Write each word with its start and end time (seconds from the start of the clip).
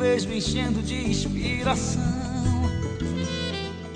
me 0.00 0.38
enchendo 0.38 0.80
de 0.82 0.94
inspiração. 0.94 2.02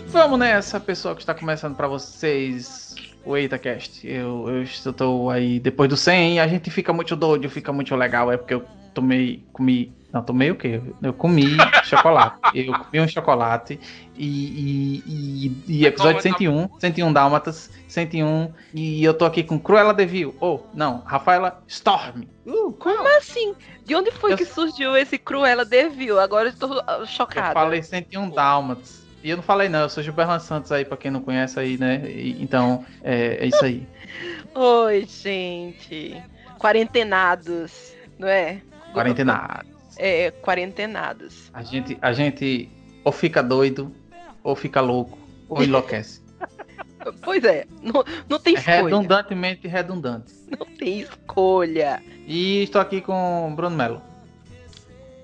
Vamos 0.08 0.38
nessa, 0.38 0.78
pessoal 0.78 1.14
que 1.14 1.22
está 1.22 1.34
começando 1.34 1.74
para 1.74 1.88
vocês 1.88 2.94
o 3.24 3.34
EitaCast. 3.34 4.06
Eu, 4.06 4.46
eu 4.48 4.62
estou 4.62 5.30
aí 5.30 5.58
depois 5.58 5.88
do 5.88 5.96
100 5.96 6.40
a 6.40 6.46
gente 6.46 6.70
fica 6.70 6.92
muito 6.92 7.16
doido, 7.16 7.48
fica 7.48 7.72
muito 7.72 7.96
legal. 7.96 8.30
É 8.30 8.36
porque 8.36 8.52
eu 8.52 8.64
tomei, 8.92 9.42
comi. 9.50 9.92
Não, 10.14 10.22
tomei 10.22 10.48
o 10.48 10.54
quê? 10.54 10.80
Eu 11.02 11.12
comi 11.12 11.56
chocolate. 11.82 12.38
Eu 12.54 12.72
comi 12.72 13.00
um 13.00 13.08
chocolate 13.08 13.80
e, 14.14 14.24
e, 14.24 15.02
e, 15.04 15.80
e 15.80 15.86
episódio 15.86 16.22
101, 16.22 16.68
101 16.78 17.12
Dálmatas, 17.12 17.68
101. 17.88 18.54
E 18.72 19.02
eu 19.02 19.12
tô 19.12 19.24
aqui 19.24 19.42
com 19.42 19.58
Cruella 19.58 19.92
Devil. 19.92 20.32
Oh, 20.40 20.60
não, 20.72 20.98
Rafaela 21.00 21.60
Storm. 21.66 22.22
Uh, 22.46 22.72
Como 22.74 23.08
assim? 23.18 23.56
De 23.84 23.96
onde 23.96 24.12
foi 24.12 24.34
eu... 24.34 24.36
que 24.36 24.44
surgiu 24.44 24.96
esse 24.96 25.18
Cruella 25.18 25.64
Devil? 25.64 26.20
Agora 26.20 26.48
eu 26.48 26.52
estou 26.52 26.80
chocado. 27.06 27.48
Eu 27.48 27.54
falei 27.54 27.82
101 27.82 28.30
Dálmatas. 28.30 29.04
E 29.20 29.30
eu 29.30 29.36
não 29.36 29.42
falei 29.42 29.68
não, 29.68 29.80
eu 29.80 29.88
sou 29.88 30.00
Gilberto 30.00 30.38
Santos 30.44 30.70
aí, 30.70 30.84
pra 30.84 30.96
quem 30.96 31.10
não 31.10 31.22
conhece 31.22 31.58
aí, 31.58 31.76
né? 31.76 32.08
E, 32.08 32.40
então, 32.40 32.86
é, 33.02 33.38
é 33.40 33.46
isso 33.46 33.64
aí. 33.64 33.84
Oi, 34.54 35.06
gente. 35.06 36.22
Quarentenados, 36.56 37.96
não 38.16 38.28
é? 38.28 38.60
Quarentenados. 38.92 39.73
É, 39.96 40.30
quarentenados. 40.30 41.50
A 41.52 41.62
gente, 41.62 41.96
a 42.00 42.12
gente 42.12 42.70
ou 43.04 43.12
fica 43.12 43.42
doido, 43.42 43.94
ou 44.42 44.56
fica 44.56 44.80
louco, 44.80 45.18
ou 45.48 45.62
enlouquece. 45.62 46.22
pois 47.22 47.44
é, 47.44 47.66
não, 47.82 48.04
não 48.28 48.38
tem 48.38 48.56
é 48.56 48.58
escolha. 48.58 48.82
Redundantemente 48.82 49.68
redundante. 49.68 50.32
Não 50.58 50.66
tem 50.66 51.00
escolha. 51.00 52.02
E 52.26 52.62
estou 52.62 52.80
aqui 52.80 53.00
com 53.00 53.52
o 53.52 53.54
Bruno 53.54 53.76
Melo. 53.76 54.02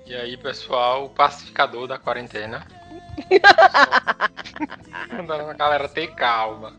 E 0.05 0.13
aí, 0.13 0.37
pessoal, 0.37 1.05
o 1.05 1.09
pacificador 1.09 1.87
da 1.87 1.97
quarentena. 1.97 2.67
Mandando 5.11 5.43
a 5.43 5.53
galera 5.53 5.87
ter 5.87 6.13
calma. 6.13 6.73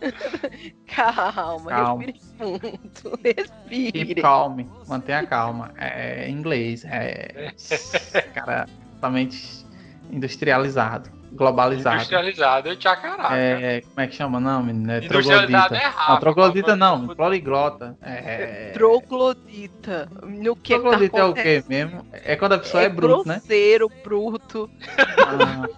calma, 0.86 1.70
calma, 1.70 2.04
respire 2.04 2.20
fundo. 2.38 3.18
Respire. 3.24 3.92
Keep 3.92 4.22
calm, 4.22 4.66
mantenha 4.88 5.26
calma. 5.26 5.72
É, 5.76 6.24
é 6.24 6.30
inglês, 6.30 6.84
é. 6.84 7.52
Cara, 8.34 8.66
totalmente 8.94 9.66
industrializado 10.10 11.20
globalizado. 11.32 11.96
Industrializado 11.96 12.68
é 12.68 12.76
tchacará. 12.76 13.36
É, 13.36 13.80
como 13.82 14.00
é 14.00 14.06
que 14.06 14.14
chama, 14.14 14.40
não, 14.40 14.62
menino? 14.62 14.90
É 14.92 15.00
troglodita. 15.00 15.76
É 15.76 15.86
rápido, 15.86 16.08
não, 16.08 16.20
troglodita 16.20 16.76
não, 16.76 17.08
poliglota. 17.08 17.96
É... 18.02 18.70
Troglodita. 18.72 20.08
No 20.22 20.56
que 20.56 20.74
troglodita 20.74 21.16
tá 21.16 21.22
é 21.22 21.24
o 21.24 21.34
quê 21.34 21.64
mesmo? 21.68 22.06
É 22.12 22.36
quando 22.36 22.54
a 22.54 22.58
pessoa 22.58 22.82
é, 22.82 22.86
é 22.86 22.88
bruto, 22.88 23.28
né? 23.28 23.34
Grosseiro, 23.36 23.90
bruto. 24.02 24.70
Ah, 25.18 25.68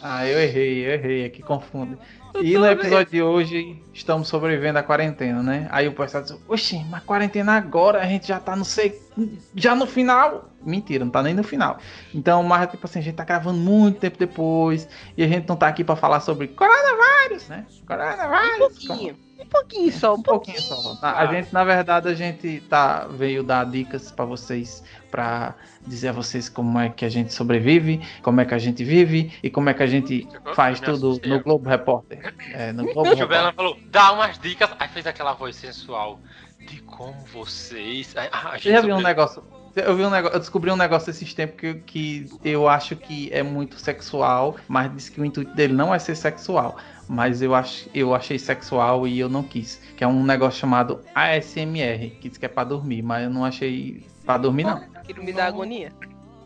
ah, 0.00 0.26
eu 0.26 0.38
errei, 0.40 0.86
eu 0.86 0.92
errei, 0.92 1.24
aqui 1.26 1.42
confundo. 1.42 1.98
E 2.40 2.56
no 2.56 2.66
episódio 2.66 3.10
de 3.10 3.22
hoje, 3.22 3.82
estamos 3.92 4.28
sobrevivendo 4.28 4.78
à 4.78 4.82
quarentena, 4.82 5.42
né? 5.42 5.68
Aí 5.70 5.88
o 5.88 5.92
pessoal 5.92 6.22
diz, 6.22 6.36
oxi, 6.46 6.84
mas 6.90 7.02
quarentena 7.02 7.52
agora, 7.52 8.00
a 8.00 8.06
gente 8.06 8.28
já 8.28 8.38
tá 8.38 8.54
no 8.54 8.64
sei, 8.64 9.00
já 9.54 9.74
no 9.74 9.86
final. 9.86 10.50
Mentira, 10.64 11.04
não 11.04 11.12
tá 11.12 11.22
nem 11.22 11.34
no 11.34 11.42
final. 11.42 11.78
Então, 12.14 12.42
mas 12.42 12.70
tipo 12.70 12.86
assim, 12.86 12.98
a 12.98 13.02
gente 13.02 13.14
tá 13.14 13.24
gravando 13.24 13.58
muito 13.58 14.00
tempo 14.00 14.18
depois, 14.18 14.88
e 15.16 15.22
a 15.22 15.28
gente 15.28 15.48
não 15.48 15.56
tá 15.56 15.68
aqui 15.68 15.84
para 15.84 15.96
falar 15.96 16.20
sobre 16.20 16.48
coronavírus, 16.48 17.48
né? 17.48 17.66
Coronavírus. 17.86 18.54
Um 18.54 18.58
pouquinho. 18.58 19.14
Como... 19.14 19.28
Um 19.38 19.46
pouquinho 19.46 19.92
só, 19.92 20.14
um, 20.14 20.18
um 20.18 20.22
pouquinho. 20.22 20.60
pouquinho 20.60 20.96
só. 20.96 21.06
A 21.06 21.26
gente, 21.26 21.52
na 21.54 21.62
verdade, 21.62 22.08
a 22.08 22.14
gente 22.14 22.60
tá 22.68 23.06
veio 23.06 23.44
dar 23.44 23.64
dicas 23.64 24.10
para 24.10 24.24
vocês 24.24 24.82
para 25.12 25.54
dizer 25.86 26.08
a 26.08 26.12
vocês 26.12 26.48
como 26.48 26.78
é 26.78 26.88
que 26.88 27.04
a 27.04 27.08
gente 27.08 27.32
sobrevive, 27.32 28.00
como 28.20 28.40
é 28.40 28.44
que 28.44 28.52
a 28.52 28.58
gente 28.58 28.84
vive 28.84 29.32
e 29.42 29.48
como 29.48 29.70
é 29.70 29.74
que 29.74 29.82
a 29.82 29.86
gente 29.86 30.28
faz 30.54 30.80
tudo 30.80 31.20
no 31.24 31.40
Globo 31.40 31.68
Repórter. 31.68 32.34
É, 32.52 32.72
no 32.72 32.84
Globo 32.92 33.14
Repórter. 33.14 33.54
falou, 33.54 33.78
dá 33.86 34.12
umas 34.12 34.38
dicas, 34.38 34.70
aí 34.78 34.88
fez 34.88 35.06
aquela 35.06 35.34
voz 35.34 35.54
sensual 35.54 36.18
de 36.68 36.80
como 36.82 37.14
vocês. 37.32 38.14
A, 38.16 38.58
Você 38.58 38.70
já 38.70 38.80
viu 38.80 38.96
um 38.96 39.00
negócio? 39.00 39.42
Eu 39.76 39.96
vi 39.96 40.02
um 40.02 40.10
negócio, 40.10 40.34
eu 40.34 40.40
descobri 40.40 40.70
um 40.70 40.76
negócio 40.76 41.10
esses 41.10 41.32
tempos 41.34 41.56
que, 41.60 41.74
que 41.84 42.26
eu 42.42 42.68
acho 42.68 42.96
que 42.96 43.32
é 43.32 43.42
muito 43.42 43.78
sexual, 43.78 44.56
mas 44.66 44.92
disse 44.92 45.12
que 45.12 45.20
o 45.20 45.24
intuito 45.24 45.54
dele 45.54 45.72
não 45.72 45.94
é 45.94 45.98
ser 45.98 46.16
sexual. 46.16 46.76
Mas 47.08 47.40
eu, 47.40 47.54
ach, 47.54 47.86
eu 47.94 48.14
achei 48.14 48.38
sexual 48.38 49.06
e 49.06 49.18
eu 49.18 49.28
não 49.28 49.42
quis. 49.42 49.80
Que 49.96 50.04
é 50.04 50.06
um 50.06 50.24
negócio 50.24 50.58
chamado 50.60 51.00
ASMR, 51.14 52.10
que 52.20 52.28
diz 52.28 52.38
que 52.38 52.44
é 52.44 52.48
pra 52.48 52.64
dormir, 52.64 53.02
mas 53.02 53.24
eu 53.24 53.30
não 53.30 53.44
achei 53.44 54.04
pra 54.24 54.36
dormir, 54.36 54.64
não. 54.64 54.82
Aquilo 54.94 55.22
me 55.22 55.32
dá 55.32 55.46
agonia. 55.46 55.92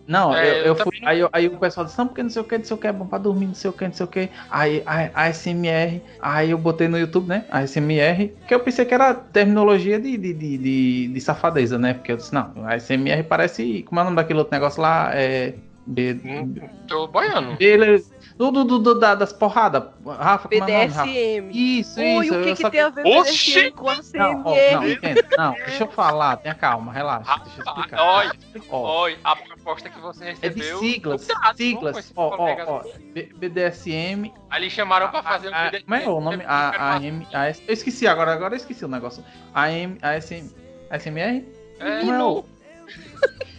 Não, 0.07 0.35
é, 0.35 0.61
eu, 0.61 0.65
eu, 0.65 0.77
fui. 0.77 0.93
Aí, 1.05 1.21
aí, 1.33 1.47
o 1.49 1.59
pessoal 1.59 1.87
disse, 1.87 1.99
não, 1.99 2.09
porque 2.09 2.23
não 2.23 2.31
sei 2.31 2.43
o 2.43 2.45
que, 2.45 2.59
não 2.59 2.65
sei 2.65 2.77
o 2.77 2.79
que, 2.79 2.87
é 2.87 2.93
bom 2.93 3.07
pra 3.07 3.19
dormir, 3.19 3.47
não 3.47 3.55
sei 3.55 3.71
o 3.71 3.73
que, 3.73 3.85
não 3.85 3.93
sei 3.93 4.05
o 4.05 4.09
que. 4.09 4.29
Aí 4.51 4.83
a, 4.85 5.29
SMR, 5.31 6.03
aí 6.21 6.51
eu 6.51 6.59
botei 6.59 6.89
no 6.89 6.99
YouTube, 6.99 7.29
né? 7.29 7.45
A 7.51 7.63
SMR, 7.63 8.33
que 8.47 8.55
eu 8.55 8.61
pensei 8.61 8.85
que 8.85 8.95
era 8.95 9.15
terminologia 9.15 10.01
de, 10.01 10.17
de, 10.17 10.33
de, 10.33 10.59
de, 10.59 11.09
de 11.09 11.21
safadeza, 11.21 11.79
né? 11.79 11.95
Porque 11.95 12.13
eu 12.13 12.17
disse, 12.17 12.35
não, 12.35 12.53
a 12.67 12.77
SMR 12.77 13.23
parece. 13.25 13.83
Como 13.85 14.01
é 14.01 14.03
o 14.03 14.05
nome 14.07 14.17
daquele 14.17 14.39
outro 14.41 14.55
negócio 14.55 14.83
lá? 14.83 15.11
É. 15.15 15.55
B, 15.85 16.21
hum, 16.25 16.55
tô 16.87 17.09
boiando. 17.09 17.57
Do, 18.51 18.65
do, 18.65 18.79
do, 18.81 18.95
da, 18.99 19.15
das 19.15 19.33
porradas. 19.33 19.85
Rafa, 20.05 20.49
BDSM. 20.49 20.73
É 20.73 20.87
nome, 20.87 20.93
Rafa? 20.93 21.09
Isso, 21.53 22.01
Oi, 22.01 22.27
isso. 22.27 22.41
o 22.41 22.43
que, 22.43 22.55
que 22.57 22.71
tem 22.71 22.81
a 22.81 22.89
ver 22.89 23.05
BDSM 23.05 23.71
com 23.71 23.89
a 23.89 23.97
CMR? 23.97 24.19
Não, 24.19 24.43
não, 24.43 24.89
entendo. 24.89 25.23
não, 25.39 25.53
deixa 25.53 25.85
eu 25.85 25.89
falar, 25.89 26.37
tenha 26.39 26.55
calma, 26.55 26.93
relaxa, 26.93 27.41
deixa 27.45 27.61
eu 27.61 27.65
explicar. 27.65 28.03
Oi, 28.03 28.31
oi, 28.69 29.19
a 29.23 29.37
proposta 29.37 29.89
que 29.89 30.01
você 30.01 30.25
recebeu... 30.31 30.79
É 30.79 30.81
de 30.81 30.87
siglas, 30.89 31.25
Cuidado, 31.25 31.57
siglas, 31.57 32.13
ó, 32.17 32.37
ó, 32.37 32.57
ó, 32.67 32.83
BDSM... 33.37 34.33
Ali 34.51 34.69
chamaram 34.69 35.09
pra 35.11 35.23
fazer 35.23 35.49
um 35.49 35.53
BDSM. 35.53 35.85
Como 35.85 35.95
é 35.95 36.09
o 36.09 36.21
nome? 36.21 36.45
A, 36.45 36.95
a, 36.95 37.01
M, 37.01 37.25
a, 37.33 37.47
S, 37.47 37.63
eu 37.69 37.73
esqueci 37.73 38.09
agora, 38.09 38.33
agora 38.33 38.55
eu 38.55 38.59
esqueci 38.59 38.85
o 38.85 38.89
negócio. 38.89 39.25
A 39.55 39.71
M, 39.71 39.99
a 40.03 40.21
SM, 40.21 40.51
a 40.91 40.99
SMR? 40.99 41.47
É, 41.79 42.01
Como 42.01 42.13
é 42.13 42.25
o... 42.25 42.45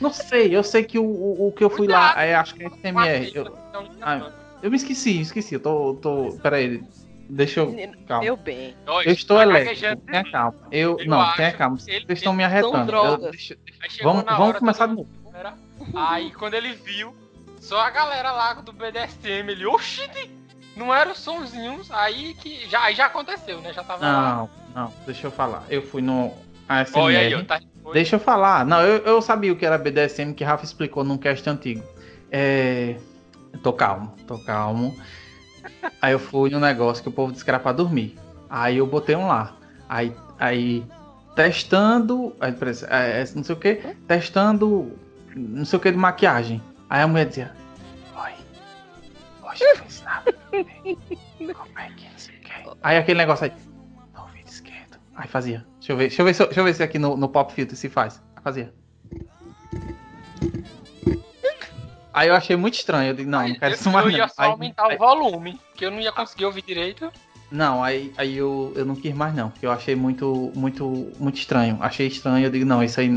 Não 0.01 0.11
sei, 0.11 0.53
eu 0.53 0.61
sei 0.61 0.83
que 0.83 0.99
o, 0.99 1.05
o, 1.05 1.47
o 1.47 1.51
que 1.53 1.63
eu 1.63 1.69
fui 1.69 1.87
Cuidado, 1.87 2.17
lá, 2.17 2.23
é, 2.23 2.35
acho 2.35 2.53
que 2.55 2.65
é 2.65 2.69
SMR. 2.69 3.31
Eu, 3.33 3.57
ah, 4.01 4.42
eu 4.63 4.71
me 4.71 4.77
esqueci, 4.77 5.19
esqueci. 5.19 5.55
Eu 5.55 5.59
tô. 5.59 5.95
tô 5.95 6.39
pera 6.41 6.55
aí. 6.55 6.81
Deixa 7.29 7.59
eu. 7.59 7.75
Calma. 8.07 8.23
Meu 8.23 8.37
bem. 8.37 8.73
Eu 9.05 9.11
estou 9.11 9.41
elétrico. 9.41 10.01
Tenha 10.05 10.31
calma. 10.31 10.55
Eu. 10.71 10.97
eu 10.97 11.05
não, 11.05 11.35
tenha 11.35 11.51
calma. 11.51 11.77
Vocês 11.77 12.05
estão 12.07 12.31
me 12.31 12.45
arretando. 12.45 12.91
Eu, 12.91 13.17
deixa, 13.17 13.57
vamos 14.01 14.23
vamos 14.23 14.57
começar 14.57 14.87
de 14.87 14.95
novo. 14.95 15.09
Aí 15.93 16.31
quando 16.31 16.53
ele 16.53 16.71
viu, 16.71 17.13
só 17.59 17.81
a 17.81 17.89
galera 17.89 18.31
lá 18.31 18.53
do 18.53 18.71
BDSM, 18.71 19.49
ele, 19.49 19.65
oxi, 19.65 20.09
não 20.77 20.95
eram 20.95 21.13
sonzinhos, 21.13 21.91
aí 21.91 22.33
que. 22.35 22.65
Já, 22.69 22.83
aí 22.83 22.95
já 22.95 23.07
aconteceu, 23.07 23.59
né? 23.59 23.73
Já 23.73 23.83
tava 23.83 24.05
Não, 24.05 24.11
lá. 24.13 24.49
não, 24.73 24.93
deixa 25.05 25.27
eu 25.27 25.31
falar. 25.31 25.65
Eu 25.69 25.81
fui 25.81 26.01
no 26.01 26.31
ASMR. 26.69 27.03
Oi, 27.03 27.15
aí, 27.17 27.43
tá... 27.43 27.59
Deixa 27.91 28.15
eu 28.15 28.19
falar. 28.19 28.65
Não, 28.65 28.81
eu, 28.81 28.99
eu 28.99 29.21
sabia 29.21 29.51
o 29.51 29.57
que 29.57 29.65
era 29.65 29.77
BDSM 29.77 30.33
que 30.33 30.43
Rafa 30.45 30.63
explicou 30.63 31.03
num 31.03 31.17
cast 31.17 31.49
antigo. 31.49 31.83
É. 32.31 32.95
Tô 33.61 33.73
calmo, 33.73 34.13
tô 34.27 34.37
calmo. 34.39 34.95
Aí 36.01 36.13
eu 36.13 36.19
fui 36.19 36.49
no 36.49 36.59
negócio 36.59 37.03
que 37.03 37.09
o 37.09 37.11
povo 37.11 37.31
disse 37.31 37.43
que 37.43 37.51
era 37.51 37.59
pra 37.59 37.71
dormir. 37.71 38.17
Aí 38.49 38.77
eu 38.77 38.87
botei 38.87 39.15
um 39.15 39.27
lá. 39.27 39.55
Aí, 39.87 40.15
aí 40.39 40.85
testando. 41.35 42.35
Aí, 42.39 42.55
é, 42.89 43.21
é, 43.21 43.25
não 43.35 43.43
sei 43.43 43.55
o 43.55 43.59
que. 43.59 43.75
Testando. 44.07 44.91
Não 45.35 45.65
sei 45.65 45.77
o 45.77 45.81
que 45.81 45.91
de 45.91 45.97
maquiagem. 45.97 46.61
Aí 46.89 47.01
a 47.01 47.07
mulher 47.07 47.27
dizia: 47.27 47.51
Oi, 48.15 48.31
hoje 49.43 49.63
eu 49.63 49.77
fiz 49.77 50.03
nada. 50.03 50.33
Como 50.51 51.79
é 51.79 51.89
que 51.95 52.05
é? 52.05 52.11
Não 52.11 52.17
sei 52.17 52.35
o 52.35 52.39
que. 52.39 52.51
Aí 52.81 52.97
aquele 52.97 53.17
negócio 53.17 53.45
aí. 53.45 53.53
No 54.13 54.21
ouvido 54.21 54.47
esquerdo. 54.47 54.97
Aí 55.15 55.27
fazia. 55.27 55.65
Deixa 55.79 55.93
eu 55.93 55.97
ver, 55.97 56.07
deixa 56.07 56.21
eu 56.21 56.25
ver, 56.25 56.33
deixa 56.33 56.59
eu 56.59 56.63
ver 56.63 56.73
se 56.73 56.83
aqui 56.83 56.99
no, 56.99 57.17
no 57.17 57.29
Pop 57.29 57.53
Filter 57.53 57.77
se 57.77 57.89
faz. 57.89 58.21
Aí 58.35 58.43
fazia. 58.43 58.73
Aí 62.13 62.29
eu 62.29 62.35
achei 62.35 62.55
muito 62.55 62.75
estranho. 62.75 63.09
Eu 63.09 63.15
digo, 63.15 63.29
não, 63.29 63.47
não 63.47 63.55
quero 63.55 63.73
isso 63.73 63.89
mais. 63.89 64.05
Eu 64.05 64.11
ia 64.11 64.27
só 64.27 64.43
aí, 64.43 64.49
aumentar 64.51 64.87
aí, 64.87 64.95
o 64.95 64.99
volume, 64.99 65.59
que 65.75 65.85
eu 65.85 65.91
não 65.91 65.99
ia 65.99 66.11
conseguir 66.11 66.45
ouvir 66.45 66.61
direito. 66.61 67.11
Não, 67.53 67.83
aí, 67.83 68.11
aí 68.17 68.35
eu, 68.35 68.73
eu 68.75 68.83
não 68.83 68.95
quis 68.95 69.13
mais 69.13 69.35
não, 69.35 69.51
porque 69.51 69.63
eu 69.63 69.71
achei 69.71 69.95
muito, 69.95 70.51
muito, 70.55 71.11
muito 71.19 71.37
estranho. 71.37 71.77
Achei 71.81 72.07
estranho, 72.07 72.43
eu 72.47 72.49
digo, 72.49 72.65
não, 72.65 72.83
isso 72.83 72.99
aí 72.99 73.09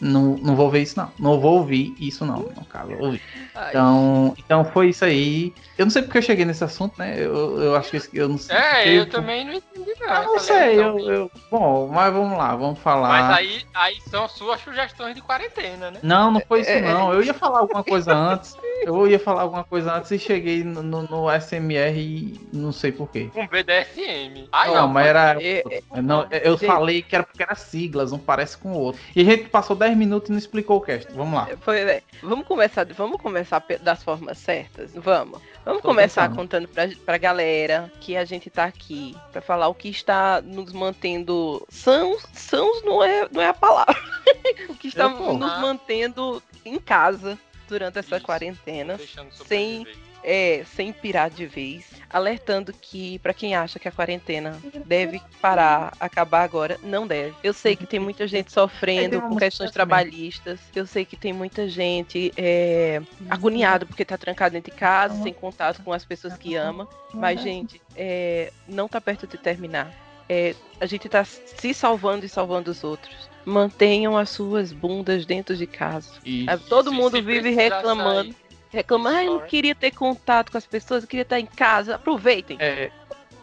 não, 0.00 0.36
não 0.36 0.56
vou 0.56 0.68
ver 0.68 0.82
isso 0.82 0.98
não. 0.98 1.12
Não 1.16 1.38
vou 1.38 1.58
ouvir 1.58 1.94
isso 2.00 2.26
não, 2.26 2.38
não 2.56 2.98
ouvir. 2.98 3.22
Então, 3.68 4.34
então 4.36 4.64
foi 4.64 4.88
isso 4.88 5.04
aí. 5.04 5.54
Eu 5.76 5.86
não 5.86 5.90
sei 5.90 6.02
porque 6.02 6.18
eu 6.18 6.22
cheguei 6.22 6.44
nesse 6.44 6.62
assunto, 6.64 6.98
né? 6.98 7.14
Eu, 7.18 7.60
eu 7.60 7.76
acho 7.76 7.90
que 7.90 8.16
eu 8.18 8.28
não 8.28 8.38
sei. 8.38 8.56
É, 8.56 8.88
eu, 8.88 8.92
eu 8.94 9.08
também 9.08 9.44
não 9.44 9.54
entendi 9.54 9.92
nada. 10.00 10.24
Eu 10.24 10.32
não 10.32 10.38
sei, 10.38 10.78
eu, 10.78 10.98
eu, 11.00 11.30
Bom, 11.50 11.88
mas 11.88 12.12
vamos 12.12 12.38
lá, 12.38 12.54
vamos 12.54 12.78
falar. 12.78 13.08
Mas 13.08 13.38
aí, 13.38 13.66
aí 13.74 14.00
são 14.08 14.28
suas 14.28 14.60
sugestões 14.60 15.14
de 15.14 15.22
quarentena, 15.22 15.90
né? 15.90 16.00
Não, 16.02 16.30
não 16.30 16.40
foi 16.40 16.60
isso 16.60 16.70
é, 16.70 16.80
não. 16.80 17.12
Eu 17.12 17.22
ia 17.22 17.34
falar 17.34 17.60
alguma 17.60 17.82
coisa 17.82 18.14
antes. 18.14 18.56
Eu 18.82 19.06
ia 19.06 19.18
falar 19.18 19.42
alguma 19.42 19.64
coisa 19.64 19.94
antes 19.94 20.10
e 20.10 20.18
cheguei 20.18 20.62
no, 20.62 20.82
no, 20.82 21.02
no 21.02 21.40
SMR 21.40 21.98
e 21.98 22.40
não 22.52 22.72
sei 22.72 22.92
porquê. 22.92 23.30
Um 23.34 23.46
BDSM 23.46 23.84
BDSM. 23.84 24.48
Ai, 24.52 24.68
não, 24.68 24.74
não, 24.74 24.88
mas 24.88 25.06
era. 25.06 25.42
É, 25.42 25.62
é, 25.70 26.02
não, 26.02 26.26
eu 26.30 26.56
gente... 26.56 26.66
falei 26.66 27.02
que 27.02 27.14
era 27.14 27.24
porque 27.24 27.42
era 27.42 27.54
siglas, 27.54 28.12
um 28.12 28.18
parece 28.18 28.56
com 28.56 28.72
o 28.72 28.78
outro. 28.78 29.00
E 29.14 29.20
a 29.20 29.24
gente 29.24 29.48
passou 29.48 29.76
10 29.76 29.96
minutos 29.96 30.28
e 30.28 30.32
não 30.32 30.38
explicou 30.38 30.78
o 30.78 30.80
cast. 30.80 31.12
Vamos 31.12 31.34
lá. 31.34 31.48
Foi, 31.60 31.78
é, 31.78 32.02
vamos 32.22 32.46
começar, 32.46 32.86
vamos 32.86 33.20
começar 33.20 33.64
das 33.80 34.02
formas 34.02 34.38
certas? 34.38 34.92
Vamos. 34.94 35.40
Vamos 35.64 35.80
Tô 35.80 35.88
começar 35.88 36.22
pensando. 36.28 36.36
contando 36.36 36.68
pra, 36.68 36.88
pra 37.06 37.18
galera 37.18 37.90
que 38.00 38.16
a 38.16 38.24
gente 38.24 38.50
tá 38.50 38.64
aqui 38.64 39.16
para 39.32 39.40
falar 39.40 39.68
o 39.68 39.74
que 39.74 39.88
está 39.88 40.42
nos 40.42 40.72
mantendo 40.72 41.66
sãos. 41.70 42.22
Sãos 42.34 42.82
não 42.84 43.02
é, 43.02 43.26
não 43.32 43.40
é 43.40 43.48
a 43.48 43.54
palavra. 43.54 43.96
o 44.68 44.74
que 44.74 44.88
está 44.88 45.08
nos 45.08 45.60
mantendo 45.60 46.42
em 46.64 46.78
casa 46.78 47.38
durante 47.66 47.98
essa 47.98 48.16
Isso. 48.16 48.26
quarentena. 48.26 48.98
Sem 49.46 49.86
é, 50.24 50.64
sem 50.74 50.92
pirar 50.92 51.28
de 51.28 51.46
vez, 51.46 51.84
alertando 52.10 52.72
que 52.72 53.18
para 53.18 53.34
quem 53.34 53.54
acha 53.54 53.78
que 53.78 53.86
a 53.86 53.92
quarentena 53.92 54.58
deve 54.86 55.20
parar, 55.40 55.92
acabar 56.00 56.42
agora, 56.42 56.78
não 56.82 57.06
deve. 57.06 57.34
Eu 57.42 57.52
sei 57.52 57.76
que 57.76 57.86
tem 57.86 58.00
muita 58.00 58.26
gente 58.26 58.50
sofrendo 58.50 59.20
com 59.20 59.36
questões 59.36 59.70
trabalhistas, 59.70 60.58
eu 60.74 60.86
sei 60.86 61.04
que 61.04 61.16
tem 61.16 61.32
muita 61.32 61.68
gente 61.68 62.32
é, 62.36 63.02
agoniada 63.28 63.84
porque 63.84 64.04
tá 64.04 64.16
trancado 64.16 64.54
dentro 64.54 64.72
de 64.72 64.78
casa, 64.78 65.22
sem 65.22 65.32
contato 65.32 65.82
com 65.82 65.92
as 65.92 66.04
pessoas 66.04 66.36
que 66.38 66.54
ama, 66.54 66.88
mas 67.12 67.42
gente, 67.42 67.80
é, 67.94 68.50
não 68.66 68.88
tá 68.88 69.00
perto 69.00 69.26
de 69.26 69.36
terminar. 69.36 69.92
É, 70.26 70.54
a 70.80 70.86
gente 70.86 71.06
tá 71.06 71.22
se 71.22 71.74
salvando 71.74 72.24
e 72.24 72.28
salvando 72.28 72.70
os 72.70 72.82
outros 72.82 73.28
mantenham 73.44 74.16
as 74.16 74.30
suas 74.30 74.72
bundas 74.72 75.26
dentro 75.26 75.54
de 75.54 75.66
casa. 75.66 76.10
Isso. 76.24 76.58
Todo 76.68 76.90
mundo 76.90 77.22
vive 77.22 77.50
reclamando. 77.50 78.32
Sair 78.32 78.43
reclamando, 78.74 79.16
ah, 79.16 79.24
eu 79.24 79.32
não 79.34 79.46
queria 79.46 79.74
ter 79.74 79.90
contato 79.90 80.50
com 80.52 80.58
as 80.58 80.66
pessoas, 80.66 81.02
eu 81.02 81.08
queria 81.08 81.22
estar 81.22 81.40
em 81.40 81.46
casa. 81.46 81.94
Aproveitem. 81.94 82.56
É, 82.60 82.90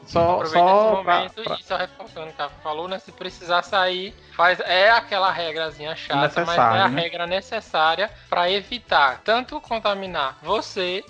só, 0.05 0.37
só 0.37 0.43
esse 0.45 0.55
momento 0.57 1.43
pra, 1.43 1.57
e 1.59 1.63
só 1.63 1.77
reforçando 1.77 2.29
o 2.29 2.33
que 2.33 2.41
a 2.41 2.49
falou, 2.49 2.87
né? 2.87 2.99
Se 2.99 3.11
precisar 3.11 3.63
sair, 3.63 4.13
faz 4.35 4.59
é 4.59 4.89
aquela 4.91 5.31
regrazinha 5.31 5.95
chata, 5.95 6.43
mas 6.45 6.57
é 6.57 6.61
a 6.61 6.87
né? 6.89 7.01
regra 7.01 7.25
necessária 7.25 8.11
para 8.29 8.51
evitar 8.51 9.21
tanto 9.23 9.61
contaminar 9.61 10.37
você 10.41 11.03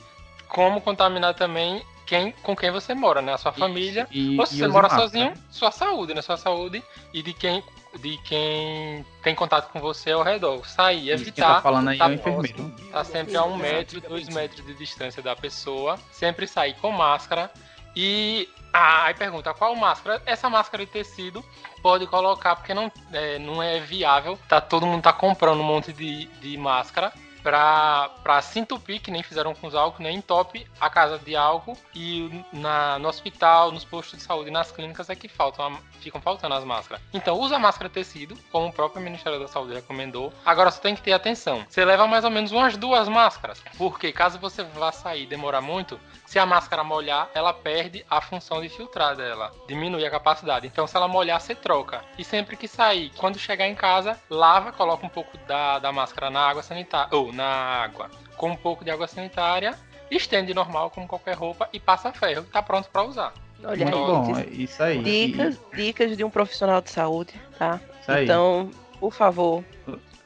como 0.48 0.82
contaminar 0.82 1.34
também 1.34 1.84
quem, 2.06 2.32
com 2.44 2.56
quem 2.56 2.70
você 2.72 2.94
mora, 2.94 3.22
né? 3.22 3.34
A 3.34 3.38
sua 3.38 3.54
família. 3.54 4.08
E, 4.12 4.38
ou 4.38 4.46
se 4.46 4.58
você 4.58 4.68
mora 4.68 4.90
sozinho, 4.90 5.30
né? 5.30 5.34
sua 5.50 5.72
saúde, 5.72 6.14
né? 6.14 6.22
Sua 6.22 6.38
saúde 6.38 6.84
e 7.14 7.24
de 7.24 7.34
quem 7.34 7.64
de 8.00 8.18
quem 8.20 9.06
tem 9.22 9.36
contato 9.36 9.72
com 9.72 9.80
você 9.80 10.12
ao 10.12 10.24
redor. 10.24 10.66
Sair, 10.68 11.10
evitar. 11.10 11.56
Tá 11.56 11.62
falando 11.62 11.90
aí 11.90 11.98
tá 11.98 12.06
é 12.06 12.10
o 12.10 12.14
enfermeiro. 12.14 12.70
Tá 12.92 13.04
sempre 13.04 13.36
a 13.36 13.44
um 13.44 13.58
metro, 13.58 14.02
dois 14.02 14.30
metros 14.30 14.66
de 14.66 14.74
distância 14.74 15.22
da 15.22 15.36
pessoa. 15.36 15.98
Sempre 16.12 16.48
sair 16.48 16.76
com 16.76 16.92
máscara. 16.92 17.52
E 17.96 18.48
ah, 18.74 19.06
aí 19.06 19.14
pergunta, 19.14 19.54
qual 19.54 19.76
máscara? 19.76 20.22
Essa 20.26 20.50
máscara 20.50 20.86
de 20.86 20.92
tecido 20.92 21.44
pode 21.82 22.08
colocar, 22.08 22.56
porque 22.56 22.74
não 22.74 22.92
é, 23.12 23.38
não 23.38 23.62
é 23.62 23.80
viável. 23.80 24.40
Tá, 24.48 24.62
todo 24.62 24.86
mundo 24.86 25.02
tá 25.02 25.12
comprando 25.12 25.60
um 25.60 25.64
monte 25.64 25.92
de, 25.92 26.26
de 26.40 26.58
máscara 26.58 27.12
para 27.42 28.42
se 28.42 28.60
entupir, 28.60 29.02
que 29.02 29.12
nem 29.12 29.24
fizeram 29.24 29.54
com 29.54 29.68
os 29.68 29.76
álcool, 29.76 30.04
nem 30.04 30.18
entope 30.18 30.68
a 30.80 30.90
casa 30.90 31.18
de 31.18 31.36
álcool 31.36 31.78
e 31.94 32.44
na, 32.54 33.00
no 33.00 33.08
hospital, 33.08 33.72
nos 33.72 33.84
postos 33.84 34.20
de 34.20 34.26
saúde 34.26 34.50
e 34.50 34.54
nas 34.54 34.72
clínicas 34.72 35.10
é 35.10 35.16
que 35.16 35.28
faltam, 35.28 35.78
ficam 36.00 36.22
faltando 36.22 36.56
as 36.56 36.64
máscaras. 36.64 37.02
Então 37.14 37.38
usa 37.40 37.60
máscara 37.60 37.90
tecido, 37.90 38.38
como 38.52 38.68
o 38.68 38.74
próprio 38.74 39.02
Ministério 39.02 39.40
da 39.40 39.48
Saúde 39.48 39.74
recomendou. 39.74 40.34
Agora 40.46 40.72
você 40.72 40.82
tem 40.82 40.96
que 40.96 41.02
ter 41.02 41.14
atenção. 41.14 41.66
Você 41.70 41.84
leva 41.84 42.08
mais 42.08 42.24
ou 42.24 42.32
menos 42.32 42.52
umas 42.52 42.78
duas 42.78 43.08
máscaras, 43.08 43.64
porque 43.78 44.12
caso 44.12 44.40
você 44.40 44.64
vá 44.64 44.92
sair 44.92 45.24
e 45.24 45.28
demorar 45.28 45.62
muito, 45.62 46.00
se 46.32 46.40
a 46.40 46.46
máscara 46.46 46.82
molhar, 46.82 47.30
ela 47.34 47.52
perde 47.52 48.06
a 48.10 48.22
função 48.22 48.62
de 48.62 48.70
filtrar 48.70 49.18
dela, 49.18 49.52
diminui 49.68 50.06
a 50.06 50.10
capacidade. 50.10 50.66
Então 50.66 50.88
se 50.88 50.96
ela 50.96 51.06
molhar, 51.06 51.42
você 51.42 51.54
troca. 51.54 52.06
E 52.18 52.24
sempre 52.24 52.56
que 52.56 52.70
sair, 52.70 53.12
quando 53.18 53.38
chegar 53.38 53.68
em 53.68 53.76
casa, 53.76 54.18
lava, 54.30 54.72
coloca 54.72 55.06
um 55.06 55.10
pouco 55.10 55.38
da, 55.40 55.78
da 55.80 55.92
máscara 55.92 56.30
na 56.30 56.40
água 56.40 56.64
sanitária, 56.64 57.14
ou 57.14 57.34
na 57.34 57.44
água 57.44 58.10
com 58.38 58.50
um 58.50 58.56
pouco 58.56 58.86
de 58.86 58.90
água 58.90 59.08
sanitária, 59.08 59.78
estende 60.10 60.54
normal 60.54 60.90
como 60.90 61.06
qualquer 61.06 61.36
roupa 61.36 61.68
e 61.74 61.82
passa 61.82 62.14
ferro. 62.14 62.46
Tá 62.46 62.62
pronto 62.62 62.90
para 62.90 63.04
usar. 63.04 63.34
Olha 63.62 63.86
Muito 63.86 63.98
bom, 63.98 64.40
é 64.40 64.46
isso 64.52 64.82
aí. 64.82 65.04
Dicas, 65.04 65.60
dicas 65.76 66.16
de 66.16 66.24
um 66.24 66.30
profissional 66.30 66.80
de 66.80 66.92
saúde, 66.92 67.34
tá? 67.60 67.78
Então, 68.24 68.72
por 69.02 69.12
favor, 69.12 69.66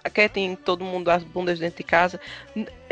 aquietem 0.05 0.55
todo 0.55 0.85
mundo 0.85 1.09
as 1.09 1.23
bundas 1.23 1.57
dentro 1.57 1.77
de 1.77 1.83
casa. 1.83 2.19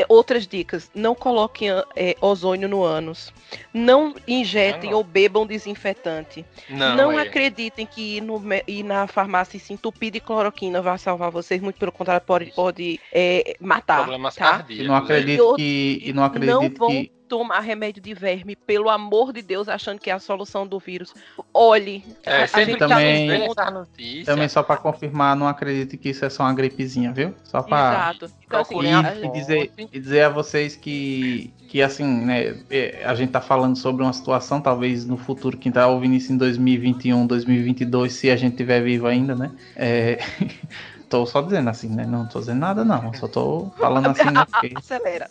Outras 0.08 0.46
dicas: 0.46 0.90
não 0.94 1.14
coloquem 1.14 1.68
é, 1.94 2.16
ozônio 2.20 2.68
no 2.68 2.82
ânus. 2.82 3.32
Não 3.72 4.14
injetem 4.26 4.90
não. 4.90 4.98
ou 4.98 5.04
bebam 5.04 5.46
desinfetante. 5.46 6.44
Não, 6.68 6.96
não 6.96 7.18
é. 7.18 7.22
acreditem 7.22 7.86
que 7.86 8.16
ir, 8.16 8.20
no, 8.20 8.42
ir 8.66 8.82
na 8.82 9.06
farmácia 9.06 9.56
e 9.56 9.60
se 9.60 9.72
entupir 9.72 10.10
de 10.10 10.20
cloroquina 10.20 10.82
vai 10.82 10.98
salvar 10.98 11.30
vocês. 11.30 11.60
Muito 11.60 11.78
pelo 11.78 11.92
contrário, 11.92 12.24
pode, 12.26 12.52
pode 12.52 13.00
é, 13.12 13.56
matar. 13.60 13.98
Problemas 13.98 14.34
tá? 14.34 14.58
cardíacos. 14.58 14.84
E 14.84 14.88
não 14.88 14.96
acredito 14.96 15.54
que. 15.54 16.02
E 16.04 16.12
não 16.12 16.24
acredito 16.24 16.50
não 16.50 16.68
vão 16.70 16.88
que 16.88 17.13
tomar 17.28 17.60
remédio 17.60 18.02
de 18.02 18.14
verme, 18.14 18.54
pelo 18.56 18.88
amor 18.88 19.32
de 19.32 19.42
Deus, 19.42 19.68
achando 19.68 19.98
que 19.98 20.10
é 20.10 20.12
a 20.12 20.18
solução 20.18 20.66
do 20.66 20.78
vírus. 20.78 21.14
Olhe, 21.52 22.04
é, 22.24 22.44
a, 22.44 22.46
sempre 22.46 22.76
tá 22.76 22.88
também, 22.88 23.54
tá 23.54 23.86
também 24.24 24.48
só 24.48 24.62
para 24.62 24.76
confirmar, 24.76 25.36
não 25.36 25.48
acredite 25.48 25.96
que 25.96 26.10
isso 26.10 26.24
é 26.24 26.30
só 26.30 26.44
uma 26.44 26.54
gripezinha, 26.54 27.12
viu? 27.12 27.34
Só 27.44 27.62
para 27.62 27.94
Exato. 27.94 28.32
Então, 28.46 28.60
assim, 28.60 28.76
e, 28.80 29.26
e, 29.26 29.32
dizer, 29.32 29.72
e 29.92 30.00
dizer 30.00 30.22
a 30.22 30.28
vocês 30.28 30.76
que 30.76 31.52
que 31.74 31.82
assim, 31.82 32.04
né, 32.04 32.56
é, 32.70 33.02
a 33.04 33.16
gente 33.16 33.32
tá 33.32 33.40
falando 33.40 33.74
sobre 33.74 34.04
uma 34.04 34.12
situação, 34.12 34.60
talvez 34.60 35.04
no 35.04 35.16
futuro, 35.16 35.58
quem 35.58 35.72
tá 35.72 35.88
ouvindo 35.88 36.14
isso 36.14 36.32
em 36.32 36.36
2021, 36.36 37.26
2022, 37.26 38.12
se 38.12 38.30
a 38.30 38.36
gente 38.36 38.54
tiver 38.54 38.80
vivo 38.80 39.08
ainda, 39.08 39.34
né, 39.34 39.50
é, 39.74 40.20
tô 41.08 41.26
só 41.26 41.40
dizendo 41.42 41.70
assim, 41.70 41.88
né? 41.88 42.04
Não 42.06 42.26
tô 42.26 42.40
dizendo 42.40 42.60
nada, 42.60 42.84
não. 42.84 43.12
Só 43.14 43.28
tô 43.28 43.70
falando 43.78 44.08
assim, 44.08 44.30
né? 44.30 44.44
Porque... 44.50 44.72
Acelera. 44.76 45.30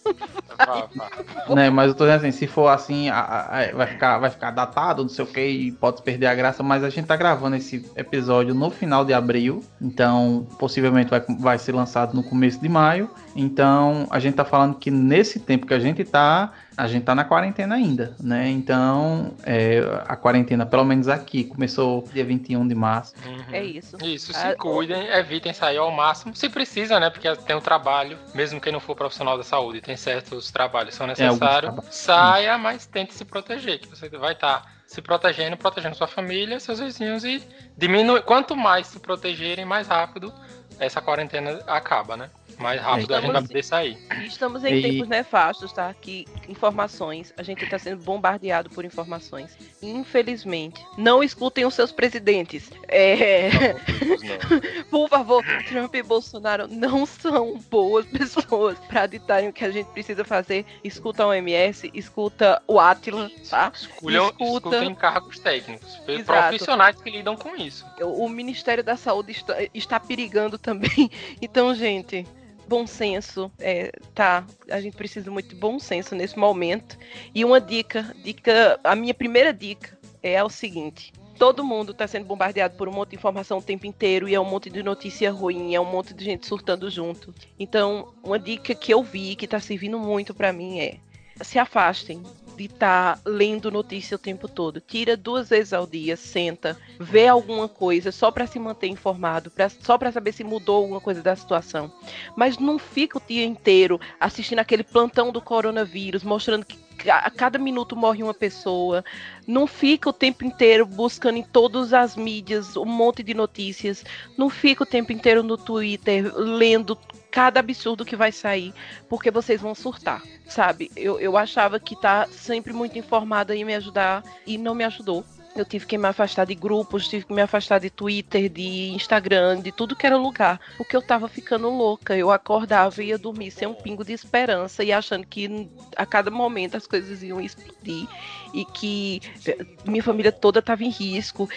né, 1.50 1.70
mas 1.70 1.90
eu 1.90 1.96
tô 1.96 2.06
dizendo 2.06 2.20
assim, 2.20 2.32
se 2.32 2.48
for 2.48 2.68
assim, 2.68 3.10
a, 3.10 3.20
a, 3.20 3.72
vai, 3.74 3.88
ficar, 3.88 4.18
vai 4.20 4.30
ficar 4.30 4.52
datado, 4.52 5.02
não 5.02 5.10
sei 5.10 5.26
o 5.26 5.28
que, 5.28 5.46
e 5.46 5.72
pode 5.72 6.02
perder 6.02 6.28
a 6.28 6.36
graça, 6.36 6.64
mas 6.64 6.84
a 6.84 6.90
gente 6.90 7.06
tá 7.06 7.16
gravando 7.16 7.56
esse 7.56 7.86
episódio 7.96 8.54
no 8.54 8.70
final 8.70 9.04
de 9.04 9.14
abril, 9.14 9.64
então 9.82 10.48
possivelmente 10.58 11.10
vai, 11.10 11.22
vai 11.40 11.58
ser 11.58 11.74
lançado 11.74 12.14
no 12.14 12.24
começo 12.24 12.60
de 12.60 12.70
maio. 12.70 13.10
Então 13.36 14.08
a 14.10 14.20
gente 14.20 14.36
tá 14.36 14.46
falando 14.46 14.76
que 14.76 14.92
nesse 14.92 15.40
tempo 15.40 15.66
que 15.66 15.74
a 15.74 15.80
gente 15.80 16.04
tá, 16.04 16.54
a 16.76 16.88
gente 16.88 17.04
tá 17.04 17.14
na 17.14 17.24
quarentena 17.24 17.76
ainda, 17.76 18.16
né? 18.20 18.50
Então, 18.50 19.34
é, 19.44 19.80
a 20.08 20.16
quarentena, 20.16 20.66
pelo 20.66 20.84
menos 20.84 21.08
aqui, 21.08 21.44
começou 21.44 22.08
dia 22.14 22.26
21 22.26 22.68
de 22.68 22.76
março. 22.76 23.14
Uhum. 23.26 23.44
É 23.52 23.64
isso. 23.64 23.98
Isso, 24.04 24.34
se 24.34 24.48
ah, 24.48 24.56
cuidem, 24.56 25.08
evitem 25.08 25.54
sair 25.54 25.78
ao 25.78 25.92
máximo, 25.92 26.36
se 26.36 26.50
precisa, 26.50 27.00
né? 27.00 27.10
Porque 27.10 27.34
tem 27.38 27.56
o 27.56 27.60
um 27.60 27.62
trabalho, 27.62 28.18
mesmo 28.34 28.60
quem 28.60 28.74
não 28.74 28.80
for 28.80 28.96
profissional 28.96 29.38
da 29.38 29.44
saúde, 29.44 29.82
tem 29.82 29.96
certos 29.96 30.52
trabalhos 30.52 30.92
que 30.92 30.96
são 30.96 31.08
necessários. 31.08 31.74
Saia, 31.92 32.58
mas 32.58 32.86
tente 32.86 33.14
se 33.14 33.26
proteger, 33.26 33.80
que 33.80 33.88
você 33.88 34.10
vai 34.10 34.34
estar 34.34 34.62
tá 34.62 34.72
se 34.86 35.02
protegendo, 35.02 35.58
protegendo 35.58 35.96
sua 35.96 36.08
família, 36.08 36.60
seus 36.60 36.80
vizinhos 36.80 37.24
e 37.24 37.42
diminui. 37.78 38.22
Quanto 38.22 38.56
mais 38.56 38.88
se 38.88 39.00
protegerem, 39.00 39.66
mais 39.66 39.88
rápido 39.88 40.34
essa 40.80 41.02
quarentena 41.02 41.60
acaba, 41.68 42.18
né? 42.18 42.30
Mais 42.64 42.82
rápido 42.82 43.02
estamos, 43.02 43.18
a 43.18 43.22
gente 43.22 43.34
vai 43.34 43.42
poder 43.48 43.64
sair. 43.64 43.98
Estamos 44.26 44.64
em 44.64 44.76
e... 44.76 44.82
tempos 44.82 45.08
nefastos, 45.10 45.74
tá? 45.74 45.94
Que 45.94 46.26
informações, 46.48 47.34
a 47.38 47.44
gente 47.44 47.64
está 47.64 47.78
sendo 47.78 48.02
bombardeado 48.02 48.70
por 48.70 48.86
informações. 48.86 49.56
Infelizmente, 49.82 50.84
não 50.98 51.22
escutem 51.22 51.66
os 51.66 51.74
seus 51.74 51.92
presidentes. 51.92 52.72
É... 52.88 53.50
Não, 53.74 54.84
por 54.90 55.10
favor, 55.10 55.44
Trump 55.68 55.94
e 55.94 56.02
Bolsonaro 56.02 56.68
não 56.68 57.06
são 57.06 57.60
boas 57.70 58.06
pessoas 58.06 58.80
para 58.88 59.06
ditarem 59.08 59.50
o 59.50 59.54
que 59.54 59.66
a 59.66 59.72
gente 59.72 59.88
precisa 59.88 60.24
fazer. 60.24 60.66
Escuta 60.84 61.24
a 61.24 61.28
OMS, 61.28 61.92
escuta 61.94 62.62
o 62.66 62.80
Atila, 62.80 63.30
tá? 63.50 63.72
Escolham, 63.76 64.28
escuta... 64.28 64.70
Escutem 64.70 64.96
cargos 64.96 65.40
técnicos, 65.40 66.00
Exato. 66.08 66.48
profissionais 66.48 67.02
que 67.02 67.10
lidam 67.10 67.36
com 67.36 67.56
isso. 67.58 67.86
O 68.02 68.30
Ministério 68.30 68.84
da 68.84 68.96
Saúde 68.96 69.34
está, 69.34 69.58
está 69.74 70.00
perigando 70.00 70.58
também. 70.58 70.94
Então, 71.42 71.74
gente, 71.74 72.26
bom 72.68 72.88
senso, 72.88 73.52
é, 73.60 73.92
tá? 74.14 74.46
A 74.70 74.80
gente 74.82 74.96
precisa 74.96 75.30
muito 75.30 75.50
de 75.50 75.56
bom 75.56 75.80
senso 75.80 76.16
nesse 76.16 76.38
momento. 76.38 76.98
E 77.34 77.44
uma 77.44 77.60
dica, 77.60 78.16
dica, 78.24 78.80
a 78.84 78.96
minha 78.96 79.14
primeira 79.14 79.54
dica 79.54 79.98
é 80.22 80.44
o 80.44 80.50
seguinte: 80.50 81.14
todo 81.38 81.64
mundo 81.64 81.92
está 81.92 82.08
sendo 82.08 82.26
bombardeado 82.26 82.76
por 82.76 82.88
um 82.88 82.94
monte 82.94 83.10
de 83.10 83.16
informação 83.16 83.58
o 83.58 83.62
tempo 83.62 83.86
inteiro 83.86 84.28
e 84.28 84.36
é 84.36 84.40
um 84.40 84.46
monte 84.46 84.70
de 84.70 84.82
notícia 84.82 85.32
ruim, 85.32 85.76
é 85.76 85.80
um 85.80 85.86
monte 85.86 86.14
de 86.14 86.24
gente 86.24 86.46
surtando 86.48 86.90
junto. 86.90 87.34
Então, 87.60 88.14
uma 88.24 88.40
dica 88.40 88.74
que 88.74 88.94
eu 88.94 89.04
vi 89.04 89.36
que 89.36 89.46
está 89.46 89.60
servindo 89.60 90.00
muito 90.00 90.34
para 90.34 90.54
mim 90.54 90.80
é 90.80 90.98
se 91.42 91.58
afastem 91.58 92.22
de 92.56 92.66
estar 92.66 93.16
tá 93.18 93.22
lendo 93.26 93.72
notícia 93.72 94.16
o 94.16 94.20
tempo 94.20 94.48
todo. 94.48 94.80
Tira 94.80 95.18
duas 95.18 95.50
vezes 95.50 95.74
ao 95.74 95.88
dia, 95.88 96.16
senta, 96.16 96.78
vê 97.00 97.28
alguma 97.28 97.68
coisa 97.68 98.12
só 98.12 98.32
para 98.32 98.48
se 98.48 98.60
manter 98.60 98.88
informado, 98.88 99.50
pra, 99.52 99.70
só 99.70 99.98
para 99.98 100.12
saber 100.12 100.32
se 100.32 100.44
mudou 100.44 100.78
alguma 100.78 101.02
coisa 101.02 101.22
da 101.22 101.36
situação. 101.36 101.92
Mas 102.36 102.58
não 102.58 102.78
fica 102.78 103.18
o 103.18 103.22
dia 103.28 103.46
inteiro 103.46 104.00
assistindo 104.20 104.60
aquele 104.60 104.84
plantão 104.84 105.32
do 105.32 105.42
coronavírus, 105.42 106.24
mostrando 106.24 106.66
que 106.66 106.83
a 107.10 107.30
cada 107.30 107.60
minuto 107.60 107.96
morre 107.96 108.24
uma 108.24 108.34
pessoa. 108.34 109.04
Não 109.48 109.68
fica 109.68 110.10
o 110.10 110.14
tempo 110.14 110.46
inteiro 110.46 110.86
buscando 110.86 111.38
em 111.38 111.44
todas 111.44 111.94
as 111.94 112.16
mídias 112.16 112.76
um 112.78 112.86
monte 112.86 113.24
de 113.24 113.34
notícias. 113.34 114.04
Não 114.38 114.50
fica 114.50 114.84
o 114.84 114.88
tempo 114.88 115.12
inteiro 115.12 115.44
no 115.44 115.58
Twitter 115.58 116.34
lendo 116.36 116.98
cada 117.34 117.60
absurdo 117.60 118.06
que 118.06 118.16
vai 118.16 118.32
sair, 118.32 118.74
porque 119.10 119.32
vocês 119.32 119.60
vão 119.60 119.74
surtar, 119.74 120.22
sabe? 120.46 120.92
Eu, 120.96 121.20
eu 121.20 121.36
achava 121.36 121.80
que 121.80 122.00
tá 122.00 122.28
sempre 122.28 122.72
muito 122.72 123.00
informada 123.00 123.56
e 123.56 123.66
me 123.66 123.74
ajudar 123.74 124.24
e 124.46 124.56
não 124.56 124.76
me 124.76 124.84
ajudou. 124.84 125.26
Eu 125.56 125.64
tive 125.64 125.86
que 125.86 125.98
me 125.98 126.08
afastar 126.08 126.46
de 126.46 126.56
grupos, 126.56 127.08
tive 127.08 127.26
que 127.26 127.34
me 127.34 127.42
afastar 127.42 127.80
de 127.80 127.90
Twitter, 127.90 128.50
de 128.50 128.90
Instagram, 128.90 129.62
de 129.62 129.72
tudo 129.72 129.96
que 129.96 130.06
era 130.06 130.18
lugar, 130.18 130.60
porque 130.78 130.96
eu 130.96 131.02
tava 131.02 131.28
ficando 131.28 131.70
louca. 131.70 132.18
Eu 132.18 132.32
acordava 132.32 133.04
e 133.04 133.08
ia 133.08 133.18
dormir 133.18 133.52
sem 133.52 133.68
um 133.68 133.74
pingo 133.74 134.04
de 134.04 134.14
esperança 134.14 134.84
e 134.84 134.92
achando 134.92 135.28
que 135.28 135.70
a 135.96 136.06
cada 136.06 136.32
momento 136.32 136.76
as 136.76 136.88
coisas 136.88 137.22
iam 137.22 137.40
explodir 137.40 138.08
e 138.54 138.66
que 138.66 139.22
eh, 139.46 139.66
minha 139.86 140.02
família 140.02 140.32
toda 140.32 140.62
tava 140.62 140.84
em 140.84 140.90
risco, 140.90 141.48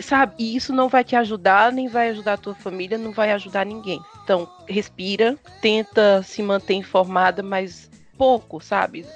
sabe? 0.00 0.34
E 0.38 0.56
isso 0.56 0.72
não 0.72 0.88
vai 0.88 1.04
te 1.04 1.14
ajudar, 1.14 1.70
nem 1.70 1.86
vai 1.86 2.10
ajudar 2.10 2.34
a 2.34 2.38
tua 2.38 2.54
família, 2.54 2.96
não 2.96 3.12
vai 3.12 3.30
ajudar 3.32 3.66
ninguém. 3.66 4.00
Então, 4.22 4.48
respira, 4.66 5.36
tenta 5.60 6.22
se 6.22 6.42
manter 6.42 6.74
informada, 6.74 7.42
mas 7.42 7.90
pouco, 8.16 8.60
sabe? 8.60 9.06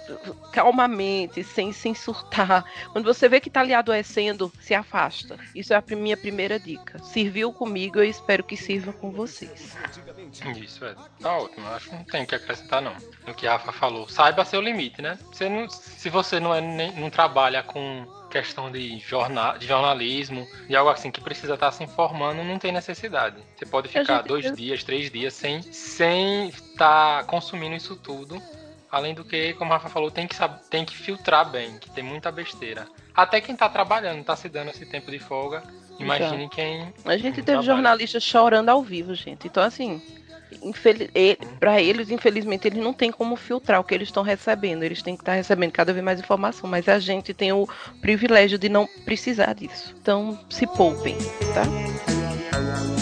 Calmamente, 0.53 1.43
sem, 1.45 1.73
sem 1.73 1.95
surtar. 1.95 2.65
Quando 2.93 3.05
você 3.05 3.29
vê 3.29 3.41
que 3.41 3.51
tá 3.51 3.61
ali 3.61 3.75
adoecendo, 3.75 4.53
se 4.61 4.75
afasta. 4.75 5.39
Isso 5.55 5.73
é 5.73 5.77
a 5.77 5.97
minha 5.97 6.17
primeira 6.17 6.59
dica. 6.59 6.99
Serviu 7.01 7.53
comigo, 7.53 7.99
eu 7.99 8.05
espero 8.05 8.45
que 8.45 8.57
sirva 8.57 8.93
com 8.93 9.11
vocês. 9.11 9.77
Isso 10.57 10.85
é. 10.85 10.95
Tá 11.21 11.37
ótimo. 11.37 11.67
Acho 11.69 11.89
que 11.89 11.97
não 11.97 12.05
tem 12.05 12.27
que 12.27 12.35
acrescentar, 12.35 12.83
não. 12.83 12.95
No 13.27 13.35
que 13.35 13.47
a 13.47 13.53
Rafa 13.53 13.73
falou. 13.73 14.09
Saiba 14.09 14.45
seu 14.45 14.61
limite, 14.61 15.01
né? 15.01 15.19
Você 15.33 15.49
não, 15.49 15.69
se 15.71 16.11
você 16.11 16.39
não, 16.39 16.55
é, 16.55 16.61
nem, 16.61 16.93
não 16.93 17.11
trabalha 17.11 17.63
com 17.63 18.07
questão 18.29 18.71
de, 18.71 18.99
jornal, 18.99 19.59
de 19.59 19.67
jornalismo, 19.67 20.47
de 20.69 20.77
algo 20.77 20.91
assim 20.91 21.11
que 21.11 21.21
precisa 21.21 21.55
estar 21.55 21.73
se 21.73 21.83
informando, 21.83 22.45
não 22.45 22.59
tem 22.59 22.73
necessidade. 22.73 23.37
Você 23.57 23.65
pode 23.65 23.89
ficar 23.89 24.23
dois 24.23 24.55
dias, 24.55 24.85
três 24.85 25.11
dias 25.11 25.33
sem 25.33 25.63
sem 25.63 26.49
estar 26.49 27.21
tá 27.21 27.25
consumindo 27.25 27.75
isso 27.75 27.97
tudo 27.97 28.41
Além 28.91 29.15
do 29.15 29.25
que, 29.25 29.53
como 29.55 29.73
a 29.73 29.77
Rafa 29.77 29.89
falou, 29.89 30.11
tem 30.11 30.27
que, 30.27 30.35
saber, 30.35 30.61
tem 30.71 30.85
que 30.85 30.97
filtrar 30.97 31.51
bem, 31.51 31.79
que 31.79 31.91
tem 31.91 32.03
muita 32.03 32.33
besteira. 32.33 32.87
Até 33.15 33.41
quem 33.41 33.55
tá 33.55 33.69
trabalhando, 33.69 34.25
tá 34.25 34.35
se 34.35 34.49
dando 34.49 34.71
esse 34.71 34.87
tempo 34.87 35.11
de 35.11 35.19
folga. 35.19 35.63
Imagine 35.99 36.45
Já. 36.45 36.49
quem. 36.49 36.95
A 37.05 37.17
gente 37.17 37.35
teve 37.37 37.45
trabalha. 37.45 37.67
jornalistas 37.67 38.23
chorando 38.23 38.69
ao 38.69 38.83
vivo, 38.83 39.15
gente. 39.15 39.47
Então, 39.47 39.63
assim, 39.63 40.01
infeliz... 40.63 41.11
para 41.59 41.83
eles, 41.83 42.11
infelizmente, 42.11 42.69
eles 42.69 42.83
não 42.83 42.93
têm 42.93 43.11
como 43.11 43.37
filtrar 43.37 43.81
o 43.81 43.85
que 43.85 43.95
eles 43.95 44.09
estão 44.09 44.23
recebendo. 44.23 44.85
Eles 44.85 45.03
têm 45.03 45.17
que 45.17 45.23
estar 45.23 45.33
tá 45.33 45.37
recebendo 45.37 45.73
cada 45.73 45.93
vez 45.93 46.05
mais 46.05 46.21
informação. 46.21 46.71
Mas 46.71 46.89
a 46.89 46.99
gente 46.99 47.35
tem 47.35 47.53
o 47.53 47.69
privilégio 48.01 48.59
de 48.59 48.69
não 48.69 48.89
precisar 49.05 49.53
disso. 49.53 49.95
Então, 50.01 50.39
se 50.49 50.67
poupem, 50.67 51.17
tá? 51.53 52.98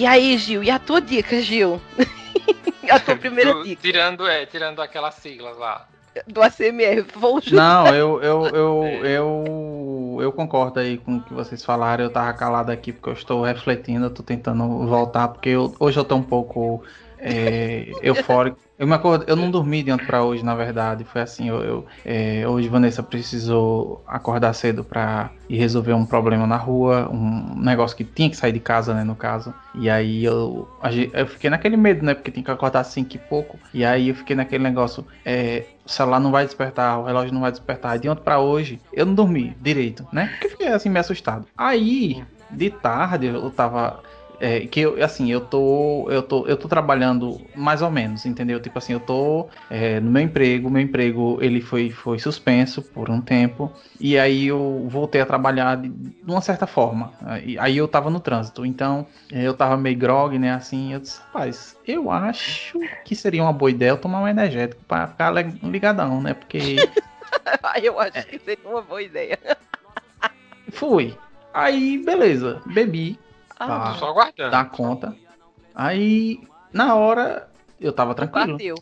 E 0.00 0.06
aí, 0.06 0.38
Gil, 0.38 0.64
e 0.64 0.70
a 0.70 0.78
tua 0.78 0.98
dica, 0.98 1.42
Gil? 1.42 1.78
a 2.90 2.98
tua 2.98 3.16
primeira 3.16 3.52
Do, 3.52 3.64
dica. 3.64 3.82
Tirando, 3.82 4.26
é, 4.26 4.46
tirando 4.46 4.80
aquelas 4.80 5.16
siglas 5.16 5.58
lá. 5.58 5.86
Do 6.26 6.42
ACMR, 6.42 7.04
vou 7.14 7.38
Não, 7.52 7.86
eu, 7.88 8.22
eu, 8.22 8.46
eu, 8.56 8.84
eu, 9.04 10.18
eu 10.22 10.32
concordo 10.32 10.80
aí 10.80 10.96
com 10.96 11.18
o 11.18 11.22
que 11.22 11.34
vocês 11.34 11.62
falaram. 11.62 12.02
Eu 12.02 12.10
tava 12.10 12.32
calado 12.32 12.72
aqui 12.72 12.94
porque 12.94 13.10
eu 13.10 13.12
estou 13.12 13.42
refletindo, 13.42 14.06
eu 14.06 14.10
tô 14.10 14.22
tentando 14.22 14.86
voltar, 14.86 15.28
porque 15.28 15.50
eu, 15.50 15.74
hoje 15.78 15.98
eu 15.98 16.04
tô 16.06 16.16
um 16.16 16.22
pouco 16.22 16.82
é, 17.18 17.92
eufórico 18.00 18.58
eu 18.80 18.86
me 18.86 18.96
eu 19.26 19.36
não 19.36 19.50
dormi 19.50 19.82
de 19.82 19.92
ontem 19.92 20.06
pra 20.06 20.24
hoje, 20.24 20.42
na 20.42 20.54
verdade. 20.54 21.04
Foi 21.04 21.20
assim, 21.20 21.50
eu, 21.50 21.62
eu 21.62 21.86
é, 22.02 22.48
hoje 22.48 22.66
Vanessa 22.66 23.02
precisou 23.02 24.02
acordar 24.06 24.54
cedo 24.54 24.82
pra 24.82 25.30
ir 25.50 25.58
resolver 25.58 25.92
um 25.92 26.06
problema 26.06 26.46
na 26.46 26.56
rua, 26.56 27.06
um 27.12 27.60
negócio 27.60 27.94
que 27.94 28.04
tinha 28.04 28.30
que 28.30 28.36
sair 28.38 28.52
de 28.52 28.60
casa, 28.60 28.94
né, 28.94 29.04
no 29.04 29.14
caso. 29.14 29.52
E 29.74 29.90
aí 29.90 30.24
eu, 30.24 30.66
eu 31.12 31.26
fiquei 31.26 31.50
naquele 31.50 31.76
medo, 31.76 32.02
né, 32.02 32.14
porque 32.14 32.30
tem 32.30 32.42
que 32.42 32.50
acordar 32.50 32.80
assim 32.80 33.04
que 33.04 33.18
pouco. 33.18 33.58
E 33.74 33.84
aí 33.84 34.08
eu 34.08 34.14
fiquei 34.14 34.34
naquele 34.34 34.64
negócio, 34.64 35.06
é, 35.26 35.66
o 35.84 35.88
celular 35.90 36.18
não 36.18 36.30
vai 36.30 36.46
despertar, 36.46 36.98
o 37.00 37.04
relógio 37.04 37.34
não 37.34 37.42
vai 37.42 37.50
despertar. 37.50 37.98
De 37.98 38.08
ontem 38.08 38.22
pra 38.22 38.40
hoje, 38.40 38.80
eu 38.94 39.04
não 39.04 39.14
dormi 39.14 39.54
direito, 39.60 40.06
né, 40.10 40.28
porque 40.32 40.48
fiquei 40.48 40.68
assim 40.68 40.88
meio 40.88 41.00
assustado. 41.00 41.46
Aí, 41.54 42.24
de 42.50 42.70
tarde, 42.70 43.26
eu 43.26 43.50
tava 43.50 44.00
é, 44.40 44.60
que 44.60 44.80
eu, 44.80 45.04
assim, 45.04 45.30
eu 45.30 45.42
tô, 45.42 46.10
eu 46.10 46.22
tô, 46.22 46.46
eu 46.46 46.56
tô 46.56 46.66
trabalhando 46.66 47.38
mais 47.54 47.82
ou 47.82 47.90
menos, 47.90 48.24
entendeu? 48.24 48.58
Tipo 48.58 48.78
assim, 48.78 48.94
eu 48.94 49.00
tô 49.00 49.48
é, 49.68 50.00
no 50.00 50.10
meu 50.10 50.22
emprego, 50.22 50.70
meu 50.70 50.80
emprego 50.80 51.38
ele 51.42 51.60
foi, 51.60 51.90
foi 51.90 52.18
suspenso 52.18 52.82
por 52.82 53.10
um 53.10 53.20
tempo 53.20 53.70
e 54.00 54.18
aí 54.18 54.46
eu 54.46 54.86
voltei 54.88 55.20
a 55.20 55.26
trabalhar 55.26 55.76
de, 55.76 55.90
de 55.90 56.30
uma 56.30 56.40
certa 56.40 56.66
forma. 56.66 57.12
Aí 57.58 57.76
eu 57.76 57.86
tava 57.86 58.08
no 58.08 58.18
trânsito, 58.18 58.64
então 58.64 59.06
é, 59.30 59.46
eu 59.46 59.52
tava 59.52 59.76
meio 59.76 59.98
grog, 59.98 60.38
né? 60.38 60.52
Assim, 60.52 60.94
eu 60.94 61.00
disse, 61.00 61.20
rapaz, 61.20 61.76
eu 61.86 62.10
acho 62.10 62.80
que 63.04 63.14
seria 63.14 63.42
uma 63.42 63.52
boa 63.52 63.70
ideia 63.70 63.90
eu 63.90 63.98
tomar 63.98 64.22
um 64.22 64.28
energético 64.28 64.82
para 64.88 65.06
ficar 65.06 65.30
ligadão, 65.62 66.22
né? 66.22 66.32
Porque 66.32 66.76
eu 67.82 68.00
acho 68.00 68.26
que 68.26 68.38
seria 68.38 68.66
uma 68.66 68.80
boa 68.80 69.02
ideia. 69.02 69.38
Fui. 70.70 71.14
Aí, 71.52 72.02
beleza, 72.02 72.62
bebi 72.64 73.18
ah, 73.60 73.94
só 73.98 74.08
aguardando. 74.08 74.50
Dá 74.50 74.64
conta. 74.64 75.14
Aí, 75.74 76.40
na 76.72 76.94
hora, 76.94 77.48
eu 77.80 77.92
tava 77.92 78.14
tranquilo. 78.14 78.52
Bateu. 78.52 78.74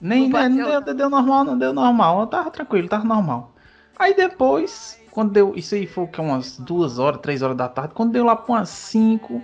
Nem, 0.00 0.28
não, 0.28 0.38
né, 0.38 0.48
não 0.48 0.82
deu, 0.82 0.94
deu, 0.94 1.10
normal, 1.10 1.44
não 1.44 1.58
deu 1.58 1.72
normal. 1.72 2.20
Eu 2.20 2.26
tava 2.26 2.50
tranquilo, 2.50 2.88
tava 2.88 3.04
normal. 3.04 3.54
Aí 3.98 4.14
depois, 4.14 5.00
quando 5.10 5.32
deu. 5.32 5.54
Isso 5.56 5.74
aí 5.74 5.86
foi 5.86 6.06
que 6.06 6.20
umas 6.20 6.58
duas 6.58 6.98
horas, 6.98 7.20
três 7.20 7.42
horas 7.42 7.56
da 7.56 7.68
tarde. 7.68 7.94
Quando 7.94 8.12
deu 8.12 8.24
lá 8.24 8.36
pra 8.36 8.54
umas 8.54 8.68
cinco, 8.68 9.42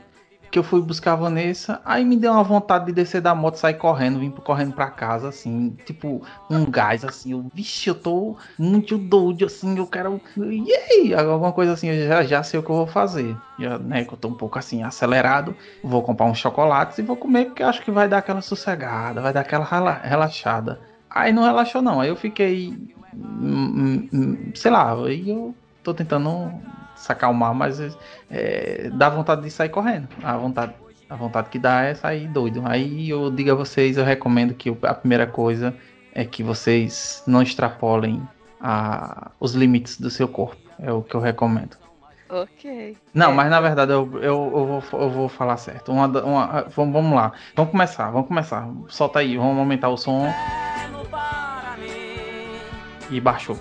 que 0.52 0.58
eu 0.58 0.62
fui 0.62 0.82
buscar 0.82 1.12
a 1.14 1.16
Vanessa, 1.16 1.80
aí 1.82 2.04
me 2.04 2.14
deu 2.14 2.30
uma 2.30 2.44
vontade 2.44 2.84
de 2.84 2.92
descer 2.92 3.22
da 3.22 3.34
moto, 3.34 3.56
sair 3.56 3.72
correndo, 3.72 4.18
vim 4.18 4.30
correndo 4.30 4.74
pra 4.74 4.90
casa, 4.90 5.30
assim, 5.30 5.74
tipo, 5.86 6.22
um 6.50 6.70
gás, 6.70 7.06
assim, 7.06 7.32
eu, 7.32 7.50
vixe, 7.54 7.88
eu 7.88 7.94
tô 7.94 8.36
muito 8.58 8.98
doido, 8.98 9.46
assim, 9.46 9.78
eu 9.78 9.86
quero, 9.86 10.20
e 10.36 10.70
aí, 10.70 11.14
alguma 11.14 11.52
coisa 11.52 11.72
assim, 11.72 11.88
eu 11.88 12.06
já, 12.06 12.22
já 12.22 12.42
sei 12.42 12.60
o 12.60 12.62
que 12.62 12.68
eu 12.68 12.76
vou 12.76 12.86
fazer, 12.86 13.34
já, 13.58 13.78
né, 13.78 14.04
que 14.04 14.12
eu 14.12 14.18
tô 14.18 14.28
um 14.28 14.34
pouco, 14.34 14.58
assim, 14.58 14.82
acelerado, 14.82 15.56
vou 15.82 16.02
comprar 16.02 16.26
uns 16.26 16.36
chocolates 16.36 16.98
e 16.98 17.02
vou 17.02 17.16
comer, 17.16 17.46
porque 17.46 17.62
acho 17.62 17.80
que 17.82 17.90
vai 17.90 18.06
dar 18.06 18.18
aquela 18.18 18.42
sossegada, 18.42 19.22
vai 19.22 19.32
dar 19.32 19.40
aquela 19.40 19.64
relaxada. 20.02 20.80
Aí 21.08 21.32
não 21.32 21.44
relaxou 21.44 21.80
não, 21.80 21.98
aí 21.98 22.10
eu 22.10 22.16
fiquei, 22.16 22.78
hum, 23.14 23.72
hum, 23.74 24.08
hum, 24.12 24.52
sei 24.54 24.70
lá, 24.70 24.92
aí 24.92 25.30
eu 25.30 25.54
tô 25.82 25.94
tentando 25.94 26.52
se 27.02 27.10
acalmar, 27.10 27.52
mas 27.52 27.80
é, 28.30 28.88
dá 28.94 29.08
vontade 29.08 29.42
de 29.42 29.50
sair 29.50 29.68
correndo. 29.68 30.08
A 30.22 30.36
vontade, 30.36 30.72
a 31.10 31.16
vontade 31.16 31.48
que 31.50 31.58
dá 31.58 31.82
é 31.82 31.94
sair 31.94 32.28
doido. 32.28 32.62
Aí 32.64 33.10
eu 33.10 33.28
digo 33.28 33.50
a 33.50 33.54
vocês, 33.54 33.96
eu 33.96 34.04
recomendo 34.04 34.54
que 34.54 34.70
a 34.82 34.94
primeira 34.94 35.26
coisa 35.26 35.74
é 36.14 36.24
que 36.24 36.44
vocês 36.44 37.20
não 37.26 37.42
extrapolem 37.42 38.22
a, 38.60 39.32
os 39.40 39.54
limites 39.54 40.00
do 40.00 40.10
seu 40.10 40.28
corpo. 40.28 40.56
É 40.78 40.92
o 40.92 41.02
que 41.02 41.14
eu 41.16 41.20
recomendo. 41.20 41.76
Ok. 42.28 42.96
Não, 43.12 43.32
é. 43.32 43.34
mas 43.34 43.50
na 43.50 43.60
verdade 43.60 43.92
eu, 43.92 44.08
eu, 44.14 44.22
eu, 44.22 44.80
vou, 44.80 44.82
eu 45.00 45.10
vou 45.10 45.28
falar 45.28 45.56
certo. 45.56 45.90
Uma, 45.90 46.06
uma, 46.06 46.62
vamos, 46.74 46.92
vamos 46.92 47.14
lá. 47.14 47.32
Vamos 47.56 47.72
começar, 47.72 48.10
vamos 48.10 48.28
começar. 48.28 48.68
Solta 48.88 49.18
aí, 49.18 49.36
vamos 49.36 49.58
aumentar 49.58 49.88
o 49.88 49.96
som. 49.96 50.24
E 53.10 53.20
baixou. 53.20 53.58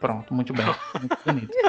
Pronto, 0.00 0.32
muito 0.32 0.52
bem. 0.52 0.66
Muito 1.00 1.18
bonito. 1.26 1.52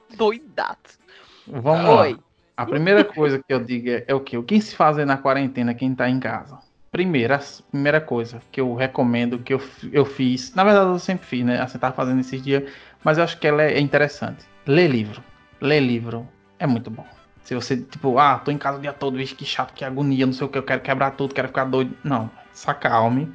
Doidato. 0.16 0.98
Vamos 1.46 1.88
Oi. 1.88 2.12
lá. 2.12 2.18
A 2.56 2.66
primeira 2.66 3.02
coisa 3.02 3.38
que 3.38 3.52
eu 3.52 3.64
digo 3.64 3.88
é, 3.88 4.04
é 4.06 4.14
o 4.14 4.20
que? 4.20 4.36
O 4.36 4.42
que 4.42 4.60
se 4.60 4.76
fazer 4.76 5.04
na 5.04 5.16
quarentena 5.16 5.74
quem 5.74 5.94
tá 5.94 6.08
em 6.08 6.20
casa? 6.20 6.58
Primeira, 6.90 7.40
primeira 7.70 8.00
coisa 8.00 8.42
que 8.52 8.60
eu 8.60 8.74
recomendo, 8.74 9.38
que 9.38 9.54
eu, 9.54 9.62
eu 9.90 10.04
fiz, 10.04 10.54
na 10.54 10.62
verdade 10.62 10.90
eu 10.90 10.98
sempre 10.98 11.26
fiz, 11.26 11.44
né? 11.44 11.60
Assim, 11.60 11.78
tava 11.78 11.94
fazendo 11.94 12.20
esses 12.20 12.42
dias, 12.42 12.70
mas 13.02 13.16
eu 13.16 13.24
acho 13.24 13.38
que 13.38 13.46
ela 13.46 13.62
é 13.62 13.80
interessante. 13.80 14.44
Ler 14.66 14.88
livro. 14.88 15.22
Ler 15.60 15.80
livro 15.80 16.28
é 16.58 16.66
muito 16.66 16.90
bom. 16.90 17.06
Se 17.42 17.54
você, 17.54 17.76
tipo, 17.76 18.18
ah, 18.18 18.38
tô 18.38 18.50
em 18.50 18.58
casa 18.58 18.78
o 18.78 18.80
dia 18.80 18.92
todo, 18.92 19.16
vixe, 19.16 19.34
que 19.34 19.44
chato, 19.44 19.72
que 19.72 19.84
agonia, 19.84 20.26
não 20.26 20.32
sei 20.32 20.46
o 20.46 20.50
que, 20.50 20.58
eu 20.58 20.62
quero 20.62 20.82
quebrar 20.82 21.12
tudo, 21.12 21.34
quero 21.34 21.48
ficar 21.48 21.64
doido. 21.64 21.96
Não, 22.04 22.30
se 22.52 22.70
acalme. 22.70 23.32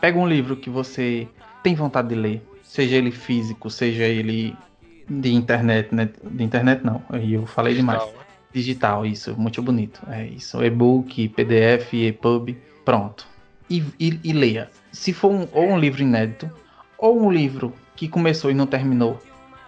Pega 0.00 0.18
um 0.18 0.26
livro 0.26 0.56
que 0.56 0.70
você 0.70 1.28
tem 1.62 1.74
vontade 1.74 2.08
de 2.08 2.14
ler, 2.14 2.42
seja 2.62 2.96
ele 2.96 3.10
físico, 3.10 3.68
seja 3.68 4.04
ele 4.04 4.56
de 5.08 5.32
internet, 5.32 5.94
né? 5.94 6.08
De 6.22 6.44
internet 6.44 6.84
não, 6.84 7.02
eu 7.12 7.46
falei 7.46 7.74
Digital. 7.74 7.98
demais. 7.98 8.18
Digital, 8.52 9.06
isso, 9.06 9.38
muito 9.38 9.62
bonito. 9.62 10.00
É 10.10 10.26
isso. 10.26 10.62
E-book, 10.62 11.28
PDF, 11.28 11.92
EPUB, 11.92 12.56
pronto. 12.84 13.26
E, 13.68 13.84
e, 14.00 14.18
e, 14.24 14.32
leia. 14.32 14.70
Se 14.90 15.12
for 15.12 15.30
um, 15.30 15.46
ou 15.52 15.66
um 15.66 15.78
livro 15.78 16.02
inédito, 16.02 16.50
ou 16.96 17.20
um 17.20 17.30
livro 17.30 17.72
que 17.94 18.08
começou 18.08 18.50
e 18.50 18.54
não 18.54 18.66
terminou, 18.66 19.20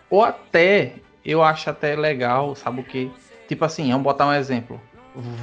ou 0.09 0.25
até 0.25 0.95
eu 1.25 1.43
acho 1.43 1.69
até 1.69 1.95
legal, 1.95 2.55
sabe 2.55 2.81
o 2.81 2.85
que? 2.85 3.11
Tipo 3.47 3.65
assim, 3.65 3.91
vamos 3.91 4.05
botar 4.05 4.27
um 4.27 4.33
exemplo. 4.33 4.81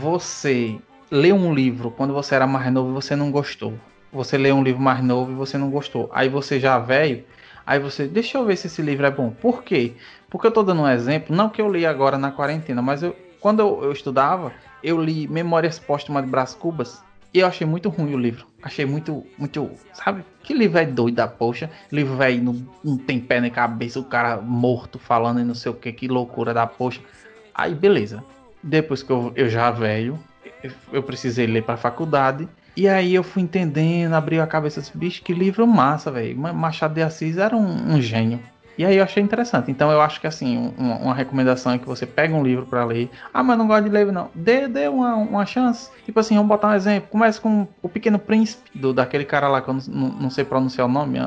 Você 0.01 0.79
leu 1.11 1.35
um 1.35 1.53
livro 1.53 1.91
quando 1.91 2.13
você 2.13 2.35
era 2.35 2.47
mais 2.47 2.71
novo 2.71 2.89
e 2.89 2.93
você 2.93 3.15
não 3.15 3.31
gostou. 3.31 3.73
Você 4.11 4.37
leu 4.37 4.55
um 4.55 4.63
livro 4.63 4.81
mais 4.81 5.03
novo 5.03 5.31
e 5.31 5.35
você 5.35 5.57
não 5.57 5.69
gostou. 5.69 6.09
Aí 6.13 6.29
você 6.29 6.59
já 6.59 6.79
velho, 6.79 7.23
aí 7.67 7.79
você, 7.79 8.07
deixa 8.07 8.37
eu 8.37 8.45
ver 8.45 8.55
se 8.55 8.67
esse 8.67 8.81
livro 8.81 9.05
é 9.05 9.11
bom. 9.11 9.29
Por 9.29 9.61
quê? 9.61 9.93
Porque 10.29 10.47
eu 10.47 10.51
tô 10.51 10.63
dando 10.63 10.81
um 10.81 10.89
exemplo, 10.89 11.35
não 11.35 11.49
que 11.49 11.61
eu 11.61 11.71
li 11.71 11.85
agora 11.85 12.17
na 12.17 12.31
quarentena, 12.31 12.81
mas 12.81 13.03
eu, 13.03 13.15
quando 13.39 13.59
eu, 13.59 13.83
eu 13.83 13.91
estudava, 13.91 14.53
eu 14.81 14.99
li 14.99 15.27
Memórias 15.27 15.77
Póstumas 15.77 16.23
de 16.23 16.31
Brás 16.31 16.55
Cubas 16.55 17.03
e 17.33 17.39
eu 17.39 17.47
achei 17.47 17.67
muito 17.67 17.89
ruim 17.89 18.13
o 18.15 18.17
livro. 18.17 18.47
Achei 18.63 18.85
muito, 18.85 19.25
muito, 19.37 19.69
sabe? 19.93 20.23
Que 20.41 20.53
livro 20.53 20.79
é 20.79 20.85
doido 20.85 21.15
da 21.15 21.27
poxa. 21.27 21.69
Livro 21.91 22.15
velho, 22.15 22.41
não, 22.41 22.67
não 22.83 22.97
tem 22.97 23.19
pé 23.19 23.41
nem 23.41 23.51
cabeça, 23.51 23.99
o 23.99 24.03
cara 24.03 24.37
morto 24.37 24.97
falando 24.97 25.39
e 25.39 25.43
não 25.43 25.53
sei 25.53 25.71
o 25.71 25.75
que, 25.75 25.91
que 25.91 26.07
loucura 26.07 26.53
da 26.53 26.65
poxa. 26.65 27.01
Aí 27.53 27.75
beleza. 27.75 28.23
Depois 28.63 29.03
que 29.03 29.11
eu, 29.11 29.31
eu 29.35 29.49
já 29.49 29.69
velho, 29.71 30.17
eu 30.91 31.03
precisei 31.03 31.45
ler 31.47 31.63
para 31.63 31.77
faculdade. 31.77 32.47
E 32.77 32.87
aí 32.87 33.15
eu 33.15 33.23
fui 33.23 33.41
entendendo, 33.41 34.13
abriu 34.13 34.39
a 34.39 34.45
cabeça 34.45 34.79
desse 34.79 34.95
bicho, 34.95 35.23
que 35.23 35.33
livro 35.33 35.65
massa, 35.65 36.11
velho. 36.11 36.37
Machado 36.37 36.93
de 36.93 37.01
Assis 37.01 37.35
era 37.35 37.57
um, 37.57 37.95
um, 37.95 37.99
gênio. 37.99 38.39
E 38.77 38.85
aí 38.85 38.97
eu 38.97 39.03
achei 39.03 39.21
interessante. 39.23 39.71
Então 39.71 39.89
eu 39.89 39.99
acho 39.99 40.21
que 40.21 40.27
assim, 40.27 40.71
uma, 40.77 40.95
uma 40.97 41.15
recomendação 41.15 41.71
é 41.71 41.79
que 41.79 41.87
você 41.87 42.05
pega 42.05 42.35
um 42.35 42.43
livro 42.43 42.67
para 42.67 42.85
ler. 42.85 43.09
Ah, 43.33 43.41
mas 43.41 43.57
não 43.57 43.65
gosto 43.65 43.85
de 43.85 43.89
ler, 43.89 44.11
não. 44.11 44.29
Dê, 44.35 44.67
dê 44.67 44.87
uma, 44.87 45.15
uma 45.15 45.43
chance. 45.43 45.89
Tipo 46.05 46.19
assim, 46.19 46.35
vamos 46.35 46.49
botar 46.49 46.67
um 46.67 46.75
exemplo. 46.75 47.09
Comece 47.09 47.41
com 47.41 47.67
O 47.81 47.89
Pequeno 47.89 48.19
Príncipe, 48.19 48.69
do, 48.77 48.93
daquele 48.93 49.25
cara 49.25 49.47
lá 49.47 49.59
que 49.59 49.69
eu 49.69 49.73
não, 49.87 50.09
não, 50.09 50.29
sei 50.29 50.45
pronunciar 50.45 50.85
o 50.85 50.91
nome. 50.91 51.17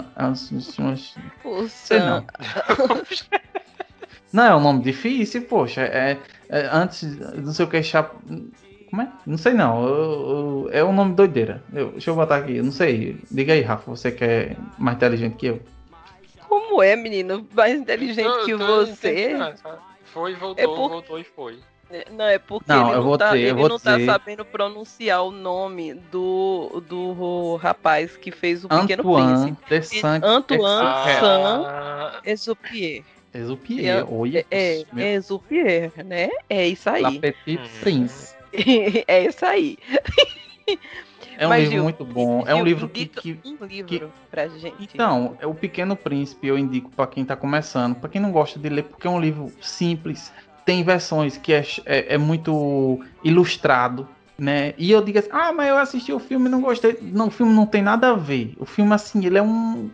Sei 1.69 1.99
não. 1.99 2.25
Não, 4.33 4.45
é 4.45 4.55
um 4.55 4.61
nome 4.61 4.85
difícil, 4.85 5.43
poxa. 5.43 5.81
É, 5.81 6.17
é 6.49 6.69
antes, 6.71 7.19
não 7.35 7.53
sei 7.53 7.67
o 7.67 7.69
que, 7.69 7.79
é 7.79 7.83
chap... 7.83 8.15
Como 8.91 9.03
é? 9.03 9.09
Não 9.25 9.39
sei 9.39 9.55
não. 9.55 9.87
Eu, 9.87 9.95
eu, 9.95 10.71
é 10.73 10.85
um 10.85 10.93
nome 10.93 11.15
doideira. 11.15 11.63
Eu, 11.73 11.93
deixa 11.93 12.11
eu 12.11 12.17
botar 12.17 12.37
aqui. 12.39 12.57
Eu 12.57 12.65
não 12.65 12.73
sei. 12.73 13.17
Diga 13.31 13.53
aí, 13.53 13.63
Rafa. 13.63 13.89
Você 13.91 14.11
que 14.11 14.25
é 14.25 14.57
mais 14.77 14.97
inteligente 14.97 15.37
que 15.37 15.47
eu. 15.47 15.61
Como 16.49 16.83
é, 16.83 16.97
menino? 16.97 17.47
Mais 17.55 17.79
inteligente 17.79 18.27
eu, 18.27 18.45
que 18.45 18.55
você? 18.55 19.39
Foi, 20.07 20.35
voltou, 20.35 20.65
é 20.65 20.67
por... 20.67 20.89
voltou 20.89 21.19
e 21.21 21.25
foi. 21.25 21.61
É, 21.93 22.07
não, 22.11 22.25
é 22.25 22.39
porque 22.39 22.73
não, 22.73 22.93
ele, 22.93 23.05
não, 23.05 23.19
tá, 23.19 23.37
ele 23.37 23.53
não 23.53 23.79
tá 23.79 23.99
sabendo 24.05 24.45
pronunciar 24.45 25.25
o 25.25 25.33
nome 25.33 25.95
do, 25.95 26.83
do 26.89 27.57
rapaz 27.57 28.17
que 28.17 28.31
fez 28.31 28.65
o 28.65 28.69
Pequeno 28.69 29.03
Antoine 29.03 29.57
Príncipe. 29.67 30.07
Antoine 30.23 30.63
Saint-Exupéry. 32.23 33.05
Exupier, 33.33 34.13
oi. 34.13 34.45
É, 34.51 34.85
é 34.97 35.15
Exupier, 35.15 35.93
né? 36.05 36.31
É 36.49 36.67
isso 36.67 36.91
aí. 36.91 37.03
La 37.03 37.13
Petite 37.13 37.63
hum. 37.63 37.81
Prince. 37.81 38.40
é 39.07 39.27
isso 39.27 39.45
aí. 39.45 39.79
É 41.39 41.47
um 41.47 41.49
Mas, 41.49 41.61
livro 41.61 41.75
Gil, 41.75 41.83
muito 41.85 42.05
bom. 42.05 42.45
é 42.47 42.55
um 42.55 42.63
livro 42.63 42.89
que, 42.89 43.07
que, 43.07 43.39
um 43.45 43.65
livro 43.65 43.87
que... 43.87 44.03
pra 44.31 44.47
gente. 44.49 44.75
Então, 44.93 45.37
é 45.41 45.47
o 45.47 45.55
Pequeno 45.55 45.97
Príncipe. 45.97 46.47
Eu 46.47 46.59
indico 46.59 46.91
para 46.91 47.07
quem 47.07 47.25
tá 47.25 47.35
começando, 47.35 47.95
para 47.95 48.11
quem 48.11 48.21
não 48.21 48.31
gosta 48.31 48.59
de 48.59 48.69
ler, 48.69 48.85
porque 48.85 49.07
é 49.07 49.11
um 49.11 49.21
livro 49.21 49.51
simples. 49.61 50.33
Tem 50.67 50.85
versões 50.85 51.39
que 51.39 51.55
é, 51.55 51.65
é, 51.87 52.15
é 52.15 52.19
muito 52.19 53.01
ilustrado, 53.25 54.07
né? 54.39 54.75
E 54.77 54.91
eu 54.91 55.03
digo 55.03 55.19
assim, 55.19 55.31
ah, 55.33 55.51
mas 55.51 55.69
eu 55.69 55.79
assisti 55.79 56.13
o 56.13 56.19
filme 56.19 56.47
e 56.47 56.51
não 56.51 56.61
gostei. 56.61 56.99
Não, 57.01 57.29
o 57.29 57.31
filme 57.31 57.55
não 57.55 57.65
tem 57.65 57.81
nada 57.81 58.11
a 58.11 58.15
ver. 58.15 58.55
O 58.59 58.67
filme 58.67 58.93
assim, 58.93 59.25
ele 59.25 59.39
é 59.39 59.43
um 59.43 59.91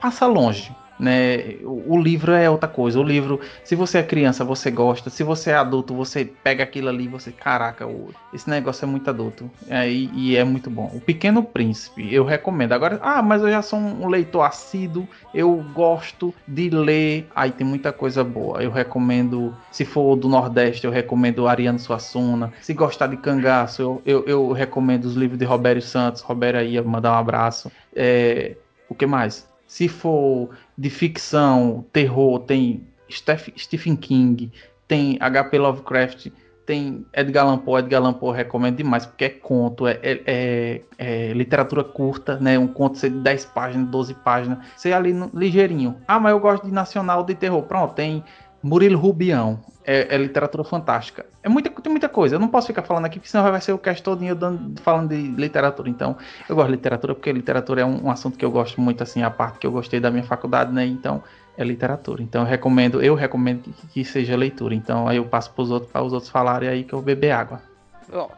passa 0.00 0.26
longe 0.26 0.72
né? 0.98 1.56
O, 1.62 1.98
livro 1.98 2.32
é 2.32 2.48
outra 2.48 2.68
coisa. 2.68 2.98
O 2.98 3.02
livro, 3.02 3.40
se 3.64 3.74
você 3.74 3.98
é 3.98 4.02
criança, 4.02 4.44
você 4.44 4.70
gosta. 4.70 5.10
Se 5.10 5.22
você 5.22 5.50
é 5.50 5.54
adulto, 5.54 5.94
você 5.94 6.24
pega 6.24 6.64
aquilo 6.64 6.88
ali, 6.88 7.08
você, 7.08 7.30
caraca, 7.30 7.86
esse 8.32 8.48
negócio 8.48 8.84
é 8.84 8.88
muito 8.88 9.08
adulto. 9.08 9.50
É, 9.68 9.88
e, 9.88 10.10
e, 10.14 10.36
é 10.36 10.44
muito 10.44 10.70
bom. 10.70 10.90
O 10.94 11.00
Pequeno 11.00 11.42
Príncipe, 11.42 12.12
eu 12.12 12.24
recomendo. 12.24 12.72
Agora, 12.72 12.98
ah, 13.02 13.22
mas 13.22 13.42
eu 13.42 13.50
já 13.50 13.62
sou 13.62 13.78
um 13.78 14.08
leitor 14.08 14.42
assíduo, 14.42 15.08
eu 15.34 15.64
gosto 15.74 16.34
de 16.46 16.70
ler. 16.70 17.26
Aí 17.34 17.50
tem 17.50 17.66
muita 17.66 17.92
coisa 17.92 18.24
boa. 18.24 18.62
Eu 18.62 18.70
recomendo, 18.70 19.54
se 19.70 19.84
for 19.84 20.16
do 20.16 20.28
Nordeste, 20.28 20.86
eu 20.86 20.90
recomendo 20.90 21.46
Ariano 21.46 21.78
Suassuna. 21.78 22.52
Se 22.60 22.72
gostar 22.72 23.08
de 23.08 23.16
cangaço, 23.16 23.82
eu, 23.82 24.02
eu, 24.06 24.24
eu 24.26 24.52
recomendo 24.52 25.04
os 25.04 25.14
livros 25.14 25.38
de 25.38 25.44
Roberto 25.44 25.82
Santos. 25.82 26.22
Roberto 26.22 26.56
aí, 26.56 26.80
mandar 26.80 27.12
um 27.12 27.18
abraço. 27.18 27.70
É, 27.94 28.56
o 28.88 28.94
que 28.94 29.06
mais? 29.06 29.48
Se 29.66 29.88
for 29.88 30.50
de 30.76 30.90
ficção, 30.90 31.84
terror, 31.92 32.40
tem 32.40 32.86
Stephen 33.08 33.96
King, 33.96 34.52
tem 34.86 35.16
H.P. 35.20 35.58
Lovecraft, 35.58 36.28
tem 36.66 37.06
Edgar 37.14 37.46
Allan 37.46 37.58
Poe. 37.58 37.80
Edgar 37.80 38.02
Allan 38.02 38.12
Poe 38.12 38.36
recomendo 38.36 38.76
demais, 38.76 39.06
porque 39.06 39.24
é 39.24 39.28
conto, 39.28 39.86
é, 39.86 40.00
é, 40.02 40.20
é, 40.26 40.82
é 40.98 41.32
literatura 41.32 41.84
curta, 41.84 42.36
né? 42.38 42.58
Um 42.58 42.66
conto 42.66 42.98
de 43.00 43.08
10 43.08 43.46
páginas, 43.46 43.88
12 43.88 44.14
páginas. 44.14 44.58
Você 44.76 44.92
ali 44.92 45.12
no, 45.12 45.30
ligeirinho. 45.32 45.96
Ah, 46.08 46.18
mas 46.18 46.32
eu 46.32 46.40
gosto 46.40 46.66
de 46.66 46.72
nacional 46.72 47.22
de 47.22 47.36
terror. 47.36 47.62
Pronto, 47.62 47.94
tem 47.94 48.24
Murilo 48.66 48.98
Rubião. 48.98 49.60
É, 49.88 50.16
é, 50.16 50.18
literatura 50.18 50.64
fantástica. 50.64 51.24
É 51.44 51.48
muita, 51.48 51.70
tem 51.70 51.92
muita 51.92 52.08
coisa. 52.08 52.34
Eu 52.34 52.40
não 52.40 52.48
posso 52.48 52.66
ficar 52.66 52.82
falando 52.82 53.04
aqui, 53.04 53.20
porque 53.20 53.30
senão 53.30 53.48
vai 53.48 53.60
ser 53.60 53.72
o 53.72 53.78
cast 53.78 54.02
todinho 54.02 54.36
falando 54.82 55.10
de 55.10 55.28
literatura. 55.28 55.88
Então, 55.88 56.16
eu 56.48 56.56
gosto 56.56 56.70
de 56.70 56.72
literatura 56.74 57.14
porque 57.14 57.32
literatura 57.32 57.82
é 57.82 57.84
um, 57.84 58.06
um, 58.06 58.10
assunto 58.10 58.36
que 58.36 58.44
eu 58.44 58.50
gosto 58.50 58.80
muito, 58.80 59.00
assim, 59.04 59.22
a 59.22 59.30
parte 59.30 59.60
que 59.60 59.66
eu 59.66 59.70
gostei 59.70 60.00
da 60.00 60.10
minha 60.10 60.24
faculdade, 60.24 60.72
né? 60.72 60.84
Então, 60.84 61.22
é 61.56 61.62
literatura. 61.62 62.20
Então, 62.20 62.42
eu 62.42 62.48
recomendo, 62.48 63.00
eu 63.00 63.14
recomendo 63.14 63.62
que, 63.62 63.86
que 63.86 64.04
seja 64.04 64.34
leitura. 64.36 64.74
Então, 64.74 65.06
aí 65.06 65.18
eu 65.18 65.24
passo 65.24 65.52
para 65.52 65.62
os 65.62 65.70
outros, 65.70 65.92
para 65.92 66.02
os 66.02 66.12
outros 66.12 66.32
falarem 66.32 66.68
aí 66.68 66.82
que 66.82 66.92
eu 66.92 67.00
beber 67.00 67.30
água. 67.30 67.62
Bom, 68.10 68.28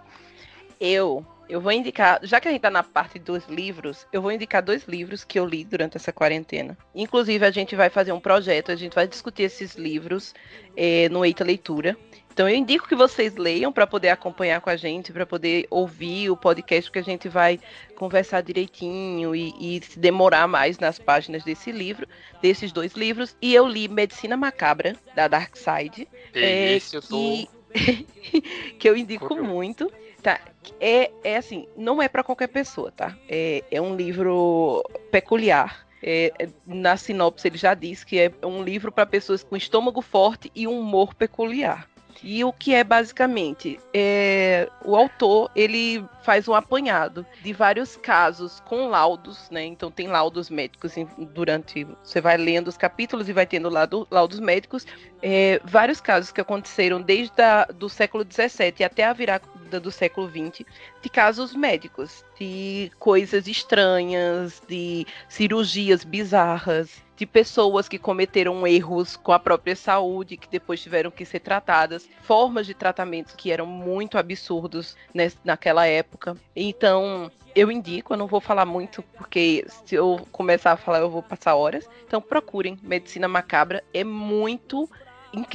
eu 0.78 1.24
eu 1.48 1.61
vou 1.61 1.72
indicar, 1.72 2.20
já 2.22 2.40
que 2.40 2.48
a 2.48 2.50
gente 2.50 2.61
tá 2.61 2.70
na 2.70 2.82
parte 2.82 3.18
dos 3.18 3.46
livros, 3.46 4.06
eu 4.12 4.20
vou 4.20 4.30
indicar 4.30 4.62
dois 4.62 4.84
livros 4.87 5.24
que 5.24 5.38
eu 5.38 5.46
li 5.46 5.64
durante 5.64 5.96
essa 5.96 6.12
quarentena. 6.12 6.76
Inclusive, 6.94 7.44
a 7.44 7.50
gente 7.50 7.74
vai 7.74 7.88
fazer 7.88 8.12
um 8.12 8.20
projeto, 8.20 8.70
a 8.70 8.76
gente 8.76 8.94
vai 8.94 9.08
discutir 9.08 9.44
esses 9.44 9.74
livros 9.74 10.34
é, 10.76 11.08
no 11.08 11.24
Eita 11.24 11.44
Leitura. 11.44 11.96
Então, 12.38 12.48
eu 12.48 12.54
indico 12.54 12.87
que 12.87 12.94
vocês 12.94 13.34
leiam 13.34 13.72
para 13.72 13.84
poder 13.84 14.11
acompanhar 14.11 14.61
com 14.61 14.70
a 14.70 14.76
gente, 14.76 15.12
para 15.12 15.26
poder 15.26 15.66
ouvir 15.70 16.30
o 16.30 16.37
podcast, 16.37 16.88
que 16.88 16.98
a 16.98 17.02
gente 17.02 17.28
vai 17.28 17.58
conversar 17.96 18.42
direitinho 18.42 19.34
e, 19.34 19.52
e, 19.58 19.82
se 19.82 19.98
demorar 19.98 20.46
mais 20.46 20.78
nas 20.78 21.00
páginas 21.00 21.42
desse 21.42 21.72
livro, 21.72 22.06
desses 22.40 22.70
dois 22.70 22.92
livros. 22.92 23.37
E 23.42 23.52
eu 23.52 23.66
li 23.66 23.88
Medicina 23.88 24.37
Macabra, 24.37 24.94
da 25.16 25.26
Dark 25.26 25.56
Side. 25.56 26.06
É, 26.32 26.74
esse 26.74 26.94
eu 26.94 27.02
tô... 27.02 27.18
que, 27.18 27.48
que 28.78 28.88
eu 28.88 28.96
indico 28.96 29.34
muito. 29.42 29.90
Tá, 30.22 30.40
é, 30.81 31.11
é 31.22 31.37
assim, 31.37 31.66
não 31.76 32.02
é 32.02 32.09
para 32.09 32.24
qualquer 32.24 32.48
pessoa, 32.48 32.92
tá? 32.92 33.16
É, 33.28 33.62
é 33.70 33.81
um 33.81 33.94
livro 33.94 34.83
peculiar. 35.11 35.87
É, 36.02 36.33
é, 36.38 36.48
na 36.64 36.96
sinopse 36.96 37.48
ele 37.48 37.59
já 37.59 37.74
diz 37.74 38.04
que 38.04 38.20
é 38.20 38.33
um 38.44 38.62
livro 38.62 38.92
para 38.92 39.04
pessoas 39.04 39.42
com 39.42 39.57
estômago 39.57 40.00
forte 40.00 40.50
e 40.54 40.66
um 40.66 40.78
humor 40.78 41.14
peculiar. 41.14 41.88
E 42.22 42.42
o 42.44 42.52
que 42.52 42.74
é 42.74 42.83
basicamente? 42.83 43.78
É, 43.94 44.68
o 44.85 44.96
autor 44.96 45.50
ele 45.54 46.04
faz 46.22 46.48
um 46.48 46.54
apanhado 46.54 47.24
de 47.42 47.52
vários 47.52 47.96
casos 47.96 48.61
com 48.61 48.88
laudos, 48.88 49.48
né? 49.50 49.64
Então 49.64 49.90
tem 49.90 50.09
laudos 50.09 50.50
médicos 50.50 50.94
durante. 51.33 51.87
Você 52.02 52.20
vai 52.20 52.37
lendo 52.37 52.68
os 52.68 52.76
capítulos 52.76 53.28
e 53.28 53.33
vai 53.33 53.46
tendo 53.46 53.68
laudo, 53.68 54.07
laudos 54.11 54.40
médicos. 54.40 54.87
É, 55.22 55.61
vários 55.64 56.00
casos 56.00 56.33
que 56.33 56.40
aconteceram 56.40 57.00
desde 57.00 57.40
a, 57.40 57.64
do 57.66 57.88
século 57.88 58.24
XVII 58.24 58.85
até 58.85 59.04
a 59.04 59.12
virada 59.12 59.46
do 59.81 59.90
século 59.90 60.28
XX 60.28 60.64
de 61.02 61.09
casos 61.11 61.54
médicos, 61.54 62.24
de 62.38 62.90
coisas 62.98 63.46
estranhas, 63.46 64.62
de 64.66 65.07
cirurgias 65.28 66.04
bizarras, 66.04 67.02
de 67.18 67.26
pessoas 67.26 67.88
que 67.88 67.98
cometeram 67.98 68.64
erros 68.64 69.16
com 69.16 69.33
a 69.33 69.40
própria 69.40 69.74
saúde, 69.74 70.37
que 70.37 70.48
depois 70.48 70.81
tiveram 70.81 71.11
que 71.11 71.24
ser 71.24 71.40
tratadas, 71.40 72.09
formas 72.22 72.64
de 72.64 72.74
tratamento 72.74 73.35
que 73.37 73.50
eram 73.50 73.66
muito 73.66 74.16
absurdos 74.16 74.96
naquela 75.44 75.85
época. 75.85 76.37
Então, 76.54 77.28
eu 77.57 77.72
indico, 77.72 78.12
eu 78.12 78.16
não 78.16 78.28
vou 78.28 78.40
falar 78.40 78.64
muito, 78.64 79.02
porque 79.16 79.66
se 79.85 79.96
eu 79.96 80.24
começar 80.31 80.70
a 80.70 80.76
falar, 80.76 81.00
eu 81.00 81.11
vou 81.11 81.20
passar 81.20 81.57
horas. 81.57 81.88
Então, 82.07 82.22
procurem 82.22 82.78
Medicina 82.81 83.26
Macabra, 83.26 83.83
é 83.92 84.04
muito. 84.04 84.88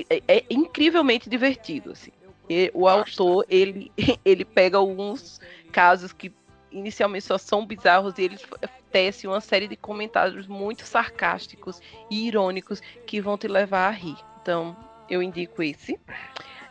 É, 0.10 0.22
é 0.28 0.44
incrivelmente 0.50 1.30
divertido, 1.30 1.94
assim. 1.94 2.12
E 2.50 2.70
o 2.74 2.90
autor, 2.90 3.46
ele, 3.48 3.90
ele 4.26 4.44
pega 4.44 4.78
alguns 4.78 5.40
casos 5.72 6.12
que 6.12 6.30
inicialmente 6.74 7.26
só 7.26 7.38
são 7.38 7.66
bizarros 7.66 8.18
e 8.18 8.24
ele 8.24 8.40
tece 8.92 9.28
uma 9.28 9.40
série 9.40 9.68
de 9.68 9.76
comentários 9.76 10.48
muito 10.48 10.86
sarcásticos 10.86 11.80
e 12.10 12.28
irônicos 12.28 12.82
que 13.06 13.22
vão 13.22 13.38
te 13.38 13.48
levar 13.48 13.88
a 13.88 13.92
rir. 13.92 14.18
Então, 14.42 14.76
eu 15.10 15.22
indico 15.22 15.62
esse. 15.64 16.00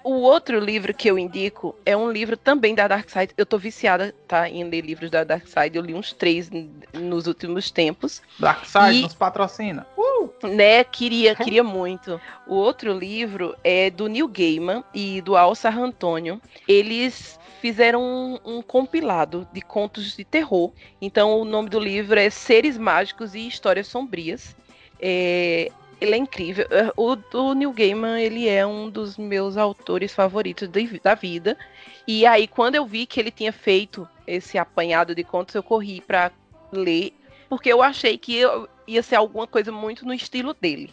O 0.04 0.14
outro 0.14 0.58
livro 0.58 0.92
que 0.92 1.08
eu 1.08 1.16
indico 1.16 1.76
é 1.86 1.96
um 1.96 2.10
livro 2.10 2.36
também 2.36 2.74
da 2.74 2.88
Dark 2.88 3.08
Side. 3.08 3.32
Eu 3.36 3.46
tô 3.46 3.56
viciada, 3.56 4.12
tá, 4.26 4.48
em 4.48 4.64
ler 4.64 4.80
livros 4.80 5.10
da 5.10 5.22
Dark 5.22 5.46
Side. 5.46 5.76
Eu 5.76 5.82
li 5.82 5.94
uns 5.94 6.12
três 6.12 6.50
nos 6.92 7.28
últimos 7.28 7.70
tempos. 7.70 8.20
Dark 8.38 8.64
Side 8.64 8.98
e, 8.98 9.02
nos 9.02 9.14
patrocina. 9.14 9.86
Uh! 9.96 10.48
Né, 10.48 10.82
queria, 10.82 11.36
queria 11.36 11.62
muito. 11.62 12.20
O 12.48 12.54
outro 12.54 12.92
livro 12.92 13.56
é 13.62 13.90
do 13.90 14.08
Neil 14.08 14.26
Gaiman 14.26 14.82
e 14.92 15.20
do 15.20 15.36
Al 15.36 15.54
Sarantônio. 15.54 16.40
Eles 16.66 17.38
fizeram 17.62 18.02
um, 18.02 18.56
um, 18.56 18.60
compilado 18.60 19.46
de 19.52 19.60
contos 19.60 20.16
de 20.16 20.24
terror. 20.24 20.72
Então, 21.00 21.40
o 21.40 21.44
nome 21.44 21.70
do 21.70 21.78
livro 21.78 22.18
é 22.18 22.28
Seres 22.28 22.76
Mágicos 22.76 23.36
e 23.36 23.46
Histórias 23.46 23.86
Sombrias. 23.86 24.56
É, 25.00 25.70
ele 26.00 26.16
é 26.16 26.18
incrível. 26.18 26.66
É, 26.72 26.92
o, 26.96 27.16
o 27.38 27.54
Neil 27.54 27.72
Gaiman, 27.72 28.20
ele 28.20 28.48
é 28.48 28.66
um 28.66 28.90
dos 28.90 29.16
meus 29.16 29.56
autores 29.56 30.12
favoritos 30.12 30.66
de, 30.66 30.98
da 30.98 31.14
vida. 31.14 31.56
E 32.04 32.26
aí, 32.26 32.48
quando 32.48 32.74
eu 32.74 32.84
vi 32.84 33.06
que 33.06 33.20
ele 33.20 33.30
tinha 33.30 33.52
feito 33.52 34.08
esse 34.26 34.58
apanhado 34.58 35.14
de 35.14 35.22
contos, 35.22 35.54
eu 35.54 35.62
corri 35.62 36.00
para 36.00 36.32
ler, 36.72 37.12
porque 37.48 37.72
eu 37.72 37.80
achei 37.80 38.18
que 38.18 38.40
ia 38.88 39.02
ser 39.04 39.14
alguma 39.14 39.46
coisa 39.46 39.70
muito 39.70 40.04
no 40.04 40.12
estilo 40.12 40.52
dele. 40.52 40.92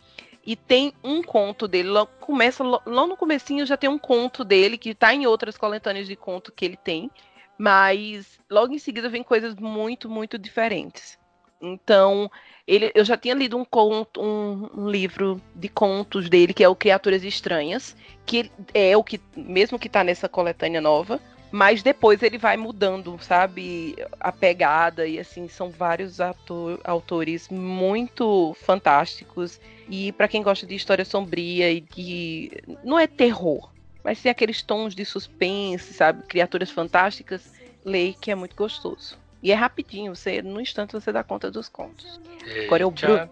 E 0.49 0.55
tem 0.55 0.91
um 1.03 1.21
conto 1.21 1.67
dele, 1.67 1.89
logo, 1.89 2.09
começa 2.19 2.63
lá 2.63 3.05
no 3.05 3.15
comecinho 3.15 3.67
já 3.67 3.77
tem 3.77 3.88
um 3.88 3.99
conto 3.99 4.43
dele 4.43 4.79
que 4.79 4.89
está 4.89 5.13
em 5.13 5.27
outras 5.27 5.55
coletâneas 5.55 6.07
de 6.07 6.15
conto 6.15 6.51
que 6.51 6.65
ele 6.65 6.75
tem, 6.75 7.12
mas 7.55 8.39
logo 8.49 8.73
em 8.73 8.79
seguida 8.79 9.07
vem 9.09 9.21
coisas 9.21 9.53
muito, 9.53 10.09
muito 10.09 10.39
diferentes. 10.39 11.19
Então, 11.62 12.31
ele, 12.65 12.91
eu 12.95 13.05
já 13.05 13.15
tinha 13.15 13.35
lido 13.35 13.57
um, 13.57 13.63
conto, 13.63 14.19
um, 14.23 14.67
um, 14.75 14.89
livro 14.89 15.39
de 15.53 15.69
contos 15.69 16.27
dele, 16.27 16.51
que 16.51 16.63
é 16.63 16.67
o 16.67 16.75
Criaturas 16.75 17.23
Estranhas, 17.23 17.95
que 18.25 18.51
é 18.73 18.97
o 18.97 19.03
que, 19.03 19.21
mesmo 19.35 19.77
que 19.77 19.85
está 19.85 20.03
nessa 20.03 20.27
coletânea 20.27 20.81
nova, 20.81 21.21
mas 21.51 21.81
depois 21.81 22.21
ele 22.21 22.38
vai 22.38 22.57
mudando, 22.57 23.17
sabe, 23.21 23.95
a 24.19 24.31
pegada, 24.31 25.07
e 25.07 25.19
assim, 25.19 25.47
são 25.47 25.69
vários 25.69 26.21
ator, 26.21 26.79
autores 26.83 27.49
muito 27.49 28.55
fantásticos, 28.62 29.59
e 29.89 30.12
para 30.12 30.27
quem 30.27 30.43
gosta 30.43 30.65
de 30.65 30.75
história 30.75 31.03
sombria 31.03 31.71
e 31.71 31.81
de. 31.81 32.51
não 32.83 32.99
é 32.99 33.07
terror, 33.07 33.71
mas 34.03 34.21
tem 34.21 34.31
aqueles 34.31 34.62
tons 34.62 34.93
de 34.93 35.03
suspense, 35.03 35.93
sabe, 35.93 36.23
criaturas 36.23 36.69
fantásticas, 36.69 37.51
leia 37.83 38.13
que 38.13 38.29
é 38.29 38.35
muito 38.35 38.55
gostoso. 38.55 39.17
E 39.41 39.51
é 39.51 39.55
rapidinho, 39.55 40.15
você 40.15 40.41
no 40.41 40.59
instante 40.59 40.93
você 40.93 41.12
dá 41.12 41.23
conta 41.23 41.49
dos 41.49 41.69
contos. 41.69 42.19
Eita. 42.45 42.65
Agora 42.65 42.83
é 42.83 42.85
o 42.85 42.91
Bruno. 42.91 43.29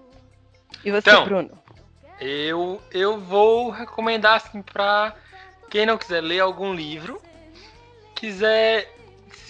E 0.84 0.92
você, 0.92 1.10
então, 1.10 1.26
Bruno? 1.26 1.52
Eu, 2.20 2.82
eu 2.92 3.20
vou 3.20 3.70
recomendar 3.70 4.36
assim 4.36 4.62
para 4.62 5.14
quem 5.70 5.86
não 5.86 5.98
quiser 5.98 6.22
ler 6.22 6.40
algum 6.40 6.74
livro, 6.74 7.22
quiser 8.18 8.92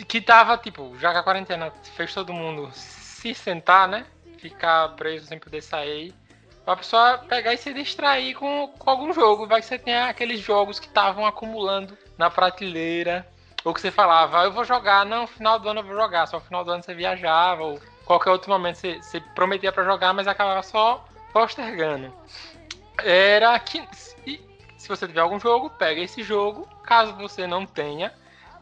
que 0.08 0.22
tava 0.22 0.58
tipo, 0.58 0.96
já 1.00 1.12
que 1.12 1.18
a 1.18 1.24
quarentena 1.24 1.72
fez 1.96 2.14
todo 2.14 2.34
mundo 2.34 2.70
se 2.74 3.34
sentar, 3.34 3.88
né? 3.88 4.06
Ficar 4.38 4.90
preso 4.90 5.26
sem 5.26 5.40
poder 5.40 5.62
sair. 5.62 6.14
Pra 6.66 6.76
pessoa 6.76 7.18
pegar 7.18 7.54
e 7.54 7.58
se 7.58 7.74
distrair 7.74 8.36
com, 8.36 8.68
com 8.78 8.90
algum 8.90 9.14
jogo. 9.14 9.48
Vai 9.48 9.62
que 9.62 9.68
você 9.68 9.80
tem 9.80 9.96
aqueles 9.96 10.42
jogos 10.42 10.80
que 10.80 10.88
estavam 10.88 11.26
acumulando 11.26 11.98
na 12.18 12.30
prateleira 12.30 13.26
ou 13.64 13.74
que 13.74 13.82
você 13.82 13.92
falava, 13.92 14.44
eu 14.44 14.52
vou 14.52 14.64
jogar, 14.64 15.06
não, 15.06 15.28
final 15.28 15.60
do 15.60 15.68
ano 15.68 15.82
eu 15.82 15.84
vou 15.84 15.96
jogar, 15.96 16.26
só 16.26 16.40
final 16.40 16.64
do 16.64 16.72
ano 16.72 16.84
você 16.84 16.94
viajava, 16.94 17.64
ou 17.64 17.82
qualquer 18.06 18.30
outro 18.30 18.50
momento 18.50 18.78
você, 18.78 19.02
você 19.02 19.20
prometia 19.20 19.74
para 19.74 19.84
jogar, 19.84 20.14
mas 20.14 20.26
acabava 20.26 20.64
só 20.64 21.04
postergando. 21.34 22.14
Era 23.04 23.60
que 23.60 23.86
se 24.78 24.88
você 24.88 25.06
tiver 25.06 25.20
algum 25.20 25.38
jogo, 25.38 25.70
pega 25.70 26.00
esse 26.00 26.24
jogo, 26.24 26.66
caso 26.82 27.14
você 27.16 27.46
não 27.46 27.66
tenha, 27.66 28.14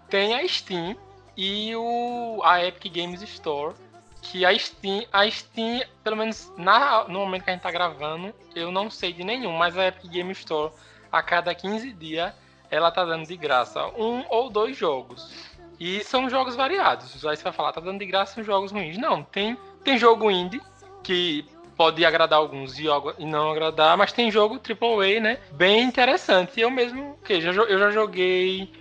tem 0.10 0.36
a 0.36 0.48
Steam 0.48 0.96
e 1.38 1.76
o, 1.76 2.42
a 2.44 2.64
Epic 2.66 2.94
Games 2.94 3.22
Store. 3.22 3.76
Que 4.22 4.44
a 4.44 4.58
Steam, 4.58 5.06
a 5.14 5.30
Steam, 5.30 5.84
pelo 6.04 6.16
menos 6.16 6.52
na, 6.58 7.04
no 7.08 7.20
momento 7.20 7.44
que 7.44 7.52
a 7.52 7.54
gente 7.54 7.62
tá 7.62 7.70
gravando, 7.72 8.34
eu 8.56 8.72
não 8.72 8.90
sei 8.90 9.14
de 9.14 9.24
nenhum, 9.24 9.52
mas 9.52 9.78
a 9.78 9.88
Epic 9.88 10.12
Games 10.12 10.40
Store, 10.40 10.74
a 11.12 11.22
cada 11.22 11.54
15 11.54 11.94
dias, 11.94 12.34
ela 12.72 12.90
tá 12.92 13.06
dando 13.06 13.28
de 13.28 13.38
graça 13.38 13.86
um 13.98 14.26
ou 14.30 14.50
dois 14.50 14.76
jogos. 14.76 15.56
E 15.80 16.04
são 16.04 16.30
jogos 16.30 16.56
variados. 16.56 17.24
Aí 17.26 17.36
você 17.36 17.44
vai 17.44 17.54
falar, 17.54 17.74
tá 17.74 17.82
dando 17.82 18.00
de 18.00 18.06
graça 18.06 18.42
jogos 18.42 18.72
ruins. 18.72 18.98
Não, 18.98 19.24
tem, 19.24 19.58
tem 19.84 19.98
jogo 19.98 20.32
indie 20.32 20.62
que 21.04 21.46
pode 21.76 22.04
agradar 22.06 22.40
alguns 22.40 22.80
e, 22.80 22.86
não 23.20 23.52
agradar, 23.52 23.98
mas 23.98 24.12
tem 24.12 24.32
jogo 24.32 24.56
AAA, 24.60 25.20
né? 25.20 25.40
Bem 25.52 25.84
interessante. 25.84 26.60
Eu 26.60 26.72
mesmo, 26.72 27.18
que 27.24 27.42
já, 27.42 27.52
eu 27.52 27.78
já 27.78 27.92
joguei. 27.92 28.72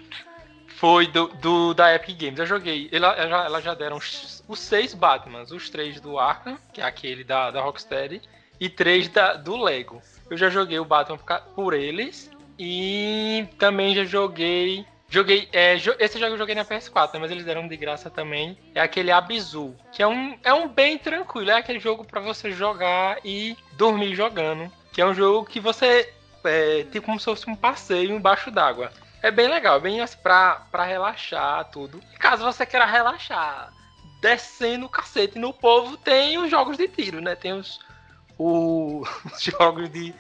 Foi 0.76 1.06
do, 1.06 1.28
do, 1.28 1.72
da 1.72 1.94
Epic 1.94 2.18
Games. 2.18 2.38
Eu 2.38 2.46
joguei. 2.46 2.88
Ela, 2.90 3.12
ela, 3.12 3.28
já, 3.28 3.44
ela 3.44 3.60
já 3.60 3.74
deram 3.74 3.96
os, 3.96 4.42
seis 4.56 4.92
Batmans, 4.92 5.50
os 5.52 5.70
três 5.70 6.00
do 6.00 6.18
Arkham, 6.18 6.58
que 6.72 6.80
é 6.80 6.84
aquele 6.84 7.22
da, 7.22 7.50
da 7.50 7.60
Rocksteady, 7.60 8.20
e 8.60 8.68
três 8.68 9.08
da, 9.08 9.34
do 9.34 9.56
Lego. 9.56 10.02
Eu 10.28 10.36
já 10.36 10.50
joguei 10.50 10.78
o 10.78 10.84
Batman 10.84 11.18
por 11.54 11.74
eles. 11.74 12.30
E 12.58 13.46
também 13.58 13.94
já 13.94 14.04
joguei. 14.04 14.84
Joguei. 15.08 15.48
É, 15.52 15.76
esse 15.76 16.18
jogo 16.18 16.34
eu 16.34 16.38
joguei 16.38 16.54
na 16.54 16.64
PS4, 16.64 17.14
né, 17.14 17.20
mas 17.20 17.30
eles 17.30 17.44
deram 17.44 17.68
de 17.68 17.76
graça 17.76 18.10
também. 18.10 18.58
É 18.74 18.80
aquele 18.80 19.12
Abzu, 19.12 19.74
que 19.92 20.02
é 20.02 20.06
um, 20.06 20.36
é 20.42 20.52
um 20.52 20.68
bem 20.68 20.98
tranquilo. 20.98 21.50
É 21.50 21.56
aquele 21.56 21.78
jogo 21.78 22.04
para 22.04 22.20
você 22.20 22.50
jogar 22.50 23.18
e 23.24 23.56
dormir 23.72 24.14
jogando. 24.14 24.70
Que 24.92 25.00
é 25.00 25.06
um 25.06 25.14
jogo 25.14 25.46
que 25.46 25.60
você. 25.60 26.12
É, 26.44 26.84
tem 26.90 27.00
como 27.00 27.18
se 27.18 27.24
fosse 27.24 27.48
um 27.48 27.56
passeio 27.56 28.10
embaixo 28.10 28.50
d'água. 28.50 28.92
É 29.24 29.30
bem 29.30 29.48
legal, 29.48 29.80
bem 29.80 30.02
assim, 30.02 30.18
pra, 30.18 30.66
pra 30.70 30.84
relaxar, 30.84 31.64
tudo. 31.70 31.98
Caso 32.18 32.44
você 32.44 32.66
queira 32.66 32.84
relaxar, 32.84 33.72
descendo 34.20 34.84
o 34.84 34.88
cacete 34.90 35.38
no 35.38 35.50
povo, 35.50 35.96
tem 35.96 36.36
os 36.36 36.50
jogos 36.50 36.76
de 36.76 36.86
tiro, 36.86 37.22
né? 37.22 37.34
Tem 37.34 37.54
os, 37.54 37.80
os 38.38 39.42
jogos 39.42 39.88
de 39.88 40.14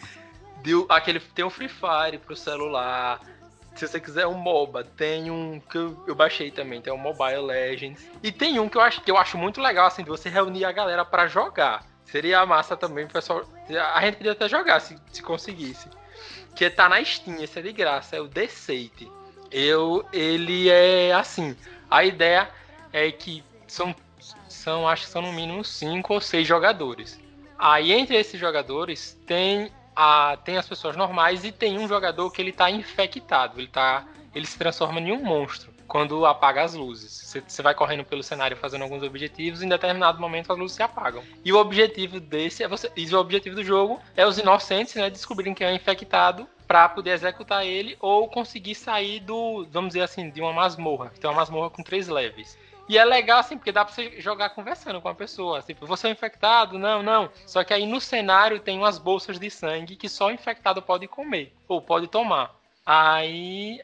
Deu, 0.62 0.86
aquele, 0.88 1.20
tem 1.20 1.44
um 1.44 1.50
Free 1.50 1.68
Fire 1.68 2.16
pro 2.16 2.34
celular. 2.34 3.20
Se 3.74 3.86
você 3.86 4.00
quiser 4.00 4.26
um 4.26 4.38
MOBA, 4.38 4.84
tem 4.84 5.30
um 5.30 5.60
que 5.60 5.76
eu, 5.76 6.02
eu 6.06 6.14
baixei 6.14 6.50
também, 6.50 6.80
tem 6.80 6.90
um 6.90 6.96
Mobile 6.96 7.42
Legends. 7.42 8.08
E 8.22 8.32
tem 8.32 8.58
um 8.58 8.70
que 8.70 8.78
eu 8.78 8.80
acho 8.80 9.02
que 9.02 9.10
eu 9.10 9.18
acho 9.18 9.36
muito 9.36 9.60
legal, 9.60 9.86
assim, 9.86 10.02
de 10.02 10.08
você 10.08 10.30
reunir 10.30 10.64
a 10.64 10.72
galera 10.72 11.04
para 11.04 11.26
jogar. 11.26 11.84
Seria 12.06 12.46
massa 12.46 12.74
também, 12.74 13.06
pessoal. 13.06 13.44
A 13.94 14.00
gente 14.00 14.16
podia 14.16 14.32
até 14.32 14.48
jogar 14.48 14.80
se, 14.80 14.96
se 15.12 15.22
conseguisse. 15.22 15.90
Que 16.54 16.70
tá 16.70 16.88
na 16.88 17.04
Steam, 17.04 17.42
esse 17.42 17.58
é 17.58 17.62
de 17.62 17.72
graça, 17.72 18.16
é 18.16 18.20
o 18.20 18.28
The. 18.28 18.48
Eu, 19.50 20.06
ele 20.12 20.68
é 20.68 21.12
assim. 21.12 21.56
A 21.90 22.04
ideia 22.04 22.48
é 22.92 23.10
que 23.10 23.42
são, 23.66 23.94
são, 24.48 24.88
acho 24.88 25.04
que 25.04 25.10
são 25.10 25.22
no 25.22 25.32
mínimo 25.32 25.64
cinco 25.64 26.14
ou 26.14 26.20
seis 26.20 26.46
jogadores. 26.46 27.20
Aí 27.58 27.92
entre 27.92 28.16
esses 28.16 28.38
jogadores 28.38 29.20
tem 29.26 29.72
a, 29.94 30.36
tem 30.44 30.56
as 30.56 30.68
pessoas 30.68 30.96
normais 30.96 31.44
e 31.44 31.52
tem 31.52 31.78
um 31.78 31.88
jogador 31.88 32.30
que 32.30 32.40
ele 32.40 32.52
tá 32.52 32.70
infectado, 32.70 33.60
ele 33.60 33.68
tá 33.68 34.06
ele 34.34 34.46
se 34.46 34.58
transforma 34.58 35.00
em 35.00 35.12
um 35.12 35.22
monstro 35.22 35.73
quando 35.86 36.24
apaga 36.26 36.62
as 36.62 36.74
luzes. 36.74 37.34
Você 37.46 37.62
vai 37.62 37.74
correndo 37.74 38.04
pelo 38.04 38.22
cenário 38.22 38.56
fazendo 38.56 38.82
alguns 38.82 39.02
objetivos 39.02 39.62
e 39.62 39.66
em 39.66 39.68
determinado 39.68 40.20
momento 40.20 40.52
as 40.52 40.58
luzes 40.58 40.76
se 40.76 40.82
apagam. 40.82 41.22
E 41.44 41.52
o 41.52 41.58
objetivo 41.58 42.20
desse 42.20 42.62
é 42.62 42.68
você, 42.68 42.90
e 42.96 43.12
o 43.14 43.18
objetivo 43.18 43.56
do 43.56 43.64
jogo 43.64 44.00
é 44.16 44.26
os 44.26 44.38
inocentes, 44.38 44.94
né, 44.94 45.10
descobrirem 45.10 45.54
quem 45.54 45.66
é 45.66 45.74
infectado 45.74 46.48
para 46.66 46.88
poder 46.88 47.10
executar 47.10 47.66
ele 47.66 47.96
ou 48.00 48.28
conseguir 48.28 48.74
sair 48.74 49.20
do, 49.20 49.66
vamos 49.70 49.90
dizer 49.90 50.02
assim, 50.02 50.30
de 50.30 50.40
uma 50.40 50.52
masmorra. 50.52 51.12
Tem 51.20 51.28
uma 51.28 51.36
masmorra 51.36 51.70
com 51.70 51.82
três 51.82 52.08
leves. 52.08 52.56
E 52.88 52.98
é 52.98 53.04
legal, 53.04 53.38
assim, 53.38 53.56
porque 53.56 53.72
dá 53.72 53.84
pra 53.84 53.94
você 53.94 54.20
jogar 54.20 54.50
conversando 54.50 55.00
com 55.00 55.08
a 55.08 55.14
pessoa. 55.14 55.62
Tipo, 55.62 55.86
você 55.86 56.08
é 56.08 56.10
infectado? 56.10 56.78
Não, 56.78 57.02
não. 57.02 57.30
Só 57.46 57.64
que 57.64 57.72
aí 57.72 57.86
no 57.86 58.00
cenário 58.00 58.60
tem 58.60 58.78
umas 58.78 58.98
bolsas 58.98 59.38
de 59.38 59.50
sangue 59.50 59.96
que 59.96 60.08
só 60.08 60.26
o 60.26 60.30
infectado 60.30 60.82
pode 60.82 61.08
comer. 61.08 61.52
Ou 61.66 61.80
pode 61.80 62.08
tomar. 62.08 62.54
Aí 62.84 63.80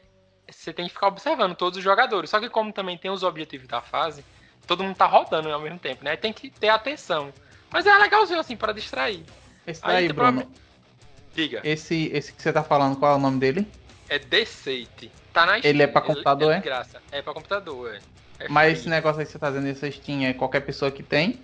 você 0.51 0.73
tem 0.73 0.87
que 0.87 0.93
ficar 0.93 1.07
observando 1.07 1.55
todos 1.55 1.77
os 1.77 1.83
jogadores. 1.83 2.29
Só 2.29 2.39
que 2.39 2.49
como 2.49 2.71
também 2.71 2.97
tem 2.97 3.09
os 3.09 3.23
objetivos 3.23 3.67
da 3.67 3.81
fase, 3.81 4.23
todo 4.67 4.83
mundo 4.83 4.95
tá 4.95 5.05
rodando 5.05 5.51
ao 5.51 5.59
mesmo 5.59 5.79
tempo, 5.79 6.03
né? 6.03 6.15
Tem 6.15 6.31
que 6.33 6.49
ter 6.49 6.69
atenção. 6.69 7.33
Mas 7.69 7.85
é 7.85 7.97
legalzinho, 7.97 8.39
assim, 8.39 8.55
para 8.55 8.73
distrair. 8.73 9.23
Esse 9.65 9.81
daí, 9.81 10.07
aí, 10.07 10.13
Bruno. 10.13 10.51
Diga. 11.33 11.61
Esse, 11.63 12.11
esse 12.13 12.33
que 12.33 12.41
você 12.41 12.51
tá 12.51 12.63
falando, 12.63 12.97
qual 12.97 13.13
é 13.13 13.15
o 13.15 13.19
nome 13.19 13.39
dele? 13.39 13.67
É 14.09 14.19
Deceit. 14.19 15.11
Tá 15.31 15.45
na 15.45 15.57
Steam. 15.59 15.69
Ele 15.69 15.83
é 15.83 15.87
pra 15.87 16.01
computador, 16.01 16.51
é? 16.51 16.57
É, 16.57 16.59
graça. 16.59 17.01
é 17.11 17.21
pra 17.21 17.33
computador, 17.33 17.95
é. 17.95 17.99
É 18.39 18.49
Mas 18.49 18.79
esse 18.79 18.89
negócio 18.89 19.19
aí 19.19 19.25
que 19.25 19.31
você 19.31 19.39
tá 19.39 19.49
dizendo, 19.49 19.67
essa 19.67 19.89
Steam 19.89 20.23
é 20.23 20.33
qualquer 20.33 20.61
pessoa 20.61 20.91
que 20.91 21.03
tem? 21.03 21.39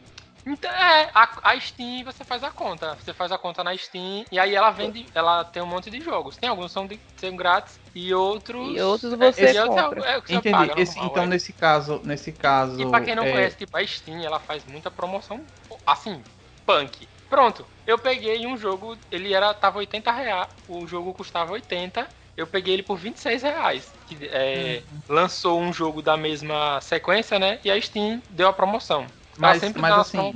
Então, 0.48 0.72
é, 0.72 1.10
a, 1.14 1.30
a, 1.44 1.60
Steam 1.60 2.06
você 2.06 2.24
faz 2.24 2.42
a 2.42 2.50
conta. 2.50 2.96
Você 2.96 3.14
faz 3.14 3.32
a 3.32 3.38
conta 3.38 3.64
na 3.64 3.76
Steam 3.76 4.26
e 4.32 4.40
aí 4.40 4.56
ela 4.56 4.72
vende, 4.72 5.06
ela 5.14 5.44
tem 5.44 5.62
um 5.62 5.66
monte 5.66 5.92
de 5.92 6.00
jogos. 6.00 6.38
Tem 6.38 6.50
alguns 6.50 6.72
são, 6.72 6.88
de, 6.88 7.00
são 7.18 7.36
grátis 7.36 7.80
e 7.94 8.14
outros. 8.14 8.76
E 8.76 8.80
outros 8.80 9.14
você 9.14 9.46
é, 9.46 9.68
compra. 9.68 10.06
É, 10.06 10.16
é 10.16 10.18
Entendi. 10.18 10.52
Paga, 10.52 10.82
esse, 10.82 10.96
normal, 10.96 11.12
então 11.12 11.24
é. 11.24 11.28
nesse 11.28 11.54
caso, 11.54 12.02
nesse 12.04 12.32
caso. 12.32 12.82
E 12.82 12.86
pra 12.90 13.02
quem 13.02 13.16
não 13.16 13.24
é 13.24 13.32
conhece, 13.32 13.58
tipo, 13.58 13.76
a 13.76 13.86
Steam 13.86 14.24
ela 14.24 14.40
faz 14.40 14.64
muita 14.66 14.90
promoção 14.90 15.44
assim, 15.86 16.24
punk. 16.66 17.08
Pronto, 17.30 17.66
eu 17.86 17.98
peguei 17.98 18.48
um 18.48 18.58
jogo, 18.58 18.98
ele 19.12 19.34
era 19.34 19.54
tava 19.54 19.80
80 19.80 20.12
reais, 20.12 20.48
o 20.70 20.88
jogo 20.88 21.14
custava 21.14 21.52
80 21.52 22.08
eu 22.38 22.46
peguei 22.46 22.76
ele 22.76 22.84
por 22.84 22.98
26 22.98 23.42
reais. 23.42 23.92
Que, 24.06 24.30
é, 24.32 24.84
uhum. 24.92 25.00
Lançou 25.10 25.60
um 25.60 25.74
jogo 25.74 26.04
da 26.04 26.16
mesma 26.16 26.80
sequência, 26.82 27.40
né? 27.40 27.60
E 27.66 27.72
a 27.72 27.82
Steam 27.82 28.22
deu 28.30 28.48
a 28.48 28.54
promoção. 28.54 29.08
Mas, 29.38 29.62
mas 29.76 29.97
assim, 30.00 30.34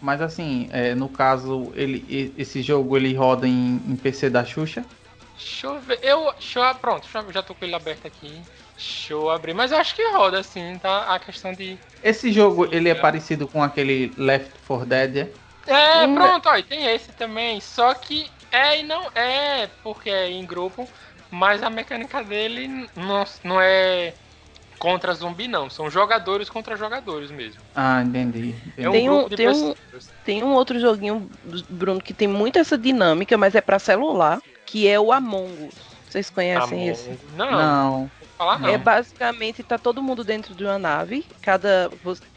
mas 0.00 0.20
assim, 0.22 0.68
é, 0.72 0.94
no 0.94 1.08
caso, 1.10 1.70
ele, 1.74 2.34
esse 2.38 2.62
jogo 2.62 2.96
ele 2.96 3.14
roda 3.14 3.46
em, 3.46 3.76
em 3.86 3.96
PC 3.96 4.30
da 4.30 4.44
Xuxa? 4.44 4.82
Deixa 5.36 5.66
eu 5.66 5.80
ver. 5.80 5.98
Eu, 6.02 6.32
deixa 6.32 6.60
eu, 6.60 6.74
pronto, 6.76 7.02
deixa 7.02 7.18
eu, 7.18 7.32
já 7.32 7.42
tô 7.42 7.54
com 7.54 7.64
ele 7.64 7.74
aberto 7.74 8.06
aqui. 8.06 8.40
Deixa 8.76 9.12
eu 9.12 9.30
abrir. 9.30 9.52
Mas 9.52 9.72
eu 9.72 9.78
acho 9.78 9.94
que 9.94 10.02
roda 10.12 10.40
assim, 10.40 10.78
tá? 10.78 11.14
A 11.14 11.18
questão 11.18 11.52
de. 11.52 11.76
Esse 12.02 12.32
jogo, 12.32 12.66
ele 12.72 12.88
é 12.88 12.94
parecido 12.94 13.46
com 13.46 13.62
aquele 13.62 14.12
Left 14.16 14.52
4 14.66 14.86
Dead? 14.86 15.28
É, 15.66 16.04
é 16.04 16.14
pronto, 16.14 16.48
ó, 16.48 16.62
tem 16.62 16.86
esse 16.86 17.12
também. 17.12 17.60
Só 17.60 17.92
que 17.94 18.26
é 18.50 18.80
e 18.80 18.82
não 18.84 19.06
é, 19.14 19.68
porque 19.82 20.08
é 20.08 20.30
em 20.30 20.46
grupo. 20.46 20.88
Mas 21.30 21.62
a 21.62 21.70
mecânica 21.70 22.22
dele 22.22 22.68
não, 22.94 23.24
não 23.42 23.60
é 23.60 24.14
contra 24.84 25.14
zumbi, 25.14 25.48
não. 25.48 25.70
São 25.70 25.90
jogadores 25.90 26.50
contra 26.50 26.76
jogadores 26.76 27.30
mesmo. 27.30 27.62
Ah, 27.74 28.02
entendi. 28.02 28.54
É 28.76 28.86
um 28.86 28.92
tem, 28.92 29.08
um, 29.08 29.28
tem, 29.30 29.48
um, 29.48 29.74
tem 30.26 30.44
um 30.44 30.52
outro 30.52 30.78
joguinho, 30.78 31.30
Bruno, 31.70 32.02
que 32.02 32.12
tem 32.12 32.28
muito 32.28 32.58
essa 32.58 32.76
dinâmica, 32.76 33.38
mas 33.38 33.54
é 33.54 33.62
para 33.62 33.78
celular, 33.78 34.42
que 34.66 34.86
é 34.86 35.00
o 35.00 35.10
Among 35.10 35.68
Us. 35.68 35.74
Vocês 36.06 36.28
conhecem 36.28 36.82
Among... 36.82 36.90
esse? 36.90 37.18
Não. 37.34 37.50
não. 37.50 38.10
Falar, 38.36 38.58
não. 38.58 38.68
É 38.68 38.76
basicamente 38.76 39.62
tá 39.62 39.78
todo 39.78 40.02
mundo 40.02 40.22
dentro 40.22 40.54
de 40.54 40.64
uma 40.64 40.78
nave. 40.78 41.24
Cada 41.40 41.90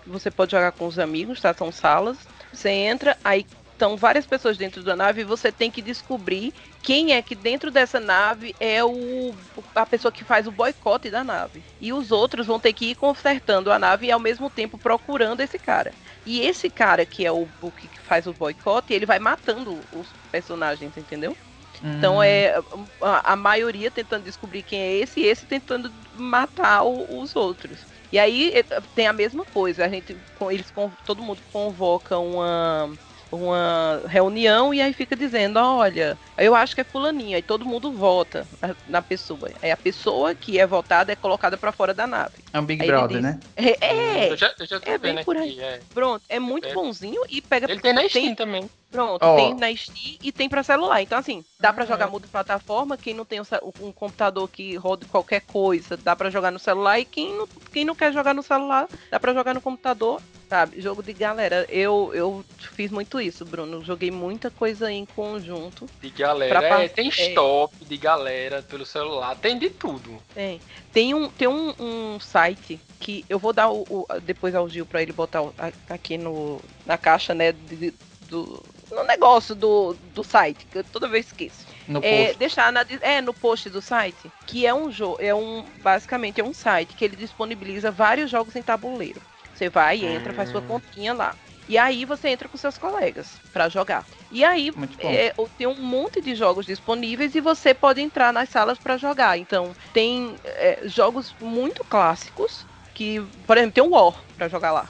você 0.06 0.32
pode 0.32 0.52
jogar 0.52 0.72
com 0.72 0.88
os 0.88 0.98
amigos, 0.98 1.42
tá? 1.42 1.54
São 1.54 1.70
salas. 1.70 2.18
Você 2.54 2.70
entra, 2.70 3.18
aí 3.26 3.46
estão 3.74 3.98
várias 3.98 4.26
pessoas 4.26 4.58
dentro 4.58 4.82
da 4.84 4.96
nave 4.96 5.22
e 5.22 5.26
você 5.26 5.52
tem 5.52 5.70
que 5.70 5.82
descobrir 5.82 6.54
quem 6.88 7.12
é 7.12 7.21
que 7.21 7.36
dentro 7.36 7.69
dessa 7.69 8.00
nave 8.00 8.56
é 8.62 8.82
o 8.82 9.36
a 9.76 9.86
pessoa 9.86 10.10
que 10.10 10.23
faz 10.23 10.47
o 10.47 10.52
boicote 10.52 11.10
da 11.10 11.21
nave. 11.21 11.62
E 11.82 11.91
os 11.91 12.13
outros 12.13 12.47
vão 12.47 12.62
ter 12.62 12.71
que 12.71 12.91
ir 12.91 12.95
consertando 12.95 13.73
a 13.73 13.78
nave 13.78 14.08
e 14.08 14.12
ao 14.12 14.21
mesmo 14.21 14.50
tempo 14.50 14.78
procurando 14.78 15.41
esse 15.41 15.60
cara. 15.60 15.91
E 16.26 16.39
esse 16.39 16.69
cara 16.69 17.06
que 17.06 17.26
é 17.26 17.32
o, 17.32 17.45
o 17.62 17.71
que 17.71 17.89
faz 18.00 18.26
o 18.26 18.32
boicote, 18.32 18.93
ele 18.93 19.06
vai 19.06 19.19
matando 19.19 19.78
os 19.91 20.08
personagens, 20.32 20.95
entendeu? 20.95 21.36
Então 21.84 22.19
hum. 22.19 22.23
é 22.23 22.58
a, 23.02 23.34
a, 23.34 23.36
maioria 23.36 23.91
tentando 23.91 24.23
descobrir 24.23 24.62
quem 24.62 24.80
é 24.80 24.93
esse 24.93 25.19
e 25.19 25.26
esse 25.26 25.45
tentando 25.45 25.91
matar 26.15 26.84
o, 26.84 27.19
os 27.19 27.36
outros. 27.36 27.80
E 28.13 28.17
aí 28.17 28.54
é, 28.56 28.63
tem 28.95 29.08
a 29.08 29.13
mesma 29.13 29.43
coisa, 29.43 29.84
a 29.84 29.89
gente 29.89 30.15
eles 30.50 30.73
todo 31.06 31.21
mundo 31.21 31.39
convoca 31.52 32.17
uma 32.17 32.89
uma 33.32 34.02
reunião 34.08 34.74
e 34.74 34.82
aí 34.82 34.94
fica 34.94 35.16
dizendo, 35.16 35.58
olha, 35.58 36.18
eu 36.38 36.56
acho 36.56 36.76
que 36.76 36.82
é 36.82 36.84
fulaninha, 36.84 37.38
e 37.38 37.42
todo 37.42 37.66
mundo 37.66 37.92
vota 37.92 38.48
na 38.88 39.02
pessoa. 39.02 39.50
Aí 39.62 39.72
a 39.72 39.78
pessoa 39.78 40.34
que 40.34 40.60
é 40.60 40.66
votada 40.66 41.12
é 41.12 41.16
colocada 41.16 41.58
para 41.58 41.72
fora 41.72 41.94
da 41.94 42.08
nave. 42.08 42.36
É 42.54 42.60
um 42.60 42.66
Big 42.66 42.82
aí 42.82 42.88
Brother, 42.88 43.18
diz, 43.18 43.22
né? 43.22 43.40
É, 43.56 43.86
é, 43.86 44.32
eu 44.32 44.38
já, 44.38 44.54
eu 44.60 44.66
já 44.66 44.80
é 44.84 44.98
bem 44.98 45.24
por 45.24 45.38
aí. 45.38 45.60
É. 45.60 45.80
Pronto, 45.94 46.24
é 46.30 46.40
muito 46.40 46.68
é. 46.68 46.74
bonzinho 46.74 47.22
e 47.30 47.42
pega... 47.42 47.70
Ele 47.70 47.82
tem 47.82 47.94
na 47.94 48.08
Steam 48.08 48.26
tem, 48.26 48.36
também. 48.36 48.70
Pronto, 48.89 49.26
oh. 49.26 49.36
tem 49.36 49.54
na 49.56 49.76
Steam 49.76 50.17
e 50.23 50.32
tem 50.32 50.47
para 50.47 50.63
celular. 50.63 51.02
Então, 51.02 51.17
assim, 51.17 51.43
dá 51.60 51.73
para 51.73 51.86
jogar 51.86 52.08
multiplataforma. 52.08 52.97
Quem 52.97 53.13
não 53.13 53.26
tem 53.26 53.41
um, 53.82 53.91
computador 53.91 54.47
que 54.50 54.76
roda 54.76 55.06
qualquer 55.10 55.41
coisa, 55.41 55.97
dá 55.97 56.15
para 56.15 56.30
jogar 56.30 56.52
no 56.52 56.60
celular. 56.60 57.00
E 57.00 57.06
quem 57.06 57.34
não, 57.34 57.47
quem 57.71 57.84
não 57.84 57.95
quer 57.95 58.13
jogar 58.13 58.34
no 58.34 58.41
celular, 58.41 58.88
dá 59.12 59.19
para 59.19 59.34
jogar 59.34 59.54
no 59.54 59.62
computador. 59.62 60.21
Sabe, 60.50 60.80
jogo 60.80 61.04
de 61.04 61.12
galera. 61.12 61.65
Eu, 61.67 62.12
eu 62.13 62.45
fiz 62.58 62.89
muito 62.89 63.19
isso, 63.19 63.43
Bruno. 63.43 63.84
Joguei 63.84 64.10
muita 64.10 64.50
coisa 64.50 64.89
em 64.89 65.06
conjunto. 65.06 65.86
De 66.02 66.10
galera, 66.10 66.60
pra... 66.60 66.84
é, 66.84 66.88
tem 66.88 67.08
é. 67.08 67.10
stop 67.10 67.76
é. 67.82 67.86
de 67.86 67.97
galera 67.97 68.62
pelo 68.62 68.86
celular, 68.86 69.36
tem 69.36 69.60
de 69.60 69.69
tudo. 69.69 70.17
Tem. 70.34 70.62
Tem 70.93 71.13
um, 71.13 71.30
tem 71.30 71.50
um, 71.50 71.73
um 71.78 72.19
site 72.21 72.80
que 72.97 73.26
eu 73.28 73.38
vou 73.38 73.52
dar 73.52 73.69
o, 73.69 73.82
o 73.89 74.08
depois 74.23 74.56
ao 74.56 74.69
Gil 74.69 74.86
para 74.86 75.02
ele 75.02 75.12
botar 75.12 75.41
o, 75.41 75.54
aqui 75.89 76.17
no, 76.17 76.62
na 76.86 76.97
caixa, 76.97 77.34
né, 77.34 77.52
de, 77.52 77.93
do, 78.30 78.63
no 78.92 79.04
negócio 79.04 79.56
do, 79.56 79.96
do 80.13 80.24
site, 80.24 80.66
que 80.72 80.80
eu 80.80 80.84
toda 80.84 81.08
vez 81.08 81.28
esqueço. 81.28 81.66
No 81.88 82.00
é, 82.04 82.26
post. 82.26 82.40
deixar 82.40 82.72
na, 82.72 82.86
é, 83.02 83.22
no 83.22 83.34
post 83.34 83.70
do 83.70 83.82
site, 83.82 84.32
que 84.46 84.66
é 84.66 84.74
um 84.74 84.92
jogo, 84.92 85.18
é 85.20 85.34
um 85.34 85.66
basicamente 85.82 86.42
é 86.42 86.44
um 86.44 86.54
site 86.54 86.96
que 86.96 87.06
ele 87.06 87.16
disponibiliza 87.16 87.92
vários 87.92 88.30
jogos 88.30 88.56
em 88.56 88.62
tabuleiro. 88.62 89.22
Você 89.54 89.70
vai, 89.70 90.06
entra, 90.06 90.34
faz 90.34 90.50
sua 90.50 90.62
hum. 90.62 90.68
continha 90.68 91.13
lá. 91.13 91.36
E 91.70 91.78
aí 91.78 92.06
você 92.06 92.30
entra 92.30 92.48
com 92.48 92.58
seus 92.58 92.78
colegas 92.78 93.34
para 93.52 93.68
jogar. 93.68 94.06
E 94.32 94.44
aí 94.44 94.72
é, 95.00 95.34
tem 95.58 95.68
um 95.68 95.76
monte 95.76 96.22
de 96.22 96.34
jogos 96.34 96.66
disponíveis 96.66 97.36
e 97.36 97.42
você 97.42 97.74
pode 97.74 98.02
entrar 98.02 98.32
nas 98.32 98.50
salas 98.50 98.78
para 98.78 98.98
jogar. 98.98 99.38
Então 99.38 99.76
tem 99.94 100.36
é, 100.46 100.80
jogos 100.86 101.36
muito 101.42 101.84
clássicos 101.84 102.66
que, 102.94 103.22
por 103.46 103.58
exemplo, 103.58 103.74
tem 103.74 103.84
um 103.84 103.90
War 103.90 104.13
para 104.38 104.48
jogar 104.48 104.72
lá. 104.72 104.88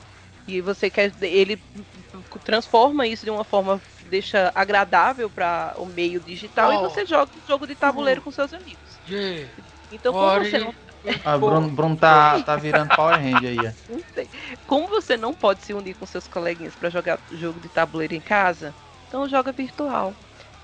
E 0.48 0.62
você 0.62 0.90
quer 0.90 1.12
ele 1.22 1.62
transforma 2.44 3.08
isso 3.08 3.26
de 3.26 3.32
uma 3.32 3.44
forma 3.44 3.82
deixa 4.10 4.52
agradável 4.56 5.30
para 5.30 5.74
o 5.78 5.86
meio 5.86 6.20
digital 6.20 6.70
oh. 6.70 6.74
e 6.74 6.78
você 6.90 7.06
joga 7.06 7.32
um 7.32 7.48
jogo 7.48 7.68
de 7.68 7.76
tabuleiro 7.76 8.22
oh. 8.22 8.24
com 8.24 8.32
seus 8.32 8.54
amigos. 8.54 8.78
Yeah. 9.10 9.50
Então 9.92 10.14
como 10.14 10.44
você 10.44 10.60
não 10.60 10.74
ah, 11.24 11.38
Bruno, 11.38 11.70
Bruno 11.70 11.96
tá, 11.96 12.42
tá 12.42 12.56
virando 12.56 12.94
Power 12.96 13.16
Ranger 13.16 13.60
aí. 13.60 14.36
Como 14.66 14.88
você 14.88 15.16
não 15.16 15.34
pode 15.34 15.62
se 15.64 15.74
unir 15.74 15.96
com 15.96 16.06
seus 16.06 16.28
coleguinhas 16.28 16.76
para 16.76 16.90
jogar 16.90 17.20
jogo 17.32 17.60
de 17.60 17.70
tabuleiro 17.70 18.14
em 18.14 18.20
casa, 18.20 18.74
então 19.08 19.28
joga 19.28 19.52
virtual. 19.52 20.14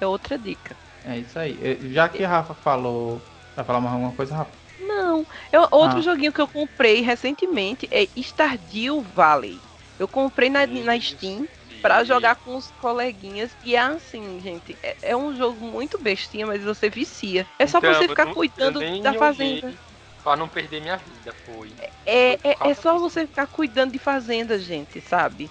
É 0.02 0.08
outra 0.08 0.38
dica. 0.38 0.76
É 1.06 1.18
isso 1.18 1.38
aí. 1.38 1.80
Já 1.94 2.10
que 2.10 2.24
a 2.24 2.30
Rafa 2.30 2.54
falou. 2.54 3.22
Vai 3.56 3.64
falar 3.64 3.80
mais 3.80 3.94
alguma 3.94 4.12
coisa, 4.14 4.36
Rafa? 4.36 4.52
Não. 4.80 5.26
Eu, 5.52 5.68
outro 5.72 6.00
ah. 6.00 6.02
joguinho 6.02 6.34
que 6.34 6.42
eu 6.42 6.48
comprei 6.48 7.02
recentemente 7.02 7.88
é 7.92 8.08
Stardew 8.18 9.02
Valley. 9.16 9.60
Eu 10.00 10.08
comprei 10.08 10.50
na, 10.50 10.66
na 10.66 11.00
Steam 11.00 11.48
para 11.82 12.04
jogar 12.06 12.36
com 12.36 12.56
os 12.56 12.72
coleguinhas. 12.82 13.52
E 13.64 13.76
é 13.76 13.80
assim, 13.80 14.40
gente. 14.42 14.78
É, 14.82 14.96
é, 15.02 15.18
um 15.18 15.36
jogo 15.36 15.66
muito 15.66 15.98
bestinha, 15.98 16.48
mas 16.48 16.64
você 16.64 16.90
vicia. 16.90 17.46
É 17.60 17.68
só 17.68 17.80
então, 17.80 17.94
você 17.94 18.08
ficar 18.08 18.34
cuidando 18.34 18.80
da 19.02 19.14
fazenda. 19.14 19.74
Pra 20.24 20.38
não 20.38 20.48
perder 20.48 20.82
minha 20.82 20.96
vida, 20.96 21.36
foi. 21.46 21.70
É, 22.06 22.40
é, 22.42 22.58
é 22.62 22.74
só 22.74 22.98
você 22.98 23.28
ficar 23.28 23.46
cuidando 23.48 23.92
de 23.92 24.00
fazenda, 24.00 24.58
gente, 24.58 25.02
sabe? 25.02 25.50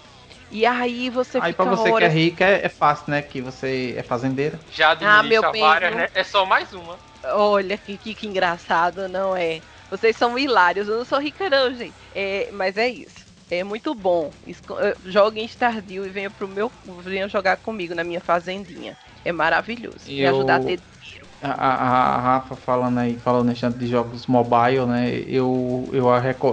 E 0.50 0.64
aí 0.64 1.10
você 1.10 1.38
aí 1.38 1.42
fica. 1.42 1.46
Aí 1.46 1.52
pra 1.52 1.64
você 1.64 1.90
horas... 1.90 1.98
que 2.12 2.18
é 2.18 2.22
rica 2.22 2.44
é, 2.44 2.64
é, 2.64 2.68
fácil, 2.70 3.04
né? 3.08 3.20
Que 3.20 3.42
você 3.42 3.94
é 3.96 4.02
fazendeira. 4.02 4.58
Já 4.72 4.96
ah, 5.02 5.22
meu 5.22 5.42
várias, 5.52 5.94
né? 5.94 6.08
É 6.14 6.24
só 6.24 6.46
mais 6.46 6.72
uma. 6.72 6.98
Olha 7.24 7.76
que, 7.76 7.98
que, 7.98 8.14
que, 8.14 8.26
engraçado, 8.26 9.08
não 9.08 9.36
é? 9.36 9.60
Vocês 9.90 10.16
são 10.16 10.38
hilários. 10.38 10.88
Eu 10.88 10.98
não 10.98 11.04
sou 11.04 11.20
rica, 11.20 11.48
não, 11.50 11.72
gente. 11.74 11.94
É, 12.14 12.48
mas 12.52 12.76
é 12.78 12.88
isso. 12.88 13.21
É 13.52 13.62
muito 13.62 13.94
bom. 13.94 14.32
Joguem 15.04 15.44
Stardew 15.44 16.06
e 16.06 16.08
venha 16.08 16.30
pro 16.30 16.48
meu. 16.48 16.72
Venha 17.04 17.28
jogar 17.28 17.58
comigo 17.58 17.94
na 17.94 18.02
minha 18.02 18.18
fazendinha. 18.18 18.96
É 19.22 19.30
maravilhoso. 19.30 20.08
Eu... 20.08 20.14
Me 20.14 20.26
ajudar 20.26 20.56
a 20.56 20.60
ter 20.60 20.80
a, 21.42 21.50
a, 21.50 22.20
Rafa 22.20 22.56
falando 22.56 22.96
aí, 22.98 23.18
falando 23.18 23.48
nesse 23.48 23.68
de 23.68 23.86
jogos 23.88 24.26
mobile, 24.26 24.86
né? 24.86 25.10
Eu, 25.26 25.86
eu, 25.92 26.06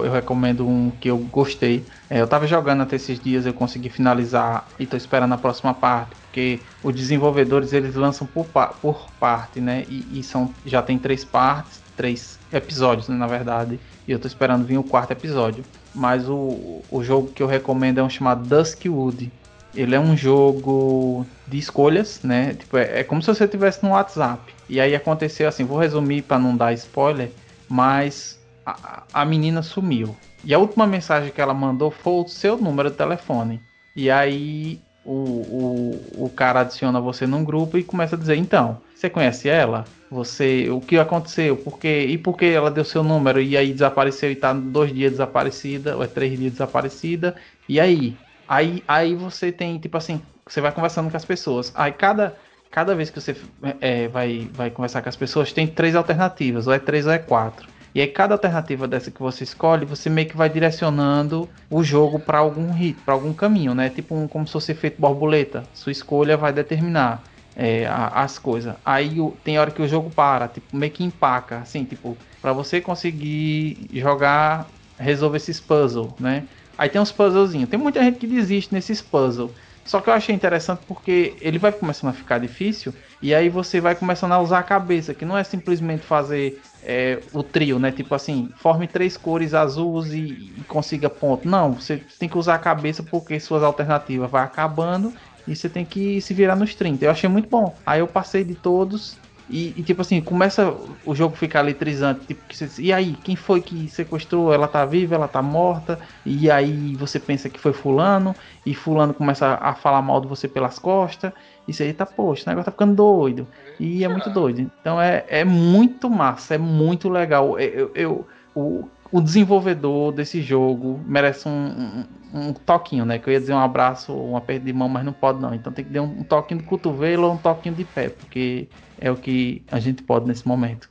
eu 0.04 0.12
recomendo 0.12 0.68
um 0.68 0.90
que 0.90 1.08
eu 1.08 1.16
gostei. 1.16 1.86
É, 2.10 2.20
eu 2.20 2.26
tava 2.26 2.46
jogando 2.46 2.82
até 2.82 2.96
esses 2.96 3.18
dias, 3.18 3.46
eu 3.46 3.54
consegui 3.54 3.88
finalizar 3.88 4.66
e 4.78 4.84
tô 4.84 4.96
esperando 4.96 5.32
a 5.32 5.38
próxima 5.38 5.72
parte, 5.72 6.10
porque 6.26 6.60
os 6.82 6.94
desenvolvedores 6.94 7.72
eles 7.72 7.94
lançam 7.94 8.26
por, 8.26 8.46
por 8.82 9.08
parte, 9.18 9.58
né? 9.58 9.86
E, 9.88 10.18
e 10.18 10.22
são, 10.22 10.52
já 10.66 10.82
tem 10.82 10.98
três 10.98 11.24
partes, 11.24 11.80
três 11.96 12.38
episódios, 12.52 13.08
né, 13.08 13.16
na 13.16 13.28
verdade. 13.28 13.80
E 14.08 14.12
eu 14.12 14.18
tô 14.18 14.26
esperando 14.26 14.66
vir 14.66 14.76
o 14.76 14.82
quarto 14.82 15.12
episódio. 15.12 15.64
Mas 15.94 16.28
o, 16.28 16.82
o 16.90 17.02
jogo 17.02 17.28
que 17.28 17.42
eu 17.42 17.46
recomendo 17.46 17.98
é 17.98 18.02
um 18.02 18.10
chamado 18.10 18.46
Duskwood. 18.48 19.30
Ele 19.74 19.94
é 19.94 20.00
um 20.00 20.16
jogo 20.16 21.26
de 21.46 21.58
escolhas, 21.58 22.20
né? 22.22 22.54
Tipo, 22.54 22.76
é, 22.76 23.00
é 23.00 23.04
como 23.04 23.22
se 23.22 23.28
você 23.28 23.44
estivesse 23.44 23.82
no 23.84 23.90
WhatsApp. 23.90 24.52
E 24.68 24.80
aí 24.80 24.94
aconteceu 24.94 25.48
assim, 25.48 25.64
vou 25.64 25.78
resumir 25.78 26.22
para 26.22 26.38
não 26.38 26.56
dar 26.56 26.72
spoiler, 26.72 27.30
mas 27.68 28.38
a, 28.64 29.02
a 29.12 29.24
menina 29.24 29.62
sumiu. 29.62 30.16
E 30.44 30.54
a 30.54 30.58
última 30.58 30.86
mensagem 30.86 31.30
que 31.30 31.40
ela 31.40 31.54
mandou 31.54 31.90
foi 31.90 32.12
o 32.12 32.28
seu 32.28 32.56
número 32.56 32.90
de 32.90 32.96
telefone. 32.96 33.60
E 33.94 34.10
aí 34.10 34.80
o, 35.04 35.12
o, 35.12 36.24
o 36.24 36.30
cara 36.30 36.60
adiciona 36.60 37.00
você 37.00 37.26
num 37.26 37.44
grupo 37.44 37.76
e 37.76 37.82
começa 37.82 38.16
a 38.16 38.18
dizer, 38.18 38.36
então, 38.36 38.78
você 39.00 39.08
conhece 39.08 39.48
ela? 39.48 39.84
Você, 40.10 40.68
o 40.70 40.80
que 40.80 40.98
aconteceu? 40.98 41.56
Por 41.56 41.78
quê? 41.78 42.06
E 42.08 42.18
por 42.18 42.36
que 42.36 42.44
ela 42.44 42.70
deu 42.70 42.84
seu 42.84 43.02
número 43.02 43.40
e 43.40 43.56
aí 43.56 43.72
desapareceu 43.72 44.30
e 44.30 44.36
tá 44.36 44.52
dois 44.52 44.92
dias 44.92 45.12
desaparecida, 45.12 45.96
ou 45.96 46.04
é 46.04 46.06
três 46.06 46.38
dias 46.38 46.52
desaparecida? 46.52 47.34
E 47.68 47.80
aí? 47.80 48.16
Aí, 48.46 48.82
aí 48.86 49.14
você 49.14 49.50
tem, 49.50 49.78
tipo 49.78 49.96
assim, 49.96 50.20
você 50.46 50.60
vai 50.60 50.72
conversando 50.72 51.10
com 51.10 51.16
as 51.16 51.24
pessoas. 51.24 51.72
Aí 51.74 51.92
cada, 51.92 52.36
cada 52.70 52.94
vez 52.94 53.08
que 53.08 53.20
você 53.20 53.34
é, 53.80 54.08
vai, 54.08 54.48
vai 54.52 54.70
conversar 54.70 55.00
com 55.00 55.08
as 55.08 55.16
pessoas, 55.16 55.52
tem 55.52 55.66
três 55.66 55.94
alternativas, 55.94 56.66
ou 56.66 56.72
é 56.72 56.78
três 56.78 57.06
ou 57.06 57.12
é 57.12 57.18
quatro. 57.18 57.68
E 57.94 58.00
aí 58.00 58.06
cada 58.06 58.34
alternativa 58.34 58.86
dessa 58.86 59.10
que 59.10 59.20
você 59.20 59.44
escolhe, 59.44 59.84
você 59.84 60.10
meio 60.10 60.28
que 60.28 60.36
vai 60.36 60.48
direcionando 60.48 61.48
o 61.70 61.82
jogo 61.82 62.18
para 62.18 62.38
algum 62.38 62.70
ritmo, 62.72 63.02
para 63.04 63.14
algum 63.14 63.32
caminho, 63.32 63.74
né? 63.74 63.88
Tipo 63.88 64.14
um, 64.14 64.28
como 64.28 64.46
se 64.46 64.52
fosse 64.52 64.74
feito 64.74 65.00
borboleta. 65.00 65.64
Sua 65.72 65.90
escolha 65.90 66.36
vai 66.36 66.52
determinar. 66.52 67.22
É, 67.56 67.86
as 67.86 68.38
coisas. 68.38 68.74
Aí 68.84 69.16
tem 69.44 69.58
hora 69.58 69.70
que 69.70 69.82
o 69.82 69.88
jogo 69.88 70.10
para, 70.10 70.48
tipo, 70.48 70.76
meio 70.76 70.92
que 70.92 71.04
empaca, 71.04 71.58
assim, 71.58 71.84
tipo, 71.84 72.16
para 72.40 72.52
você 72.52 72.80
conseguir 72.80 73.88
jogar, 73.92 74.66
resolver 74.98 75.36
esses 75.36 75.60
puzzles, 75.60 76.10
né? 76.18 76.44
Aí 76.76 76.88
tem 76.88 77.00
uns 77.00 77.12
puzzlezinhos. 77.12 77.68
Tem 77.68 77.78
muita 77.78 78.02
gente 78.02 78.18
que 78.18 78.26
desiste 78.26 78.72
nesses 78.72 79.02
puzzles. 79.02 79.50
Só 79.84 80.00
que 80.00 80.08
eu 80.08 80.14
achei 80.14 80.34
interessante 80.34 80.80
porque 80.86 81.34
ele 81.40 81.58
vai 81.58 81.72
começando 81.72 82.10
a 82.10 82.12
ficar 82.12 82.38
difícil 82.38 82.94
e 83.20 83.34
aí 83.34 83.48
você 83.48 83.80
vai 83.80 83.94
começando 83.94 84.32
a 84.32 84.40
usar 84.40 84.60
a 84.60 84.62
cabeça, 84.62 85.12
que 85.12 85.24
não 85.24 85.36
é 85.36 85.42
simplesmente 85.42 86.02
fazer 86.06 86.62
é, 86.82 87.18
o 87.32 87.42
trio, 87.42 87.78
né? 87.78 87.90
Tipo 87.90 88.14
assim, 88.14 88.50
forme 88.56 88.86
três 88.86 89.16
cores 89.16 89.52
azuis 89.52 90.12
e, 90.12 90.52
e, 90.56 90.64
consiga 90.68 91.10
ponto. 91.10 91.48
Não, 91.48 91.72
você 91.72 92.02
tem 92.18 92.28
que 92.28 92.38
usar 92.38 92.54
a 92.54 92.58
cabeça 92.58 93.02
porque 93.02 93.38
suas 93.40 93.62
alternativas 93.62 94.30
vai 94.30 94.44
acabando 94.44 95.12
e 95.46 95.56
você 95.56 95.68
tem 95.68 95.84
que 95.84 96.20
se 96.20 96.34
virar 96.34 96.56
nos 96.56 96.74
30. 96.74 97.04
Eu 97.04 97.10
achei 97.10 97.28
muito 97.28 97.48
bom. 97.48 97.74
Aí 97.84 98.00
eu 98.00 98.06
passei 98.06 98.44
de 98.44 98.54
todos 98.54 99.18
e, 99.50 99.74
e, 99.76 99.82
tipo 99.82 100.00
assim, 100.00 100.20
começa 100.20 100.72
o 101.04 101.14
jogo 101.14 101.34
ficar 101.34 101.60
eletrizante. 101.60 102.24
Tipo, 102.24 102.44
e 102.78 102.92
aí, 102.92 103.16
quem 103.24 103.34
foi 103.34 103.60
que 103.60 103.88
sequestrou? 103.88 104.54
Ela 104.54 104.68
tá 104.68 104.84
viva, 104.84 105.16
ela 105.16 105.26
tá 105.26 105.42
morta. 105.42 105.98
E 106.24 106.48
aí 106.48 106.94
você 106.94 107.18
pensa 107.18 107.50
que 107.50 107.58
foi 107.58 107.72
fulano. 107.72 108.34
E 108.64 108.74
fulano 108.74 109.12
começa 109.12 109.58
a 109.60 109.74
falar 109.74 110.00
mal 110.02 110.20
de 110.20 110.28
você 110.28 110.46
pelas 110.46 110.78
costas. 110.78 111.32
E 111.66 111.72
você 111.72 111.92
tá, 111.92 112.06
poxa, 112.06 112.44
o 112.46 112.48
negócio 112.48 112.66
tá 112.66 112.70
ficando 112.70 112.94
doido. 112.94 113.46
E 113.78 114.04
é 114.04 114.08
muito 114.08 114.30
doido. 114.30 114.70
Então 114.80 115.00
é, 115.00 115.24
é 115.26 115.44
muito 115.44 116.08
massa, 116.08 116.54
é 116.54 116.58
muito 116.58 117.08
legal. 117.08 117.58
Eu, 117.58 117.90
eu, 117.94 118.26
o, 118.54 118.88
o 119.12 119.20
desenvolvedor 119.20 120.12
desse 120.12 120.40
jogo 120.40 121.00
merece 121.04 121.48
um, 121.48 121.52
um, 121.52 122.48
um, 122.48 122.52
toquinho, 122.52 123.04
né? 123.04 123.18
Que 123.18 123.28
eu 123.28 123.32
ia 123.32 123.40
dizer 123.40 123.52
um 123.52 123.58
abraço, 123.58 124.12
um 124.12 124.36
aperto 124.36 124.64
de 124.64 124.72
mão, 124.72 124.88
mas 124.88 125.04
não 125.04 125.12
pode 125.12 125.40
não. 125.40 125.52
Então 125.54 125.72
tem 125.72 125.84
que 125.84 125.90
dar 125.90 126.02
um, 126.02 126.20
um 126.20 126.22
toquinho 126.24 126.60
de 126.60 126.66
cotovelo 126.66 127.26
ou 127.26 127.34
um 127.34 127.36
toquinho 127.36 127.74
de 127.74 127.84
pé, 127.84 128.08
porque 128.08 128.68
é 129.00 129.10
o 129.10 129.16
que 129.16 129.62
a 129.70 129.80
gente 129.80 130.02
pode 130.02 130.26
nesse 130.26 130.46
momento. 130.46 130.88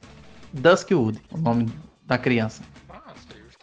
Duskwood, 0.54 1.20
o 1.32 1.38
nome 1.38 1.72
da 2.06 2.18
criança. 2.18 2.62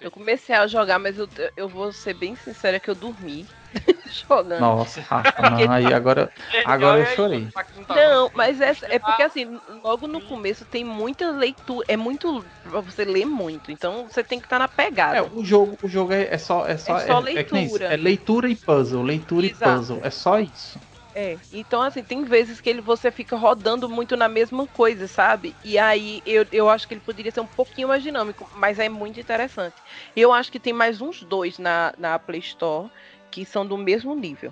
Eu 0.01 0.11
comecei 0.11 0.55
a 0.55 0.67
jogar, 0.67 0.99
mas 0.99 1.19
eu, 1.19 1.29
eu 1.57 1.69
vou 1.69 1.93
ser 1.93 2.15
bem 2.15 2.37
sincera 2.37 2.79
que 2.79 2.89
eu 2.89 2.95
dormi 2.95 3.47
jogando. 4.29 4.61
Nossa, 4.61 5.01
Rafa, 5.09 5.51
não, 5.51 5.73
aí 5.73 5.93
agora, 5.93 6.31
agora 6.65 7.01
eu 7.01 7.07
chorei. 7.07 7.49
Não, 7.89 8.31
mas 8.35 8.61
é, 8.61 8.73
é 8.83 8.99
porque 8.99 9.23
assim, 9.23 9.59
logo 9.83 10.07
no 10.07 10.21
começo 10.21 10.65
tem 10.65 10.85
muita 10.85 11.31
leitura, 11.31 11.85
é 11.89 11.97
muito 11.97 12.45
pra 12.63 12.81
você 12.81 13.05
ler 13.05 13.27
muito, 13.27 13.71
então 13.71 14.09
você 14.09 14.23
tem 14.23 14.39
que 14.39 14.47
estar 14.47 14.57
tá 14.57 14.63
na 14.63 14.69
pegada. 14.69 15.19
É, 15.19 15.23
o 15.23 15.45
jogo, 15.45 15.79
o 15.83 15.89
jogo 15.89 16.13
é, 16.13 16.29
é 16.31 16.39
só 16.39 16.67
é 16.67 16.77
só, 16.77 16.97
é 16.97 17.07
só 17.07 17.15
é, 17.15 17.17
é 17.17 17.21
leitura. 17.21 17.85
É, 17.87 17.97
leitura 17.97 18.49
e 18.49 18.55
puzzle, 18.55 19.03
leitura 19.03 19.47
Exato. 19.47 19.71
e 19.71 19.77
puzzle, 19.77 20.01
é 20.03 20.11
só 20.11 20.41
isso. 20.41 20.79
É, 21.19 21.39
então 21.51 21.81
assim, 21.81 22.03
tem 22.03 22.25
vezes 22.25 22.61
que 22.61 22.69
ele, 22.69 22.83
você 22.83 23.11
fica 23.11 23.37
rodando 23.37 23.89
muito 23.89 24.15
na 24.19 24.29
mesma 24.29 24.67
coisa, 24.67 25.09
sabe? 25.09 25.55
E 25.65 25.79
aí 25.79 26.23
eu, 26.27 26.45
eu 26.53 26.69
acho 26.69 26.87
que 26.87 26.93
ele 26.93 27.01
poderia 27.01 27.33
ser 27.33 27.41
um 27.41 27.47
pouquinho 27.47 27.89
mais 27.89 28.03
dinâmico, 28.03 28.47
mas 28.55 28.79
é 28.79 28.87
muito 28.91 29.19
interessante. 29.19 29.75
Eu 30.15 30.31
acho 30.31 30.53
que 30.53 30.61
tem 30.61 30.75
mais 30.75 31.01
uns 31.01 31.23
dois 31.23 31.59
na, 31.59 31.95
na 31.97 32.19
Play 32.19 32.41
Store 32.41 32.91
que 33.37 33.45
são 33.45 33.67
do 33.67 33.77
mesmo 33.77 34.15
nível. 34.15 34.51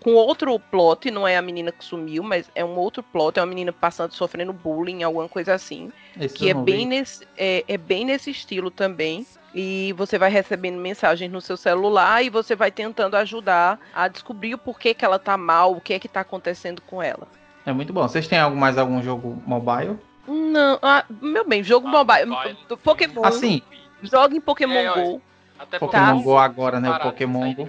Com 0.00 0.14
outro 0.14 0.58
plot, 0.58 1.08
não 1.08 1.28
é 1.28 1.36
a 1.36 1.42
menina 1.42 1.70
que 1.70 1.84
sumiu, 1.84 2.22
mas 2.22 2.50
é 2.52 2.64
um 2.64 2.76
outro 2.76 3.00
plot, 3.00 3.38
é 3.38 3.42
uma 3.42 3.46
menina 3.46 3.72
passando, 3.72 4.12
sofrendo 4.12 4.52
bullying, 4.52 5.04
alguma 5.04 5.28
coisa 5.28 5.54
assim. 5.54 5.92
Esse 6.18 6.34
que 6.34 6.50
é 6.50 6.54
bem, 6.54 6.84
nesse, 6.84 7.24
é, 7.36 7.64
é 7.68 7.76
bem 7.76 8.04
nesse 8.04 8.30
estilo 8.30 8.72
também 8.72 9.24
e 9.54 9.94
você 9.96 10.18
vai 10.18 10.30
recebendo 10.30 10.78
mensagens 10.78 11.30
no 11.30 11.40
seu 11.40 11.56
celular 11.56 12.24
e 12.24 12.28
você 12.28 12.56
vai 12.56 12.72
tentando 12.72 13.14
ajudar 13.16 13.78
a 13.94 14.08
descobrir 14.08 14.54
o 14.54 14.58
porquê 14.58 14.94
que 14.94 15.04
ela 15.04 15.18
tá 15.18 15.36
mal, 15.36 15.72
o 15.72 15.80
que 15.80 15.94
é 15.94 15.98
que 16.00 16.08
tá 16.08 16.22
acontecendo 16.22 16.82
com 16.82 17.00
ela. 17.00 17.28
É 17.64 17.72
muito 17.72 17.92
bom. 17.92 18.02
Vocês 18.02 18.26
têm 18.26 18.38
algo 18.38 18.56
mais 18.56 18.78
algum 18.78 19.00
jogo 19.00 19.40
mobile? 19.46 19.96
Não, 20.26 20.78
ah, 20.82 21.04
meu 21.22 21.46
bem, 21.46 21.62
jogo 21.62 21.86
ah, 21.86 21.90
mobile, 21.90 22.26
mobile. 22.26 22.56
Pokémon. 22.82 23.24
Assim, 23.24 23.62
joga 24.02 24.34
em 24.34 24.40
Pokémon 24.40 24.74
é, 24.74 24.94
Go. 24.94 25.22
Até 25.58 25.78
Pokémon 25.78 26.18
tá? 26.18 26.22
Go 26.22 26.38
agora, 26.38 26.80
né? 26.80 26.90
O 26.90 27.00
Pokémon 27.00 27.54
Go. 27.54 27.68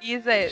Isso 0.00 0.28
é. 0.28 0.50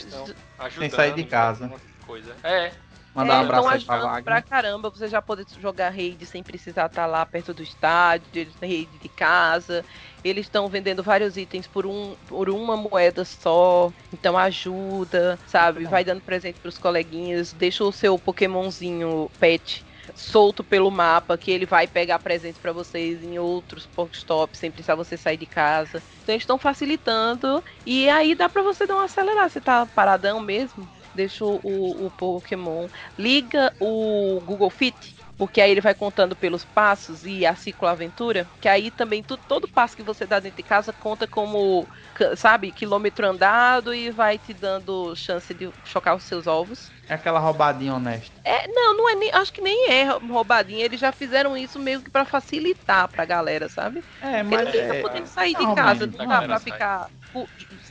Sem 0.71 0.91
sair 0.91 1.15
de 1.15 1.25
casa. 1.25 1.71
Coisa. 2.07 2.35
É. 2.43 2.73
Mandar 3.15 3.35
é, 3.35 3.37
um 3.37 3.41
abraço 3.43 3.69
aí 3.69 3.85
pra 3.85 3.97
Wagner. 3.99 4.25
Pra 4.25 4.43
caramba, 4.43 4.89
você 4.89 5.07
já 5.07 5.21
pode 5.21 5.45
jogar 5.61 5.91
raid 5.91 6.25
sem 6.25 6.43
precisar 6.43 6.87
estar 6.87 7.03
tá 7.03 7.07
lá 7.07 7.27
perto 7.27 7.53
do 7.53 7.63
estádio, 7.63 8.49
raid 8.61 8.89
de 9.03 9.09
casa. 9.11 9.85
Eles 10.25 10.47
estão 10.47 10.67
vendendo 10.69 11.03
vários 11.03 11.37
itens 11.37 11.67
por, 11.67 11.85
um, 11.85 12.17
por 12.27 12.49
uma 12.49 12.75
moeda 12.75 13.23
só. 13.25 13.93
Então 14.13 14.39
ajuda, 14.39 15.39
sabe? 15.47 15.85
Vai 15.85 16.05
dando 16.05 16.23
presente 16.23 16.59
pros 16.61 16.79
coleguinhas. 16.79 17.53
Deixa 17.53 17.85
o 17.85 17.93
seu 17.93 18.19
Pokémonzinho 18.19 19.31
pet 19.39 19.85
solto 20.15 20.65
pelo 20.65 20.91
mapa, 20.91 21.39
que 21.39 21.51
ele 21.51 21.67
vai 21.67 21.87
pegar 21.87 22.19
presente 22.19 22.59
para 22.61 22.73
vocês 22.73 23.23
em 23.23 23.39
outros 23.39 23.87
Pokéstops, 23.87 24.59
sem 24.59 24.71
precisar 24.71 24.95
você 24.95 25.17
sair 25.17 25.37
de 25.37 25.47
casa. 25.47 26.03
Então 26.23 26.35
eles 26.35 26.43
estão 26.43 26.59
facilitando. 26.59 27.63
E 27.87 28.09
aí 28.09 28.35
dá 28.35 28.49
para 28.49 28.63
você 28.63 28.87
dar 28.87 28.95
uma 28.95 29.05
acelerada. 29.05 29.49
Você 29.49 29.61
tá 29.61 29.87
paradão 29.87 30.41
mesmo? 30.41 30.89
deixa 31.15 31.45
o, 31.45 32.07
o 32.07 32.11
Pokémon, 32.11 32.89
liga 33.19 33.73
o 33.79 34.41
Google 34.41 34.71
Fit, 34.71 35.15
porque 35.37 35.61
aí 35.61 35.71
ele 35.71 35.81
vai 35.81 35.95
contando 35.95 36.37
pelos 36.37 36.65
passos 36.65 37.25
e 37.25 37.45
a 37.45 37.55
cicloaventura, 37.55 38.51
que 38.61 38.69
aí 38.69 38.91
também 38.91 39.23
tu, 39.23 39.37
todo 39.37 39.69
passo 39.69 39.97
que 39.97 40.03
você 40.03 40.27
dá 40.27 40.39
dentro 40.41 40.57
de 40.57 40.63
casa 40.63 40.93
conta 40.93 41.27
como, 41.27 41.89
sabe, 42.37 42.73
quilômetro 42.73 43.27
andado 43.27 43.95
e 43.95 44.11
vai 44.11 44.39
te 44.39 44.55
dando 44.55 45.15
chance 45.17 45.53
de 45.55 45.71
chocar 45.85 46.17
os 46.17 46.25
seus 46.25 46.47
ovos. 46.47 46.93
É 47.09 47.15
aquela 47.15 47.39
roubadinha 47.39 47.95
honesta. 47.95 48.41
É, 48.45 48.67
não, 48.69 48.97
não 48.97 49.09
é 49.11 49.15
nem, 49.15 49.31
acho 49.33 49.53
que 49.53 49.61
nem 49.61 49.91
é 49.91 50.05
roubadinha, 50.05 50.85
eles 50.85 50.99
já 51.01 51.13
fizeram 51.13 51.57
isso 51.57 51.79
meio 51.79 52.03
que 52.03 52.11
para 52.11 52.25
facilitar 52.25 53.09
pra 53.09 53.25
galera, 53.25 53.69
sabe? 53.69 54.05
É, 54.21 54.43
mas 54.43 54.69
Porque 54.69 54.79
é, 54.79 54.89
tá 54.89 54.95
podendo 55.01 55.27
sair 55.27 55.55
de 55.55 55.75
casa, 55.75 56.07
não 56.07 56.27
dá 56.27 56.43
pra 56.43 56.59
ficar 56.61 57.09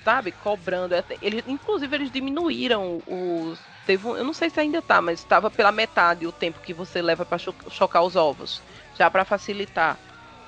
sabe, 0.04 0.32
cobrando. 0.32 0.94
Eles, 1.22 1.44
inclusive, 1.48 1.96
eles 1.96 2.12
diminuíram 2.12 3.02
os. 3.06 3.71
Teve 3.86 4.08
um, 4.08 4.16
eu 4.16 4.24
não 4.24 4.34
sei 4.34 4.50
se 4.50 4.60
ainda 4.60 4.82
tá, 4.82 5.02
mas 5.02 5.20
estava 5.20 5.50
pela 5.50 5.72
metade 5.72 6.28
o 6.28 6.32
tempo 6.32 6.60
que 6.60 6.74
você 6.74 7.02
leva 7.02 7.26
para 7.26 7.38
cho 7.38 7.54
chocar 7.70 8.04
os 8.04 8.16
ovos. 8.16 8.62
Já 8.98 9.10
para 9.10 9.26
facilitar, 9.26 9.98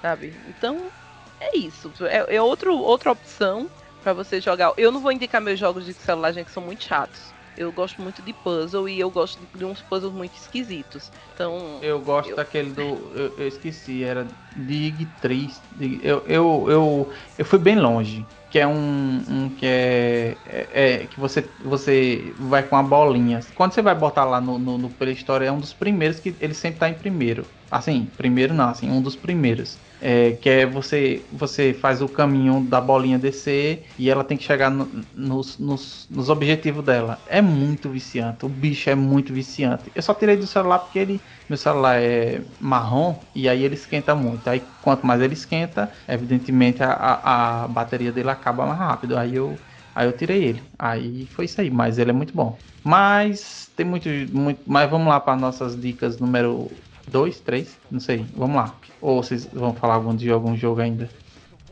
sabe? 0.02 0.34
Então, 0.48 0.92
é 1.40 1.58
isso. 1.58 1.92
É, 2.02 2.36
é 2.36 2.42
outro, 2.42 2.78
outra 2.78 3.12
opção 3.12 3.70
para 4.04 4.14
você 4.14 4.40
jogar. 4.40 4.74
Eu 4.78 4.92
não 4.92 5.00
vou 5.00 5.12
indicar 5.12 5.42
meus 5.42 5.60
jogos 5.60 5.86
de 5.86 5.94
celular, 5.94 6.32
gente, 6.34 6.46
que 6.46 6.52
são 6.52 6.64
muito 6.64 6.84
chatos. 6.84 7.34
Eu 7.56 7.72
gosto 7.72 8.02
muito 8.02 8.22
de 8.22 8.34
puzzle 8.34 8.90
e 8.90 9.00
eu 9.00 9.10
gosto 9.12 9.40
de 9.54 9.64
uns 9.64 9.80
puzzles 9.82 10.12
muito 10.12 10.36
esquisitos. 10.36 11.12
Então. 11.34 11.80
Eu 11.82 12.00
gosto 12.00 12.32
eu... 12.32 12.36
daquele 12.36 12.72
do. 12.72 12.82
Eu, 13.16 13.34
eu, 13.38 13.48
esqueci, 13.48 14.04
era 14.04 14.28
Dig 14.56 15.06
Triste. 15.22 15.62
Eu, 16.02 16.24
eu, 16.28 16.66
eu, 16.68 17.14
eu 17.38 17.46
fui 17.46 17.60
bem 17.60 17.76
longe 17.80 18.26
que 18.54 18.60
é 18.60 18.68
um, 18.68 19.26
um 19.28 19.50
que 19.50 19.66
é, 19.66 20.38
é, 20.46 20.68
é, 20.74 21.08
que 21.08 21.20
você 21.20 21.44
você 21.58 22.36
vai 22.38 22.62
com 22.62 22.76
a 22.76 22.84
bolinha. 22.84 23.40
Quando 23.56 23.74
você 23.74 23.82
vai 23.82 23.96
botar 23.96 24.26
lá 24.26 24.40
no, 24.40 24.60
no, 24.60 24.78
no 24.78 24.92
Play 24.92 25.14
Store 25.14 25.44
é 25.44 25.52
um 25.52 25.60
dos 25.60 25.74
primeiros 25.74 26.20
que 26.20 26.36
ele 26.40 26.54
sempre 26.54 26.80
tá 26.80 26.88
em 26.88 26.94
primeiro. 26.94 27.48
Assim, 27.72 28.06
primeiro 28.16 28.54
não, 28.54 28.70
assim, 28.70 28.92
um 28.92 29.02
dos 29.02 29.16
primeiros. 29.16 29.80
É, 30.06 30.34
que 30.34 30.50
é 30.50 30.66
você 30.66 31.30
você 31.32 31.74
faz 31.74 32.02
o 32.02 32.10
caminho 32.10 32.68
da 32.68 32.82
bolinha 32.82 33.18
descer 33.18 33.86
e 33.98 34.10
ela 34.10 34.24
tem 34.24 34.38
que 34.38 34.44
chegar 34.44 34.70
no, 34.70 35.08
nos, 35.14 35.58
nos, 35.58 36.08
nos 36.10 36.28
objetivos 36.30 36.84
dela. 36.84 37.24
É 37.26 37.42
muito 37.42 37.90
viciante, 37.90 38.46
o 38.46 38.50
bicho 38.50 38.90
é 38.90 38.96
muito 38.96 39.34
viciante. 39.34 39.90
Eu 39.96 40.02
só 40.02 40.14
tirei 40.14 40.36
do 40.36 40.46
celular 40.46 40.80
porque 40.80 41.00
ele 41.00 41.24
meu 41.48 41.58
celular 41.58 42.02
é 42.02 42.46
marrom 42.60 43.26
e 43.34 43.48
aí 43.48 43.64
ele 43.64 43.76
esquenta 43.76 44.14
muito. 44.14 44.48
Aí 44.50 44.60
quanto 44.82 45.06
mais 45.06 45.22
ele 45.22 45.34
esquenta, 45.34 45.90
evidentemente 46.08 46.84
a, 46.84 46.92
a, 46.92 47.64
a 47.64 47.68
bateria 47.70 48.12
dele 48.12 48.30
acaba 48.30 48.66
mais 48.66 48.80
rápido. 48.80 49.18
Aí 49.18 49.36
eu 49.36 49.64
Aí 49.96 50.08
eu 50.08 50.16
tirei 50.18 50.44
ele. 50.44 50.72
Aí 50.78 51.28
foi 51.28 51.46
isso 51.46 51.62
aí, 51.62 51.70
mas 51.70 51.98
ele 51.98 52.10
é 52.10 52.14
muito 52.14 52.34
bom. 52.34 52.64
Mas 52.84 53.72
tem 53.76 53.86
muito, 53.86 54.10
muito. 54.32 54.62
Mas 54.66 54.90
vamos 54.90 55.08
lá 55.08 55.20
para 55.20 55.36
nossas 55.40 55.80
dicas 55.80 56.20
número 56.20 56.84
dois, 57.08 57.40
três, 57.40 57.78
não 57.92 58.00
sei. 58.00 58.26
Vamos 58.36 58.56
lá. 58.56 58.76
Ou 59.02 59.22
vocês 59.22 59.46
vão 59.46 59.74
falar 59.74 59.96
algum 59.96 60.16
de 60.16 60.30
algum 60.30 60.56
jogo 60.56 60.82
ainda? 60.82 61.10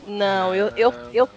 Não, 0.08 0.54
eu, 0.54 0.70
eu, 0.70 0.94
eu, 1.14 1.30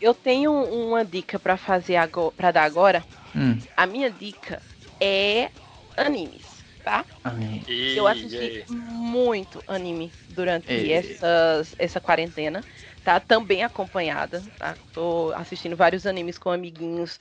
eu 0.00 0.14
tenho 0.14 0.52
uma 0.52 1.04
dica 1.04 1.38
para 1.38 1.56
fazer 1.56 1.96
agora, 1.96 2.32
para 2.32 2.50
dar 2.50 2.64
agora. 2.64 3.04
Hum. 3.34 3.58
A 3.76 3.86
minha 3.86 4.10
dica 4.10 4.60
é 5.00 5.50
animes, 5.96 6.62
tá? 6.84 7.04
Anime. 7.24 7.62
Eu 7.96 8.06
assisti 8.06 8.64
muito 8.68 9.62
anime 9.66 10.12
durante 10.30 10.92
essas, 10.92 11.74
essa 11.78 12.00
quarentena, 12.00 12.64
tá? 13.04 13.20
Também 13.20 13.62
acompanhada, 13.64 14.42
tá? 14.58 14.74
Tô 14.92 15.32
assistindo 15.36 15.76
vários 15.76 16.06
animes 16.06 16.38
com 16.38 16.50
amiguinhos 16.50 17.20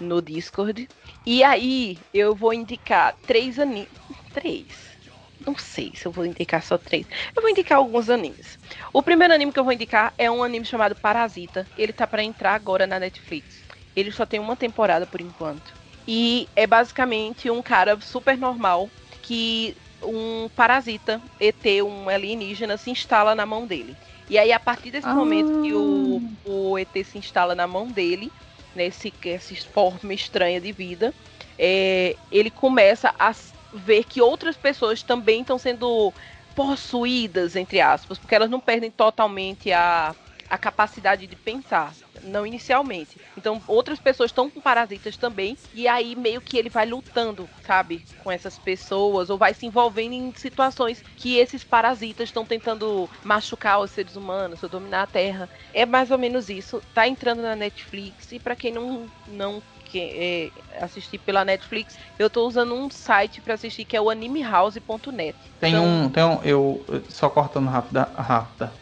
no 0.00 0.22
Discord. 0.22 0.88
E 1.26 1.42
aí 1.42 1.98
eu 2.12 2.34
vou 2.34 2.52
indicar 2.52 3.16
três 3.26 3.58
animes. 3.58 3.88
Três 4.32 4.97
não 5.44 5.56
sei 5.56 5.92
se 5.94 6.06
eu 6.06 6.12
vou 6.12 6.24
indicar 6.24 6.62
só 6.62 6.76
três. 6.76 7.06
Eu 7.34 7.42
vou 7.42 7.50
indicar 7.50 7.78
alguns 7.78 8.10
animes. 8.10 8.58
O 8.92 9.02
primeiro 9.02 9.34
anime 9.34 9.52
que 9.52 9.58
eu 9.58 9.64
vou 9.64 9.72
indicar 9.72 10.12
é 10.18 10.30
um 10.30 10.42
anime 10.42 10.64
chamado 10.64 10.94
Parasita. 10.94 11.66
Ele 11.76 11.92
tá 11.92 12.06
para 12.06 12.22
entrar 12.22 12.54
agora 12.54 12.86
na 12.86 12.98
Netflix. 12.98 13.62
Ele 13.94 14.12
só 14.12 14.26
tem 14.26 14.40
uma 14.40 14.56
temporada 14.56 15.06
por 15.06 15.20
enquanto. 15.20 15.74
E 16.06 16.48
é 16.56 16.66
basicamente 16.66 17.50
um 17.50 17.62
cara 17.62 18.00
super 18.00 18.36
normal 18.36 18.88
que 19.22 19.76
um 20.02 20.48
parasita, 20.54 21.20
ET, 21.40 21.64
um 21.84 22.08
alienígena, 22.08 22.76
se 22.76 22.90
instala 22.90 23.34
na 23.34 23.44
mão 23.44 23.66
dele. 23.66 23.96
E 24.30 24.38
aí, 24.38 24.52
a 24.52 24.60
partir 24.60 24.90
desse 24.90 25.08
ah. 25.08 25.14
momento 25.14 25.62
que 25.62 25.72
o, 25.72 26.22
o 26.44 26.78
ET 26.78 26.92
se 27.04 27.18
instala 27.18 27.54
na 27.54 27.66
mão 27.66 27.88
dele, 27.88 28.30
nesse 28.74 29.12
essa 29.24 29.54
forma 29.72 30.14
estranha 30.14 30.60
de 30.60 30.70
vida, 30.72 31.12
é, 31.58 32.14
ele 32.30 32.50
começa 32.50 33.14
a 33.18 33.34
ver 33.72 34.04
que 34.04 34.20
outras 34.20 34.56
pessoas 34.56 35.02
também 35.02 35.40
estão 35.42 35.58
sendo 35.58 36.12
possuídas, 36.54 37.54
entre 37.56 37.80
aspas, 37.80 38.18
porque 38.18 38.34
elas 38.34 38.50
não 38.50 38.60
perdem 38.60 38.90
totalmente 38.90 39.72
a, 39.72 40.14
a 40.50 40.58
capacidade 40.58 41.26
de 41.26 41.36
pensar 41.36 41.94
não 42.22 42.46
inicialmente. 42.46 43.16
Então, 43.36 43.62
outras 43.66 43.98
pessoas 43.98 44.30
estão 44.30 44.50
com 44.50 44.60
parasitas 44.60 45.16
também, 45.16 45.56
e 45.74 45.86
aí 45.86 46.16
meio 46.16 46.40
que 46.40 46.56
ele 46.56 46.68
vai 46.68 46.86
lutando, 46.86 47.48
sabe, 47.66 48.04
com 48.22 48.30
essas 48.30 48.58
pessoas, 48.58 49.30
ou 49.30 49.38
vai 49.38 49.54
se 49.54 49.66
envolvendo 49.66 50.12
em 50.12 50.32
situações 50.34 51.02
que 51.16 51.36
esses 51.36 51.64
parasitas 51.64 52.28
estão 52.28 52.44
tentando 52.44 53.08
machucar 53.24 53.80
os 53.80 53.90
seres 53.90 54.16
humanos, 54.16 54.62
ou 54.62 54.68
dominar 54.68 55.02
a 55.02 55.06
Terra. 55.06 55.48
É 55.72 55.86
mais 55.86 56.10
ou 56.10 56.18
menos 56.18 56.48
isso. 56.48 56.82
Tá 56.94 57.06
entrando 57.06 57.42
na 57.42 57.56
Netflix, 57.56 58.32
e 58.32 58.38
para 58.38 58.56
quem 58.56 58.72
não, 58.72 59.06
não 59.26 59.62
que, 59.90 59.98
é, 60.00 60.50
assistir 60.82 61.18
pela 61.18 61.44
Netflix, 61.44 61.98
eu 62.18 62.28
tô 62.28 62.46
usando 62.46 62.74
um 62.74 62.90
site 62.90 63.40
para 63.40 63.54
assistir 63.54 63.84
que 63.84 63.96
é 63.96 64.00
o 64.00 64.10
animehouse.net. 64.10 65.36
Tem 65.60 65.72
então... 65.72 65.84
um, 65.84 66.08
tem 66.08 66.24
um, 66.24 66.42
eu 66.42 66.84
só 67.08 67.28
cortando 67.28 67.68
rápida, 67.68 68.08
rápida. 68.16 68.72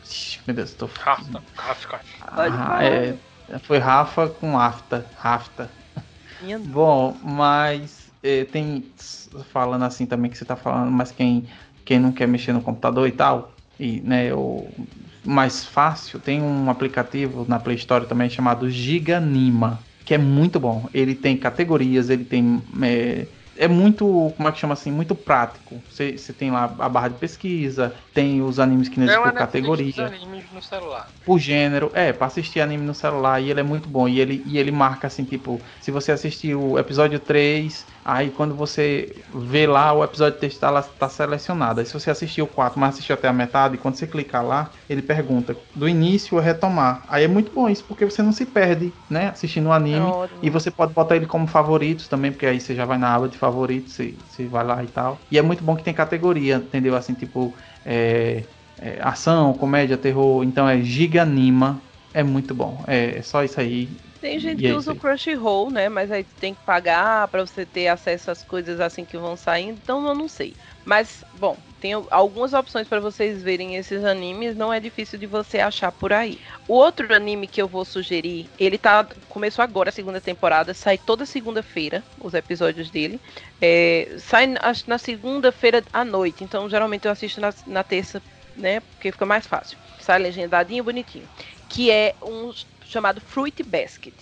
Meu 0.47 0.57
Deus, 0.57 0.75
tô. 0.75 0.87
Rafta, 0.87 1.43
Rafta. 1.57 2.01
Ah, 2.21 2.85
é, 2.85 3.17
foi 3.61 3.79
Rafa 3.79 4.29
com 4.29 4.59
Afta, 4.59 5.07
Rafta. 5.17 5.71
Bom, 6.67 7.17
mas 7.23 8.11
é, 8.23 8.45
tem 8.45 8.85
falando 9.53 9.85
assim 9.85 10.05
também 10.07 10.31
que 10.31 10.37
você 10.37 10.45
tá 10.45 10.57
falando, 10.57 10.91
mas 10.91 11.11
quem 11.13 11.49
quem 11.85 12.01
não 12.01 12.11
quer 12.11 12.27
mexer 12.27 12.53
no 12.53 12.61
computador 12.61 13.07
e 13.07 13.13
tal, 13.13 13.53
e 13.79 14.01
né, 14.01 14.35
o 14.35 14.69
mais 15.25 15.65
fácil, 15.65 16.19
tem 16.19 16.43
um 16.43 16.69
aplicativo 16.69 17.47
na 17.49 17.59
Play 17.59 17.77
Store 17.77 18.07
também 18.07 18.29
chamado 18.29 18.69
Giganima 18.69 19.79
que 20.07 20.15
é 20.15 20.19
muito 20.19 20.59
bom. 20.61 20.89
Ele 20.95 21.15
tem 21.15 21.37
categorias, 21.37 22.09
ele 22.09 22.25
tem. 22.25 22.63
É, 22.81 23.27
é 23.59 23.67
muito, 23.67 24.33
como 24.37 24.49
é 24.49 24.53
que 24.53 24.59
chama 24.59 24.75
assim, 24.75 24.93
muito 24.93 25.15
prático. 25.15 25.83
Você 25.91 26.33
tem 26.33 26.51
lá 26.51 26.73
a 26.79 26.89
barra 26.89 27.09
de 27.09 27.15
pesquisa, 27.15 27.93
tem 28.15 28.41
os 28.41 28.61
animes 28.61 28.89
que 28.89 29.01
é 29.03 29.19
por 29.19 29.33
categoria. 29.33 30.07
animes 30.07 30.45
no 30.53 30.63
celular. 30.63 31.11
Por 31.25 31.39
gênero, 31.39 31.91
é, 31.93 32.13
para 32.13 32.29
assistir 32.29 32.61
anime 32.61 32.85
no 32.85 32.95
celular, 32.95 33.41
e 33.41 33.51
ele 33.51 33.61
é 33.61 33.63
muito 33.65 33.89
bom. 33.89 34.07
E 34.07 34.21
ele, 34.21 34.43
e 34.47 34.59
ele 34.59 34.71
marca 34.71 35.09
assim, 35.09 35.25
tipo, 35.25 35.61
se 35.81 35.91
você 35.91 36.13
assistir 36.13 36.55
o 36.55 36.79
episódio 36.79 37.19
3, 37.19 37.85
Aí 38.09 38.31
quando 38.31 38.55
você 38.55 39.25
vê 39.35 39.67
lá, 39.67 39.93
o 39.93 40.05
episódio 40.05 40.35
de 40.35 40.41
texto 40.41 40.57
está 40.57 40.81
tá 40.81 41.09
selecionado. 41.09 41.81
Aí 41.81 41.87
se 41.87 41.93
você 41.93 42.09
assistiu 42.09 42.45
o 42.45 42.49
4, 42.49 42.79
mas 42.79 42.95
assistiu 42.95 43.15
até 43.15 43.27
a 43.27 43.33
metade, 43.33 43.77
quando 43.79 43.97
você 43.97 44.07
clicar 44.07 44.47
lá, 44.47 44.71
ele 44.89 45.03
pergunta 45.03 45.57
do 45.75 45.89
início 45.89 46.39
a 46.39 46.41
retomar. 46.41 47.05
Aí 47.09 47.25
é 47.25 47.29
muito 47.29 47.51
bom 47.53 47.69
isso, 47.69 47.85
porque 47.85 48.05
você 48.05 48.23
não 48.23 48.31
se 48.31 48.47
perde, 48.47 48.95
né? 49.11 49.31
Assistindo 49.31 49.67
o 49.67 49.69
um 49.71 49.73
anime. 49.73 50.07
É 50.07 50.47
e 50.47 50.51
você 50.51 50.71
pode 50.71 50.95
botar 50.95 51.17
ele 51.17 51.27
como 51.27 51.49
favoritos 51.49 52.07
também, 52.07 52.31
porque 52.31 52.47
aí 52.47 52.61
você 52.61 52.77
já 52.77 52.85
vai 52.85 52.97
na 52.97 53.13
aba 53.13 53.29
de 53.29 53.37
favoritos, 53.37 53.95
você, 53.95 54.17
você 54.25 54.47
vai 54.47 54.65
lá 54.65 54.85
e 54.85 54.87
tal. 54.87 55.19
E 55.29 55.37
é 55.37 55.43
muito 55.43 55.65
bom 55.65 55.75
que 55.75 55.83
tem 55.83 55.93
categoria, 55.93 56.57
entendeu? 56.59 56.95
Assim, 56.95 57.13
tipo, 57.13 57.57
é, 57.85 58.45
é, 58.79 59.01
ação, 59.03 59.53
comédia, 59.55 59.99
terror. 59.99 60.45
Então 60.45 60.69
é 60.69 60.81
Giganima. 60.81 61.83
É 62.15 62.23
muito 62.23 62.55
bom. 62.55 62.85
É, 62.87 63.19
é 63.19 63.23
só 63.23 63.43
isso 63.43 63.61
aí. 63.61 64.01
Tem 64.27 64.41
gente 64.41 64.61
que 64.61 64.73
usa 64.73 64.91
o 64.91 64.97
Crunchyroll, 64.97 65.71
né? 65.71 65.89
Mas 65.89 66.11
aí 66.11 66.25
tem 66.25 66.53
que 66.53 66.61
pagar 66.67 67.29
para 67.29 67.47
você 67.47 67.65
ter 67.65 67.87
acesso 67.87 68.29
às 68.29 68.43
coisas 68.43 68.81
assim 68.81 69.05
que 69.05 69.17
vão 69.17 69.37
saindo. 69.37 69.79
Então 69.81 70.05
eu 70.05 70.17
não 70.17 70.27
sei. 70.27 70.53
Mas, 70.85 71.23
bom, 71.39 71.57
tem 71.81 71.93
algumas 72.11 72.53
opções 72.53 72.89
para 72.89 72.99
vocês 72.99 73.41
verem 73.41 73.77
esses 73.77 74.05
animes, 74.05 74.57
não 74.57 74.73
é 74.73 74.81
difícil 74.81 75.17
de 75.17 75.27
você 75.27 75.61
achar 75.61 75.93
por 75.93 76.13
aí. 76.13 76.41
O 76.67 76.75
outro 76.75 77.15
anime 77.15 77.47
que 77.47 77.63
eu 77.63 77.69
vou 77.69 77.85
sugerir, 77.85 78.49
ele 78.59 78.77
tá 78.77 79.07
começou 79.29 79.63
agora 79.63 79.91
a 79.91 79.93
segunda 79.93 80.21
temporada, 80.21 80.75
sai 80.75 80.99
toda 80.99 81.25
segunda-feira 81.25 82.03
os 82.21 82.35
episódios 82.35 82.91
dele. 82.91 83.21
É, 83.63 84.17
sai 84.19 84.53
na 84.89 84.99
segunda-feira 84.99 85.85
à 85.93 86.05
noite, 86.05 86.43
então 86.43 86.69
geralmente 86.69 87.05
eu 87.05 87.13
assisto 87.13 87.41
na, 87.41 87.55
na 87.65 87.85
terça, 87.85 88.21
né, 88.57 88.81
porque 88.81 89.13
fica 89.13 89.25
mais 89.25 89.47
fácil. 89.47 89.79
Sai 90.01 90.19
legendadinho, 90.19 90.83
bonitinho. 90.83 91.29
Que 91.69 91.91
é 91.91 92.15
um 92.23 92.53
chamado 92.89 93.21
Fruit 93.21 93.63
Basket. 93.63 94.15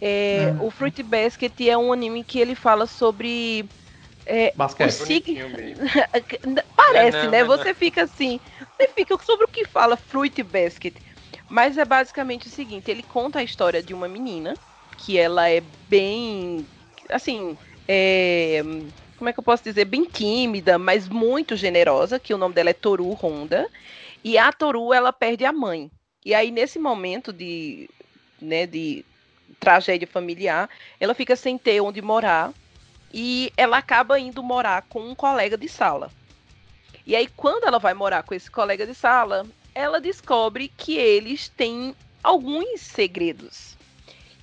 É, 0.00 0.52
hum. 0.54 0.66
O 0.66 0.70
Fruit 0.70 1.02
Basket 1.02 1.52
é 1.60 1.76
um 1.76 1.92
anime 1.92 2.24
que 2.24 2.38
ele 2.38 2.54
fala 2.54 2.86
sobre. 2.86 3.64
É, 4.26 4.52
Basquete. 4.56 4.90
Sig... 4.90 5.24
Parece, 6.76 7.16
não, 7.16 7.24
não, 7.24 7.30
né? 7.30 7.40
Não, 7.40 7.46
você 7.46 7.74
fica 7.74 8.02
assim. 8.02 8.40
Você 8.76 8.88
fica 8.88 9.16
sobre 9.18 9.44
o 9.44 9.48
que 9.48 9.64
fala 9.64 9.96
Fruit 9.96 10.42
Basket. 10.42 10.94
Mas 11.48 11.78
é 11.78 11.84
basicamente 11.84 12.48
o 12.48 12.50
seguinte: 12.50 12.90
ele 12.90 13.02
conta 13.02 13.38
a 13.38 13.42
história 13.42 13.82
de 13.82 13.94
uma 13.94 14.08
menina 14.08 14.54
que 14.98 15.18
ela 15.18 15.48
é 15.48 15.62
bem. 15.88 16.66
Assim. 17.08 17.56
É, 17.86 18.62
como 19.16 19.28
é 19.28 19.32
que 19.32 19.38
eu 19.38 19.44
posso 19.44 19.62
dizer? 19.62 19.84
Bem 19.84 20.04
tímida, 20.04 20.78
mas 20.78 21.08
muito 21.08 21.56
generosa. 21.56 22.18
Que 22.18 22.34
o 22.34 22.38
nome 22.38 22.54
dela 22.54 22.70
é 22.70 22.74
Toru 22.74 23.12
Honda. 23.12 23.68
E 24.22 24.38
a 24.38 24.52
Toru, 24.52 24.92
ela 24.92 25.12
perde 25.12 25.44
a 25.44 25.52
mãe. 25.52 25.90
E 26.24 26.34
aí, 26.34 26.50
nesse 26.50 26.78
momento 26.78 27.32
de 27.32 27.88
né, 28.40 28.66
de 28.66 29.04
tragédia 29.60 30.06
familiar, 30.06 30.68
ela 30.98 31.14
fica 31.14 31.36
sem 31.36 31.56
ter 31.56 31.80
onde 31.80 32.02
morar 32.02 32.52
e 33.12 33.52
ela 33.56 33.78
acaba 33.78 34.18
indo 34.18 34.42
morar 34.42 34.82
com 34.88 35.00
um 35.00 35.14
colega 35.14 35.56
de 35.56 35.68
sala. 35.68 36.10
E 37.06 37.14
aí, 37.14 37.28
quando 37.36 37.64
ela 37.64 37.78
vai 37.78 37.94
morar 37.94 38.22
com 38.22 38.34
esse 38.34 38.50
colega 38.50 38.86
de 38.86 38.94
sala, 38.94 39.46
ela 39.74 40.00
descobre 40.00 40.68
que 40.76 40.96
eles 40.96 41.48
têm 41.48 41.94
alguns 42.22 42.80
segredos. 42.80 43.76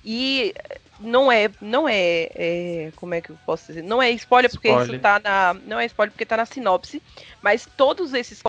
E 0.04 0.54
não 1.02 1.30
é, 1.30 1.50
não 1.60 1.88
é, 1.88 2.28
é, 2.34 2.92
como 2.96 3.14
é 3.14 3.20
que 3.20 3.30
eu 3.30 3.38
posso 3.44 3.66
dizer? 3.66 3.82
Não 3.82 4.00
é 4.00 4.10
spoiler 4.10 4.50
porque 4.50 4.68
spoiler. 4.68 4.94
isso 4.94 5.02
tá 5.02 5.20
na, 5.20 5.54
não 5.66 5.78
é 5.78 5.86
spoiler 5.86 6.12
porque 6.12 6.26
tá 6.26 6.36
na 6.36 6.46
sinopse, 6.46 7.02
mas 7.42 7.66
todos 7.76 8.14
esses 8.14 8.42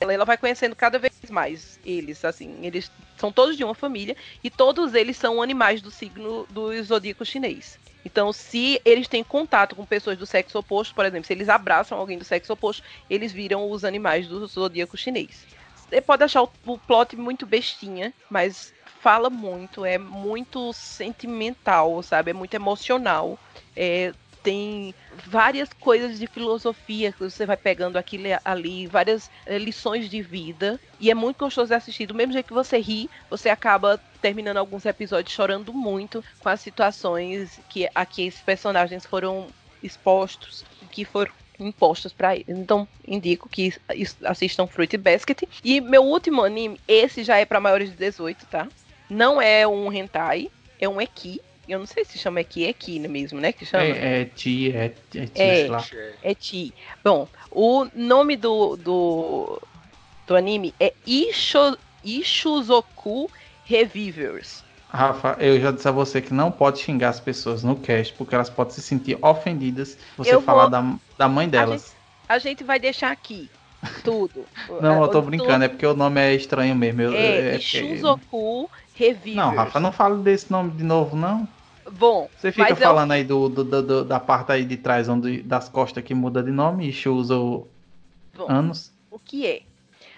ela 0.00 0.24
vai 0.24 0.36
conhecendo 0.36 0.74
cada 0.74 0.98
vez 0.98 1.12
mais 1.30 1.78
eles, 1.84 2.24
assim, 2.24 2.58
eles 2.62 2.90
são 3.16 3.30
todos 3.30 3.56
de 3.56 3.62
uma 3.62 3.74
família 3.74 4.16
e 4.42 4.50
todos 4.50 4.94
eles 4.94 5.16
são 5.16 5.42
animais 5.42 5.80
do 5.80 5.90
signo 5.90 6.46
do 6.50 6.82
zodíaco 6.82 7.24
chinês. 7.24 7.78
Então, 8.04 8.32
se 8.32 8.80
eles 8.84 9.06
têm 9.06 9.22
contato 9.22 9.76
com 9.76 9.84
pessoas 9.84 10.16
do 10.16 10.26
sexo 10.26 10.58
oposto, 10.58 10.94
por 10.94 11.04
exemplo, 11.04 11.26
se 11.26 11.32
eles 11.32 11.48
abraçam 11.48 11.98
alguém 11.98 12.16
do 12.16 12.24
sexo 12.24 12.52
oposto, 12.52 12.82
eles 13.10 13.30
viram 13.30 13.70
os 13.70 13.84
animais 13.84 14.26
do 14.26 14.46
zodíaco 14.46 14.96
chinês. 14.96 15.46
Você 15.90 16.00
pode 16.00 16.22
achar 16.22 16.42
o, 16.42 16.78
plot 16.78 17.16
muito 17.16 17.44
bestinha, 17.44 18.14
mas 18.30 18.72
fala 19.00 19.28
muito, 19.28 19.84
é 19.84 19.98
muito 19.98 20.72
sentimental, 20.72 22.00
sabe? 22.02 22.30
É 22.30 22.34
muito 22.34 22.54
emocional. 22.54 23.36
É, 23.74 24.12
tem 24.40 24.94
várias 25.26 25.68
coisas 25.72 26.18
de 26.18 26.28
filosofia 26.28 27.12
que 27.12 27.18
você 27.18 27.44
vai 27.44 27.56
pegando 27.56 27.96
aqui 27.96 28.18
ali, 28.44 28.86
várias 28.86 29.28
é, 29.44 29.58
lições 29.58 30.08
de 30.08 30.22
vida. 30.22 30.78
E 31.00 31.10
é 31.10 31.14
muito 31.14 31.38
gostoso 31.38 31.68
de 31.68 31.74
assistir. 31.74 32.06
Do 32.06 32.14
mesmo 32.14 32.32
jeito 32.32 32.46
que 32.46 32.54
você 32.54 32.78
ri, 32.78 33.10
você 33.28 33.48
acaba 33.48 34.00
terminando 34.22 34.58
alguns 34.58 34.86
episódios 34.86 35.34
chorando 35.34 35.72
muito 35.72 36.24
com 36.38 36.48
as 36.48 36.60
situações 36.60 37.58
que 37.68 37.88
aqui 37.94 38.26
esses 38.26 38.40
personagens 38.40 39.04
foram 39.04 39.48
expostos, 39.82 40.64
que 40.92 41.04
foram 41.04 41.32
impostos 41.60 42.12
para 42.12 42.34
eles. 42.34 42.48
Então, 42.48 42.86
indico 43.06 43.48
que 43.48 43.74
assistam 44.24 44.66
Fruit 44.66 44.96
Basket. 44.96 45.42
E 45.64 45.80
meu 45.80 46.02
último 46.02 46.42
anime, 46.42 46.80
esse 46.86 47.22
já 47.22 47.38
é 47.38 47.44
para 47.44 47.60
maiores 47.60 47.90
de 47.90 47.96
18, 47.96 48.46
tá? 48.46 48.68
Não 49.08 49.40
é 49.40 49.66
um 49.66 49.92
hentai, 49.92 50.50
é 50.80 50.88
um 50.88 51.00
eki. 51.00 51.40
Eu 51.68 51.78
não 51.78 51.86
sei 51.86 52.04
se 52.04 52.18
chama 52.18 52.40
aqui, 52.40 52.66
é 52.66 52.72
Ki 52.72 52.98
mesmo, 52.98 53.40
né? 53.40 53.52
Que 53.52 53.64
chama? 53.64 53.84
É, 53.84 54.22
é 54.22 54.24
Ti, 54.24 54.72
é, 54.74 54.86
é 54.86 55.26
Ti, 55.26 55.32
é, 55.36 55.66
lá. 55.68 55.84
É 56.22 56.34
Ti. 56.34 56.74
Bom, 57.04 57.28
o 57.50 57.86
nome 57.94 58.36
do, 58.36 58.76
do, 58.76 59.62
do 60.26 60.36
anime 60.36 60.74
é 60.80 60.92
Isho, 61.06 61.78
Ishuzoku 62.02 63.30
Revivers. 63.64 64.64
Rafa, 64.92 65.36
eu 65.38 65.60
já 65.60 65.70
disse 65.70 65.86
a 65.88 65.92
você 65.92 66.20
que 66.20 66.34
não 66.34 66.50
pode 66.50 66.80
xingar 66.80 67.10
as 67.10 67.20
pessoas 67.20 67.62
no 67.62 67.76
cast, 67.76 68.12
porque 68.14 68.34
elas 68.34 68.50
podem 68.50 68.74
se 68.74 68.82
sentir 68.82 69.16
ofendidas 69.22 69.96
você 70.16 70.34
eu 70.34 70.42
falar 70.42 70.62
vou... 70.62 70.70
da, 70.70 70.94
da 71.16 71.28
mãe 71.28 71.48
delas. 71.48 71.94
A 72.28 72.38
gente, 72.38 72.46
a 72.46 72.50
gente 72.50 72.64
vai 72.64 72.80
deixar 72.80 73.12
aqui 73.12 73.48
tudo. 74.02 74.44
não, 74.80 75.02
eu 75.02 75.08
tô 75.08 75.22
brincando, 75.22 75.64
é 75.64 75.68
porque 75.68 75.86
o 75.86 75.94
nome 75.94 76.20
é 76.20 76.34
estranho 76.34 76.74
mesmo. 76.74 77.02
Eu, 77.02 77.14
é, 77.14 77.54
é, 77.54 77.56
Ishuzoku 77.56 78.68
Revivers. 78.94 79.36
Não, 79.36 79.54
Rafa, 79.54 79.78
não 79.78 79.92
fala 79.92 80.16
desse 80.18 80.50
nome 80.50 80.72
de 80.72 80.82
novo, 80.82 81.16
não. 81.16 81.48
Bom, 81.92 82.28
você 82.36 82.52
fica 82.52 82.74
falando 82.76 83.12
eu... 83.12 83.16
aí 83.16 83.24
do, 83.24 83.48
do, 83.48 83.64
do, 83.64 84.04
da 84.04 84.20
parte 84.20 84.52
aí 84.52 84.64
de 84.64 84.76
trás, 84.76 85.08
onde, 85.08 85.42
das 85.42 85.68
costas 85.68 86.04
que 86.04 86.14
muda 86.14 86.42
de 86.42 86.50
nome 86.50 86.90
e 86.90 86.92
anos. 88.48 88.92
O 89.10 89.18
que 89.18 89.46
é? 89.46 89.62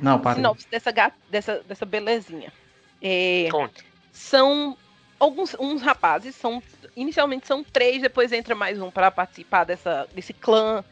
Não, 0.00 0.18
para. 0.18 0.36
Sinopse 0.36 0.66
dessa, 0.70 0.92
dessa, 1.30 1.62
dessa 1.66 1.86
belezinha. 1.86 2.52
É, 3.00 3.48
são 4.12 4.76
alguns 5.18 5.54
uns 5.58 5.82
rapazes, 5.82 6.34
são 6.36 6.62
inicialmente 6.94 7.46
são 7.46 7.64
três, 7.64 8.02
depois 8.02 8.32
entra 8.32 8.54
mais 8.54 8.80
um 8.80 8.90
para 8.90 9.10
participar 9.10 9.64
dessa, 9.64 10.06
desse 10.14 10.32
clã 10.32 10.84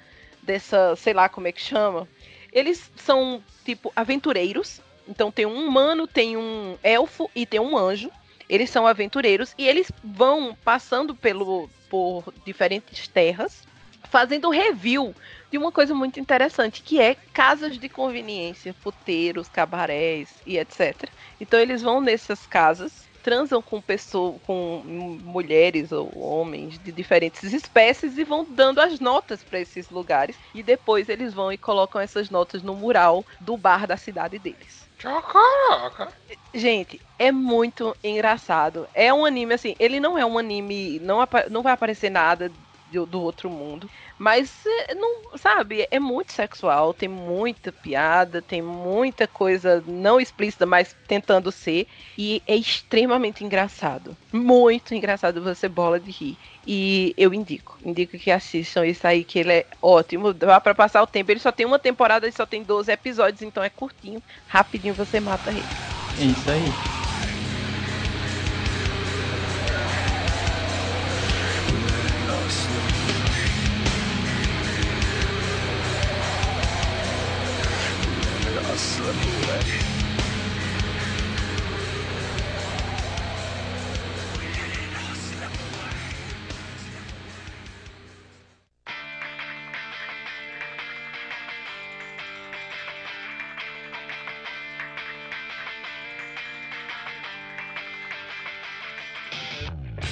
dessa, 0.42 0.96
sei 0.96 1.12
lá 1.12 1.28
como 1.28 1.46
é 1.46 1.52
que 1.52 1.60
chama. 1.60 2.08
Eles 2.52 2.90
são 2.96 3.42
tipo 3.64 3.92
aventureiros. 3.94 4.80
Então 5.08 5.30
tem 5.30 5.46
um 5.46 5.66
humano, 5.66 6.06
tem 6.06 6.36
um 6.36 6.78
elfo 6.82 7.30
e 7.34 7.44
tem 7.44 7.60
um 7.60 7.76
anjo. 7.76 8.10
Eles 8.48 8.70
são 8.70 8.86
aventureiros 8.86 9.54
e 9.56 9.68
eles 9.68 9.90
vão 10.02 10.56
passando 10.64 11.14
pelo, 11.14 11.70
por 11.88 12.32
diferentes 12.44 13.06
terras, 13.06 13.62
fazendo 14.10 14.50
review 14.50 15.14
de 15.50 15.58
uma 15.58 15.70
coisa 15.70 15.94
muito 15.94 16.18
interessante, 16.18 16.82
que 16.82 17.00
é 17.00 17.14
casas 17.32 17.78
de 17.78 17.88
conveniência, 17.88 18.74
puteiros, 18.82 19.48
cabarés 19.48 20.28
e 20.44 20.58
etc. 20.58 21.08
Então 21.40 21.58
eles 21.60 21.82
vão 21.82 22.00
nessas 22.00 22.44
casas, 22.46 23.08
transam 23.22 23.62
com 23.62 23.80
pessoas, 23.80 24.40
com 24.46 24.82
mulheres 25.22 25.92
ou 25.92 26.10
homens 26.18 26.78
de 26.78 26.92
diferentes 26.92 27.52
espécies 27.52 28.18
e 28.18 28.24
vão 28.24 28.46
dando 28.48 28.80
as 28.80 28.98
notas 29.00 29.42
para 29.42 29.60
esses 29.60 29.90
lugares 29.90 30.36
e 30.54 30.62
depois 30.62 31.08
eles 31.08 31.32
vão 31.32 31.52
e 31.52 31.58
colocam 31.58 32.00
essas 32.00 32.30
notas 32.30 32.62
no 32.62 32.74
mural 32.74 33.24
do 33.40 33.56
bar 33.56 33.86
da 33.86 33.96
cidade 33.96 34.38
deles. 34.38 34.88
Caraca. 34.98 36.12
Gente, 36.52 37.00
é 37.18 37.32
muito 37.32 37.96
engraçado. 38.04 38.86
É 38.94 39.12
um 39.12 39.24
anime 39.24 39.54
assim, 39.54 39.74
ele 39.78 39.98
não 39.98 40.18
é 40.18 40.26
um 40.26 40.36
anime, 40.36 40.98
não, 41.00 41.18
não 41.50 41.62
vai 41.62 41.72
aparecer 41.72 42.10
nada 42.10 42.52
do, 42.92 43.06
do 43.06 43.22
outro 43.22 43.48
mundo, 43.48 43.88
mas 44.20 44.66
é, 44.66 44.94
não, 44.94 45.38
sabe, 45.38 45.88
é 45.90 45.98
muito 45.98 46.34
sexual, 46.34 46.92
tem 46.92 47.08
muita 47.08 47.72
piada, 47.72 48.42
tem 48.42 48.60
muita 48.60 49.26
coisa 49.26 49.82
não 49.86 50.20
explícita, 50.20 50.66
mas 50.66 50.94
tentando 51.08 51.50
ser, 51.50 51.86
e 52.18 52.42
é 52.46 52.54
extremamente 52.54 53.42
engraçado. 53.42 54.14
Muito 54.30 54.94
engraçado, 54.94 55.40
você 55.42 55.70
bola 55.70 55.98
de 55.98 56.10
rir. 56.10 56.36
E 56.66 57.14
eu 57.16 57.32
indico, 57.32 57.78
indico 57.82 58.18
que 58.18 58.30
assistam 58.30 58.84
isso 58.84 59.06
aí, 59.06 59.24
que 59.24 59.38
ele 59.38 59.52
é 59.54 59.66
ótimo. 59.80 60.34
Dá 60.34 60.60
pra 60.60 60.74
passar 60.74 61.02
o 61.02 61.06
tempo. 61.06 61.30
Ele 61.30 61.40
só 61.40 61.50
tem 61.50 61.64
uma 61.64 61.78
temporada 61.78 62.28
e 62.28 62.32
só 62.32 62.44
tem 62.44 62.62
12 62.62 62.92
episódios, 62.92 63.40
então 63.40 63.62
é 63.62 63.70
curtinho. 63.70 64.22
Rapidinho 64.46 64.92
você 64.92 65.18
mata 65.18 65.50
ele. 65.50 65.70
É 66.18 66.24
isso 66.26 66.50
aí. 66.50 66.99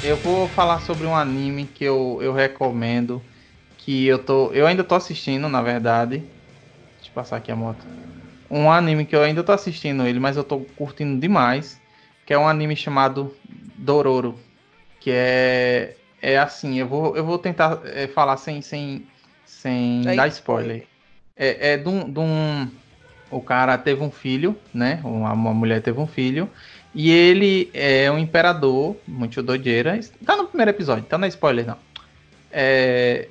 Eu 0.08 0.16
vou 0.16 0.48
falar 0.48 0.80
sobre 0.80 1.06
um 1.06 1.14
anime 1.14 1.66
que 1.66 1.84
eu, 1.84 2.18
eu 2.22 2.32
recomendo. 2.32 3.20
Que 3.76 4.06
eu 4.06 4.18
tô. 4.18 4.50
Eu 4.52 4.66
ainda 4.66 4.82
tô 4.82 4.94
assistindo, 4.94 5.50
na 5.50 5.60
verdade. 5.60 6.16
Deixa 6.96 7.10
eu 7.10 7.14
passar 7.14 7.36
aqui 7.36 7.52
a 7.52 7.56
moto. 7.56 7.86
Um 8.50 8.72
anime 8.72 9.04
que 9.04 9.14
eu 9.14 9.22
ainda 9.22 9.44
tô 9.44 9.52
assistindo 9.52 10.06
ele, 10.06 10.18
mas 10.18 10.38
eu 10.38 10.44
tô 10.44 10.60
curtindo 10.60 11.20
demais. 11.20 11.78
Que 12.24 12.32
é 12.32 12.38
um 12.38 12.48
anime 12.48 12.74
chamado 12.74 13.36
Dororo. 13.76 14.40
Que 14.98 15.10
é. 15.12 15.94
É 16.22 16.38
assim, 16.38 16.78
eu 16.80 16.88
vou, 16.88 17.14
eu 17.14 17.24
vou 17.24 17.38
tentar 17.38 17.80
é, 17.84 18.08
falar 18.08 18.38
sem, 18.38 18.62
sem, 18.62 19.06
sem 19.44 20.02
dar 20.16 20.26
spoiler. 20.28 20.86
É, 21.36 21.74
é 21.74 21.76
de 21.76 21.86
um, 21.86 22.10
de 22.10 22.18
um. 22.18 22.68
O 23.30 23.42
cara 23.42 23.76
teve 23.76 24.02
um 24.02 24.10
filho, 24.10 24.56
né? 24.72 25.00
Uma, 25.04 25.34
uma 25.34 25.52
mulher 25.52 25.82
teve 25.82 26.00
um 26.00 26.06
filho. 26.06 26.50
E 26.94 27.10
ele 27.10 27.70
é 27.74 28.10
um 28.10 28.18
imperador, 28.18 28.96
muito 29.06 29.42
doideira. 29.42 29.98
Tá 30.24 30.36
no 30.36 30.46
primeiro 30.46 30.70
episódio, 30.70 31.04
tá 31.04 31.18
na 31.18 31.28
spoiler 31.28 31.66
não. 31.66 31.76
É, 32.50 33.28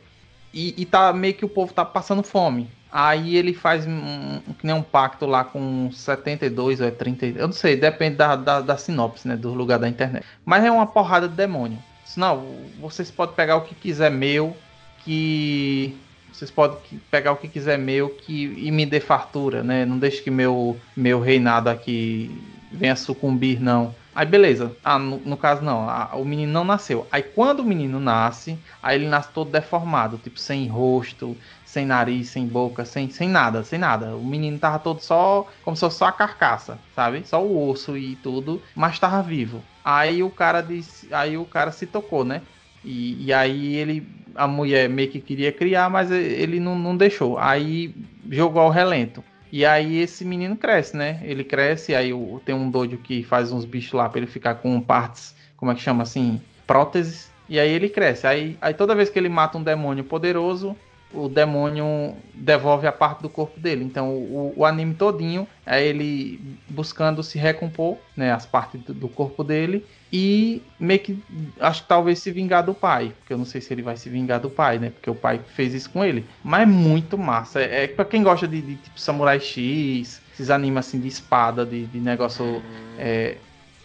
e, 0.53 0.73
e 0.77 0.85
tá 0.85 1.11
meio 1.11 1.33
que 1.33 1.45
o 1.45 1.49
povo 1.49 1.73
tá 1.73 1.83
passando 1.83 2.23
fome. 2.23 2.69
Aí 2.91 3.35
ele 3.35 3.53
faz 3.53 3.85
um, 3.85 4.39
que 4.57 4.65
nem 4.65 4.73
um 4.73 4.81
pacto 4.81 5.25
lá 5.25 5.43
com 5.43 5.91
72 5.91 6.79
ou 6.79 6.87
é 6.87 6.91
30, 6.91 7.25
eu 7.25 7.47
não 7.47 7.53
sei, 7.53 7.75
depende 7.75 8.15
da, 8.15 8.35
da, 8.35 8.61
da 8.61 8.77
sinopse, 8.77 9.27
né, 9.27 9.35
do 9.35 9.53
lugar 9.53 9.77
da 9.77 9.89
internet. 9.89 10.25
Mas 10.45 10.63
é 10.63 10.71
uma 10.71 10.87
porrada 10.87 11.27
de 11.27 11.35
demônio. 11.35 11.77
Não, 12.15 12.55
vocês 12.79 13.11
podem 13.11 13.35
pegar 13.35 13.57
o 13.57 13.61
que 13.61 13.75
quiser 13.75 14.09
meu, 14.09 14.55
que 15.03 15.95
vocês 16.31 16.49
podem 16.49 16.77
pegar 17.11 17.33
o 17.33 17.35
que 17.35 17.47
quiser 17.47 17.77
meu 17.77 18.09
que 18.09 18.53
e 18.57 18.71
me 18.71 18.85
dê 18.85 18.99
fartura, 18.99 19.63
né? 19.63 19.85
Não 19.85 19.99
deixe 19.99 20.21
que 20.21 20.31
meu 20.31 20.77
meu 20.95 21.19
reinado 21.19 21.69
aqui 21.69 22.31
venha 22.71 22.95
sucumbir, 22.95 23.61
não. 23.61 23.95
Aí 24.13 24.25
beleza. 24.25 24.75
Ah, 24.83 24.97
no, 24.97 25.17
no 25.19 25.37
caso 25.37 25.61
não, 25.61 25.87
a, 25.87 26.15
o 26.15 26.25
menino 26.25 26.51
não 26.51 26.63
nasceu. 26.63 27.07
Aí 27.11 27.21
quando 27.21 27.59
o 27.59 27.63
menino 27.63 27.99
nasce, 27.99 28.57
aí 28.81 28.95
ele 28.95 29.07
nasce 29.07 29.31
todo 29.31 29.51
deformado, 29.51 30.17
tipo 30.17 30.39
sem 30.39 30.67
rosto, 30.67 31.37
sem 31.63 31.85
nariz, 31.85 32.29
sem 32.29 32.47
boca, 32.47 32.83
sem, 32.83 33.09
sem 33.09 33.29
nada, 33.29 33.63
sem 33.63 33.77
nada. 33.77 34.15
O 34.17 34.25
menino 34.25 34.57
tava 34.57 34.79
todo 34.79 35.01
só, 35.01 35.45
como 35.63 35.77
se 35.77 35.81
fosse 35.81 35.99
só 35.99 36.05
a 36.05 36.11
carcaça, 36.11 36.79
sabe? 36.95 37.27
Só 37.27 37.43
o 37.43 37.69
osso 37.69 37.95
e 37.95 38.15
tudo, 38.15 38.61
mas 38.75 38.97
tava 38.99 39.21
vivo. 39.21 39.63
Aí 39.83 40.23
o 40.23 40.29
cara 40.31 40.61
disse, 40.61 41.13
aí 41.13 41.37
o 41.37 41.45
cara 41.45 41.71
se 41.71 41.85
tocou, 41.85 42.25
né? 42.25 42.41
E, 42.83 43.25
e 43.25 43.33
aí 43.33 43.75
ele, 43.75 44.07
a 44.33 44.47
mulher 44.47 44.89
meio 44.89 45.11
que 45.11 45.19
queria 45.19 45.51
criar, 45.51 45.89
mas 45.89 46.09
ele 46.09 46.59
não, 46.59 46.77
não 46.77 46.97
deixou. 46.97 47.37
Aí 47.37 47.93
jogou 48.29 48.61
ao 48.61 48.69
relento. 48.69 49.23
E 49.51 49.65
aí 49.65 49.99
esse 49.99 50.25
menino 50.25 50.55
cresce, 50.55 50.95
né? 50.95 51.21
Ele 51.23 51.43
cresce, 51.43 51.95
aí 51.95 52.11
tem 52.45 52.53
um 52.53 52.69
dojo 52.69 52.97
que 52.97 53.23
faz 53.23 53.51
uns 53.51 53.65
bichos 53.65 53.93
lá 53.93 54.09
para 54.09 54.19
ele 54.19 54.27
ficar 54.27 54.55
com 54.55 54.79
partes, 54.81 55.35
como 55.55 55.71
é 55.71 55.75
que 55.75 55.81
chama 55.81 56.03
assim? 56.03 56.41
Próteses. 56.65 57.31
E 57.49 57.59
aí 57.59 57.71
ele 57.71 57.89
cresce. 57.89 58.27
Aí, 58.27 58.57
aí 58.61 58.73
toda 58.73 58.95
vez 58.95 59.09
que 59.09 59.17
ele 59.17 59.29
mata 59.29 59.57
um 59.57 59.63
demônio 59.63 60.03
poderoso, 60.03 60.75
o 61.13 61.29
demônio 61.29 62.15
devolve 62.33 62.85
a 62.85 62.91
parte 62.91 63.21
do 63.21 63.29
corpo 63.29 63.59
dele. 63.59 63.83
Então 63.83 64.09
o, 64.09 64.53
o 64.57 64.65
anime 64.65 64.93
todinho 64.93 65.47
é 65.65 65.83
ele 65.83 66.39
buscando 66.69 67.23
se 67.23 67.37
recompor, 67.37 67.97
né, 68.15 68.31
as 68.31 68.45
partes 68.45 68.81
do, 68.81 69.07
corpo 69.07 69.43
dele 69.43 69.85
e 70.11 70.61
meio 70.79 70.99
que 70.99 71.19
acho 71.59 71.81
que 71.83 71.87
talvez 71.87 72.19
se 72.19 72.31
vingar 72.31 72.63
do 72.63 72.73
pai, 72.73 73.13
porque 73.19 73.33
eu 73.33 73.37
não 73.37 73.45
sei 73.45 73.59
se 73.61 73.73
ele 73.73 73.81
vai 73.81 73.97
se 73.97 74.09
vingar 74.09 74.39
do 74.39 74.49
pai, 74.49 74.79
né, 74.79 74.89
porque 74.89 75.09
o 75.09 75.15
pai 75.15 75.39
fez 75.55 75.73
isso 75.73 75.89
com 75.89 76.03
ele. 76.03 76.25
Mas 76.43 76.61
é 76.61 76.65
muito 76.65 77.17
massa. 77.17 77.61
É, 77.61 77.83
é 77.83 77.87
para 77.87 78.05
quem 78.05 78.23
gosta 78.23 78.47
de, 78.47 78.61
de, 78.61 78.75
tipo 78.75 78.99
Samurai 78.99 79.39
X, 79.39 80.21
esses 80.33 80.49
animes 80.49 80.87
assim 80.87 80.99
de 80.99 81.07
espada, 81.07 81.65
de, 81.65 81.85
de 81.85 81.99
negócio, 81.99 82.61
é, 82.97 83.37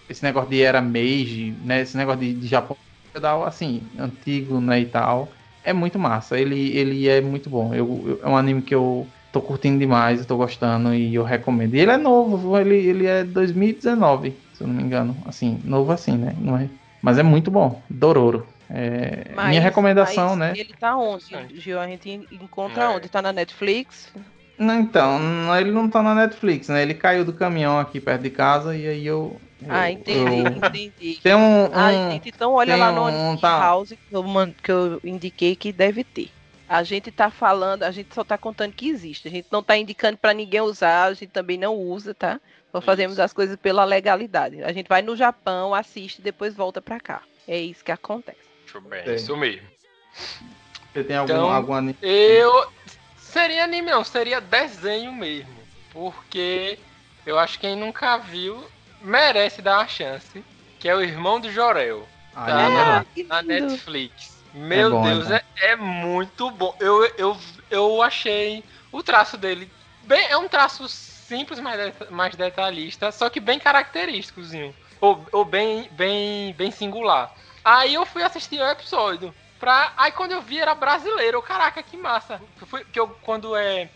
esse 0.09 0.23
negócio 0.23 0.51
de 0.51 0.63
era 0.63 0.81
Meiji, 0.81 1.55
né, 1.65 1.83
esse 1.83 1.97
negócio 1.97 2.21
de, 2.21 2.35
de 2.35 2.47
Japão 2.47 2.77
assim 3.47 3.83
antigo, 3.99 4.59
né 4.59 4.81
e 4.81 4.87
tal 4.87 5.29
é 5.65 5.73
muito 5.73 5.99
massa. 5.99 6.39
Ele, 6.39 6.77
ele 6.77 7.09
é 7.09 7.21
muito 7.21 7.49
bom. 7.49 7.75
Eu, 7.75 8.05
eu, 8.07 8.21
é 8.23 8.29
um 8.29 8.37
anime 8.37 8.63
que 8.63 8.75
eu 8.75 9.07
tô 9.33 9.41
curtindo 9.41 9.79
demais, 9.79 10.21
eu 10.21 10.27
tô 10.27 10.37
gostando 10.37 10.95
e 10.95 11.15
eu 11.15 11.23
recomendo. 11.23 11.75
E 11.75 11.81
ele 11.81 11.91
é 11.91 11.97
novo, 11.97 12.59
ele, 12.59 12.77
ele 12.77 13.07
é 13.07 13.25
2019, 13.25 14.35
se 14.63 14.65
eu 14.65 14.69
não 14.69 14.75
me 14.75 14.83
engano. 14.83 15.17
Assim, 15.27 15.61
novo 15.65 15.91
assim, 15.93 16.17
né? 16.17 16.35
Não 16.39 16.57
é, 16.57 16.69
mas 17.03 17.19
é 17.19 17.23
muito 17.23 17.51
bom. 17.51 17.83
Dororo. 17.91 18.47
É, 18.71 19.31
mas, 19.35 19.49
minha 19.51 19.61
recomendação, 19.61 20.35
né? 20.37 20.55
Ele 20.57 20.73
tá 20.79 20.97
onde, 20.97 21.25
Gil? 21.55 21.79
A 21.79 21.87
gente 21.87 22.27
encontra 22.31 22.85
é. 22.85 22.89
onde? 22.89 23.09
Tá 23.09 23.21
na 23.21 23.33
Netflix? 23.33 24.11
Não, 24.57 24.81
então, 24.81 25.21
ele 25.59 25.73
não 25.73 25.89
tá 25.89 26.03
na 26.03 26.15
Netflix, 26.15 26.69
né? 26.69 26.83
Ele 26.83 26.95
caiu 26.95 27.25
do 27.25 27.33
caminhão 27.33 27.79
aqui 27.79 28.01
perto 28.01 28.23
de 28.23 28.31
casa 28.31 28.77
e 28.77 28.87
aí 28.87 29.07
eu, 29.07 29.37
ah, 29.69 29.91
entendi, 29.91 30.21
eu... 30.21 30.47
entendi. 30.47 31.21
Tem 31.23 31.35
um, 31.35 31.65
um 31.65 31.71
ah, 31.75 31.93
gente, 31.93 32.29
então 32.29 32.53
olha 32.53 32.77
lá 32.77 32.93
no 32.93 33.09
um, 33.09 33.37
tá... 33.37 33.59
House 33.59 33.91
que 33.91 34.15
eu, 34.15 34.25
que 34.63 34.73
eu 34.73 35.01
indiquei 35.05 35.57
que 35.57 35.73
deve 35.73 36.05
ter. 36.05 36.31
A 36.69 36.83
gente 36.83 37.11
tá 37.11 37.31
falando, 37.31 37.83
a 37.83 37.91
gente 37.91 38.15
só 38.15 38.25
tá 38.25 38.39
contando 38.39 38.73
que 38.73 38.89
existe. 38.89 39.29
A 39.29 39.31
gente 39.31 39.49
não 39.51 39.63
tá 39.63 39.77
indicando 39.77 40.17
para 40.17 40.33
ninguém 40.33 40.63
usar, 40.63 41.05
a 41.05 41.15
gente 41.15 41.31
também 41.31 41.59
não 41.59 41.75
usa, 41.75 42.15
tá? 42.15 42.41
Só 42.73 42.81
fazemos 42.81 43.21
as 43.21 43.35
coisas 43.35 43.57
pela 43.57 43.85
legalidade. 43.85 44.65
A 44.65 44.73
gente 44.73 44.89
vai 44.89 45.03
no 45.03 45.15
Japão, 45.15 45.75
assiste 45.75 46.19
e 46.19 46.23
depois 46.23 46.55
volta 46.55 46.81
para 46.81 46.99
cá. 46.99 47.23
É 47.47 47.59
isso 47.59 47.85
que 47.85 47.93
acontece. 47.93 48.39
É. 48.91 49.15
isso 49.15 49.37
mesmo. 49.37 49.69
Você 50.93 51.05
tem 51.05 51.17
algum, 51.17 51.33
então, 51.33 51.53
algum 51.53 51.75
anime? 51.75 51.99
Eu. 52.01 52.67
Seria 53.19 53.65
anime, 53.65 53.91
não, 53.91 54.05
seria 54.05 54.41
desenho 54.41 55.13
mesmo. 55.13 55.55
Porque 55.93 56.79
eu 57.27 57.39
acho 57.39 57.55
que 57.55 57.67
quem 57.67 57.77
nunca 57.77 58.17
viu 58.19 58.65
merece 59.03 59.61
dar 59.61 59.79
uma 59.79 59.89
chance, 59.89 60.45
que 60.79 60.89
é 60.89 60.95
o 60.95 61.03
irmão 61.03 61.41
do 61.41 61.51
Jorel. 61.51 62.07
Ah, 62.35 62.47
tá 62.47 62.69
na, 62.69 63.07
na 63.29 63.43
Netflix. 63.43 64.43
Meu 64.55 64.89
é 64.89 64.91
bom, 64.91 65.03
Deus, 65.03 65.31
é, 65.31 65.43
é, 65.57 65.71
é, 65.71 65.77
muito 65.77 66.51
bom. 66.51 66.75
Eu, 66.79 67.05
eu, 67.17 67.37
eu 67.71 68.03
achei 68.03 68.63
o 68.91 69.03
traço 69.03 69.37
dele 69.37 69.71
bem. 70.05 70.27
É 70.29 70.37
um 70.37 70.49
traço 70.49 70.87
simples, 71.33 71.59
mais, 71.61 71.95
mais 72.11 72.37
detalhista, 72.37 73.11
só 73.11 73.31
que 73.31 73.41
bem 73.41 73.59
característicozinho. 73.59 74.75
Ou, 75.01 75.27
ou 75.33 75.45
bem, 75.47 75.89
bem, 75.93 76.53
bem 76.53 76.71
singular. 76.71 77.35
Aí 77.65 77.95
eu 77.95 78.05
fui 78.05 78.23
assistir 78.23 78.61
o 78.61 78.69
episódio. 78.69 79.35
Pra... 79.59 79.95
Aí 79.97 80.13
quando 80.13 80.33
eu 80.33 80.43
vi 80.43 80.59
era 80.59 80.75
brasileiro, 80.75 81.41
caraca, 81.41 81.83
que 81.83 81.97
massa. 81.97 82.41
Foi, 82.67 82.85
que 82.85 83.01
eu, 83.01 83.09
quando 83.23 83.57
é 83.57 83.89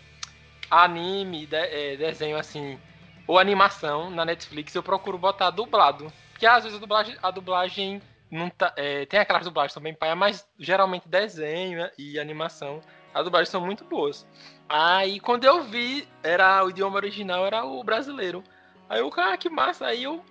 anime, 0.71 1.47
de, 1.47 1.57
é, 1.57 1.97
desenho 1.97 2.39
assim, 2.39 2.79
ou 3.27 3.39
animação 3.39 4.09
na 4.09 4.25
Netflix, 4.25 4.75
eu 4.75 4.83
procuro 4.83 5.19
botar 5.19 5.51
dublado. 5.51 6.11
Porque 6.33 6.47
às 6.47 6.65
vezes 6.65 6.79
a 6.79 6.81
dublagem, 6.81 7.17
a 7.23 7.31
dublagem 7.31 8.03
não 8.31 8.49
tá, 8.49 8.73
é, 8.77 9.05
tem 9.05 9.21
aquelas 9.21 9.45
dublagens 9.45 9.75
também 9.75 9.93
paia, 9.93 10.17
mas 10.17 10.47
geralmente 10.59 11.07
desenho 11.07 11.89
e 11.99 12.19
animação, 12.19 12.81
as 13.13 13.25
dublagens 13.25 13.51
são 13.51 13.61
muito 13.61 13.85
boas. 13.85 14.27
Aí 14.69 15.21
quando 15.21 15.45
eu 15.45 15.63
vi, 15.63 16.07
era 16.23 16.65
o 16.65 16.71
idioma 16.71 16.97
original 16.97 17.47
era 17.47 17.65
o 17.65 17.83
brasileiro. 17.85 18.43
Aí 18.89 19.01
eu, 19.01 19.13
ah, 19.17 19.37
que 19.37 19.49
massa. 19.49 19.87
Aí 19.87 20.05
eu 20.05 20.25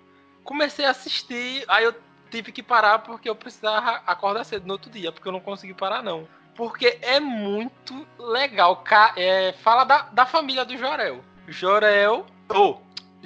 comecei 0.44 0.84
a 0.84 0.90
assistir, 0.90 1.64
aí 1.68 1.84
eu 1.84 1.94
tive 2.30 2.52
que 2.52 2.62
parar 2.62 3.00
porque 3.00 3.28
eu 3.28 3.36
precisava 3.36 4.02
acordar 4.06 4.44
cedo 4.44 4.66
no 4.66 4.74
outro 4.74 4.90
dia, 4.90 5.12
porque 5.12 5.26
eu 5.26 5.32
não 5.32 5.40
consegui 5.40 5.74
parar 5.74 6.02
não. 6.02 6.28
Porque 6.54 6.98
é 7.02 7.20
muito 7.20 8.06
legal. 8.18 8.82
É, 9.16 9.52
fala 9.52 9.84
da, 9.84 10.02
da 10.02 10.26
família 10.26 10.64
do 10.64 10.76
Jorel. 10.76 11.22
Jorel. 11.48 12.26
Oh, 12.48 12.78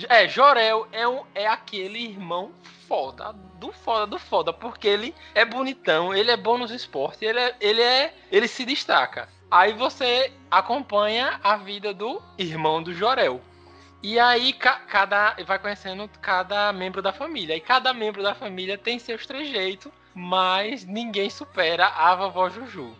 é, 0.09 0.29
Jorel 0.29 0.87
é, 0.93 1.07
um, 1.07 1.25
é 1.35 1.47
aquele 1.47 2.01
irmão 2.01 2.53
foda, 2.87 3.33
do 3.59 3.73
foda, 3.73 4.07
do 4.07 4.19
foda, 4.19 4.53
porque 4.53 4.89
ele 4.89 5.15
é 5.35 5.45
bonitão, 5.45 6.15
ele 6.15 6.31
é 6.31 6.37
bom 6.37 6.59
nos 6.59 6.71
esportes, 6.71 7.23
ele 7.23 7.39
é, 7.39 7.57
ele 7.61 7.83
é, 7.83 8.15
ele 8.31 8.49
se 8.49 8.65
destaca. 8.65 9.29
Aí 9.51 9.73
você 9.73 10.33
acompanha 10.49 11.41
a 11.43 11.57
vida 11.57 11.93
do 11.93 12.23
irmão 12.39 12.81
do 12.81 12.95
Jorel. 12.95 13.41
E 14.01 14.19
aí 14.19 14.53
ca 14.53 14.81
cada 14.81 15.35
vai 15.45 15.59
conhecendo 15.59 16.09
cada 16.23 16.73
membro 16.73 17.03
da 17.03 17.13
família. 17.13 17.57
E 17.57 17.61
cada 17.61 17.93
membro 17.93 18.23
da 18.23 18.35
família 18.35 18.79
tem 18.79 18.99
seus 18.99 19.27
trejeitos, 19.27 19.91
mas 20.15 20.85
ninguém 20.85 21.29
supera 21.29 21.89
a 21.89 22.15
vovó 22.15 22.49
Juju. 22.49 22.95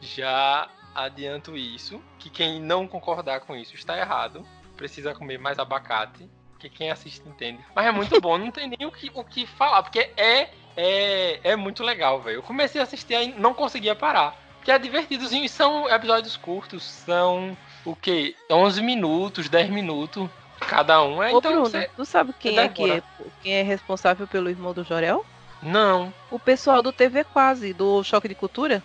Já 0.00 0.68
adianto 0.92 1.56
isso, 1.56 2.02
que 2.18 2.28
quem 2.28 2.60
não 2.60 2.88
concordar 2.88 3.40
com 3.40 3.54
isso 3.54 3.76
está 3.76 3.96
errado. 3.96 4.44
Precisa 4.76 5.14
comer 5.14 5.38
mais 5.38 5.58
abacate, 5.58 6.28
que 6.58 6.68
quem 6.68 6.90
assiste 6.90 7.26
entende. 7.28 7.64
Mas 7.74 7.86
é 7.86 7.92
muito 7.92 8.20
bom, 8.20 8.36
não 8.36 8.50
tem 8.50 8.68
nem 8.68 8.86
o 8.86 8.90
que, 8.90 9.10
o 9.14 9.22
que 9.22 9.46
falar, 9.46 9.84
porque 9.84 10.10
é, 10.16 10.50
é, 10.76 11.40
é 11.44 11.56
muito 11.56 11.84
legal, 11.84 12.20
velho. 12.20 12.38
Eu 12.38 12.42
comecei 12.42 12.80
a 12.80 12.84
assistir 12.84 13.14
e 13.14 13.32
não 13.32 13.54
conseguia 13.54 13.94
parar. 13.94 14.36
Que 14.64 14.70
é 14.70 14.78
divertidozinho, 14.78 15.48
são 15.48 15.88
episódios 15.90 16.36
curtos, 16.36 16.84
são 16.84 17.56
o 17.84 17.96
que? 17.96 18.36
11 18.50 18.82
minutos, 18.82 19.48
10 19.48 19.70
minutos 19.70 20.28
cada 20.62 21.02
um. 21.02 21.22
É, 21.22 21.32
Ô, 21.32 21.38
então, 21.38 21.52
Bruno, 21.52 21.68
você... 21.68 21.90
tu 21.96 22.04
sabe 22.04 22.32
quem 22.38 22.58
é, 22.58 22.68
que 22.68 22.90
é, 22.90 23.02
quem 23.42 23.52
é 23.54 23.62
responsável 23.62 24.26
pelo 24.26 24.48
irmão 24.48 24.72
do 24.72 24.84
Jorel? 24.84 25.24
Não. 25.62 26.12
O 26.30 26.38
pessoal 26.38 26.82
do 26.82 26.92
TV 26.92 27.24
Quase, 27.24 27.72
do 27.72 28.02
Choque 28.02 28.28
de 28.28 28.34
Cultura. 28.34 28.82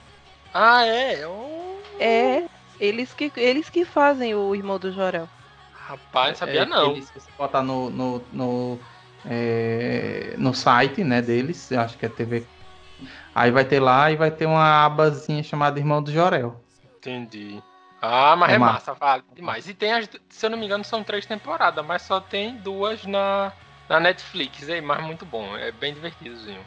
Ah, 0.53 0.85
é? 0.85 1.25
Oh. 1.27 1.77
É, 1.99 2.45
eles 2.79 3.13
que, 3.13 3.31
eles 3.35 3.69
que 3.69 3.85
fazem 3.85 4.35
o 4.35 4.53
irmão 4.55 4.77
do 4.77 4.91
Jorel. 4.91 5.27
Rapaz, 5.73 6.31
não 6.31 6.35
sabia 6.35 6.61
é, 6.61 6.65
não. 6.65 6.91
Eles, 6.91 7.09
você 7.09 7.29
botar 7.37 7.63
no, 7.63 7.89
no, 7.89 8.23
no, 8.31 8.79
é, 9.25 10.35
no 10.37 10.53
site 10.53 11.03
né, 11.03 11.21
deles, 11.21 11.71
acho 11.71 11.97
que 11.97 12.05
é 12.05 12.09
TV. 12.09 12.45
Aí 13.37 13.51
vai 13.51 13.63
ter 13.63 13.79
lá 13.79 14.11
e 14.11 14.15
vai 14.15 14.31
ter 14.31 14.47
uma 14.47 14.83
abazinha 14.83 15.43
chamada 15.43 15.77
Irmão 15.77 16.01
do 16.01 16.11
Jorel. 16.11 16.59
Entendi. 16.97 17.61
Ah, 18.01 18.35
mas 18.35 18.51
é, 18.51 18.55
é 18.55 18.57
massa, 18.57 18.95
vale 18.95 19.23
demais. 19.31 19.69
E 19.69 19.75
tem, 19.75 19.93
as, 19.93 20.09
se 20.27 20.43
eu 20.43 20.49
não 20.49 20.57
me 20.57 20.65
engano, 20.65 20.83
são 20.83 21.03
três 21.03 21.23
temporadas, 21.23 21.85
mas 21.85 22.01
só 22.01 22.19
tem 22.19 22.57
duas 22.57 23.05
na, 23.05 23.53
na 23.87 23.99
Netflix. 23.99 24.67
É, 24.67 24.81
mas 24.81 25.03
muito 25.03 25.23
bom, 25.23 25.55
é 25.55 25.71
bem 25.71 25.93
divertidozinho. 25.93 26.61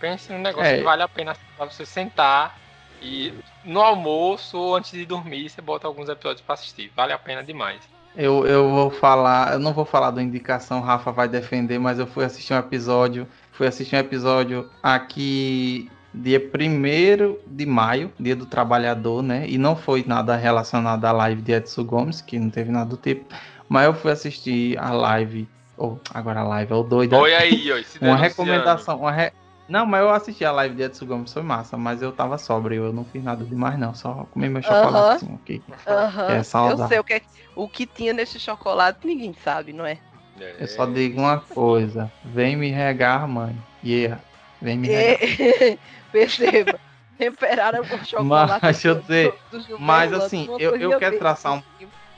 Pense 0.00 0.32
num 0.32 0.38
negócio 0.38 0.72
é. 0.72 0.78
que 0.78 0.82
vale 0.82 1.02
a 1.02 1.08
pena 1.08 1.36
pra 1.58 1.66
você 1.66 1.84
sentar 1.84 2.58
e 3.02 3.34
no 3.62 3.82
almoço 3.82 4.56
ou 4.56 4.76
antes 4.76 4.92
de 4.92 5.04
dormir, 5.04 5.50
você 5.50 5.60
bota 5.60 5.86
alguns 5.86 6.08
episódios 6.08 6.40
para 6.40 6.54
assistir. 6.54 6.90
Vale 6.96 7.12
a 7.12 7.18
pena 7.18 7.44
demais. 7.44 7.82
Eu, 8.16 8.46
eu 8.46 8.70
vou 8.70 8.90
falar, 8.90 9.52
eu 9.52 9.58
não 9.58 9.74
vou 9.74 9.84
falar 9.84 10.10
da 10.10 10.22
indicação, 10.22 10.80
Rafa 10.80 11.12
vai 11.12 11.28
defender, 11.28 11.78
mas 11.78 11.98
eu 11.98 12.06
fui 12.06 12.24
assistir 12.24 12.54
um 12.54 12.58
episódio, 12.58 13.28
fui 13.52 13.66
assistir 13.66 13.96
um 13.96 13.98
episódio 13.98 14.70
aqui 14.82 15.90
dia 16.14 16.38
1 16.38 17.38
de 17.46 17.66
maio, 17.66 18.12
dia 18.18 18.36
do 18.36 18.46
trabalhador, 18.46 19.22
né? 19.22 19.46
E 19.48 19.58
não 19.58 19.74
foi 19.74 20.04
nada 20.06 20.36
relacionado 20.36 21.04
à 21.04 21.12
live 21.12 21.42
de 21.42 21.52
Edson 21.52 21.84
Gomes, 21.84 22.20
que 22.20 22.38
não 22.38 22.50
teve 22.50 22.70
nada 22.70 22.90
do 22.90 22.96
tipo, 22.96 23.24
mas 23.68 23.86
eu 23.86 23.94
fui 23.94 24.12
assistir 24.12 24.78
a 24.78 24.92
live, 24.92 25.48
ou 25.76 26.00
oh, 26.00 26.16
agora 26.16 26.40
a 26.40 26.44
live 26.44 26.72
é 26.72 26.76
o 26.76 26.82
doido. 26.82 27.16
Oi 27.16 27.34
aí, 27.34 27.72
oi, 27.72 27.84
uma 28.00 28.16
recomendação, 28.16 29.00
uma 29.00 29.10
re... 29.10 29.32
Não, 29.68 29.86
mas 29.86 30.02
eu 30.02 30.10
assisti 30.10 30.44
a 30.44 30.52
live 30.52 30.76
de 30.76 30.82
Edson 30.82 31.06
Gomes, 31.06 31.32
foi 31.32 31.42
massa, 31.42 31.76
mas 31.76 32.02
eu 32.02 32.12
tava 32.12 32.36
sóbrio, 32.38 32.84
eu 32.84 32.92
não 32.92 33.04
fiz 33.04 33.24
nada 33.24 33.44
demais 33.44 33.78
não, 33.78 33.94
só 33.94 34.26
comi 34.30 34.48
meu 34.48 34.62
chocolate 34.62 35.24
uh 35.24 35.28
-huh. 35.28 35.34
aqui. 35.36 35.62
Uh 35.68 35.72
-huh. 35.90 36.30
É 36.30 36.42
saudável. 36.42 36.84
Eu 36.84 36.88
sei 36.88 36.98
o 36.98 37.04
que, 37.04 37.14
é, 37.14 37.22
o 37.56 37.68
que 37.68 37.86
tinha 37.86 38.12
nesse 38.12 38.38
chocolate, 38.38 39.06
ninguém 39.06 39.34
sabe, 39.42 39.72
não 39.72 39.86
é? 39.86 39.98
é? 40.38 40.56
Eu 40.60 40.68
só 40.68 40.84
digo 40.84 41.20
uma 41.20 41.40
coisa, 41.40 42.12
vem 42.22 42.56
me 42.56 42.70
regar, 42.70 43.26
mãe. 43.26 43.56
Yeah, 43.82 44.20
vem 44.64 44.78
me 44.78 44.88
regar. 44.88 45.78
Perceba. 46.10 46.80
Temperaram 47.16 47.82
o 47.82 48.04
chocolate. 48.04 48.58
Mas, 48.62 48.84
eu 48.84 49.00
dizer, 49.00 49.34
do, 49.50 49.60
do 49.60 49.78
mas 49.78 50.12
assim, 50.12 50.48
eu, 50.58 50.76
eu 50.76 50.98
quero 50.98 51.18
traçar 51.18 51.54
um. 51.54 51.62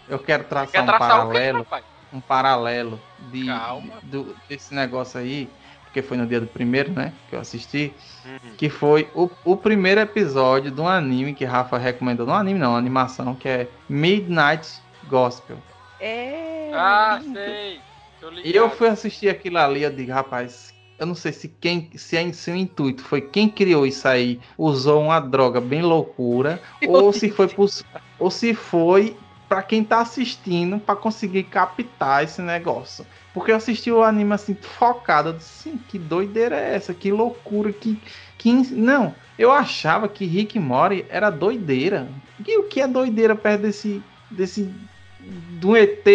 Eu 0.09 0.19
quero 0.19 0.45
traçar, 0.45 0.71
quer 0.71 0.83
um 0.83 0.87
paralelo. 0.87 1.65
Quê, 1.65 1.83
um 2.13 2.21
paralelo 2.21 3.01
de, 3.31 3.47
do, 4.05 4.35
desse 4.49 4.75
negócio 4.75 5.21
aí 5.21 5.51
porque 5.97 6.07
foi 6.07 6.19
no 6.19 6.27
dia 6.27 6.39
do 6.39 6.47
primeiro, 6.47 6.93
né? 6.93 7.11
Que 7.31 7.37
eu 7.37 7.41
assisti. 7.41 7.91
Uhum. 8.27 8.55
Que 8.59 8.69
foi 8.69 9.09
o, 9.15 9.31
o 9.47 9.57
primeiro 9.57 9.99
episódio 9.99 10.71
de 10.71 10.79
um 10.79 10.87
anime 10.87 11.33
que 11.33 11.43
Rafa 11.43 11.79
recomendou. 11.79 12.27
Não 12.27 12.35
anime, 12.35 12.59
não, 12.59 12.77
animação, 12.77 13.35
que 13.35 13.49
é 13.49 13.69
Midnight 13.89 14.79
Gospel. 15.09 15.57
É. 15.99 16.71
Ah, 16.75 17.19
sei. 17.33 17.81
E 18.45 18.55
eu 18.55 18.69
fui 18.69 18.89
assistir 18.89 19.31
aquilo 19.31 19.57
ali, 19.57 19.85
eu 19.85 19.91
digo, 19.91 20.13
rapaz, 20.13 20.75
eu 20.99 21.07
não 21.07 21.15
sei 21.15 21.33
se 21.33 21.49
quem 21.49 21.91
se 21.95 22.17
é 22.17 22.33
seu 22.33 22.57
intuito 22.57 23.03
foi 23.03 23.21
quem 23.21 23.49
criou 23.49 23.87
isso 23.87 24.07
aí 24.09 24.41
usou 24.57 25.03
uma 25.03 25.21
droga 25.21 25.61
bem 25.61 25.83
loucura 25.83 26.61
ou 26.89 27.13
se 27.13 27.31
foi 27.31 27.49
ou 28.19 28.31
se 28.31 28.55
foi 28.55 29.17
para 29.49 29.63
quem 29.63 29.85
tá 29.85 30.01
assistindo 30.01 30.79
para 30.79 30.97
conseguir 30.97 31.45
captar 31.45 32.25
esse 32.25 32.43
negócio. 32.43 33.07
Porque 33.33 33.53
eu 33.53 33.57
assisti 33.57 33.91
o 33.91 34.03
anime 34.03 34.33
assim 34.33 34.55
focado, 34.55 35.29
eu 35.29 35.33
disse, 35.35 35.63
sim, 35.63 35.81
que 35.89 35.99
doideira 35.99 36.57
é 36.57 36.75
essa? 36.75 36.93
Que 36.93 37.13
loucura, 37.13 37.73
que 37.73 38.01
que 38.39 38.53
não, 38.53 39.15
eu 39.39 39.51
achava 39.51 40.09
que 40.09 40.25
Rick 40.25 40.59
Mori 40.59 41.07
era 41.09 41.31
doideira. 41.31 42.09
E 42.47 42.59
o 42.59 42.65
que 42.65 42.81
é 42.81 42.87
doideira 42.87 43.35
perto 43.35 43.63
desse 43.63 44.03
desse 44.31 44.71
do 45.21 45.77
ET 45.77 46.07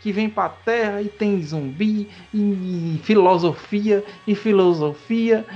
que 0.00 0.12
vem 0.12 0.28
pra 0.28 0.48
Terra 0.48 1.02
e 1.02 1.08
tem 1.08 1.42
zumbi 1.42 2.08
e 2.32 3.00
filosofia 3.02 4.04
e 4.26 4.34
filosofia. 4.34 5.46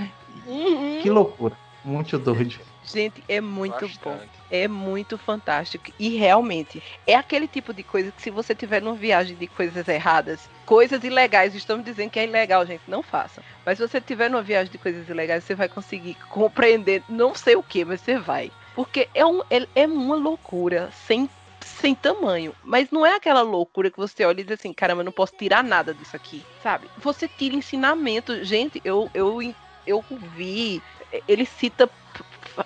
Uhum. 0.47 1.01
Que 1.03 1.11
loucura. 1.11 1.57
Muito 1.85 2.19
doido. 2.19 2.61
Gente, 2.85 3.25
é 3.29 3.41
muito 3.41 3.73
Bastante. 3.73 4.01
bom. 4.03 4.19
É 4.51 4.69
muito 4.69 5.17
fantástico. 5.17 5.91
E 5.99 6.17
realmente, 6.17 6.83
é 7.07 7.15
aquele 7.15 7.49
tipo 7.49 7.73
de 7.73 7.83
coisa 7.83 8.13
que 8.13 8.23
se 8.23 8.31
você 8.31 8.55
tiver 8.55 8.83
numa 8.83 8.95
viagem 8.95 9.37
de 9.37 9.47
coisas 9.47 9.89
erradas, 9.89 10.49
coisas 10.67 11.03
ilegais, 11.03 11.55
estamos 11.55 11.85
dizendo 11.85 12.11
que 12.11 12.19
é 12.19 12.25
ilegal, 12.25 12.65
gente, 12.67 12.83
não 12.87 13.03
faça. 13.03 13.43
Mas 13.65 13.79
se 13.79 13.89
você 13.89 14.01
tiver 14.01 14.29
numa 14.29 14.43
viagem 14.43 14.71
de 14.71 14.79
coisas 14.79 15.09
ilegais, 15.09 15.45
você 15.45 15.55
vai 15.55 15.69
conseguir 15.69 16.15
compreender, 16.29 17.03
não 17.09 17.35
sei 17.35 17.57
o 17.57 17.63
que, 17.63 17.85
mas 17.85 18.01
você 18.01 18.19
vai. 18.19 18.51
Porque 18.75 19.09
é, 19.15 19.25
um, 19.25 19.41
é, 19.51 19.67
é 19.75 19.87
uma 19.87 20.17
loucura 20.17 20.91
sem 21.07 21.29
sem 21.85 21.95
tamanho. 21.95 22.55
Mas 22.65 22.91
não 22.91 23.05
é 23.05 23.15
aquela 23.15 23.43
loucura 23.43 23.91
que 23.91 23.99
você 23.99 24.25
olha 24.25 24.41
e 24.41 24.45
diz 24.45 24.59
assim, 24.59 24.73
caramba, 24.73 25.03
eu 25.03 25.05
não 25.05 25.13
posso 25.13 25.35
tirar 25.37 25.63
nada 25.63 25.93
disso 25.93 26.17
aqui, 26.17 26.43
sabe? 26.63 26.89
Você 26.97 27.29
tira 27.29 27.55
ensinamento. 27.55 28.43
Gente, 28.43 28.81
eu, 28.83 29.11
eu, 29.13 29.39
eu 29.87 30.03
vi. 30.35 30.83
Ele 31.29 31.45
cita 31.45 31.91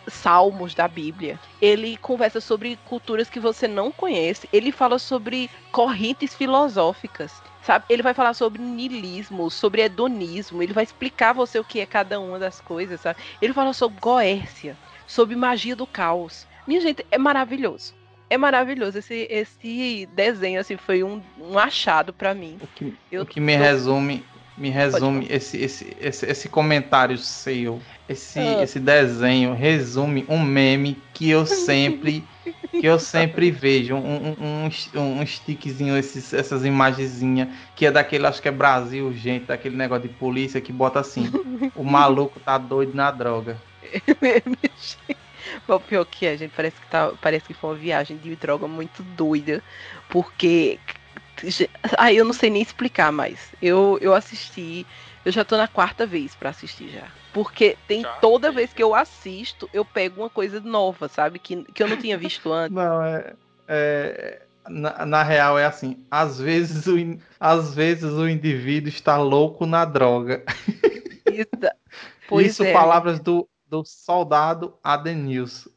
salmos 0.07 0.73
da 0.73 0.87
Bíblia. 0.87 1.37
Ele 1.61 1.97
conversa 1.97 2.41
sobre 2.41 2.79
culturas 2.85 3.29
que 3.29 3.41
você 3.41 3.67
não 3.67 3.91
conhece. 3.91 4.49
Ele 4.53 4.71
fala 4.71 5.01
sobre 5.01 5.51
correntes 5.73 6.33
filosóficas. 6.33 7.43
Sabe? 7.61 7.87
Ele 7.89 8.05
vai 8.05 8.15
falar 8.15 8.35
sobre 8.35 8.63
niilismo, 8.63 9.51
sobre 9.51 9.83
hedonismo, 9.83 10.63
ele 10.63 10.73
vai 10.73 10.85
explicar 10.85 11.35
você 11.35 11.59
o 11.59 11.65
que 11.65 11.81
é 11.81 11.87
cada 11.87 12.19
uma 12.19 12.39
das 12.39 12.63
coisas, 12.63 13.01
sabe? 13.01 13.21
Ele 13.43 13.53
fala 13.53 13.75
sobre 13.75 14.01
Goécia, 14.01 14.75
sobre 15.07 15.37
magia 15.37 15.77
do 15.77 15.87
caos. 15.87 16.47
Minha 16.67 16.81
gente, 16.81 17.05
é 17.11 17.19
maravilhoso. 17.19 17.98
É 18.31 18.37
maravilhoso 18.37 18.99
esse, 18.99 19.27
esse 19.31 20.09
desenho, 20.15 20.61
assim, 20.61 20.77
foi 20.77 21.03
um, 21.03 21.23
um 21.41 21.59
achado 21.59 22.13
para 22.13 22.35
mim. 22.35 22.59
O 22.61 22.67
que, 22.67 22.95
Eu 23.11 23.23
o 23.23 23.27
que 23.27 23.41
me 23.41 23.57
resume, 23.57 24.25
me 24.57 24.69
resume 24.69 25.27
esse, 25.31 25.57
esse, 25.57 25.97
esse, 26.01 26.27
esse 26.27 26.49
comentário 26.49 27.17
seu 27.17 27.81
esse, 28.09 28.39
ah. 28.39 28.63
esse 28.63 28.81
desenho 28.81 29.53
resume 29.53 30.25
um 30.29 30.43
meme 30.43 30.97
que 31.13 31.29
eu 31.29 31.45
sempre 31.47 32.25
que 32.71 32.87
eu 32.87 32.99
sempre 32.99 33.51
vejo 33.53 33.95
um, 33.95 34.31
um, 34.31 34.71
um, 34.95 35.21
um 35.21 35.27
stickzinho, 35.27 35.97
esses, 35.97 36.33
essas 36.33 36.65
imagenzinhas, 36.65 37.49
que 37.77 37.85
é 37.87 37.91
daquele, 37.91 38.27
acho 38.27 38.41
que 38.41 38.49
é 38.49 38.53
Brasil, 38.53 39.13
gente, 39.13 39.47
daquele 39.47 39.77
negócio 39.77 40.09
de 40.09 40.15
polícia 40.15 40.61
que 40.61 40.73
bota 40.73 41.01
assim, 41.01 41.31
o 41.75 41.85
maluco 41.85 42.41
tá 42.41 42.57
doido 42.57 42.95
na 42.95 43.11
droga. 43.11 43.59
O 45.69 45.81
pior 45.81 46.05
que 46.07 46.25
é, 46.25 46.37
gente, 46.37 46.53
parece 46.57 46.81
que, 46.81 46.87
tá, 46.87 47.13
parece 47.21 47.47
que 47.47 47.55
foi 47.55 47.71
uma 47.71 47.77
viagem 47.77 48.17
de 48.17 48.35
droga 48.37 48.67
muito 48.67 49.03
doida, 49.03 49.63
porque. 50.09 50.79
Aí 51.97 52.17
eu 52.17 52.25
não 52.25 52.33
sei 52.33 52.51
nem 52.51 52.63
explicar 52.63 53.13
mais. 53.13 53.53
Eu, 53.63 53.99
eu 54.01 54.15
assisti. 54.15 54.87
Eu 55.25 55.31
já 55.31 55.45
tô 55.45 55.57
na 55.57 55.69
quarta 55.69 56.07
vez 56.07 56.35
para 56.35 56.51
assistir 56.51 56.89
já. 56.89 57.07
Porque 57.33 57.77
tem 57.87 58.03
já, 58.03 58.13
toda 58.15 58.51
vez 58.51 58.73
que 58.73 58.83
eu 58.83 58.95
assisto, 58.95 59.69
eu 59.73 59.85
pego 59.85 60.23
uma 60.23 60.31
coisa 60.31 60.59
nova, 60.59 61.07
sabe? 61.07 61.39
Que, 61.39 61.63
que 61.65 61.83
eu 61.83 61.87
não 61.89 61.97
tinha 61.97 62.17
visto 62.17 62.51
antes. 62.53 62.75
Não, 62.75 63.03
é. 63.03 63.35
é 63.69 64.43
na, 64.69 65.07
na, 65.07 65.23
real 65.23 65.59
é 65.59 65.65
assim, 65.65 66.05
às 66.11 66.39
vezes, 66.39 66.87
o, 66.87 66.97
às 67.41 67.75
vezes 67.75 68.13
o 68.13 68.29
indivíduo 68.29 68.89
está 68.89 69.17
louco 69.17 69.65
na 69.67 69.85
droga. 69.85 70.45
Isso, 71.27 72.41
Isso 72.41 72.65
é. 72.65 72.73
palavras 72.73 73.19
do, 73.21 73.49
do 73.69 73.85
soldado 73.85 74.75
Adenilson. 74.83 75.71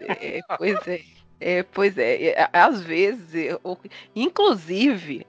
É, 0.00 0.40
pois 0.58 0.88
é. 0.88 1.00
É, 1.40 1.62
pois 1.62 1.98
é, 1.98 2.30
é 2.30 2.48
às 2.52 2.80
vezes, 2.80 3.58
inclusive, 4.14 5.26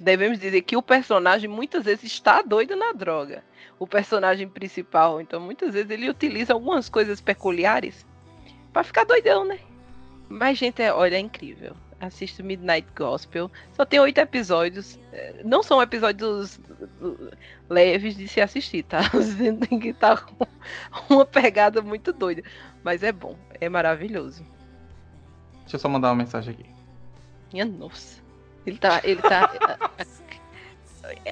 devemos 0.00 0.38
dizer 0.38 0.60
que 0.62 0.76
o 0.76 0.82
personagem 0.82 1.48
muitas 1.48 1.84
vezes 1.84 2.04
está 2.04 2.42
doido 2.42 2.76
na 2.76 2.92
droga. 2.92 3.42
O 3.78 3.86
personagem 3.86 4.48
principal, 4.48 5.20
então 5.20 5.40
muitas 5.40 5.72
vezes 5.72 5.90
ele 5.90 6.10
utiliza 6.10 6.52
algumas 6.52 6.88
coisas 6.88 7.20
peculiares 7.20 8.06
para 8.72 8.84
ficar 8.84 9.04
doidão, 9.04 9.44
né? 9.44 9.58
Mas, 10.28 10.58
gente, 10.58 10.82
é, 10.82 10.92
olha, 10.92 11.16
é 11.16 11.20
incrível 11.20 11.74
assisto 12.00 12.44
Midnight 12.44 12.86
Gospel. 12.96 13.50
Só 13.72 13.84
tem 13.84 14.00
oito 14.00 14.18
episódios. 14.18 14.98
É, 15.12 15.42
não 15.44 15.62
são 15.62 15.80
episódios 15.80 16.60
leves 17.68 18.16
de 18.16 18.28
se 18.28 18.40
assistir, 18.40 18.82
tá? 18.82 19.00
tem 19.68 19.78
que 19.80 19.88
estar 19.88 20.16
tá 20.16 20.22
com 20.22 21.14
uma 21.14 21.24
pegada 21.24 21.80
muito 21.80 22.12
doida. 22.12 22.42
Mas 22.82 23.02
é 23.02 23.12
bom, 23.12 23.36
é 23.60 23.68
maravilhoso. 23.68 24.46
Deixa 25.60 25.76
eu 25.76 25.80
só 25.80 25.88
mandar 25.88 26.08
uma 26.08 26.16
mensagem 26.16 26.54
aqui. 26.54 26.66
Minha 27.52 27.64
nossa. 27.64 28.22
Ele 28.64 28.78
tá. 28.78 29.00
Ele 29.02 29.22
tá. 29.22 29.50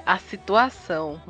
a, 0.05 0.15
a, 0.15 0.19
situação. 0.19 1.21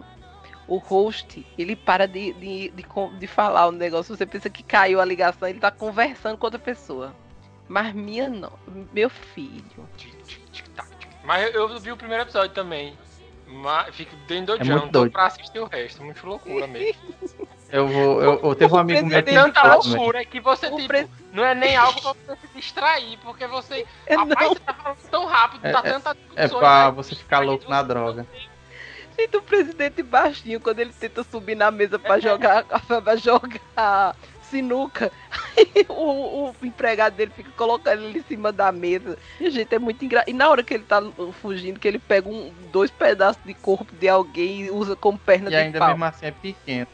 O 0.66 0.78
host, 0.78 1.46
ele 1.58 1.76
para 1.76 2.08
de, 2.08 2.32
de, 2.32 2.70
de, 2.70 2.86
de 3.18 3.26
falar 3.26 3.66
o 3.66 3.72
negócio. 3.72 4.16
Você 4.16 4.24
pensa 4.24 4.48
que 4.48 4.62
caiu 4.62 4.98
a 4.98 5.04
ligação, 5.04 5.46
ele 5.46 5.60
tá 5.60 5.70
conversando 5.70 6.38
com 6.38 6.46
outra 6.46 6.58
pessoa. 6.58 7.14
Mas 7.68 7.94
minha 7.94 8.28
não. 8.28 8.52
Meu 8.92 9.08
filho. 9.08 9.88
Mas 11.24 11.54
eu 11.54 11.78
vi 11.78 11.92
o 11.92 11.96
primeiro 11.96 12.22
episódio 12.22 12.54
também. 12.54 12.96
Mas 13.46 13.94
fico 13.94 14.14
dentro 14.26 14.58
do 14.58 14.72
é 14.72 14.88
doido. 14.88 15.12
pra 15.12 15.26
assistir 15.26 15.58
o 15.58 15.66
resto. 15.66 16.02
Muito 16.02 16.26
loucura 16.26 16.66
mesmo. 16.66 17.02
Eu 17.70 17.88
vou. 17.88 18.22
Eu, 18.22 18.40
eu 18.40 18.54
teve 18.54 18.72
um 18.72 18.76
amigo 18.76 19.04
meu 19.04 19.20
que. 19.20 19.30
É 19.30 19.34
tanta 19.34 19.74
loucura 19.74 20.24
que 20.24 20.38
você, 20.38 20.70
tipo, 20.70 20.86
pre... 20.86 21.08
não 21.32 21.44
é 21.44 21.56
nem 21.56 21.74
algo 21.74 22.00
pra 22.00 22.12
você 22.12 22.36
se 22.36 22.48
distrair, 22.54 23.18
porque 23.18 23.48
você. 23.48 23.84
É 24.06 24.14
rapaz, 24.14 24.48
não. 24.48 24.54
você 24.54 24.60
tá 24.60 24.74
falando 24.74 24.98
tão 25.10 25.26
rápido, 25.26 25.66
é, 25.66 25.72
tá 25.72 25.82
tanta 25.82 26.16
É 26.36 26.46
pra 26.46 26.90
você 26.90 27.16
ficar 27.16 27.40
louco 27.40 27.68
na 27.68 27.82
droga. 27.82 28.24
Sinto 29.18 29.38
o 29.38 29.42
presidente 29.42 30.04
baixinho 30.04 30.60
quando 30.60 30.78
ele 30.78 30.92
tenta 30.92 31.24
subir 31.24 31.56
na 31.56 31.72
mesa 31.72 31.98
pra 31.98 32.18
é. 32.18 32.20
jogar. 32.20 32.64
pra 32.64 33.16
jogar 33.16 34.14
sinuca. 34.54 35.10
o, 35.88 36.50
o, 36.50 36.54
empregado 36.62 37.14
dele 37.14 37.32
fica 37.34 37.50
colocando 37.56 38.04
ele 38.04 38.20
em 38.20 38.22
cima 38.22 38.52
da 38.52 38.70
mesa. 38.70 39.18
E, 39.40 39.50
gente, 39.50 39.74
é 39.74 39.78
muito 39.78 40.04
engraçado. 40.04 40.28
E 40.28 40.32
na 40.32 40.48
hora 40.48 40.62
que 40.62 40.74
ele 40.74 40.84
tá 40.84 41.02
fugindo, 41.42 41.80
que 41.80 41.88
ele 41.88 41.98
pega 41.98 42.28
um, 42.28 42.52
dois 42.72 42.90
pedaços 42.90 43.42
de 43.44 43.54
corpo 43.54 43.92
de 43.98 44.08
alguém 44.08 44.66
e 44.66 44.70
usa 44.70 44.94
como 44.94 45.18
perna 45.18 45.48
e 45.48 45.50
de 45.50 45.56
ainda 45.56 45.78
pau. 45.78 45.88
mesmo 45.88 46.04
assim 46.04 46.26
é 46.26 46.30
pequeno. 46.30 46.86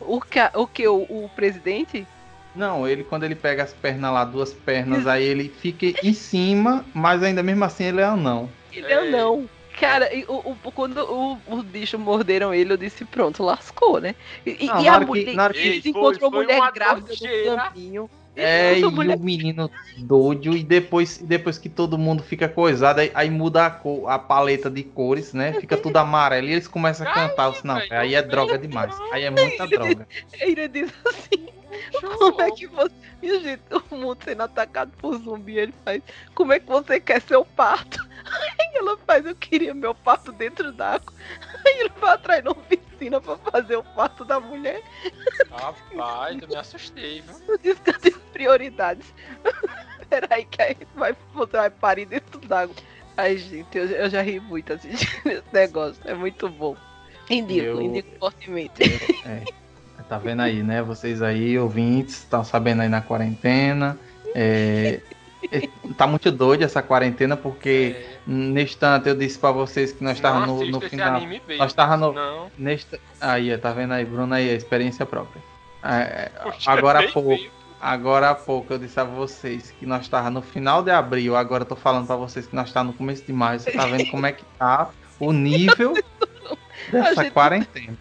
O 0.00 0.20
que? 0.20 0.38
O, 0.54 0.66
que 0.66 0.86
o, 0.86 1.02
o 1.02 1.30
presidente? 1.34 2.06
Não, 2.54 2.86
ele 2.86 3.04
quando 3.04 3.24
ele 3.24 3.34
pega 3.34 3.62
as 3.62 3.72
pernas 3.72 4.12
lá, 4.12 4.24
duas 4.24 4.52
pernas, 4.52 5.06
aí 5.06 5.24
ele 5.24 5.48
fica 5.48 5.86
em 6.02 6.12
cima, 6.12 6.84
mas 6.92 7.22
ainda 7.22 7.42
mesmo 7.42 7.64
assim 7.64 7.84
ele 7.84 8.00
é 8.00 8.04
anão. 8.04 8.48
Ele 8.72 8.86
é 8.86 8.94
anão. 8.94 9.48
Cara, 9.80 10.10
o, 10.26 10.56
o, 10.64 10.72
quando 10.72 10.98
o, 10.98 11.38
os 11.48 11.64
bichos 11.64 12.00
morderam 12.00 12.52
ele, 12.52 12.72
eu 12.72 12.76
disse, 12.76 13.04
pronto, 13.04 13.42
lascou, 13.42 14.00
né? 14.00 14.14
E, 14.44 14.66
não, 14.66 14.82
e 14.82 14.88
a 14.88 15.00
mulher, 15.00 15.38
hora 15.38 15.54
que 15.54 15.60
ele 15.60 15.88
encontrou 15.88 16.30
foi, 16.30 16.44
mulher 16.44 16.72
grávida 16.72 17.12
no 17.12 17.56
campinho. 17.56 18.10
É, 18.34 18.78
e 18.78 18.84
mulher... 18.84 19.16
o 19.16 19.20
menino 19.20 19.68
doido, 19.96 20.56
e 20.56 20.62
depois, 20.62 21.18
depois 21.18 21.58
que 21.58 21.68
todo 21.68 21.98
mundo 21.98 22.22
fica 22.22 22.48
coisado, 22.48 23.00
aí, 23.00 23.10
aí 23.12 23.28
muda 23.28 23.66
a, 23.66 23.70
cor, 23.70 24.08
a 24.08 24.16
paleta 24.16 24.70
de 24.70 24.84
cores, 24.84 25.32
né? 25.32 25.54
Fica 25.54 25.76
tudo 25.76 25.96
amarelo 25.96 26.46
e 26.46 26.52
eles 26.52 26.68
começam 26.68 27.06
a 27.06 27.12
cantar. 27.12 27.52
Ai, 27.52 27.60
não, 27.64 27.80
aí 27.90 28.14
é 28.14 28.22
droga 28.22 28.56
demais. 28.56 28.96
Aí 29.12 29.24
é 29.24 29.30
muita 29.30 29.66
droga. 29.66 30.06
Ele 30.40 30.68
diz 30.68 30.92
assim: 31.04 31.48
como 32.18 32.40
é 32.40 32.50
que 32.50 32.66
você. 32.66 32.94
Minha 33.20 33.40
gente, 33.40 33.62
o 33.90 33.96
mundo 33.96 34.18
sendo 34.24 34.42
atacado 34.42 34.92
por 34.98 35.18
zumbi, 35.18 35.58
ele 35.58 35.74
faz. 35.84 36.02
Como 36.34 36.52
é 36.52 36.60
que 36.60 36.66
você 36.66 37.00
quer 37.00 37.20
seu 37.22 37.44
parto? 37.44 38.06
Aí 38.58 38.70
ela 38.74 38.96
faz, 38.98 39.24
eu 39.24 39.34
queria 39.34 39.74
meu 39.74 39.94
parto 39.94 40.32
dentro 40.32 40.72
d'água. 40.72 41.12
Aí 41.64 41.80
ele 41.80 41.92
vai 42.00 42.14
atrás 42.14 42.42
de 42.42 42.48
uma 42.48 42.54
piscina 42.54 43.20
pra 43.20 43.36
fazer 43.38 43.76
o 43.76 43.82
parto 43.82 44.24
da 44.24 44.38
mulher. 44.38 44.82
Rapaz, 45.50 46.40
eu 46.40 46.48
me 46.48 46.56
assustei, 46.56 47.22
viu? 47.22 47.36
Eu 47.48 47.58
disse 47.58 47.80
que 47.80 47.90
eu 47.90 47.98
tenho 47.98 48.20
prioridades. 48.32 49.14
Peraí, 50.08 50.44
que 50.44 50.62
aí 50.62 50.76
vai, 50.94 51.16
você 51.34 51.56
vai 51.56 51.70
parir 51.70 52.06
dentro 52.06 52.40
d'água. 52.40 52.74
Ai, 53.16 53.36
gente, 53.36 53.76
eu, 53.76 53.86
eu, 53.86 54.08
já 54.08 54.22
ri 54.22 54.38
muito 54.38 54.72
assistindo 54.72 55.26
esse 55.26 55.52
negócio. 55.52 56.00
É 56.04 56.14
muito 56.14 56.48
bom. 56.48 56.76
Indico, 57.28 57.66
eu... 57.66 57.82
indico 57.82 58.08
fortemente. 58.18 58.82
É. 59.26 59.44
Tá 60.08 60.16
vendo 60.16 60.40
aí, 60.40 60.62
né? 60.62 60.82
Vocês 60.82 61.20
aí, 61.20 61.58
ouvintes, 61.58 62.18
estão 62.18 62.42
sabendo 62.42 62.80
aí 62.82 62.88
na 62.88 63.02
quarentena. 63.02 63.98
É, 64.34 65.00
é, 65.52 65.68
tá 65.96 66.06
muito 66.06 66.32
doido 66.32 66.62
essa 66.62 66.82
quarentena, 66.82 67.36
porque 67.36 67.96
é. 67.96 68.18
neste 68.26 68.78
tanto 68.78 69.08
eu 69.08 69.14
disse 69.14 69.38
para 69.38 69.52
vocês 69.52 69.92
que 69.92 70.02
nós 70.02 70.16
estávamos 70.16 70.48
no, 70.48 70.70
no 70.72 70.80
final. 70.80 71.20
Nós 71.58 71.72
estávamos 71.72 72.14
no. 72.14 72.50
Neste, 72.56 72.98
aí, 73.20 73.56
tá 73.58 73.72
vendo 73.72 73.92
aí, 73.92 74.04
Bruno 74.04 74.34
aí, 74.34 74.50
a 74.50 74.54
experiência 74.54 75.04
própria. 75.04 75.42
É, 75.82 76.30
Poxa, 76.42 76.70
agora 76.70 77.00
há 77.00 77.12
pouco. 77.12 77.58
Agora 77.80 78.30
há 78.30 78.34
pouco 78.34 78.72
eu 78.72 78.78
disse 78.78 78.98
a 78.98 79.04
vocês 79.04 79.70
que 79.70 79.86
nós 79.86 80.02
estávamos 80.02 80.34
no 80.34 80.42
final 80.42 80.82
de 80.82 80.90
abril, 80.90 81.36
agora 81.36 81.62
eu 81.62 81.66
tô 81.68 81.76
falando 81.76 82.08
para 82.08 82.16
vocês 82.16 82.44
que 82.44 82.56
nós 82.56 82.68
estamos 82.68 82.92
no 82.92 82.98
começo 82.98 83.24
de 83.24 83.32
maio. 83.32 83.60
Você 83.60 83.70
tá 83.70 83.86
vendo 83.86 84.10
como 84.10 84.26
é 84.26 84.32
que 84.32 84.44
tá 84.58 84.90
o 85.20 85.32
nível 85.32 85.94
dessa 86.90 87.30
quarentena. 87.30 87.96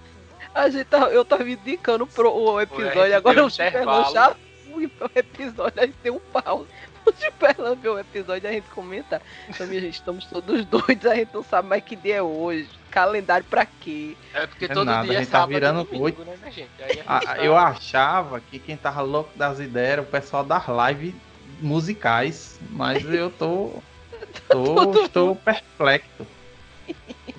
A 0.58 0.70
gente 0.70 0.86
tá, 0.86 1.10
eu 1.10 1.24
tava 1.24 1.47
indicando 1.47 2.08
pro, 2.08 2.34
o 2.34 2.60
episódio, 2.60 3.16
agora 3.16 3.45
o 3.45 3.49
Superlan 3.49 4.12
já 4.12 4.36
fui 4.66 4.88
pro 4.88 5.12
episódio, 5.14 5.80
a 5.80 5.86
gente 5.86 5.97
tem 6.01 6.12
um 6.12 6.20
pause. 6.20 6.68
O 7.05 7.14
Superlan 7.14 7.76
vê 7.76 7.89
o 7.89 7.99
episódio 7.99 8.49
a 8.49 8.51
gente 8.51 8.68
comenta. 8.70 9.22
Então, 9.47 9.68
minha 9.68 9.80
gente, 9.80 9.93
estamos 9.93 10.26
todos 10.26 10.66
doidos, 10.66 11.05
a 11.05 11.14
gente 11.16 11.32
não 11.32 11.43
sabe 11.43 11.68
mais 11.70 11.84
que 11.84 11.95
dia 11.95 12.16
é 12.16 12.22
hoje. 12.24 12.68
Calendário 12.89 13.45
pra 13.47 13.68
quê? 13.68 14.18
É 14.34 14.47
porque 14.47 14.66
é 14.66 14.68
todo 14.70 14.86
nada, 14.86 15.08
dia 15.08 15.20
a 15.20 15.22
gente 15.22 15.32
tá 15.32 15.45
virando 15.45 15.84
doido. 15.84 16.26
Né, 16.26 16.51
gente? 16.51 16.70
Ah, 17.05 17.20
tá... 17.20 17.38
Eu 17.38 17.55
achava 17.55 18.41
que 18.41 18.58
quem 18.58 18.76
tava 18.76 19.01
louco 19.01 19.30
das 19.38 19.60
ideias 19.60 19.91
era 19.91 20.01
o 20.01 20.05
pessoal 20.05 20.43
das 20.43 20.64
lives 20.68 21.14
musicais, 21.62 22.60
mas 22.72 23.05
eu 23.05 23.30
tô. 23.30 23.74
tô 24.49 25.03
estou 25.03 25.36
perplexo. 25.36 26.26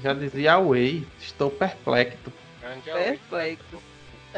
Já 0.00 0.14
dizia 0.14 0.54
a 0.54 0.60
Way, 0.60 1.04
estou 1.20 1.50
perplexo. 1.50 2.32
Perfeito. 2.92 3.82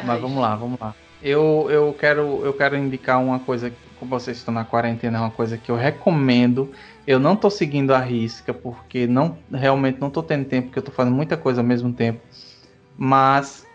Mas 0.05 0.21
vamos 0.21 0.39
lá, 0.39 0.55
vamos 0.55 0.79
lá. 0.81 0.95
Eu, 1.23 1.67
eu, 1.71 1.93
quero, 1.93 2.45
eu 2.45 2.55
quero 2.55 2.77
indicar 2.77 3.21
uma 3.21 3.39
coisa, 3.41 3.73
como 3.99 4.11
vocês 4.11 4.39
estão 4.39 4.55
na 4.55 4.65
quarentena, 4.65 5.19
é 5.19 5.21
uma 5.21 5.31
coisa 5.31 5.59
que 5.59 5.71
eu 5.71 5.77
recomendo. 5.77 6.73
Eu 7.07 7.19
não 7.19 7.37
tô 7.37 7.51
seguindo 7.51 7.93
a 7.93 7.99
risca, 7.99 8.55
porque 8.55 9.07
não 9.07 9.39
realmente 9.53 10.01
não 10.01 10.11
tô 10.11 10.23
tendo 10.23 10.47
tempo, 10.47 10.69
porque 10.69 10.79
eu 10.79 10.83
tô 10.83 10.93
fazendo 10.93 11.15
muita 11.15 11.37
coisa 11.37 11.61
ao 11.61 11.67
mesmo 11.67 11.93
tempo. 11.93 12.21
Mas. 12.97 13.67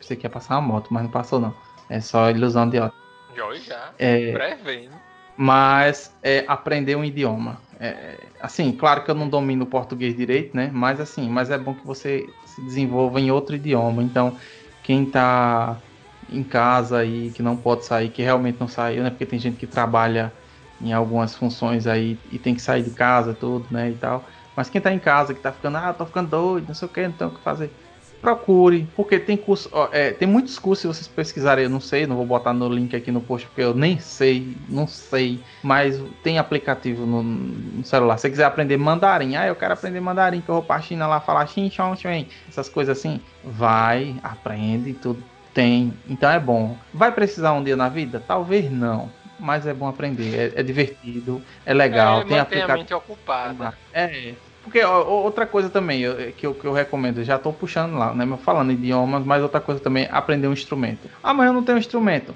Você 0.00 0.16
quer 0.16 0.30
passar 0.30 0.54
uma 0.54 0.62
moto, 0.62 0.88
mas 0.90 1.02
não 1.02 1.10
passou 1.10 1.38
não. 1.38 1.54
É 1.88 2.00
só 2.00 2.30
ilusão 2.30 2.68
de 2.68 2.78
ótica. 2.78 2.98
Já, 3.36 3.54
já. 3.54 3.90
É, 3.98 4.32
Breve, 4.32 4.88
mas 5.36 6.14
é 6.22 6.44
aprender 6.48 6.96
um 6.96 7.04
idioma. 7.04 7.60
É, 7.78 8.18
assim, 8.40 8.72
claro 8.72 9.04
que 9.04 9.10
eu 9.10 9.14
não 9.14 9.26
domino 9.26 9.64
o 9.64 9.66
português 9.66 10.14
direito, 10.14 10.54
né? 10.54 10.70
Mas 10.70 11.00
assim, 11.00 11.30
mas 11.30 11.50
é 11.50 11.56
bom 11.56 11.74
que 11.74 11.86
você 11.86 12.28
se 12.60 12.66
desenvolva 12.66 13.20
em 13.20 13.30
outro 13.30 13.56
idioma. 13.56 14.02
Então, 14.02 14.36
quem 14.82 15.04
está 15.04 15.80
em 16.28 16.42
casa 16.44 16.98
aí, 16.98 17.30
que 17.32 17.42
não 17.42 17.56
pode 17.56 17.84
sair, 17.84 18.10
que 18.10 18.22
realmente 18.22 18.60
não 18.60 18.68
saiu, 18.68 19.02
né? 19.02 19.10
Porque 19.10 19.26
tem 19.26 19.38
gente 19.38 19.56
que 19.56 19.66
trabalha 19.66 20.32
em 20.80 20.92
algumas 20.92 21.34
funções 21.34 21.86
aí 21.86 22.18
e 22.30 22.38
tem 22.38 22.54
que 22.54 22.62
sair 22.62 22.82
de 22.82 22.90
casa, 22.90 23.34
tudo, 23.34 23.66
né? 23.70 23.90
E 23.90 23.94
tal. 23.96 24.26
Mas 24.56 24.70
quem 24.70 24.78
está 24.78 24.92
em 24.92 24.98
casa, 24.98 25.32
que 25.32 25.40
está 25.40 25.52
ficando, 25.52 25.76
ah, 25.78 25.92
tô 25.94 26.06
ficando 26.06 26.30
doido, 26.30 26.68
não 26.68 26.74
sei 26.74 26.86
o 26.88 26.90
que, 26.90 27.06
não 27.06 27.12
tem 27.12 27.26
o 27.26 27.34
que 27.34 27.42
fazer 27.42 27.72
procure, 28.20 28.86
porque 28.94 29.18
tem 29.18 29.36
curso, 29.36 29.70
é, 29.92 30.10
tem 30.10 30.28
muitos 30.28 30.58
cursos 30.58 30.82
se 30.82 30.86
vocês 30.86 31.08
pesquisarem, 31.08 31.64
eu 31.64 31.70
não 31.70 31.80
sei, 31.80 32.06
não 32.06 32.16
vou 32.16 32.26
botar 32.26 32.52
no 32.52 32.68
link 32.68 32.94
aqui 32.94 33.10
no 33.10 33.20
post 33.20 33.46
porque 33.46 33.62
eu 33.62 33.74
nem 33.74 33.98
sei, 33.98 34.56
não 34.68 34.86
sei, 34.86 35.40
mas 35.62 36.00
tem 36.22 36.38
aplicativo 36.38 37.06
no, 37.06 37.22
no 37.22 37.84
celular. 37.84 38.18
Se 38.18 38.22
você 38.22 38.30
quiser 38.30 38.44
aprender 38.44 38.76
mandarim, 38.76 39.36
ah, 39.36 39.46
eu 39.46 39.56
quero 39.56 39.72
aprender 39.72 40.00
mandarim, 40.00 40.40
que 40.40 40.48
eu 40.48 40.56
vou 40.56 40.62
pra 40.62 40.80
China 40.80 41.06
lá 41.06 41.20
falar 41.20 41.46
xin, 41.46 41.70
chong, 41.70 41.98
chong, 41.98 42.28
essas 42.48 42.68
coisas 42.68 42.98
assim, 42.98 43.20
vai, 43.44 44.16
aprende 44.22 44.92
tudo. 44.92 45.22
Tem, 45.54 45.92
então 46.08 46.30
é 46.30 46.38
bom. 46.38 46.76
Vai 46.94 47.10
precisar 47.10 47.52
um 47.52 47.64
dia 47.64 47.74
na 47.74 47.88
vida? 47.88 48.22
Talvez 48.24 48.70
não, 48.70 49.10
mas 49.38 49.66
é 49.66 49.74
bom 49.74 49.88
aprender. 49.88 50.52
É, 50.54 50.60
é 50.60 50.62
divertido, 50.62 51.42
é 51.64 51.74
legal. 51.74 52.20
É, 52.20 52.24
tem 52.24 52.38
aplicativo. 52.38 52.72
a 52.72 52.76
mente 52.76 52.94
ocupada. 52.94 53.74
É, 53.92 54.34
porque 54.70 54.84
outra 54.84 55.44
coisa 55.46 55.68
também 55.68 56.00
eu, 56.00 56.32
que, 56.32 56.46
eu, 56.46 56.54
que 56.54 56.64
eu 56.64 56.72
recomendo, 56.72 57.24
já 57.24 57.34
estou 57.34 57.52
puxando 57.52 57.94
lá, 57.94 58.14
né? 58.14 58.24
Falando 58.44 58.70
idiomas, 58.70 59.24
mas 59.26 59.42
outra 59.42 59.60
coisa 59.60 59.80
também, 59.80 60.06
aprender 60.12 60.46
um 60.46 60.52
instrumento. 60.52 61.10
Ah, 61.20 61.34
mas 61.34 61.48
eu 61.48 61.52
não 61.52 61.64
tenho 61.64 61.74
um 61.74 61.80
instrumento. 61.80 62.32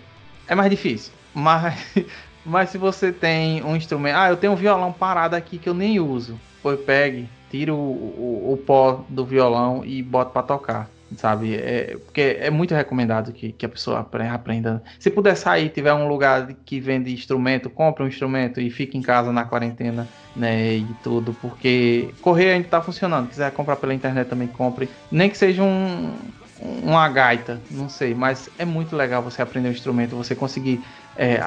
É 0.49 0.55
mais 0.57 0.69
difícil. 0.69 1.13
Mas, 1.33 1.95
mas 2.45 2.71
se 2.71 2.77
você 2.77 3.13
tem 3.13 3.63
um 3.63 3.77
instrumento. 3.77 4.17
Ah, 4.17 4.31
eu 4.31 4.37
tenho 4.37 4.53
um 4.53 4.57
violão 4.57 4.93
parado 4.93 5.37
aqui 5.37 5.59
que 5.59 5.69
eu 5.69 5.75
nem 5.75 6.01
uso. 6.01 6.37
Pois 6.61 6.81
pegue, 6.81 7.29
tira 7.53 7.73
o, 7.73 7.77
o, 7.77 8.53
o 8.53 8.57
pó 8.57 9.05
do 9.09 9.25
violão 9.25 9.85
e 9.85 10.03
bota 10.03 10.31
para 10.31 10.43
tocar 10.43 10.91
sabe? 11.17 11.55
É, 11.55 11.97
porque 12.05 12.39
é 12.41 12.51
muito 12.51 12.75
recomendado 12.75 13.33
que, 13.33 13.53
que 13.53 13.65
a 13.65 13.69
pessoa 13.69 14.01
aprenda. 14.01 14.83
Se 14.99 15.11
puder 15.11 15.37
sair, 15.37 15.69
tiver 15.69 15.93
um 15.93 16.09
lugar 16.09 16.53
que 16.65 16.81
vende 16.81 17.13
instrumento, 17.13 17.71
compre 17.71 18.03
um 18.03 18.09
instrumento 18.09 18.61
e 18.61 18.71
fique 18.71 18.99
em 18.99 19.03
casa 19.03 19.33
na 19.33 19.45
quarentena, 19.45 20.09
né? 20.35 20.77
E 20.77 20.87
tudo, 21.03 21.33
porque 21.35 22.15
correr 22.21 22.53
ainda 22.53 22.69
tá 22.69 22.83
funcionando. 22.83 23.29
Quiser 23.29 23.51
comprar 23.53 23.77
pela 23.77 23.95
internet 23.95 24.29
também 24.29 24.49
compre, 24.49 24.89
nem 25.11 25.31
que 25.31 25.37
seja 25.37 25.63
um 25.63 26.13
uma 26.61 27.09
gaita, 27.09 27.61
não 27.71 27.89
sei, 27.89 28.15
mas 28.15 28.49
é 28.59 28.65
muito 28.65 28.97
legal 28.97 29.23
você 29.23 29.43
aprender 29.43 29.69
um 29.69 29.73
instrumento, 29.73 30.17
você 30.17 30.35
conseguir 30.35 30.83
é, 31.17 31.39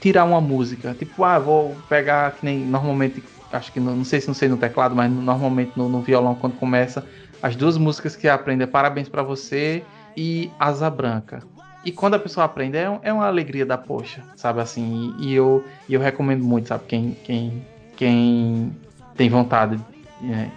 tirar 0.00 0.24
uma 0.24 0.40
música, 0.40 0.94
tipo, 0.94 1.24
ah, 1.24 1.38
vou 1.38 1.76
pegar 1.88 2.32
que 2.32 2.44
nem 2.44 2.64
normalmente, 2.64 3.22
acho 3.52 3.72
que 3.72 3.80
não, 3.80 4.04
sei 4.04 4.20
se 4.20 4.28
não 4.28 4.34
sei 4.34 4.48
no 4.48 4.56
teclado, 4.56 4.94
mas 4.94 5.10
normalmente 5.10 5.72
no, 5.76 5.88
no 5.88 6.00
violão 6.00 6.34
quando 6.34 6.56
começa 6.56 7.04
as 7.42 7.54
duas 7.56 7.76
músicas 7.76 8.16
que 8.16 8.28
aprende 8.28 8.66
Parabéns 8.66 9.08
para 9.08 9.22
Você 9.22 9.84
e 10.16 10.50
Asa 10.58 10.88
Branca. 10.88 11.42
E 11.84 11.92
quando 11.92 12.14
a 12.14 12.18
pessoa 12.18 12.46
aprende, 12.46 12.78
é, 12.78 12.98
é 13.02 13.12
uma 13.12 13.26
alegria 13.26 13.66
da 13.66 13.76
poxa, 13.76 14.22
sabe 14.34 14.60
assim? 14.60 15.14
E, 15.18 15.26
e, 15.28 15.34
eu, 15.34 15.66
e 15.86 15.92
eu 15.92 16.00
recomendo 16.00 16.42
muito, 16.42 16.68
sabe? 16.68 16.84
Quem, 16.86 17.14
quem, 17.22 17.62
quem 17.96 18.74
tem 19.16 19.28
vontade 19.28 19.78
né, 20.20 20.50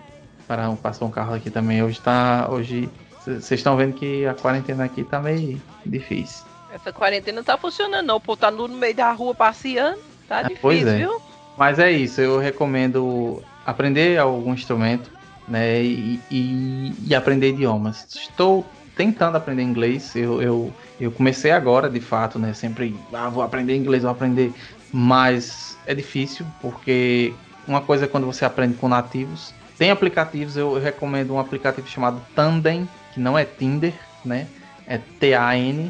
para 0.48 0.70
passar 0.74 1.06
um 1.06 1.12
carro 1.12 1.34
aqui 1.34 1.50
também. 1.50 1.84
Hoje 1.84 2.00
tá. 2.02 2.48
Hoje. 2.50 2.90
Vocês 3.26 3.60
estão 3.60 3.76
vendo 3.76 3.94
que 3.94 4.26
a 4.26 4.34
quarentena 4.34 4.86
aqui 4.86 5.04
tá 5.04 5.20
meio 5.20 5.62
difícil. 5.86 6.46
Essa 6.74 6.94
quarentena 6.94 7.38
não 7.38 7.44
tá 7.44 7.58
funcionando, 7.58 8.06
não. 8.06 8.22
Pô, 8.22 8.38
tá 8.38 8.50
no 8.50 8.70
meio 8.70 8.96
da 8.96 9.12
rua 9.12 9.36
passeando. 9.36 10.00
Tá 10.30 10.40
é, 10.40 10.44
difícil, 10.44 10.62
pois 10.62 10.88
é. 10.88 10.98
viu? 10.98 11.22
Mas 11.58 11.78
é 11.80 11.92
isso, 11.92 12.22
eu 12.22 12.40
recomendo 12.40 13.44
aprender 13.66 14.18
algum 14.18 14.54
instrumento 14.54 15.10
né? 15.48 15.82
E, 15.82 16.20
e, 16.30 16.94
e, 17.08 17.16
aprender 17.16 17.50
idiomas. 17.50 18.06
Estou 18.14 18.66
tentando 18.96 19.38
aprender 19.38 19.64
inglês. 19.64 20.16
Eu, 20.16 20.42
eu, 20.42 20.74
eu 21.00 21.12
comecei 21.12 21.52
agora, 21.52 21.90
de 21.90 22.02
fato, 22.02 22.38
né? 22.38 22.54
Sempre, 22.54 22.96
ah, 23.14 23.30
vou 23.30 23.42
aprender 23.42 23.76
inglês, 23.76 24.04
vou 24.04 24.12
aprender. 24.12 24.54
Mas 24.92 25.78
é 25.86 25.94
difícil, 25.94 26.46
porque 26.62 27.34
uma 27.68 27.82
coisa 27.82 28.06
é 28.06 28.08
quando 28.08 28.26
você 28.26 28.46
aprende 28.46 28.76
com 28.76 28.88
nativos. 28.88 29.54
Tem 29.78 29.92
aplicativos, 29.92 30.58
eu, 30.58 30.74
recomendo 30.80 31.34
um 31.34 31.40
aplicativo 31.40 31.88
chamado 31.88 32.22
Tandem, 32.34 32.88
que 33.14 33.20
não 33.20 33.38
é 33.38 33.46
Tinder, 33.46 33.94
né? 34.26 34.48
É 34.88 34.98
T-A-N-D-E-M. 35.20 35.90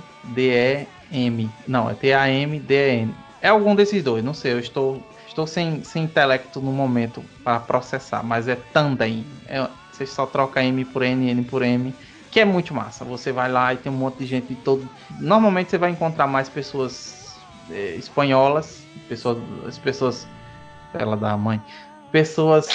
Não, 1.68 1.90
é 1.90 1.94
T-A-M-D-E-N. 1.94 3.14
É 3.42 3.50
algum 3.50 3.76
desses 3.76 4.04
dois, 4.04 4.24
não 4.24 4.34
sei, 4.34 4.54
eu 4.54 4.60
estou 4.60 5.02
estou 5.38 5.46
sem, 5.46 5.84
sem 5.84 6.04
intelecto 6.06 6.60
no 6.60 6.72
momento 6.72 7.24
para 7.44 7.60
processar, 7.60 8.24
mas 8.24 8.48
é 8.48 8.56
Tandem. 8.56 9.24
É, 9.48 9.68
você 9.92 10.08
só 10.08 10.26
troca 10.26 10.64
M 10.64 10.84
por 10.86 11.04
N, 11.04 11.30
N 11.30 11.44
por 11.44 11.62
M, 11.62 11.94
que 12.32 12.40
é 12.40 12.46
muito 12.46 12.74
massa. 12.74 13.06
Você 13.06 13.32
vai 13.32 13.52
lá 13.52 13.74
e 13.74 13.78
tem 13.78 13.92
um 13.92 13.96
monte 13.96 14.18
de 14.18 14.26
gente 14.26 14.48
de 14.48 14.56
todo. 14.56 14.90
Normalmente 15.20 15.70
você 15.70 15.78
vai 15.78 15.92
encontrar 15.92 16.26
mais 16.26 16.50
pessoas 16.50 17.17
é, 17.72 17.96
espanholas, 17.96 18.86
pessoas, 19.08 19.38
as 19.68 19.78
pessoas, 19.78 20.28
ela 20.94 21.16
da 21.16 21.36
mãe, 21.38 21.62
pessoas 22.12 22.68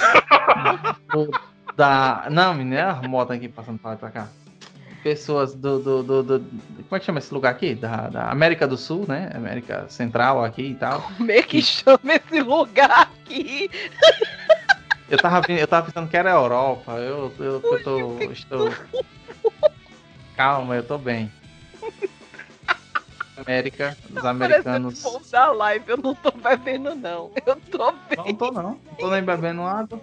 da, 1.76 2.26
não, 2.30 2.54
menina, 2.54 2.90
a 2.90 3.08
moto 3.08 3.32
aqui 3.32 3.48
passando 3.48 3.78
para 3.78 3.92
lá 3.92 3.96
para 3.96 4.10
cá 4.10 4.28
pessoas 5.02 5.54
do, 5.54 5.78
do, 5.80 6.02
do, 6.02 6.22
do, 6.22 6.40
Como 6.40 6.96
é 6.96 6.98
que 6.98 7.04
chama 7.04 7.18
esse 7.18 7.34
lugar 7.34 7.50
aqui? 7.50 7.74
Da, 7.74 8.08
da, 8.08 8.30
América 8.30 8.66
do 8.66 8.76
Sul, 8.76 9.04
né? 9.08 9.30
América 9.34 9.86
Central 9.88 10.44
aqui 10.44 10.62
e 10.62 10.74
tal. 10.74 11.02
Como 11.16 11.30
é 11.30 11.42
que 11.42 11.60
chama 11.60 12.14
esse 12.14 12.40
lugar 12.40 13.10
aqui? 13.24 13.70
Eu 15.10 15.18
tava, 15.18 15.42
eu 15.52 15.66
tava 15.66 15.86
pensando 15.86 16.08
que 16.08 16.16
era 16.16 16.30
Europa. 16.30 16.92
Eu, 16.92 17.32
eu, 17.38 17.60
eu 17.62 17.82
tô. 17.82 18.32
Estou... 18.32 18.72
Calma, 20.36 20.76
eu 20.76 20.82
tô 20.82 20.96
bem. 20.96 21.30
América, 23.46 23.96
os 24.10 24.24
americanos. 24.24 25.02
da 25.30 25.52
live, 25.52 25.84
eu 25.88 25.96
não 25.96 26.14
tô 26.14 26.30
bebendo, 26.30 26.94
não. 26.94 27.30
Eu 27.44 27.56
tô 27.70 27.92
bem. 27.92 28.16
Não, 28.16 28.24
não 28.24 28.34
tô 28.34 28.50
não. 28.50 28.62
Não 28.62 28.94
tô 28.98 29.10
nem 29.10 29.22
bebendo 29.22 29.62
água. 29.62 30.00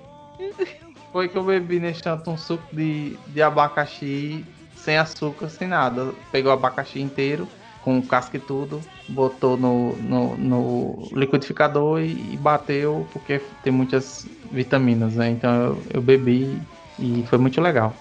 Foi 1.11 1.27
que 1.27 1.37
eu 1.37 1.43
bebi 1.43 1.79
nesse 1.79 2.01
tanto 2.01 2.29
um 2.29 2.37
suco 2.37 2.63
de, 2.71 3.17
de 3.27 3.41
abacaxi 3.41 4.45
sem 4.75 4.97
açúcar, 4.97 5.49
sem 5.49 5.67
nada. 5.67 6.13
Pegou 6.31 6.51
o 6.51 6.53
abacaxi 6.53 7.01
inteiro, 7.01 7.47
com 7.83 8.01
casca 8.01 8.37
e 8.37 8.39
tudo, 8.39 8.81
botou 9.07 9.57
no, 9.57 9.95
no, 9.97 10.37
no 10.37 11.09
liquidificador 11.13 12.01
e, 12.01 12.33
e, 12.33 12.37
bateu, 12.37 13.07
porque 13.11 13.41
tem 13.63 13.71
muitas 13.71 14.27
vitaminas, 14.51 15.15
né? 15.15 15.29
Então 15.29 15.51
eu, 15.51 15.83
eu, 15.95 16.01
bebi 16.01 16.61
e 16.97 17.23
foi 17.27 17.37
muito 17.37 17.59
legal. 17.61 17.93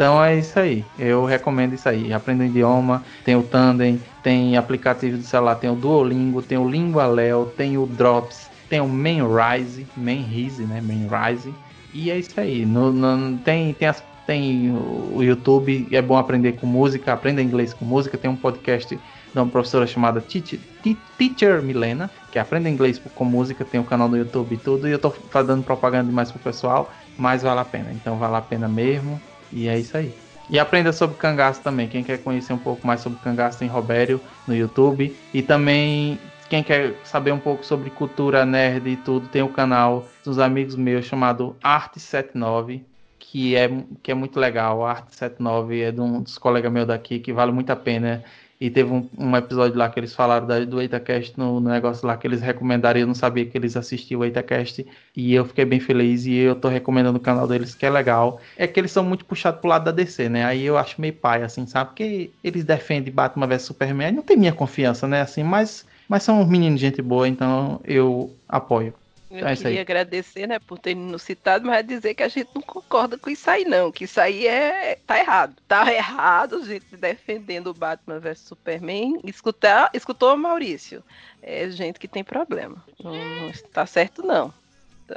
Então 0.00 0.24
é 0.24 0.38
isso 0.38 0.58
aí, 0.58 0.82
eu 0.98 1.26
recomendo 1.26 1.74
isso 1.74 1.86
aí. 1.86 2.10
Aprenda 2.10 2.42
um 2.42 2.46
idioma, 2.46 3.04
tem 3.22 3.36
o 3.36 3.42
Tandem, 3.42 4.00
tem 4.22 4.56
aplicativo 4.56 5.18
do 5.18 5.22
celular, 5.22 5.56
tem 5.56 5.68
o 5.68 5.74
Duolingo, 5.74 6.40
tem 6.40 6.56
o 6.56 6.66
Lingualéu, 6.66 7.52
tem 7.54 7.76
o 7.76 7.84
Drops, 7.84 8.48
tem 8.70 8.80
o 8.80 8.88
Mainrise, 8.88 9.86
Mainrise, 9.94 10.62
né? 10.62 10.80
Mainrise. 10.80 11.52
E 11.92 12.10
é 12.10 12.18
isso 12.18 12.40
aí. 12.40 12.64
No, 12.64 12.90
no, 12.90 13.36
tem, 13.40 13.74
tem 13.74 13.88
as 13.88 14.02
tem 14.26 14.70
o 14.70 15.22
YouTube, 15.22 15.86
é 15.92 16.00
bom 16.00 16.16
aprender 16.16 16.52
com 16.52 16.66
música, 16.66 17.12
aprenda 17.12 17.42
inglês 17.42 17.74
com 17.74 17.84
música. 17.84 18.16
Tem 18.16 18.30
um 18.30 18.36
podcast 18.36 18.96
de 18.96 19.38
uma 19.38 19.48
professora 19.48 19.86
chamada 19.86 20.22
Teacher 20.22 21.62
Milena, 21.62 22.10
que 22.32 22.38
aprende 22.38 22.70
inglês 22.70 22.98
com 23.14 23.24
música, 23.26 23.66
tem 23.66 23.78
um 23.78 23.84
canal 23.84 24.08
no 24.08 24.16
YouTube 24.16 24.54
e 24.54 24.56
tudo, 24.58 24.88
e 24.88 24.92
eu 24.92 24.98
tô 24.98 25.10
fazendo 25.10 25.62
propaganda 25.62 26.08
demais 26.08 26.32
pro 26.32 26.40
pessoal, 26.40 26.90
mas 27.18 27.42
vale 27.42 27.60
a 27.60 27.64
pena. 27.66 27.92
Então 27.92 28.16
vale 28.16 28.36
a 28.36 28.40
pena 28.40 28.66
mesmo, 28.66 29.20
e 29.52 29.68
é 29.68 29.78
isso 29.78 29.96
aí. 29.96 30.14
E 30.48 30.58
aprenda 30.58 30.92
sobre 30.92 31.16
cangaço 31.16 31.60
também. 31.62 31.88
Quem 31.88 32.02
quer 32.02 32.18
conhecer 32.18 32.52
um 32.52 32.58
pouco 32.58 32.84
mais 32.86 33.00
sobre 33.00 33.18
cangaço 33.20 33.58
tem 33.58 33.68
Robério 33.68 34.20
no 34.48 34.54
YouTube. 34.54 35.16
E 35.32 35.42
também 35.42 36.18
quem 36.48 36.62
quer 36.62 36.94
saber 37.04 37.30
um 37.32 37.38
pouco 37.38 37.64
sobre 37.64 37.90
cultura 37.90 38.44
nerd 38.44 38.88
e 38.88 38.96
tudo, 38.96 39.28
tem 39.28 39.42
o 39.42 39.48
canal 39.48 40.08
dos 40.24 40.40
amigos 40.40 40.74
meus 40.74 41.04
chamado 41.04 41.56
Arte 41.62 42.00
79 42.00 42.84
que 43.20 43.54
é, 43.54 43.70
que 44.02 44.10
é 44.10 44.14
muito 44.14 44.40
legal. 44.40 44.84
A 44.84 44.90
Arte 44.90 45.14
79 45.14 45.80
é 45.80 45.92
de 45.92 46.00
um 46.00 46.20
dos 46.20 46.36
colegas 46.36 46.72
meus 46.72 46.88
daqui, 46.88 47.20
que 47.20 47.32
vale 47.32 47.52
muito 47.52 47.70
a 47.70 47.76
pena. 47.76 48.24
E 48.60 48.68
teve 48.68 48.92
um, 48.92 49.08
um 49.16 49.34
episódio 49.34 49.78
lá 49.78 49.88
que 49.88 49.98
eles 49.98 50.14
falaram 50.14 50.46
da, 50.46 50.62
do 50.66 50.82
EitaCast 50.82 51.38
no, 51.38 51.60
no, 51.60 51.70
negócio 51.70 52.06
lá 52.06 52.14
que 52.18 52.26
eles 52.26 52.42
recomendaram. 52.42 53.00
Eu 53.00 53.06
não 53.06 53.14
sabia 53.14 53.46
que 53.46 53.56
eles 53.56 53.74
assistiam 53.74 54.20
o 54.20 54.24
EitaCast. 54.24 54.86
E 55.16 55.34
eu 55.34 55.46
fiquei 55.46 55.64
bem 55.64 55.80
feliz. 55.80 56.26
E 56.26 56.34
eu 56.34 56.54
tô 56.54 56.68
recomendando 56.68 57.16
o 57.16 57.22
canal 57.22 57.48
deles, 57.48 57.74
que 57.74 57.86
é 57.86 57.90
legal. 57.90 58.38
É 58.58 58.66
que 58.66 58.78
eles 58.78 58.92
são 58.92 59.02
muito 59.02 59.24
puxados 59.24 59.60
pro 59.60 59.70
lado 59.70 59.84
da 59.84 59.92
DC, 59.92 60.28
né? 60.28 60.44
Aí 60.44 60.62
eu 60.62 60.76
acho 60.76 61.00
meio 61.00 61.14
pai, 61.14 61.42
assim, 61.42 61.66
sabe? 61.66 61.90
Porque 61.90 62.30
eles 62.44 62.62
defendem 62.62 63.10
Batman 63.10 63.46
vs 63.46 63.62
Superman. 63.62 64.12
Não 64.12 64.22
tem 64.22 64.36
minha 64.36 64.52
confiança, 64.52 65.08
né? 65.08 65.22
Assim, 65.22 65.42
mas, 65.42 65.86
mas 66.06 66.22
são 66.22 66.44
meninos 66.46 66.80
de 66.80 66.86
gente 66.86 67.00
boa, 67.00 67.26
então 67.26 67.80
eu 67.82 68.30
apoio. 68.46 68.92
Eu 69.30 69.46
é 69.46 69.54
queria 69.54 69.80
agradecer, 69.80 70.48
né, 70.48 70.58
por 70.58 70.76
ter 70.76 70.96
nos 70.96 71.22
citado, 71.22 71.64
mas 71.64 71.86
dizer 71.86 72.14
que 72.14 72.22
a 72.22 72.28
gente 72.28 72.50
não 72.52 72.60
concorda 72.60 73.16
com 73.16 73.30
isso 73.30 73.48
aí, 73.48 73.64
não. 73.64 73.92
Que 73.92 74.02
isso 74.02 74.20
aí 74.20 74.46
é. 74.46 74.98
tá 75.06 75.20
errado. 75.20 75.54
Tá 75.68 75.86
errado 75.94 76.56
a 76.56 76.64
gente 76.64 76.96
defendendo 76.96 77.68
o 77.68 77.74
Batman 77.74 78.18
vs 78.18 78.40
Superman. 78.40 79.20
Escutar, 79.22 79.88
escutou, 79.94 80.36
Maurício? 80.36 81.04
É 81.40 81.70
gente 81.70 82.00
que 82.00 82.08
tem 82.08 82.24
problema. 82.24 82.84
Não, 83.02 83.14
não 83.14 83.50
está 83.50 83.86
certo, 83.86 84.22
não. 84.24 84.52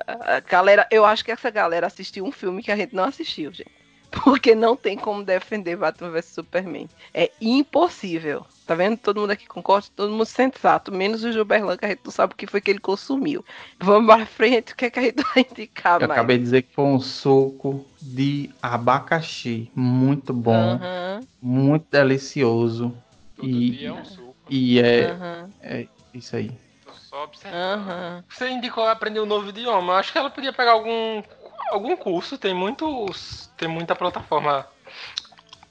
A 0.08 0.40
galera, 0.40 0.88
eu 0.92 1.04
acho 1.06 1.26
que 1.26 1.32
essa 1.32 1.50
galera 1.50 1.88
assistiu 1.88 2.24
um 2.24 2.32
filme 2.32 2.62
que 2.62 2.72
a 2.72 2.76
gente 2.76 2.96
não 2.96 3.06
assistiu, 3.06 3.52
gente. 3.52 3.83
Porque 4.24 4.54
não 4.54 4.76
tem 4.76 4.96
como 4.96 5.24
defender 5.24 5.76
Batman 5.76 6.12
vs 6.12 6.26
Superman. 6.26 6.88
É 7.14 7.32
impossível. 7.42 8.46
Tá 8.66 8.76
vendo? 8.76 8.98
Todo 8.98 9.20
mundo 9.20 9.32
aqui 9.32 9.46
concorda, 9.46 9.88
todo 9.94 10.12
mundo 10.12 10.26
sensato, 10.26 10.92
menos 10.92 11.24
o 11.24 11.32
Gilberlan, 11.32 11.76
que 11.76 11.86
a 11.86 11.90
gente 11.90 12.02
não 12.06 12.12
sabe 12.12 12.34
o 12.34 12.38
que 12.38 12.48
foi 12.48 12.62
que 12.62 12.72
ele 12.72 12.80
consumiu. 12.80 13.44
Vamos 13.78 14.14
pra 14.14 14.26
frente, 14.26 14.72
o 14.72 14.76
que, 14.76 14.86
é 14.86 14.90
que 14.90 15.00
a 15.00 15.02
gente 15.02 15.24
vai 15.36 15.46
indicar 15.52 16.02
Eu 16.02 16.08
mais? 16.08 16.18
acabei 16.18 16.38
de 16.38 16.44
dizer 16.44 16.62
que 16.62 16.74
foi 16.74 16.86
um 16.86 17.00
suco 17.00 17.86
de 18.02 18.50
abacaxi. 18.62 19.70
Muito 19.76 20.32
bom, 20.32 20.76
uhum. 20.76 21.28
muito 21.42 21.88
delicioso. 21.92 22.96
Todo 23.36 23.50
e, 23.50 23.72
dia 23.72 23.90
é 23.90 23.92
um 23.92 24.06
suco. 24.06 24.36
E 24.50 24.80
é, 24.80 25.12
uhum. 25.12 25.50
é 25.62 25.88
isso 26.14 26.36
aí. 26.36 26.52
Tô 26.86 26.94
só 26.94 27.24
observando. 27.26 27.80
Uhum. 27.80 28.24
Você 28.30 28.50
indicou 28.50 28.88
aprender 28.88 29.20
um 29.20 29.26
novo 29.26 29.50
idioma. 29.50 29.96
Acho 29.96 30.14
que 30.14 30.18
ela 30.18 30.30
podia 30.30 30.54
pegar 30.54 30.72
algum, 30.72 31.22
algum 31.70 31.96
curso. 31.96 32.38
Tem 32.38 32.54
muitos. 32.54 33.50
Tem 33.58 33.68
muita 33.68 33.96
plataforma 33.96 34.68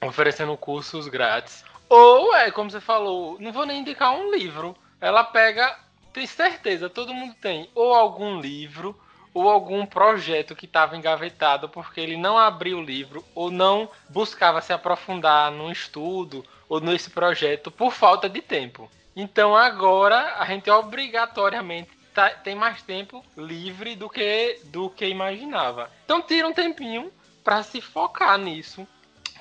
oferecendo 0.01 0.55
cursos 0.57 1.07
grátis 1.07 1.63
Ou 1.89 2.35
é, 2.35 2.51
como 2.51 2.69
você 2.69 2.81
falou, 2.81 3.37
não 3.39 3.51
vou 3.51 3.65
nem 3.65 3.79
indicar 3.79 4.13
um 4.13 4.31
livro. 4.31 4.75
Ela 4.99 5.23
pega, 5.23 5.77
tem 6.11 6.25
certeza, 6.25 6.89
todo 6.89 7.13
mundo 7.13 7.35
tem, 7.41 7.69
ou 7.75 7.93
algum 7.93 8.39
livro, 8.39 8.99
ou 9.33 9.49
algum 9.49 9.85
projeto 9.85 10.55
que 10.55 10.65
estava 10.65 10.95
engavetado 10.95 11.67
porque 11.67 11.99
ele 11.99 12.15
não 12.15 12.37
abriu 12.37 12.77
o 12.77 12.83
livro 12.83 13.25
ou 13.33 13.49
não 13.49 13.89
buscava 14.09 14.61
se 14.61 14.71
aprofundar 14.71 15.51
no 15.51 15.71
estudo 15.71 16.45
ou 16.69 16.79
nesse 16.79 17.09
projeto 17.09 17.71
por 17.71 17.91
falta 17.91 18.29
de 18.29 18.41
tempo. 18.41 18.89
Então 19.15 19.55
agora 19.55 20.35
a 20.37 20.45
gente 20.45 20.69
obrigatoriamente 20.69 21.91
tá, 22.13 22.29
tem 22.29 22.55
mais 22.55 22.81
tempo 22.81 23.23
livre 23.37 23.95
do 23.95 24.09
que 24.09 24.59
do 24.65 24.89
que 24.89 25.05
imaginava. 25.05 25.91
Então 26.05 26.21
tira 26.21 26.47
um 26.47 26.53
tempinho 26.53 27.11
para 27.43 27.63
se 27.63 27.81
focar 27.81 28.37
nisso. 28.37 28.87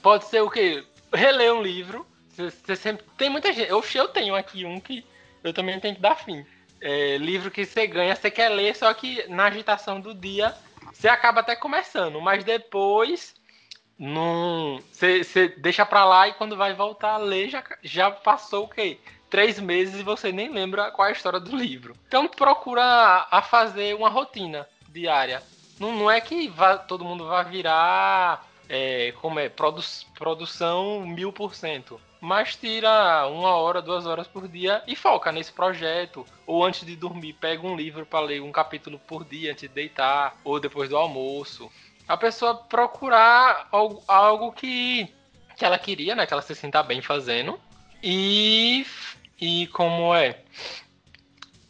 Pode 0.03 0.25
ser 0.25 0.41
o 0.41 0.51
que 0.51 0.85
reler 1.13 1.53
um 1.53 1.63
livro. 1.63 2.07
Você 2.31 2.75
sempre 2.75 3.05
tem 3.17 3.29
muita 3.29 3.53
gente. 3.53 3.71
Eu, 3.71 3.85
eu 3.95 4.09
tenho 4.09 4.35
aqui 4.35 4.65
um 4.65 4.81
que 4.81 5.05
eu 5.45 5.53
também 5.53 5.79
tenho 5.79 5.95
que 5.95 6.01
dar 6.01 6.17
fim 6.17 6.45
é, 6.83 7.17
livro 7.17 7.51
que 7.51 7.65
você 7.65 7.87
ganha, 7.87 8.17
você 8.17 8.31
quer 8.31 8.49
ler, 8.49 8.75
só 8.75 8.93
que 8.93 9.25
na 9.29 9.47
agitação 9.47 10.01
do 10.01 10.13
dia 10.13 10.55
você 10.93 11.09
acaba 11.09 11.41
até 11.41 11.55
começando, 11.55 12.21
mas 12.21 12.43
depois 12.43 13.35
não, 13.97 14.83
você, 14.91 15.49
deixa 15.59 15.87
pra 15.87 16.05
lá 16.05 16.27
e 16.27 16.35
quando 16.35 16.57
vai 16.57 16.75
voltar 16.75 17.13
a 17.13 17.19
ler 17.19 17.49
já, 17.49 17.63
já 17.83 18.11
passou 18.11 18.65
o 18.65 18.69
quê? 18.69 18.99
Três 19.33 19.59
meses 19.59 19.99
e 19.99 20.03
você 20.05 20.31
nem 20.31 20.53
lembra 20.53 20.91
qual 20.91 21.09
é 21.09 21.11
a 21.11 21.15
história 21.15 21.41
do 21.41 21.57
livro. 21.57 21.97
Então 22.07 22.29
procura 22.29 23.27
a 23.31 23.43
fazer 23.43 23.97
uma 23.97 24.11
rotina 24.11 24.69
diária. 24.91 25.43
Não, 25.81 25.91
não 25.91 26.11
é 26.11 26.21
que 26.21 26.49
vá, 26.49 26.77
todo 26.77 27.05
mundo 27.05 27.27
vai 27.27 27.45
virar 27.47 28.47
é, 28.69 29.13
como 29.23 29.41
é, 29.41 29.49
produ 29.49 29.83
produção 30.15 31.07
mil 31.07 31.33
por 31.33 31.55
cento 31.55 31.99
mas 32.23 32.55
tira 32.55 33.27
uma 33.27 33.57
hora, 33.57 33.83
duas 33.83 34.07
horas 34.07 34.29
por 34.29 34.47
dia 34.47 34.81
e 34.87 34.95
foca 34.95 35.33
nesse 35.33 35.53
projeto. 35.53 36.25
Ou 36.47 36.65
antes 36.65 36.87
de 36.87 36.95
dormir, 36.95 37.33
pega 37.33 37.67
um 37.67 37.75
livro 37.75 38.07
para 38.07 38.25
ler 38.25 38.41
um 38.41 38.53
capítulo 38.53 38.97
por 38.97 39.25
dia 39.25 39.51
antes 39.51 39.63
de 39.63 39.75
deitar, 39.75 40.37
ou 40.45 40.61
depois 40.61 40.89
do 40.89 40.97
almoço. 40.97 41.69
A 42.07 42.17
pessoa 42.17 42.55
procurar 42.55 43.67
algo, 43.73 44.05
algo 44.07 44.53
que, 44.53 45.13
que 45.57 45.65
ela 45.65 45.77
queria, 45.77 46.15
né? 46.15 46.25
Que 46.25 46.33
ela 46.33 46.43
se 46.43 46.55
sinta 46.55 46.81
bem 46.81 47.03
fazendo. 47.03 47.59
E, 48.01 48.87
e 49.43 49.67
como 49.67 50.15
é? 50.15 50.37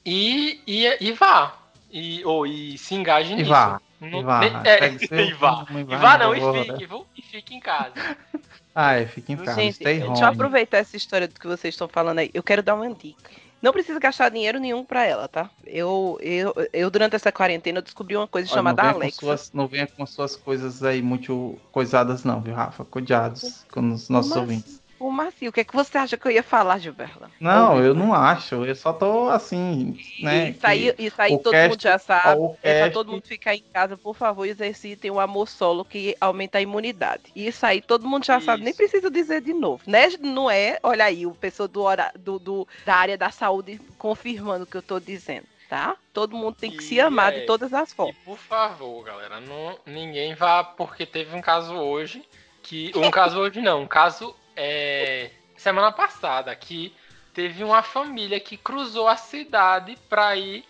E, 0.04 0.60
e, 0.66 1.08
e 1.08 1.12
vá. 1.12 1.56
E, 1.90 2.22
ou 2.22 2.46
e 2.46 2.76
se 2.76 2.94
engaje 2.94 3.32
e 3.32 3.36
nisso. 3.36 3.48
Vá. 3.48 3.80
Não, 3.98 4.20
e 4.20 4.22
vá. 4.22 4.44
É, 4.44 4.88
e 5.26 5.32
vá. 5.32 5.66
E 5.70 5.84
vá 5.96 6.18
não, 6.18 6.34
e 6.34 6.66
fique, 6.66 6.84
viu? 6.84 7.06
E 7.16 7.22
fique 7.22 7.54
em 7.54 7.60
casa. 7.60 7.94
Ah, 8.74 8.94
é, 8.94 9.04
fica 9.04 9.30
em 9.30 9.36
casa. 9.36 9.60
Gente, 9.60 9.74
Stay 9.74 9.98
home. 9.98 10.08
deixa 10.08 10.24
eu 10.24 10.28
aproveitar 10.28 10.78
essa 10.78 10.96
história 10.96 11.28
do 11.28 11.38
que 11.38 11.46
vocês 11.46 11.74
estão 11.74 11.86
falando 11.86 12.20
aí. 12.20 12.30
Eu 12.32 12.42
quero 12.42 12.62
dar 12.62 12.74
uma 12.74 12.88
dica. 12.94 13.30
Não 13.60 13.70
precisa 13.70 14.00
gastar 14.00 14.30
dinheiro 14.30 14.58
nenhum 14.58 14.82
para 14.82 15.04
ela, 15.04 15.28
tá? 15.28 15.50
Eu, 15.66 16.18
eu, 16.22 16.54
eu, 16.72 16.90
durante 16.90 17.14
essa 17.14 17.30
quarentena, 17.30 17.82
descobri 17.82 18.16
uma 18.16 18.26
coisa 18.26 18.48
Olha, 18.48 18.54
chamada 18.54 18.82
não 18.82 18.90
Alexa. 18.92 19.20
Suas, 19.20 19.52
não 19.52 19.68
venha 19.68 19.86
com 19.86 20.06
suas 20.06 20.36
coisas 20.36 20.82
aí 20.82 21.02
muito 21.02 21.58
coisadas, 21.70 22.24
não, 22.24 22.40
viu, 22.40 22.54
Rafa? 22.54 22.82
Cuidados 22.82 23.66
com 23.70 23.92
os 23.92 24.08
nossos 24.08 24.34
ouvintes. 24.34 24.81
O 25.02 25.10
Marcinho, 25.10 25.50
o 25.50 25.52
que 25.52 25.60
é 25.60 25.64
que 25.64 25.74
você 25.74 25.98
acha 25.98 26.16
que 26.16 26.24
eu 26.28 26.30
ia 26.30 26.44
falar, 26.44 26.78
Gilberto? 26.78 27.28
Não, 27.40 27.82
eu 27.82 27.92
não 27.92 28.14
acho. 28.14 28.64
Eu 28.64 28.74
só 28.76 28.92
tô 28.92 29.28
assim, 29.28 29.98
né? 30.20 30.50
Isso 30.50 30.64
aí, 30.64 30.94
isso 30.96 31.20
aí 31.20 31.36
todo 31.38 31.50
cast, 31.50 31.70
mundo 31.70 31.82
já 31.82 31.98
sabe. 31.98 32.40
É 32.62 32.82
pra 32.82 32.92
todo 32.92 33.10
mundo 33.10 33.26
ficar 33.26 33.56
em 33.56 33.64
casa, 33.72 33.96
por 33.96 34.14
favor, 34.14 34.46
exercitem 34.46 35.10
o 35.10 35.18
amor 35.18 35.48
solo 35.48 35.84
que 35.84 36.16
aumenta 36.20 36.58
a 36.58 36.60
imunidade. 36.60 37.24
Isso 37.34 37.66
aí 37.66 37.82
todo 37.82 38.06
mundo 38.06 38.24
já 38.24 38.36
isso. 38.36 38.46
sabe, 38.46 38.62
nem 38.62 38.72
precisa 38.72 39.10
dizer 39.10 39.40
de 39.40 39.52
novo. 39.52 39.82
Né? 39.88 40.08
Não 40.20 40.48
é, 40.48 40.78
olha 40.84 41.04
aí, 41.04 41.26
o 41.26 41.32
pessoa 41.32 41.66
do, 41.66 41.82
do, 42.16 42.38
do, 42.38 42.68
da 42.86 42.94
área 42.94 43.18
da 43.18 43.32
saúde 43.32 43.80
confirmando 43.98 44.62
o 44.62 44.66
que 44.68 44.76
eu 44.76 44.82
tô 44.82 45.00
dizendo. 45.00 45.46
Tá? 45.68 45.96
Todo 46.12 46.36
mundo 46.36 46.54
tem 46.60 46.70
que 46.70 46.82
e 46.82 46.86
se 46.86 47.00
amar 47.00 47.32
é, 47.32 47.40
de 47.40 47.46
todas 47.46 47.72
as 47.74 47.92
formas. 47.92 48.14
E 48.14 48.24
por 48.24 48.36
favor, 48.38 49.02
galera, 49.02 49.40
não, 49.40 49.78
ninguém 49.84 50.34
vá 50.34 50.62
porque 50.62 51.04
teve 51.06 51.34
um 51.34 51.40
caso 51.40 51.74
hoje 51.74 52.22
que 52.62 52.92
um 52.94 53.10
caso 53.10 53.40
hoje 53.40 53.60
não, 53.60 53.82
um 53.82 53.86
caso 53.86 54.34
é, 54.56 55.30
semana 55.56 55.92
passada 55.92 56.54
que 56.54 56.94
teve 57.32 57.64
uma 57.64 57.82
família 57.82 58.38
que 58.40 58.56
cruzou 58.56 59.08
a 59.08 59.16
cidade 59.16 59.96
para 60.08 60.36
ir 60.36 60.64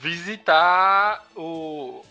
visitar 0.00 1.24
o. 1.36 2.04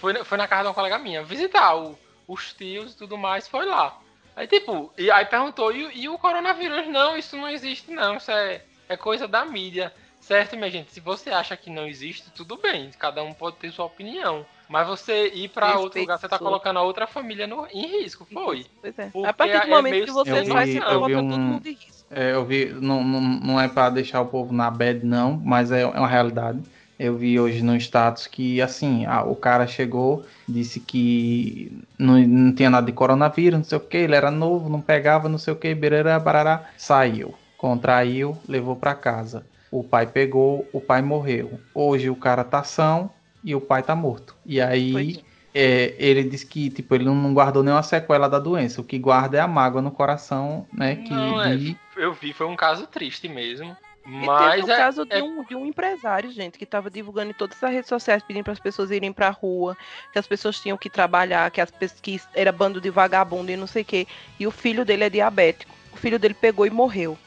Foi, 0.00 0.24
foi 0.24 0.38
na 0.38 0.48
casa 0.48 0.62
de 0.62 0.68
uma 0.68 0.74
colega 0.74 0.98
minha, 0.98 1.22
visitar 1.22 1.76
o, 1.76 1.98
os 2.26 2.52
tios 2.52 2.92
e 2.92 2.96
tudo 2.96 3.16
mais, 3.16 3.46
foi 3.46 3.64
lá. 3.64 3.98
Aí, 4.34 4.46
tipo, 4.46 4.92
e 4.96 5.10
aí 5.10 5.24
perguntou, 5.24 5.72
e, 5.72 6.02
e, 6.02 6.08
o 6.08 6.18
coronavírus? 6.18 6.86
Não, 6.88 7.16
isso 7.16 7.36
não 7.36 7.48
existe, 7.48 7.90
não, 7.90 8.16
isso 8.16 8.30
é, 8.30 8.62
é 8.88 8.96
coisa 8.96 9.26
da 9.26 9.44
mídia. 9.44 9.92
Certo, 10.20 10.56
minha 10.56 10.70
gente? 10.70 10.92
Se 10.92 11.00
você 11.00 11.30
acha 11.30 11.56
que 11.56 11.70
não 11.70 11.86
existe, 11.86 12.30
tudo 12.30 12.56
bem, 12.56 12.90
cada 12.98 13.22
um 13.22 13.32
pode 13.32 13.56
ter 13.56 13.72
sua 13.72 13.86
opinião. 13.86 14.44
Mas 14.68 14.86
você 14.86 15.28
ir 15.28 15.48
para 15.48 15.78
outro 15.78 16.00
lugar, 16.00 16.18
você 16.18 16.28
tá 16.28 16.38
colocando 16.38 16.78
a 16.78 16.82
outra 16.82 17.06
família 17.06 17.46
no, 17.46 17.66
em 17.72 17.86
risco, 18.02 18.26
foi. 18.30 18.66
Pois 18.80 18.98
é. 18.98 19.10
A 19.26 19.32
partir 19.32 19.60
do 19.60 19.66
é 19.66 19.70
momento 19.70 19.94
é 19.94 20.04
que 20.04 20.10
você 20.10 20.44
faz 20.44 20.68
isso, 20.68 20.84
coloca 20.84 21.18
um, 21.18 21.30
todo 21.30 21.40
mundo 21.40 21.66
em 21.66 21.72
risco. 21.72 22.06
É, 22.10 22.32
eu 22.34 22.44
vi, 22.44 22.66
não, 22.66 23.02
não, 23.02 23.20
não 23.20 23.60
é 23.60 23.66
para 23.68 23.90
deixar 23.90 24.20
o 24.20 24.26
povo 24.26 24.52
na 24.52 24.70
bad, 24.70 25.04
não, 25.04 25.40
mas 25.42 25.72
é, 25.72 25.82
é 25.82 25.86
uma 25.86 26.08
realidade. 26.08 26.60
Eu 26.98 27.16
vi 27.16 27.38
hoje 27.38 27.62
no 27.62 27.76
status 27.76 28.26
que, 28.26 28.60
assim, 28.60 29.06
a, 29.06 29.22
o 29.22 29.36
cara 29.36 29.66
chegou, 29.66 30.26
disse 30.48 30.80
que 30.80 31.80
não, 31.96 32.18
não 32.18 32.52
tinha 32.52 32.68
nada 32.68 32.86
de 32.86 32.92
coronavírus, 32.92 33.58
não 33.58 33.64
sei 33.64 33.78
o 33.78 33.80
que, 33.80 33.96
ele 33.96 34.16
era 34.16 34.30
novo, 34.30 34.68
não 34.68 34.80
pegava, 34.80 35.28
não 35.28 35.38
sei 35.38 35.52
o 35.52 35.56
que, 35.56 35.72
berará, 35.74 36.18
barará, 36.18 36.70
saiu, 36.76 37.34
contraiu, 37.56 38.36
levou 38.48 38.74
para 38.74 38.94
casa. 38.94 39.46
O 39.70 39.84
pai 39.84 40.06
pegou, 40.06 40.66
o 40.72 40.80
pai 40.80 41.00
morreu. 41.00 41.60
Hoje 41.74 42.10
o 42.10 42.16
cara 42.16 42.42
tá 42.42 42.64
são, 42.64 43.10
e 43.42 43.54
o 43.54 43.60
pai 43.60 43.82
tá 43.82 43.94
morto. 43.94 44.34
E 44.44 44.60
aí 44.60 45.22
é, 45.54 45.94
ele 45.98 46.24
diz 46.24 46.44
que 46.44 46.70
tipo, 46.70 46.94
ele 46.94 47.04
não 47.04 47.34
guardou 47.34 47.62
nenhuma 47.62 47.82
sequela 47.82 48.28
da 48.28 48.38
doença. 48.38 48.80
O 48.80 48.84
que 48.84 48.98
guarda 48.98 49.38
é 49.38 49.40
a 49.40 49.48
mágoa 49.48 49.82
no 49.82 49.90
coração, 49.90 50.66
né? 50.72 50.96
Que 50.96 51.12
não, 51.12 51.42
é, 51.42 51.54
eu 51.96 52.12
vi, 52.12 52.32
foi 52.32 52.46
um 52.46 52.56
caso 52.56 52.86
triste 52.86 53.28
mesmo. 53.28 53.76
Mas 54.10 54.54
e 54.54 54.60
teve 54.60 54.72
o 54.72 54.74
é, 54.74 54.76
caso 54.78 55.04
de, 55.04 55.16
é 55.16 55.22
um, 55.22 55.44
de 55.44 55.54
um 55.54 55.66
empresário, 55.66 56.30
gente, 56.30 56.56
que 56.56 56.64
estava 56.64 56.90
divulgando 56.90 57.30
em 57.30 57.34
todas 57.34 57.62
as 57.62 57.70
redes 57.70 57.88
sociais, 57.90 58.22
pedindo 58.22 58.44
para 58.44 58.54
as 58.54 58.60
pessoas 58.60 58.90
irem 58.90 59.12
para 59.12 59.28
a 59.28 59.30
rua, 59.30 59.76
que 60.12 60.18
as 60.18 60.26
pessoas 60.26 60.58
tinham 60.58 60.78
que 60.78 60.88
trabalhar, 60.88 61.50
que 61.50 61.60
as 61.60 61.70
que 62.00 62.18
era 62.34 62.50
bando 62.50 62.80
de 62.80 62.88
vagabundo 62.88 63.50
e 63.50 63.56
não 63.56 63.66
sei 63.66 63.82
o 63.82 63.84
quê. 63.84 64.06
E 64.40 64.46
o 64.46 64.50
filho 64.50 64.82
dele 64.82 65.04
é 65.04 65.10
diabético. 65.10 65.70
O 65.92 65.96
filho 65.98 66.18
dele 66.18 66.32
pegou 66.32 66.66
e 66.66 66.70
morreu. 66.70 67.18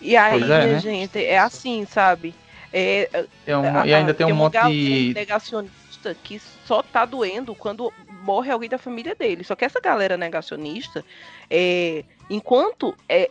E 0.00 0.16
aí, 0.16 0.42
é, 0.42 0.46
né? 0.46 0.78
gente, 0.78 1.24
é 1.24 1.38
assim, 1.38 1.86
sabe? 1.86 2.34
É, 2.72 3.26
é 3.46 3.56
um, 3.56 3.84
e 3.84 3.92
ainda 3.92 4.14
tem, 4.14 4.26
tem 4.26 4.34
um 4.34 4.38
monte 4.38 4.58
de 4.58 5.12
negacionista 5.14 6.16
que 6.24 6.40
só 6.64 6.82
tá 6.82 7.04
doendo 7.04 7.54
quando 7.54 7.92
morre 8.22 8.50
alguém 8.50 8.68
da 8.68 8.78
família 8.78 9.14
dele. 9.14 9.44
Só 9.44 9.54
que 9.54 9.64
essa 9.64 9.80
galera 9.80 10.16
negacionista, 10.16 11.04
é, 11.50 12.04
enquanto 12.30 12.94
é, 13.08 13.30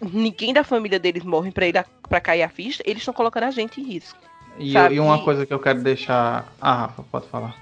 ninguém 0.00 0.52
da 0.52 0.64
família 0.64 0.98
deles 0.98 1.24
morre 1.24 1.50
para 1.50 1.66
ir 1.66 1.84
para 2.08 2.20
cair 2.20 2.42
a 2.42 2.48
ficha, 2.48 2.82
eles 2.84 3.02
estão 3.02 3.14
colocando 3.14 3.44
a 3.44 3.50
gente 3.50 3.80
em 3.80 3.84
risco. 3.84 4.18
E, 4.58 4.74
eu, 4.74 4.92
e, 4.92 5.00
uma 5.00 5.22
coisa 5.22 5.46
que 5.46 5.54
eu 5.54 5.58
quero 5.58 5.82
deixar. 5.82 6.52
Ah, 6.60 6.82
Rafa, 6.82 7.02
pode 7.04 7.28
falar. 7.28 7.56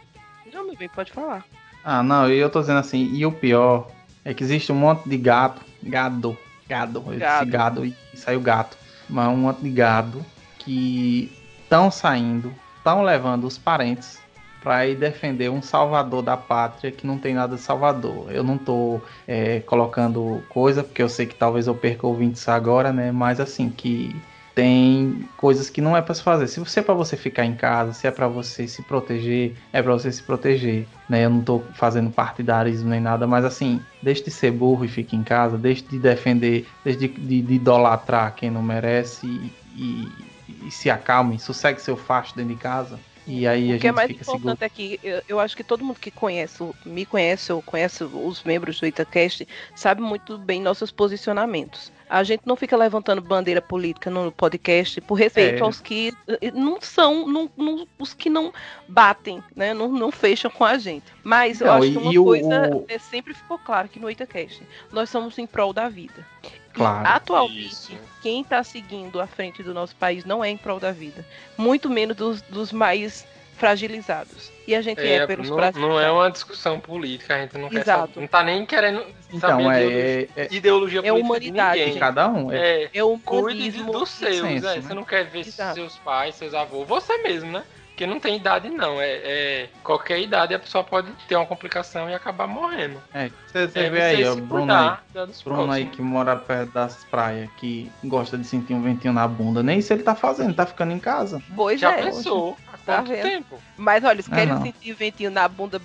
Não, 0.53 0.67
meu 0.67 0.77
bem, 0.77 0.89
pode 0.89 1.13
falar. 1.13 1.45
Ah, 1.85 2.03
não, 2.03 2.29
e 2.31 2.37
eu 2.37 2.51
tô 2.51 2.61
dizendo 2.61 2.81
assim, 2.81 3.15
e 3.15 3.25
o 3.25 3.33
pior 3.33 3.89
é 4.25 4.35
que 4.35 4.43
existe 4.43 4.73
um 4.73 4.75
monte 4.75 5.09
de 5.09 5.17
gato, 5.17 5.63
gado, 5.83 6.37
gado, 6.69 7.01
gado. 7.01 7.13
esse 7.13 7.45
gado 7.51 7.87
e 7.87 7.95
saiu 8.15 8.41
gato, 8.41 8.77
mas 9.09 9.29
um 9.29 9.37
monte 9.37 9.61
de 9.63 9.71
gado 9.71 10.25
que 10.61 11.31
estão 11.63 11.91
saindo, 11.91 12.55
estão 12.79 13.03
levando 13.03 13.45
os 13.45 13.59
parentes 13.59 14.21
para 14.63 14.87
ir 14.87 14.95
defender 14.95 15.51
um 15.51 15.63
salvador 15.63 16.23
da 16.23 16.37
pátria 16.37 16.93
que 16.93 17.07
não 17.07 17.19
tem 17.19 17.35
nada 17.35 17.57
de 17.57 17.63
salvador. 17.63 18.31
Eu 18.31 18.45
não 18.45 18.59
tô 18.59 19.01
é, 19.27 19.61
colocando 19.61 20.43
coisa, 20.49 20.85
porque 20.85 21.03
eu 21.03 21.09
sei 21.09 21.27
que 21.27 21.35
talvez 21.35 21.67
eu 21.67 21.75
perca 21.75 22.07
ouvintes 22.07 22.47
agora, 22.49 22.93
né? 22.93 23.11
Mas 23.11 23.41
assim, 23.41 23.71
que 23.71 24.15
tem 24.55 25.29
coisas 25.37 25.71
que 25.71 25.81
não 25.81 25.97
é 25.97 26.03
para 26.03 26.15
se 26.15 26.23
fazer. 26.23 26.47
Se 26.47 26.61
você 26.61 26.81
é 26.81 26.83
para 26.83 26.93
você 26.93 27.17
ficar 27.17 27.47
em 27.47 27.55
casa, 27.55 27.95
se 27.95 28.07
é 28.07 28.11
para 28.11 28.29
você 28.29 28.69
se 28.69 28.83
proteger, 28.83 29.55
é 29.73 29.81
para 29.83 29.93
você 29.93 30.13
se 30.13 30.23
proteger, 30.23 30.87
né? 31.09 31.25
Eu 31.25 31.31
não 31.31 31.41
tô 31.41 31.63
fazendo 31.73 32.11
partidarismo 32.11 32.91
nem 32.91 33.01
nada, 33.01 33.27
mas 33.27 33.45
assim, 33.47 33.81
deixe 34.03 34.25
de 34.25 34.31
ser 34.31 34.51
burro 34.51 34.85
e 34.85 34.89
fique 34.89 35.17
em 35.17 35.23
casa, 35.23 35.57
deixe 35.57 35.83
de 35.83 35.99
defender, 35.99 36.67
deixe 36.85 36.99
de, 36.99 37.09
de, 37.09 37.41
de 37.41 37.55
idolatrar 37.55 38.35
quem 38.35 38.51
não 38.51 38.63
merece 38.63 39.27
e, 39.27 39.53
e 39.75 40.30
e 40.65 40.71
se 40.71 40.91
acalmem, 40.91 41.39
sossegue 41.39 41.81
seu 41.81 41.97
facho 41.97 42.35
dentro 42.37 42.55
de 42.55 42.61
casa. 42.61 42.99
E 43.27 43.47
aí 43.47 43.73
o 43.73 43.77
a 43.77 43.79
que 43.79 43.87
é 43.87 43.93
mais 43.93 44.09
fica 44.09 44.23
importante 44.23 44.59
seguro. 44.59 44.65
é 44.65 44.69
que 44.69 45.01
eu, 45.03 45.23
eu, 45.29 45.41
acho 45.41 45.57
que 45.57 45.63
todo 45.63 45.85
mundo 45.85 46.01
que 46.01 46.11
conhece, 46.11 46.69
me 46.85 47.05
conhece 47.07 47.53
ou 47.53 47.63
conhece 47.63 48.03
os 48.03 48.43
membros 48.43 48.81
do 48.81 48.87
Itacast, 48.87 49.47
sabe 49.75 50.01
muito 50.01 50.37
bem 50.39 50.61
nossos 50.61 50.91
posicionamentos. 50.91 51.93
A 52.09 52.25
gente 52.25 52.43
não 52.45 52.57
fica 52.57 52.77
levantando 52.77 53.23
bandeira 53.23 53.63
política 53.63 54.11
no 54.11 54.33
podcast 54.33 55.01
por 55.03 55.15
respeito 55.15 55.63
é. 55.63 55.63
aos 55.63 55.81
que 55.81 56.13
eh, 56.27 56.51
não 56.51 56.81
são, 56.81 57.25
não, 57.29 57.49
não, 57.57 57.87
os 58.01 58.13
que 58.13 58.29
não 58.29 58.53
batem, 58.89 59.41
né? 59.55 59.73
Não, 59.73 59.87
não 59.87 60.11
fecham 60.11 60.51
com 60.51 60.65
a 60.65 60.77
gente. 60.77 61.05
Mas 61.23 61.61
eu 61.61 61.71
acho 61.71 61.93
que 61.93 61.99
uma 61.99 62.13
coisa 62.13 62.75
o... 62.75 62.85
é, 62.89 62.99
sempre 62.99 63.33
ficou 63.33 63.59
claro 63.59 63.89
que 63.89 64.01
no 64.01 64.11
Itacast 64.11 64.61
nós 64.91 65.09
somos 65.09 65.39
em 65.39 65.47
prol 65.47 65.73
da 65.73 65.89
vida. 65.89 66.27
Claro. 66.73 67.07
Atualmente, 67.09 67.67
Isso. 67.67 67.93
quem 68.23 68.43
está 68.43 68.63
seguindo 68.63 69.21
à 69.21 69.27
frente 69.27 69.63
do 69.63 69.75
nosso 69.75 69.95
país 69.97 70.25
não 70.25 70.45
é 70.45 70.49
em 70.49 70.57
prol 70.57 70.79
da 70.79 70.93
vida. 70.93 71.25
Muito 71.57 71.91
menos 71.91 72.17
dos, 72.17 72.43
dos 72.43 72.73
mais 72.73 73.27
fragilizados. 73.61 74.51
E 74.67 74.75
a 74.75 74.81
gente 74.81 75.01
é, 75.01 75.17
é 75.17 75.27
pelos 75.27 75.51
não, 75.51 75.59
não 75.73 76.01
é 76.01 76.11
uma 76.11 76.31
discussão 76.31 76.81
política, 76.81 77.35
a 77.35 77.41
gente 77.41 77.59
não 77.59 77.69
Exato. 77.69 77.75
quer 77.75 77.85
saber, 77.85 78.21
não 78.21 78.27
tá 78.27 78.43
nem 78.43 78.65
querendo 78.65 79.05
então, 79.29 79.51
saber 79.51 79.65
é, 79.65 79.69
ideologia, 79.71 80.29
é, 80.37 80.49
ideologia 80.55 81.01
é 81.05 81.13
humanidade 81.13 81.93
de 81.93 81.99
cada 81.99 82.29
um. 82.29 82.51
É, 82.51 82.85
é, 82.85 82.91
é 82.95 83.05
o 83.05 83.19
cuide 83.19 83.83
dos 83.83 84.09
seus, 84.09 84.37
senso, 84.37 84.67
é, 84.67 84.77
né? 84.77 84.81
Você 84.81 84.95
não 84.95 85.05
quer 85.05 85.25
ver 85.27 85.41
Exato. 85.41 85.75
seus 85.75 85.97
pais, 85.99 86.37
seus 86.37 86.55
avós, 86.55 86.89
você 86.89 87.19
mesmo, 87.19 87.53
né? 87.53 87.63
Porque 88.01 88.11
não 88.11 88.19
tem 88.19 88.37
idade, 88.37 88.71
não. 88.71 88.99
É, 88.99 89.11
é, 89.11 89.69
qualquer 89.85 90.19
idade 90.21 90.55
a 90.55 90.59
pessoa 90.59 90.83
pode 90.83 91.13
ter 91.29 91.37
uma 91.37 91.45
complicação 91.45 92.09
e 92.09 92.15
acabar 92.15 92.47
morrendo. 92.47 92.99
É, 93.13 93.31
você, 93.47 93.69
você 93.69 93.79
é, 93.79 93.91
vê 93.91 94.01
aí, 94.01 94.25
ó, 94.25 94.37
Bruno 94.37 94.73
aí. 94.73 94.97
Bruno 95.45 95.71
aí 95.71 95.85
que 95.85 96.01
mora 96.01 96.35
perto 96.35 96.73
das 96.73 97.05
praias, 97.05 97.51
que 97.59 97.93
gosta 98.03 98.39
de 98.39 98.47
sentir 98.47 98.73
um 98.73 98.81
ventinho 98.81 99.13
na 99.13 99.29
bunda. 99.29 99.63
Nem 99.63 99.81
isso 99.81 99.93
ele 99.93 100.03
tá 100.03 100.15
fazendo, 100.15 100.55
tá 100.55 100.65
ficando 100.65 100.93
em 100.93 100.99
casa. 100.99 101.43
Pois 101.55 101.79
Já 101.79 101.93
é. 101.93 102.05
pensou? 102.05 102.57
Tá 102.97 103.03
vendo? 103.03 103.23
tempo? 103.23 103.59
Mas 103.77 104.05
olha, 104.05 104.23
se 104.23 104.31
querem 104.31 104.61
sentir 104.63 104.93
ventinho 104.93 105.31
na 105.31 105.47
bunda, 105.49 105.81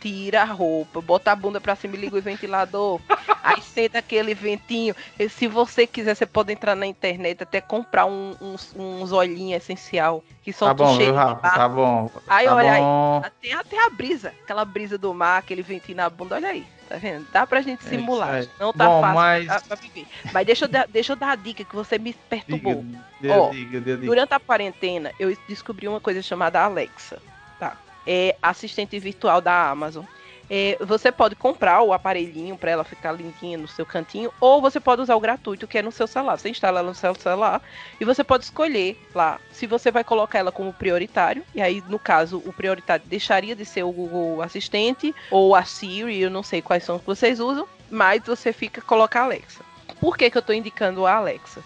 tira 0.00 0.42
a 0.42 0.44
roupa, 0.44 1.00
bota 1.00 1.32
a 1.32 1.36
bunda 1.36 1.60
pra 1.60 1.76
cima 1.76 1.96
e 1.96 2.00
liga 2.00 2.16
o 2.16 2.22
ventilador. 2.22 3.00
aí 3.42 3.60
senta 3.62 3.98
aquele 3.98 4.34
ventinho. 4.34 4.94
E 5.18 5.28
se 5.28 5.46
você 5.46 5.86
quiser, 5.86 6.14
você 6.14 6.26
pode 6.26 6.52
entrar 6.52 6.74
na 6.74 6.86
internet 6.86 7.42
até 7.42 7.60
comprar 7.60 8.06
um, 8.06 8.36
uns, 8.40 8.74
uns 8.76 9.12
olhinhos 9.12 9.62
essencial 9.62 10.22
que 10.42 10.52
são 10.52 10.68
tá 10.68 10.74
bom, 10.74 10.96
viu, 10.96 11.14
Rafa? 11.14 11.50
Tá 11.50 11.68
bom. 11.68 12.10
Aí 12.26 12.46
tá 12.46 12.54
olha 12.54 12.78
bom. 12.78 13.22
aí, 13.24 13.30
tem 13.40 13.52
até 13.52 13.84
a 13.84 13.90
brisa, 13.90 14.32
aquela 14.42 14.64
brisa 14.64 14.96
do 14.96 15.12
mar, 15.12 15.38
aquele 15.38 15.62
ventinho 15.62 15.96
na 15.96 16.08
bunda, 16.08 16.36
olha 16.36 16.48
aí. 16.48 16.66
Tá 16.90 16.96
vendo? 16.96 17.24
Dá 17.30 17.46
pra 17.46 17.62
gente 17.62 17.84
simular. 17.84 18.42
É 18.42 18.48
não 18.58 18.72
tá 18.72 18.84
Bom, 18.84 19.00
fácil 19.00 19.14
mas... 19.14 19.46
pra, 19.46 19.60
pra 19.60 19.76
viver. 19.76 20.08
Mas 20.32 20.44
deixa 20.44 20.64
eu, 20.64 20.68
dar, 20.68 20.88
deixa 20.88 21.12
eu 21.12 21.16
dar 21.16 21.30
a 21.30 21.36
dica 21.36 21.64
que 21.64 21.76
você 21.76 22.00
me 22.00 22.12
perturbou. 22.12 22.84
Diga, 23.20 23.32
Ó, 23.32 23.50
diga, 23.50 23.80
diga, 23.80 23.96
durante 23.98 24.34
a 24.34 24.40
quarentena, 24.40 25.12
eu 25.16 25.32
descobri 25.48 25.86
uma 25.86 26.00
coisa 26.00 26.20
chamada 26.20 26.60
Alexa. 26.60 27.22
Tá? 27.60 27.76
É 28.04 28.34
assistente 28.42 28.98
virtual 28.98 29.40
da 29.40 29.70
Amazon. 29.70 30.04
É, 30.52 30.76
você 30.80 31.12
pode 31.12 31.36
comprar 31.36 31.80
o 31.80 31.92
aparelhinho 31.92 32.58
para 32.58 32.72
ela 32.72 32.82
ficar 32.82 33.12
lindinha 33.12 33.56
no 33.56 33.68
seu 33.68 33.86
cantinho, 33.86 34.32
ou 34.40 34.60
você 34.60 34.80
pode 34.80 35.00
usar 35.00 35.14
o 35.14 35.20
gratuito, 35.20 35.68
que 35.68 35.78
é 35.78 35.82
no 35.82 35.92
seu 35.92 36.08
celular. 36.08 36.36
Você 36.36 36.50
instala 36.50 36.80
ela 36.80 36.88
no 36.88 36.94
seu 36.94 37.14
celular 37.14 37.62
e 38.00 38.04
você 38.04 38.24
pode 38.24 38.44
escolher 38.44 39.00
lá 39.14 39.38
se 39.52 39.64
você 39.66 39.92
vai 39.92 40.02
colocar 40.02 40.40
ela 40.40 40.50
como 40.50 40.72
prioritário. 40.72 41.44
E 41.54 41.62
aí, 41.62 41.80
no 41.88 42.00
caso, 42.00 42.42
o 42.44 42.52
prioritário 42.52 43.06
deixaria 43.06 43.54
de 43.54 43.64
ser 43.64 43.84
o 43.84 43.92
Google 43.92 44.42
Assistente 44.42 45.14
ou 45.30 45.54
a 45.54 45.62
Siri, 45.62 46.20
eu 46.20 46.30
não 46.30 46.42
sei 46.42 46.60
quais 46.60 46.82
são 46.82 46.98
que 46.98 47.06
vocês 47.06 47.38
usam, 47.38 47.68
mas 47.88 48.22
você 48.24 48.52
fica 48.52 48.80
colocar 48.80 49.20
a 49.20 49.24
Alexa. 49.24 49.64
Por 50.00 50.16
que, 50.16 50.30
que 50.30 50.36
eu 50.36 50.40
estou 50.40 50.54
indicando 50.54 51.06
a 51.06 51.14
Alexa? 51.14 51.62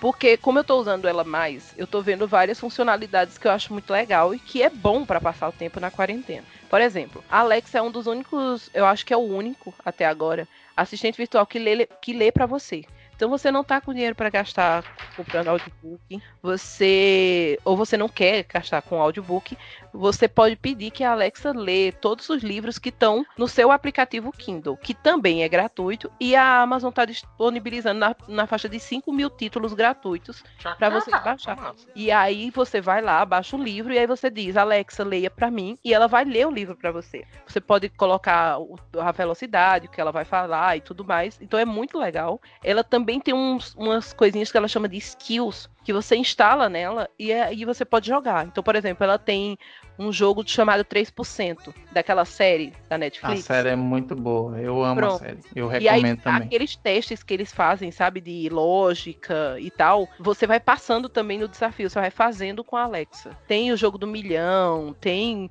Porque, 0.00 0.36
como 0.36 0.58
eu 0.58 0.62
estou 0.62 0.80
usando 0.80 1.08
ela 1.08 1.24
mais, 1.24 1.74
eu 1.76 1.84
estou 1.84 2.02
vendo 2.02 2.28
várias 2.28 2.60
funcionalidades 2.60 3.36
que 3.36 3.48
eu 3.48 3.50
acho 3.50 3.72
muito 3.72 3.92
legal 3.92 4.32
e 4.32 4.38
que 4.38 4.62
é 4.62 4.70
bom 4.70 5.04
para 5.04 5.20
passar 5.20 5.48
o 5.48 5.52
tempo 5.52 5.80
na 5.80 5.90
quarentena. 5.90 6.46
Por 6.68 6.80
exemplo, 6.80 7.24
a 7.28 7.40
Alexa 7.40 7.78
é 7.78 7.82
um 7.82 7.90
dos 7.90 8.06
únicos, 8.06 8.70
eu 8.72 8.86
acho 8.86 9.04
que 9.04 9.12
é 9.12 9.16
o 9.16 9.20
único 9.20 9.74
até 9.84 10.06
agora, 10.06 10.48
assistente 10.76 11.16
virtual 11.16 11.44
que 11.46 11.58
lê, 11.58 11.86
que 12.00 12.12
lê 12.12 12.30
para 12.30 12.46
você. 12.46 12.84
Então 13.18 13.28
você 13.28 13.50
não 13.50 13.64
tá 13.64 13.80
com 13.80 13.92
dinheiro 13.92 14.14
para 14.14 14.30
gastar 14.30 14.84
comprando 15.16 15.48
audiobook, 15.48 16.22
você 16.40 17.58
ou 17.64 17.76
você 17.76 17.96
não 17.96 18.08
quer 18.08 18.44
gastar 18.44 18.80
com 18.82 19.02
audiobook, 19.02 19.58
você 19.92 20.28
pode 20.28 20.54
pedir 20.54 20.92
que 20.92 21.02
a 21.02 21.10
Alexa 21.10 21.50
lê 21.50 21.90
todos 21.90 22.28
os 22.28 22.44
livros 22.44 22.78
que 22.78 22.90
estão 22.90 23.26
no 23.36 23.48
seu 23.48 23.72
aplicativo 23.72 24.30
Kindle, 24.30 24.76
que 24.76 24.94
também 24.94 25.42
é 25.42 25.48
gratuito, 25.48 26.08
e 26.20 26.36
a 26.36 26.60
Amazon 26.60 26.90
está 26.90 27.04
disponibilizando 27.04 27.98
na, 27.98 28.14
na, 28.28 28.46
faixa 28.46 28.68
de 28.68 28.78
5 28.78 29.12
mil 29.12 29.28
títulos 29.28 29.74
gratuitos 29.74 30.44
para 30.78 30.88
você 30.88 31.10
baixar. 31.10 31.74
E 31.96 32.12
aí 32.12 32.50
você 32.50 32.80
vai 32.80 33.02
lá, 33.02 33.24
baixa 33.24 33.56
o 33.56 33.62
livro, 33.62 33.92
e 33.92 33.98
aí 33.98 34.06
você 34.06 34.30
diz, 34.30 34.56
Alexa, 34.56 35.02
leia 35.02 35.30
para 35.30 35.50
mim, 35.50 35.76
e 35.84 35.92
ela 35.92 36.06
vai 36.06 36.24
ler 36.24 36.46
o 36.46 36.52
livro 36.52 36.76
para 36.76 36.92
você. 36.92 37.24
Você 37.44 37.60
pode 37.60 37.88
colocar 37.88 38.56
a 39.00 39.10
velocidade, 39.10 39.88
o 39.88 39.90
que 39.90 40.00
ela 40.00 40.12
vai 40.12 40.24
falar 40.24 40.76
e 40.76 40.80
tudo 40.80 41.04
mais. 41.04 41.40
Então 41.40 41.58
é 41.58 41.64
muito 41.64 41.98
legal. 41.98 42.40
Ela 42.62 42.84
também 42.84 43.07
também 43.08 43.20
tem 43.20 43.32
uns, 43.32 43.74
umas 43.74 44.12
coisinhas 44.12 44.52
que 44.52 44.58
ela 44.58 44.68
chama 44.68 44.86
de 44.86 44.98
skills, 44.98 45.66
que 45.88 45.92
você 45.94 46.16
instala 46.16 46.68
nela 46.68 47.08
e 47.18 47.32
aí 47.32 47.64
você 47.64 47.82
pode 47.82 48.08
jogar. 48.08 48.46
Então, 48.46 48.62
por 48.62 48.76
exemplo, 48.76 49.04
ela 49.04 49.18
tem 49.18 49.56
um 49.98 50.12
jogo 50.12 50.46
chamado 50.46 50.84
3%, 50.84 51.74
daquela 51.90 52.24
série 52.24 52.72
da 52.88 52.96
Netflix. 52.96 53.40
A 53.40 53.54
série 53.54 53.70
é 53.70 53.76
muito 53.76 54.14
boa, 54.14 54.56
eu 54.60 54.84
amo 54.84 55.00
Pronto. 55.00 55.14
a 55.16 55.18
série. 55.18 55.38
Eu 55.56 55.66
recomendo 55.66 56.04
e 56.04 56.10
aí, 56.10 56.16
também. 56.18 56.46
Aqueles 56.46 56.76
testes 56.76 57.22
que 57.22 57.34
eles 57.34 57.52
fazem, 57.52 57.90
sabe, 57.90 58.20
de 58.20 58.48
lógica 58.48 59.56
e 59.58 59.70
tal, 59.70 60.08
você 60.20 60.46
vai 60.46 60.60
passando 60.60 61.08
também 61.08 61.38
no 61.38 61.48
desafio, 61.48 61.90
você 61.90 61.98
vai 61.98 62.10
fazendo 62.10 62.62
com 62.62 62.76
a 62.76 62.84
Alexa. 62.84 63.36
Tem 63.48 63.72
o 63.72 63.76
jogo 63.76 63.98
do 63.98 64.06
milhão, 64.06 64.94
tem 65.00 65.50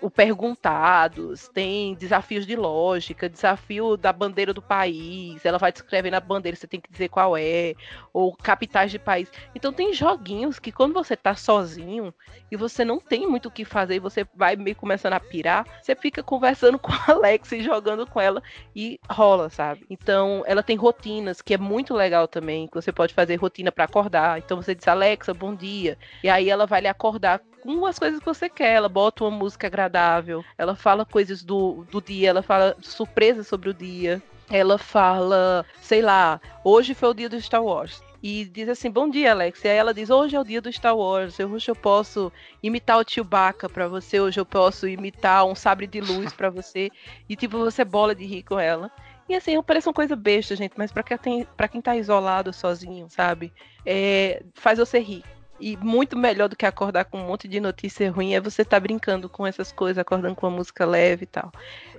o 0.00 0.10
perguntados, 0.10 1.48
tem 1.48 1.94
desafios 1.94 2.46
de 2.46 2.56
lógica, 2.56 3.28
desafio 3.28 3.96
da 3.96 4.12
bandeira 4.12 4.52
do 4.52 4.62
país, 4.62 5.44
ela 5.44 5.58
vai 5.58 5.70
descrevendo 5.70 6.16
a 6.16 6.20
bandeira, 6.20 6.56
você 6.56 6.66
tem 6.66 6.80
que 6.80 6.90
dizer 6.90 7.08
qual 7.08 7.36
é, 7.36 7.74
ou 8.12 8.34
capitais 8.34 8.90
de 8.90 8.98
país. 8.98 9.30
Então 9.54 9.72
tem 9.74 9.92
joguinhos 9.92 10.58
que 10.58 10.72
quando 10.72 10.94
você 10.94 11.16
tá 11.16 11.34
sozinho 11.34 12.14
e 12.50 12.56
você 12.56 12.84
não 12.84 12.98
tem 12.98 13.26
muito 13.26 13.48
o 13.48 13.50
que 13.50 13.64
fazer, 13.64 13.96
e 13.96 13.98
você 13.98 14.26
vai 14.34 14.56
meio 14.56 14.76
começando 14.76 15.14
a 15.14 15.20
pirar, 15.20 15.66
você 15.82 15.94
fica 15.94 16.22
conversando 16.22 16.78
com 16.80 16.92
a 16.92 17.04
Alex 17.08 17.52
e 17.52 17.62
jogando 17.62 18.06
com 18.06 18.20
ela 18.20 18.42
e 18.74 18.98
rola, 19.10 19.50
sabe? 19.50 19.84
Então, 19.90 20.42
ela 20.46 20.62
tem 20.62 20.76
rotinas, 20.76 21.42
que 21.42 21.54
é 21.54 21.58
muito 21.58 21.92
legal 21.94 22.26
também, 22.26 22.66
que 22.66 22.74
você 22.74 22.92
pode 22.92 23.12
fazer 23.12 23.36
rotina 23.36 23.70
para 23.70 23.84
acordar. 23.84 24.38
Então 24.38 24.56
você 24.56 24.74
diz, 24.74 24.86
Alexa, 24.88 25.34
bom 25.34 25.54
dia. 25.54 25.98
E 26.22 26.28
aí 26.28 26.48
ela 26.48 26.66
vai 26.66 26.80
lhe 26.80 26.88
acordar 26.88 27.40
com 27.62 27.84
as 27.86 27.98
coisas 27.98 28.20
que 28.20 28.26
você 28.26 28.48
quer. 28.48 28.74
Ela 28.74 28.88
bota 28.88 29.24
uma 29.24 29.30
música 29.30 29.66
agradável, 29.66 30.44
ela 30.56 30.76
fala 30.76 31.04
coisas 31.04 31.42
do, 31.42 31.84
do 31.90 32.00
dia, 32.00 32.30
ela 32.30 32.42
fala 32.42 32.76
surpresas 32.80 33.46
sobre 33.46 33.68
o 33.70 33.74
dia. 33.74 34.22
Ela 34.50 34.76
fala, 34.76 35.64
sei 35.80 36.02
lá, 36.02 36.38
hoje 36.62 36.94
foi 36.94 37.08
o 37.08 37.14
dia 37.14 37.28
do 37.30 37.40
Star 37.40 37.64
Wars 37.64 38.02
e 38.26 38.46
diz 38.46 38.70
assim: 38.70 38.90
Bom 38.90 39.10
dia, 39.10 39.32
Alex. 39.32 39.62
E 39.62 39.68
aí 39.68 39.76
ela 39.76 39.92
diz: 39.92 40.08
Hoje 40.08 40.34
é 40.34 40.40
o 40.40 40.44
dia 40.44 40.62
do 40.62 40.72
Star 40.72 40.96
Wars. 40.96 41.38
Hoje 41.38 41.70
eu 41.70 41.76
posso 41.76 42.32
imitar 42.62 42.98
o 42.98 43.04
Chewbacca 43.06 43.68
para 43.68 43.86
você. 43.86 44.18
Hoje 44.18 44.40
eu 44.40 44.46
posso 44.46 44.88
imitar 44.88 45.44
um 45.44 45.54
sabre 45.54 45.86
de 45.86 46.00
luz 46.00 46.32
para 46.32 46.48
você. 46.48 46.90
E 47.28 47.36
tipo, 47.36 47.58
você 47.58 47.84
bola 47.84 48.14
de 48.14 48.24
rir 48.24 48.42
com 48.42 48.58
ela. 48.58 48.90
E 49.28 49.34
assim, 49.34 49.62
parece 49.62 49.88
uma 49.88 49.92
coisa 49.92 50.16
besta, 50.16 50.56
gente, 50.56 50.72
mas 50.74 50.90
para 50.90 51.02
quem, 51.02 51.18
tem, 51.18 51.48
pra 51.54 51.68
quem 51.68 51.82
tá 51.82 51.94
isolado 51.96 52.50
sozinho, 52.50 53.10
sabe? 53.10 53.52
É, 53.84 54.42
faz 54.54 54.78
você 54.78 54.98
rir. 55.00 55.22
E 55.60 55.76
muito 55.76 56.16
melhor 56.16 56.48
do 56.48 56.56
que 56.56 56.66
acordar 56.66 57.04
com 57.04 57.18
um 57.18 57.26
monte 57.26 57.46
de 57.46 57.60
notícia 57.60 58.10
ruim 58.10 58.34
é 58.34 58.40
você 58.40 58.62
estar 58.62 58.76
tá 58.76 58.80
brincando 58.80 59.28
com 59.28 59.46
essas 59.46 59.70
coisas, 59.70 59.98
acordando 59.98 60.34
com 60.34 60.46
uma 60.46 60.56
música 60.56 60.84
leve 60.84 61.22
e 61.22 61.26
tal. 61.26 61.52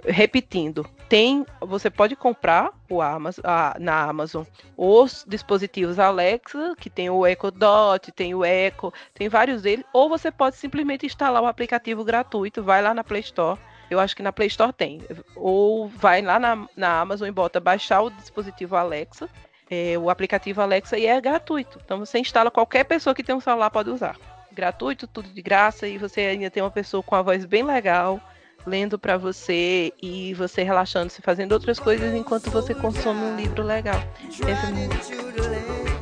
Repetindo, 0.03 0.85
tem, 1.07 1.45
você 1.61 1.89
pode 1.89 2.15
comprar 2.15 2.71
o 2.89 3.01
Amazon, 3.01 3.43
a, 3.45 3.77
na 3.79 4.03
Amazon 4.03 4.43
os 4.75 5.25
dispositivos 5.27 5.99
Alexa, 5.99 6.75
que 6.77 6.89
tem 6.89 7.09
o 7.09 7.25
Echo 7.25 7.49
Dot, 7.49 8.11
tem 8.11 8.35
o 8.35 8.43
Echo, 8.43 8.93
tem 9.13 9.29
vários 9.29 9.61
deles, 9.61 9.85
ou 9.93 10.09
você 10.09 10.29
pode 10.29 10.57
simplesmente 10.57 11.05
instalar 11.05 11.41
o 11.41 11.47
aplicativo 11.47 12.03
gratuito, 12.03 12.61
vai 12.61 12.81
lá 12.81 12.93
na 12.93 13.03
Play 13.03 13.21
Store. 13.21 13.59
Eu 13.89 13.99
acho 13.99 14.15
que 14.15 14.23
na 14.23 14.33
Play 14.33 14.47
Store 14.47 14.73
tem. 14.73 15.01
Ou 15.35 15.87
vai 15.87 16.21
lá 16.21 16.39
na, 16.39 16.67
na 16.75 16.99
Amazon 16.99 17.27
e 17.27 17.31
bota 17.31 17.59
baixar 17.59 18.01
o 18.01 18.09
dispositivo 18.09 18.75
Alexa 18.75 19.29
é, 19.69 19.97
o 19.97 20.09
aplicativo 20.09 20.61
Alexa 20.61 20.97
e 20.97 21.05
é 21.05 21.19
gratuito. 21.19 21.79
Então 21.83 21.99
você 21.99 22.19
instala, 22.19 22.51
qualquer 22.51 22.83
pessoa 22.83 23.13
que 23.13 23.23
tem 23.23 23.35
um 23.35 23.39
celular 23.39 23.69
pode 23.69 23.89
usar. 23.89 24.15
Gratuito, 24.51 25.07
tudo 25.07 25.27
de 25.29 25.41
graça, 25.41 25.87
e 25.87 25.97
você 25.97 26.21
ainda 26.21 26.49
tem 26.49 26.63
uma 26.63 26.71
pessoa 26.71 27.03
com 27.03 27.15
a 27.15 27.21
voz 27.21 27.45
bem 27.45 27.63
legal, 27.63 28.21
lendo 28.65 28.97
para 28.97 29.17
você 29.17 29.91
e 30.01 30.33
você 30.33 30.63
relaxando-se, 30.63 31.21
fazendo 31.21 31.51
outras 31.51 31.79
coisas 31.79 32.13
enquanto 32.13 32.49
você 32.49 32.73
consome 32.73 33.19
um 33.19 33.35
livro 33.35 33.63
legal. 33.63 34.01
Esse 34.29 34.43
é 34.43 34.71
muito... 34.71 35.94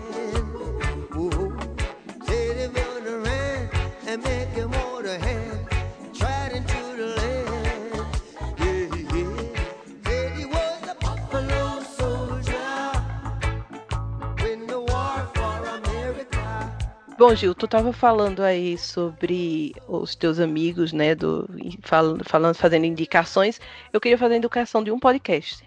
Bom, 17.26 17.34
Gil, 17.34 17.56
tu 17.56 17.64
estava 17.68 17.94
falando 17.94 18.44
aí 18.44 18.78
sobre 18.78 19.74
os 19.88 20.14
teus 20.14 20.42
amigos, 20.42 20.92
né, 20.92 21.16
do, 21.16 21.48
falando, 21.82 22.22
falando, 22.26 22.54
fazendo 22.54 22.86
indicações. 22.86 23.62
Eu 23.94 24.02
queria 24.02 24.18
fazer 24.18 24.34
a 24.34 24.38
indicação 24.38 24.84
de 24.84 24.92
um 24.92 25.00
podcast. 25.00 25.66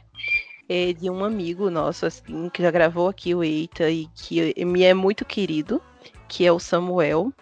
É 0.68 0.92
de 0.92 1.08
um 1.08 1.24
amigo 1.24 1.70
nosso, 1.70 2.04
assim, 2.04 2.50
que 2.50 2.60
já 2.60 2.70
gravou 2.70 3.08
aqui 3.08 3.34
o 3.34 3.42
Eita 3.42 3.88
e 3.88 4.06
que 4.14 4.66
me 4.66 4.82
é 4.82 4.92
muito 4.92 5.24
querido, 5.24 5.80
que 6.28 6.44
é 6.44 6.52
o 6.52 6.58
Samuel, 6.58 7.32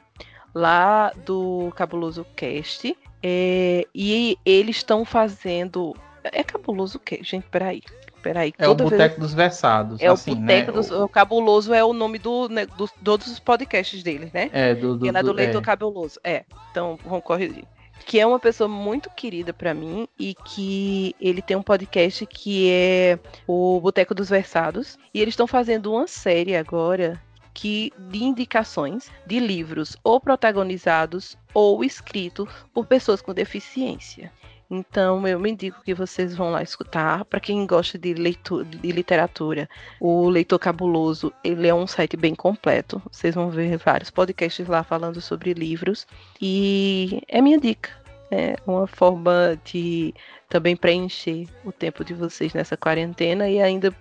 lá 0.55 1.11
do 1.27 1.73
Cabuloso 1.75 2.25
Cast. 2.37 2.97
É, 3.21 3.85
e 3.93 4.39
eles 4.47 4.77
estão 4.77 5.05
fazendo. 5.05 5.93
É 6.23 6.45
cabuloso 6.45 7.01
quê? 7.01 7.19
Gente, 7.21 7.49
peraí. 7.51 7.83
Peraí. 8.25 8.55
É 8.59 8.67
o 8.67 8.75
Boteco 8.75 8.97
vez... 8.97 9.19
dos 9.19 9.35
Versados. 9.35 10.01
É 10.01 10.07
assim, 10.07 10.33
o 10.33 10.37
Boteco 10.37 10.71
né? 10.71 10.77
dos. 10.79 10.91
O 10.91 11.07
Cabuloso 11.07 11.75
é 11.75 11.85
o 11.85 11.93
nome 11.93 12.19
do, 12.19 12.49
né, 12.49 12.65
do, 12.65 12.89
todos 13.05 13.27
os 13.27 13.39
podcasts 13.39 14.03
dele, 14.03 14.31
né? 14.33 14.49
É, 14.51 14.75
do. 14.75 14.97
do 14.97 15.07
é 15.07 15.23
do 15.23 15.33
Leitor 15.33 15.61
é. 15.61 15.65
Cabuloso. 15.65 16.19
É. 16.25 16.45
Então, 16.71 16.99
vamos 17.05 17.23
corrigir 17.23 17.65
que 18.07 18.21
é 18.21 18.27
uma 18.27 18.41
pessoa 18.41 18.69
muito 18.69 19.09
querida 19.09 19.53
para 19.53 19.73
mim 19.73 20.07
e 20.19 20.35
que 20.35 21.15
ele 21.19 21.41
tem 21.41 21.57
um 21.57 21.63
podcast 21.63 22.27
que 22.27 22.69
é 22.71 23.19
o 23.47 23.81
Boteco 23.81 24.15
dos 24.15 24.29
Versados 24.29 24.99
e 25.15 25.23
eles 25.23 25.33
estão 25.33 25.47
fazendo 25.47 25.93
uma 25.93 26.07
série 26.07 26.55
agora 26.55 27.19
que 27.55 27.93
de 28.11 28.25
indicações 28.25 29.11
de 29.25 29.39
livros 29.39 29.97
ou 30.03 30.21
protagonizados 30.21 31.39
ou 31.55 31.85
escritos 31.85 32.49
por 32.75 32.85
pessoas 32.85 33.23
com 33.23 33.33
deficiência. 33.33 34.31
Então 34.75 35.27
eu 35.29 35.39
me 35.39 35.55
digo 35.55 35.77
que 35.85 35.95
vocês 35.95 36.35
vão 36.35 36.51
lá 36.51 36.63
escutar. 36.63 37.25
Para 37.25 37.39
quem 37.39 37.65
gosta 37.65 37.97
de, 37.97 38.13
leitura, 38.13 38.65
de 38.65 38.91
literatura, 38.91 39.69
o 40.01 40.29
Leitor 40.29 40.59
Cabuloso 40.59 41.33
ele 41.45 41.69
é 41.69 41.75
um 41.75 41.87
site 41.87 42.17
bem 42.17 42.35
completo. 42.35 43.01
Vocês 43.11 43.37
vão 43.37 43.51
ver 43.51 43.77
vários 43.79 44.11
podcasts 44.11 44.67
lá 44.67 44.83
falando 44.83 45.21
sobre 45.21 45.55
livros 45.55 46.07
e 46.41 47.23
é 47.29 47.41
minha 47.41 47.59
dica. 47.59 47.91
É 48.31 48.57
uma 48.67 48.87
forma 48.89 49.57
de 49.65 50.13
também 50.49 50.75
preencher 50.75 51.47
o 51.65 51.71
tempo 51.71 52.05
de 52.05 52.13
vocês 52.13 52.53
nessa 52.53 52.77
quarentena 52.77 53.49
e 53.49 53.61
ainda, 53.63 53.95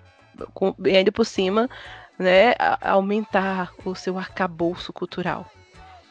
com, 0.55 0.73
e 0.85 0.97
ainda 0.97 1.11
por 1.11 1.25
cima 1.25 1.69
né, 2.17 2.55
aumentar 2.81 3.71
o 3.85 3.93
seu 3.93 4.17
arcabouço 4.17 4.91
cultural. 4.91 5.45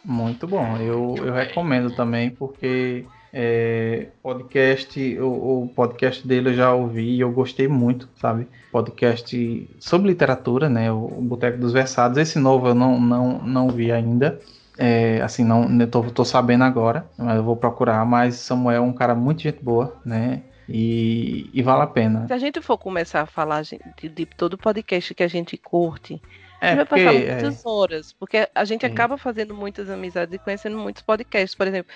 Muito 0.05 0.47
bom, 0.47 0.77
eu, 0.77 1.15
eu 1.17 1.33
recomendo 1.33 1.95
também, 1.95 2.31
porque 2.31 3.07
é, 3.33 4.09
podcast, 4.23 5.19
o, 5.19 5.63
o, 5.63 5.69
podcast 5.69 6.27
dele 6.27 6.51
eu 6.51 6.55
já 6.55 6.75
ouvi 6.75 7.17
e 7.17 7.21
eu 7.21 7.33
gostei 7.33 7.67
muito, 7.67 8.09
sabe? 8.17 8.47
Podcast 8.71 9.71
sobre 9.81 10.09
literatura, 10.09 10.69
né? 10.69 10.93
O, 10.93 11.07
o 11.07 11.23
Boteco 11.23 11.59
dos 11.59 11.73
Versados. 11.73 12.19
Esse 12.19 12.39
novo 12.39 12.69
eu 12.69 12.75
não, 12.75 13.01
não, 13.01 13.39
não 13.39 13.69
vi 13.69 13.91
ainda. 13.91 14.39
É, 14.77 15.21
assim, 15.23 15.45
não 15.45 15.87
tô, 15.87 16.03
tô 16.03 16.25
sabendo 16.25 16.65
agora, 16.65 17.07
mas 17.17 17.37
eu 17.37 17.43
vou 17.43 17.57
procurar. 17.57 18.05
Mas 18.05 18.35
Samuel 18.37 18.77
é 18.77 18.81
um 18.81 18.93
cara 18.93 19.15
muito 19.15 19.43
gente 19.43 19.63
boa, 19.63 19.97
né? 20.05 20.43
E, 20.69 21.51
e, 21.53 21.63
vale 21.63 21.83
a 21.83 21.87
pena. 21.87 22.27
Se 22.27 22.33
a 22.33 22.39
gente 22.39 22.61
for 22.61 22.79
começar 22.79 23.23
a 23.23 23.27
falar 23.27 23.63
de, 23.63 24.09
de 24.09 24.27
todo 24.27 24.57
podcast 24.57 25.15
que 25.15 25.23
a 25.23 25.29
gente 25.29 25.57
curte, 25.57 26.21
é, 26.61 26.67
a 26.67 26.69
gente 26.69 26.77
vai 26.77 26.87
porque, 26.87 27.05
passar 27.05 27.19
muitas 27.19 27.65
é... 27.65 27.69
horas, 27.69 28.13
porque 28.13 28.49
a 28.55 28.65
gente 28.65 28.87
acaba 28.87 29.19
fazendo 29.19 29.53
muitas 29.53 29.91
amizades 29.91 30.33
e 30.33 30.39
conhecendo 30.39 30.79
muitos 30.79 31.03
podcasts. 31.03 31.57
Por 31.57 31.67
exemplo, 31.67 31.93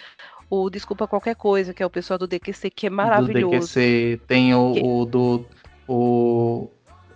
o 0.48 0.70
Desculpa 0.70 1.06
Qualquer 1.06 1.36
Coisa, 1.36 1.74
que 1.74 1.82
é 1.82 1.86
o 1.86 1.90
pessoal 1.90 2.18
do 2.18 2.26
DQC, 2.26 2.70
que 2.70 2.86
é 2.86 2.90
maravilhoso. 2.90 3.50
Do 3.50 3.60
DQC, 3.60 4.20
tem 4.26 4.54
o, 4.54 4.72
que... 4.72 4.82
o 4.82 5.04
do. 5.04 5.46
O 5.88 6.70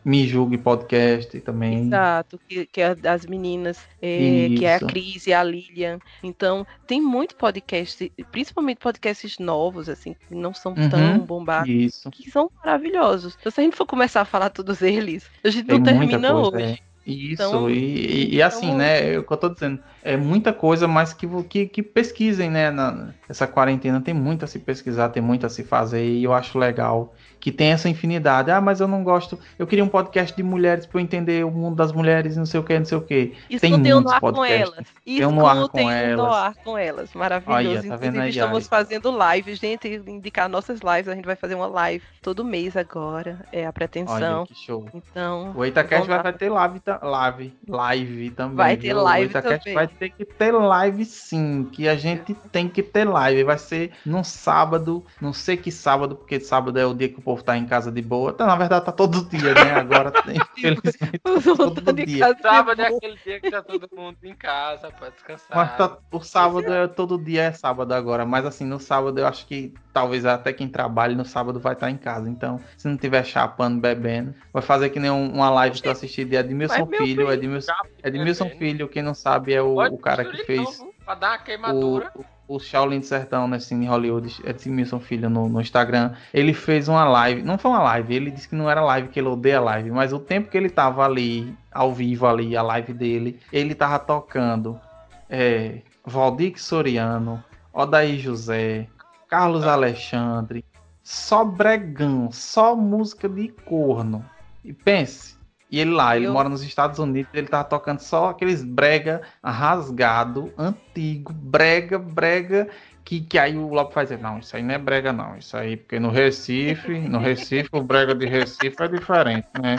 me 0.05 0.27
Julgue 0.27 0.59
Podcast 0.59 1.40
também. 1.40 1.86
Exato, 1.86 2.40
que, 2.48 2.66
que 2.66 2.81
é 2.81 2.94
das 2.94 3.27
meninas, 3.27 3.78
é, 4.01 4.48
que 4.57 4.65
é 4.65 4.77
a 4.77 4.81
Cris 4.81 5.27
e 5.27 5.32
a 5.32 5.43
Lilian. 5.43 5.98
Então, 6.23 6.66
tem 6.86 7.01
muito 7.01 7.36
podcast, 7.36 8.11
principalmente 8.31 8.78
podcasts 8.78 9.39
novos, 9.39 9.89
assim, 9.89 10.15
que 10.15 10.35
não 10.35 10.55
são 10.55 10.73
uhum, 10.73 10.89
tão 10.89 11.19
bombados, 11.19 11.69
isso. 11.69 12.11
que 12.11 12.31
são 12.31 12.51
maravilhosos. 12.65 13.36
Então, 13.39 13.52
se 13.52 13.61
a 13.61 13.65
gente 13.65 13.77
for 13.77 13.86
começar 13.86 14.23
a 14.23 14.24
falar 14.24 14.51
todos 14.51 14.81
eles, 14.82 15.31
a 15.44 15.51
gente 15.51 15.66
tem 15.66 15.78
não 15.78 15.85
termina 15.85 16.32
coisa, 16.32 16.57
hoje. 16.57 16.65
É. 16.65 16.90
Isso, 17.07 17.43
então, 17.43 17.70
e, 17.70 18.35
e, 18.35 18.43
assim, 18.43 18.66
então... 18.66 18.78
né, 18.78 19.15
é 19.15 19.19
o 19.19 19.24
que 19.24 19.32
eu 19.32 19.36
tô 19.36 19.48
dizendo, 19.48 19.82
é 20.02 20.16
muita 20.16 20.52
coisa, 20.52 20.89
mas 20.89 21.12
que, 21.12 21.27
que, 21.44 21.66
que 21.66 21.82
pesquisem, 21.82 22.51
né, 22.51 22.70
na, 22.70 23.10
essa 23.28 23.47
quarentena 23.47 24.01
tem 24.01 24.14
muito 24.14 24.44
a 24.44 24.48
se 24.48 24.59
pesquisar, 24.59 25.10
tem 25.10 25.22
muito 25.22 25.47
a 25.47 25.48
se 25.48 25.62
fazer, 25.62 26.05
e 26.05 26.24
eu 26.24 26.32
acho 26.32 26.59
legal 26.59 27.14
que 27.40 27.51
tem 27.51 27.72
essa 27.72 27.89
infinidade. 27.89 28.51
Ah, 28.51 28.60
mas 28.60 28.81
eu 28.81 28.86
não 28.86 29.02
gosto. 29.02 29.39
Eu 29.59 29.66
queria 29.66 29.82
um 29.82 29.89
podcast 29.89 30.36
de 30.36 30.43
mulheres 30.43 30.85
para 30.85 31.01
eu 31.01 31.02
entender 31.02 31.44
o 31.44 31.51
mundo 31.51 31.74
das 31.74 31.90
mulheres, 31.90 32.36
não 32.36 32.44
sei 32.44 32.60
o 32.60 32.62
que, 32.62 32.78
não 32.78 32.85
sei 32.85 32.98
o 32.98 33.01
que. 33.01 33.35
Tem 33.59 33.70
muitos 33.70 34.02
no 34.02 34.10
ar 34.10 34.20
podcasts. 34.20 34.68
com 34.68 34.74
elas. 34.74 34.86
Tem 35.05 35.27
um 35.27 35.32
no 35.32 35.47
ar 35.47 35.68
com 35.68 35.90
elas. 35.90 36.16
no 36.18 36.32
ar 36.32 36.55
com 36.56 36.78
elas. 36.78 37.14
Maravilhoso. 37.14 37.68
Olha, 37.68 37.81
tá 37.81 37.86
Inclusive, 37.86 38.20
aí, 38.20 38.31
estamos 38.31 38.64
aí. 38.64 38.68
fazendo 38.68 39.10
live, 39.10 39.55
gente. 39.55 39.89
Indicar 40.06 40.48
nossas 40.48 40.81
lives. 40.81 41.09
A 41.09 41.14
gente 41.14 41.24
vai 41.24 41.36
fazer 41.36 41.55
uma 41.55 41.66
live 41.66 42.05
todo 42.20 42.44
mês 42.44 42.77
agora. 42.77 43.40
É 43.51 43.66
a 43.66 43.72
pretensão. 43.72 44.40
Olha, 44.40 44.47
que 44.47 44.55
show. 44.55 44.86
Então. 44.93 45.52
O 45.56 45.64
Itacast 45.64 46.06
vai, 46.06 46.22
vai 46.22 46.32
ter 46.35 46.51
live, 46.51 46.82
live, 47.02 47.55
live 47.66 48.31
também. 48.31 48.56
Vai 48.56 48.77
ter 48.77 48.89
viu? 48.89 49.02
live 49.02 49.39
o 49.39 49.43
também. 49.43 49.74
vai 49.74 49.90
ter 49.99 50.11
que 50.11 50.25
ter 50.25 50.53
live 50.53 51.05
sim. 51.05 51.69
Que 51.73 51.89
a 51.89 51.97
gente 51.97 52.35
tem 52.53 52.69
que 52.69 52.83
ter 52.83 53.05
live. 53.05 53.45
Vai 53.45 53.59
ser 53.59 53.93
num 54.05 54.25
sábado. 54.25 55.05
Não 55.21 55.33
sei 55.33 55.57
que 55.57 55.71
sábado, 55.71 56.17
porque 56.17 56.41
sábado 56.41 56.79
é 56.79 56.87
o 56.87 56.95
dia 56.95 57.09
que 57.09 57.19
o 57.19 57.23
povo 57.23 57.43
tá 57.43 57.57
em 57.57 57.67
casa 57.67 57.91
de 57.91 58.03
boa. 58.03 58.33
Tá, 58.33 58.47
na 58.47 58.57
verdade, 58.57 58.85
tá 58.85 58.93
todo 58.93 59.25
dia, 59.29 59.55
né? 59.55 59.73
Agora 59.75 60.11
tem, 60.11 60.37
infelizmente, 60.59 61.19
tá 61.19 61.41
todo 61.57 61.93
dia. 61.95 62.37
Sábado 62.41 62.81
é 62.81 62.87
aquele 62.87 63.19
dia 63.25 63.41
que 63.41 63.51
tá 63.51 63.62
todo 63.62 63.89
mundo 63.95 64.17
em 64.23 64.35
casa 64.35 64.91
pra 64.91 65.11
descansar. 65.11 65.57
Mas 65.57 65.77
tá, 65.77 65.99
o 66.11 66.21
sábado 66.21 66.73
é 66.73 66.87
todo 66.87 67.19
dia 67.19 67.43
é 67.43 67.53
sábado 67.53 67.93
agora. 67.93 68.25
Mas 68.25 68.45
assim, 68.45 68.65
no 68.65 68.79
sábado 68.79 69.19
eu 69.19 69.27
acho 69.27 69.47
que 69.47 69.75
talvez 69.93 70.25
até 70.25 70.53
quem 70.53 70.69
trabalhe 70.69 71.15
no 71.15 71.25
sábado 71.25 71.59
vai 71.59 71.73
estar 71.73 71.91
em 71.91 71.97
casa. 71.97 72.29
Então, 72.29 72.61
se 72.77 72.89
não 72.89 72.97
tiver 72.97 73.25
chapando, 73.25 73.81
bebendo, 73.81 74.35
vai 74.53 74.62
fazer 74.62 74.91
que 74.91 75.01
nem 75.01 75.11
uma 75.11 75.51
live 75.51 75.81
que 75.81 75.89
eu 75.89 75.93
assisti 75.93 76.25
de 76.25 76.37
Edmilson 76.37 76.87
Filho. 76.87 77.33
Edmilson, 77.33 77.73
Edmilson 78.03 78.51
Filho, 78.51 78.89
quem 78.89 79.03
não 79.03 79.15
sabe, 79.15 79.53
é 79.53 79.62
o, 79.62 79.80
o 79.89 79.98
cara 79.98 80.24
que 80.24 80.44
fez. 80.44 80.85
Pra 81.05 81.15
dar 81.15 81.31
uma 81.31 81.39
queimadura. 81.39 82.12
O, 82.15 82.57
o 82.57 82.59
Shaolin 82.59 83.01
do 83.01 83.07
Sertão, 83.07 83.47
né, 83.47 83.59
Cine 83.59 83.86
Hollywood, 83.86 84.40
Edmilson 84.44 84.98
Filho 84.98 85.31
no, 85.31 85.48
no, 85.48 85.61
Instagram, 85.61 86.15
ele 86.35 86.52
fez 86.52 86.89
uma 86.89 87.05
live, 87.05 87.43
não 87.43 87.57
foi 87.57 87.70
uma 87.70 87.82
live, 87.82 88.15
ele 88.15 88.31
disse 88.31 88.48
que 88.48 88.57
não 88.57 88.69
era 88.69 88.81
live, 88.81 89.09
que 89.09 89.20
ele 89.20 89.28
odeia 89.28 89.61
live, 89.61 89.90
mas 89.93 90.12
o 90.12 90.19
tempo 90.19 90.51
que 90.51 90.57
ele 90.57 90.69
tava 90.69 91.05
ali, 91.05 91.57
ao 91.70 91.94
vivo 91.94 92.27
ali, 92.27 92.57
a 92.57 92.62
live 92.62 92.93
dele, 92.93 93.39
ele 93.52 93.73
tava 93.73 94.01
tocando 94.01 94.81
é, 95.28 95.82
Valdir 96.05 96.61
Soriano, 96.61 97.43
Odaí 97.73 98.19
José, 98.19 98.89
Carlos 99.28 99.65
Alexandre, 99.65 100.65
só 101.05 101.44
bregão, 101.44 102.32
só 102.32 102.74
música 102.74 103.28
de 103.28 103.48
corno. 103.48 104.24
E 104.65 104.73
pense, 104.73 105.36
e 105.71 105.79
ele 105.79 105.91
lá, 105.91 106.17
ele 106.17 106.27
eu... 106.27 106.33
mora 106.33 106.49
nos 106.49 106.63
Estados 106.63 106.99
Unidos, 106.99 107.31
ele 107.33 107.47
tava 107.47 107.65
tocando 107.65 108.01
só 108.01 108.31
aqueles 108.31 108.63
brega 108.63 109.23
rasgado, 109.43 110.53
antigo, 110.59 111.33
brega, 111.33 111.99
brega, 111.99 112.69
que, 113.05 113.21
que 113.21 113.39
aí 113.39 113.57
o 113.57 113.69
Lobo 113.69 113.91
faz, 113.93 114.11
não, 114.21 114.39
isso 114.39 114.57
aí 114.57 114.63
não 114.63 114.75
é 114.75 114.79
brega 114.79 115.13
não, 115.13 115.37
isso 115.37 115.57
aí, 115.57 115.77
porque 115.77 115.99
no 115.99 116.11
Recife, 116.11 116.99
no 116.99 117.19
Recife, 117.19 117.69
o 117.73 117.83
brega 117.83 118.15
de 118.15 118.27
Recife 118.27 118.77
é 118.81 118.89
diferente, 118.89 119.49
né? 119.61 119.77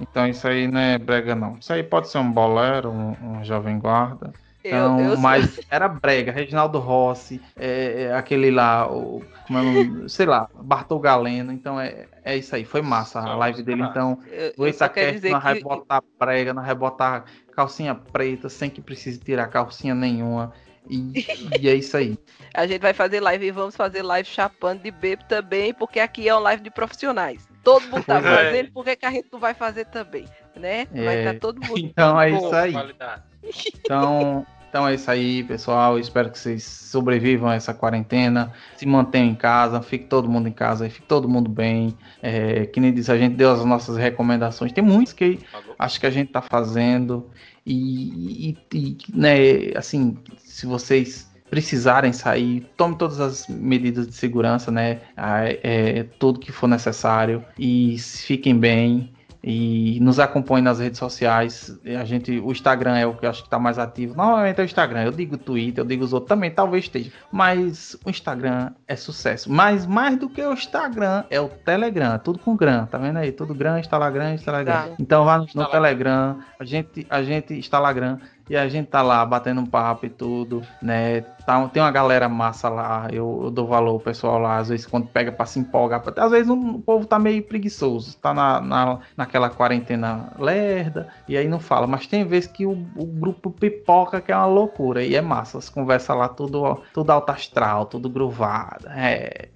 Então 0.00 0.26
isso 0.26 0.46
aí 0.46 0.66
não 0.68 0.80
é 0.80 0.98
brega 0.98 1.34
não. 1.34 1.56
Isso 1.58 1.72
aí 1.72 1.82
pode 1.82 2.08
ser 2.08 2.18
um 2.18 2.30
bolero, 2.30 2.90
um, 2.90 3.16
um 3.22 3.44
jovem 3.44 3.78
guarda. 3.78 4.32
Então, 4.62 5.00
eu, 5.00 5.12
eu 5.12 5.18
mas 5.18 5.50
sou... 5.54 5.64
era 5.70 5.88
brega, 5.88 6.30
Reginaldo 6.30 6.78
Rossi, 6.78 7.40
é, 7.56 8.04
é, 8.04 8.14
aquele 8.14 8.50
lá, 8.50 8.90
o, 8.90 9.22
é, 9.50 10.08
sei 10.08 10.26
lá, 10.26 10.48
Bartol 10.54 11.00
Galeno, 11.00 11.52
então 11.52 11.80
é, 11.80 12.06
é 12.24 12.36
isso 12.36 12.54
aí, 12.54 12.64
foi 12.64 12.82
massa 12.82 13.20
a 13.20 13.34
live 13.36 13.62
dele, 13.62 13.82
então 13.82 14.18
o 14.56 14.66
Itacast 14.66 15.28
não 15.28 15.40
vai 15.40 15.60
botar 15.60 16.02
brega, 16.18 16.52
não 16.52 16.62
vai 16.62 16.74
botar 16.74 17.24
calcinha 17.52 17.94
preta, 17.94 18.48
sem 18.48 18.68
que 18.68 18.82
precise 18.82 19.18
tirar 19.18 19.48
calcinha 19.48 19.94
nenhuma, 19.94 20.52
e, 20.88 21.12
e, 21.60 21.68
é 21.68 21.74
isso 21.74 21.96
aí. 21.96 22.18
A 22.52 22.66
gente 22.66 22.80
vai 22.80 22.92
fazer 22.92 23.20
live 23.20 23.46
e 23.46 23.50
vamos 23.50 23.76
fazer 23.76 24.02
live 24.02 24.28
chapando 24.28 24.82
de 24.82 24.90
bebo 24.90 25.24
também, 25.24 25.72
porque 25.72 26.00
aqui 26.00 26.28
é 26.28 26.34
uma 26.34 26.40
live 26.40 26.62
de 26.62 26.70
profissionais. 26.70 27.48
Todo 27.62 27.86
mundo 27.88 28.04
tá 28.04 28.18
é. 28.20 28.22
fazendo, 28.22 28.72
por 28.72 28.84
que 28.84 29.06
a 29.06 29.10
gente 29.10 29.28
não 29.32 29.38
vai 29.38 29.54
fazer 29.54 29.86
também? 29.86 30.26
Né? 30.56 30.86
Vai 30.92 31.18
estar 31.18 31.34
tá 31.34 31.40
todo 31.40 31.60
mundo. 31.60 31.78
Então 31.78 32.20
é 32.20 32.30
isso 32.30 32.54
aí. 32.54 32.72
Qualidade. 32.72 33.29
Então, 33.42 34.46
então 34.70 34.86
é 34.86 34.94
isso 34.94 35.10
aí, 35.10 35.42
pessoal. 35.42 35.98
Espero 35.98 36.30
que 36.30 36.38
vocês 36.38 36.62
sobrevivam 36.62 37.48
a 37.48 37.54
essa 37.54 37.74
quarentena, 37.74 38.52
se 38.76 38.86
mantenham 38.86 39.30
em 39.30 39.34
casa, 39.34 39.82
fique 39.82 40.04
todo 40.04 40.28
mundo 40.28 40.48
em 40.48 40.52
casa, 40.52 40.88
fique 40.88 41.06
todo 41.06 41.28
mundo 41.28 41.50
bem. 41.50 41.96
É, 42.22 42.66
que 42.66 42.78
nem 42.78 42.94
disse, 42.94 43.10
a 43.10 43.18
gente 43.18 43.34
deu 43.34 43.50
as 43.50 43.64
nossas 43.64 43.96
recomendações. 43.96 44.72
Tem 44.72 44.84
muitos 44.84 45.12
que 45.12 45.40
acho 45.78 45.98
que 45.98 46.06
a 46.06 46.10
gente 46.10 46.28
está 46.28 46.40
fazendo. 46.40 47.28
E, 47.66 48.50
e, 48.50 48.58
e, 48.72 48.96
né, 49.12 49.36
assim, 49.76 50.16
se 50.38 50.66
vocês 50.66 51.28
precisarem 51.50 52.12
sair, 52.12 52.64
tome 52.76 52.94
todas 52.96 53.18
as 53.18 53.48
medidas 53.48 54.06
de 54.06 54.14
segurança, 54.14 54.70
né? 54.70 55.00
É, 55.16 56.04
tudo 56.20 56.38
que 56.38 56.52
for 56.52 56.68
necessário 56.68 57.44
e 57.58 57.98
fiquem 57.98 58.56
bem 58.56 59.12
e 59.42 59.98
nos 60.00 60.18
acompanhe 60.18 60.62
nas 60.62 60.78
redes 60.78 60.98
sociais. 60.98 61.78
A 61.98 62.04
gente, 62.04 62.38
o 62.38 62.52
Instagram 62.52 62.96
é 62.96 63.06
o 63.06 63.14
que 63.14 63.24
eu 63.24 63.30
acho 63.30 63.42
que 63.42 63.46
está 63.46 63.58
mais 63.58 63.78
ativo. 63.78 64.14
Normalmente 64.14 64.58
é 64.58 64.62
o 64.62 64.64
Instagram. 64.64 65.04
Eu 65.04 65.12
digo 65.12 65.38
Twitter, 65.38 65.82
eu 65.82 65.88
digo 65.88 66.04
os 66.04 66.12
outros 66.12 66.28
também, 66.28 66.50
talvez 66.50 66.84
esteja. 66.84 67.10
Mas 67.32 67.96
o 68.04 68.10
Instagram 68.10 68.72
é 68.86 68.96
sucesso. 68.96 69.50
Mas 69.50 69.86
mais 69.86 70.18
do 70.18 70.28
que 70.28 70.42
o 70.42 70.52
Instagram 70.52 71.24
é 71.30 71.40
o 71.40 71.48
Telegram. 71.48 72.18
Tudo 72.18 72.38
com 72.38 72.56
Gram, 72.56 72.86
tá 72.86 72.98
vendo 72.98 73.18
aí? 73.18 73.32
Tudo 73.32 73.54
Gram, 73.54 73.78
Instagram, 73.78 74.34
Instagram. 74.34 74.72
Tá. 74.72 74.88
Então 74.98 75.24
vá 75.24 75.38
no, 75.38 75.46
no 75.54 75.66
Telegram. 75.66 76.38
A 76.58 76.64
gente, 76.64 77.06
a 77.08 77.22
gente 77.22 77.54
Instagram 77.54 78.18
E 78.50 78.56
a 78.56 78.68
gente 78.68 78.88
tá 78.88 79.00
lá 79.00 79.24
batendo 79.24 79.60
um 79.60 79.66
papo 79.66 80.06
e 80.06 80.10
tudo, 80.10 80.60
né? 80.82 81.20
Tá, 81.46 81.68
tem 81.68 81.80
uma 81.80 81.92
galera 81.92 82.28
massa 82.28 82.68
lá, 82.68 83.06
eu, 83.12 83.42
eu 83.44 83.50
dou 83.52 83.64
valor 83.64 83.94
o 83.94 84.00
pessoal 84.00 84.40
lá, 84.40 84.56
às 84.56 84.70
vezes 84.70 84.84
quando 84.84 85.06
pega 85.06 85.30
pra 85.30 85.46
se 85.46 85.60
empolgar. 85.60 86.02
Às 86.16 86.32
vezes 86.32 86.50
o 86.50 86.80
povo 86.80 87.06
tá 87.06 87.16
meio 87.16 87.44
preguiçoso, 87.44 88.16
tá 88.16 88.34
na, 88.34 88.60
na, 88.60 88.98
naquela 89.16 89.50
quarentena 89.50 90.32
lerda, 90.36 91.06
e 91.28 91.36
aí 91.36 91.46
não 91.46 91.60
fala. 91.60 91.86
Mas 91.86 92.08
tem 92.08 92.24
vezes 92.24 92.50
que 92.50 92.66
o, 92.66 92.72
o 92.96 93.06
grupo 93.06 93.52
pipoca, 93.52 94.20
que 94.20 94.32
é 94.32 94.36
uma 94.36 94.46
loucura, 94.46 95.04
e 95.04 95.14
é 95.14 95.20
massa. 95.20 95.58
As 95.58 95.68
conversas 95.68 96.16
lá 96.16 96.28
tudo, 96.28 96.82
tudo 96.92 97.08
alto 97.10 97.30
astral, 97.30 97.86
tudo 97.86 98.10
gruvado. 98.10 98.88
É. 98.88 99.48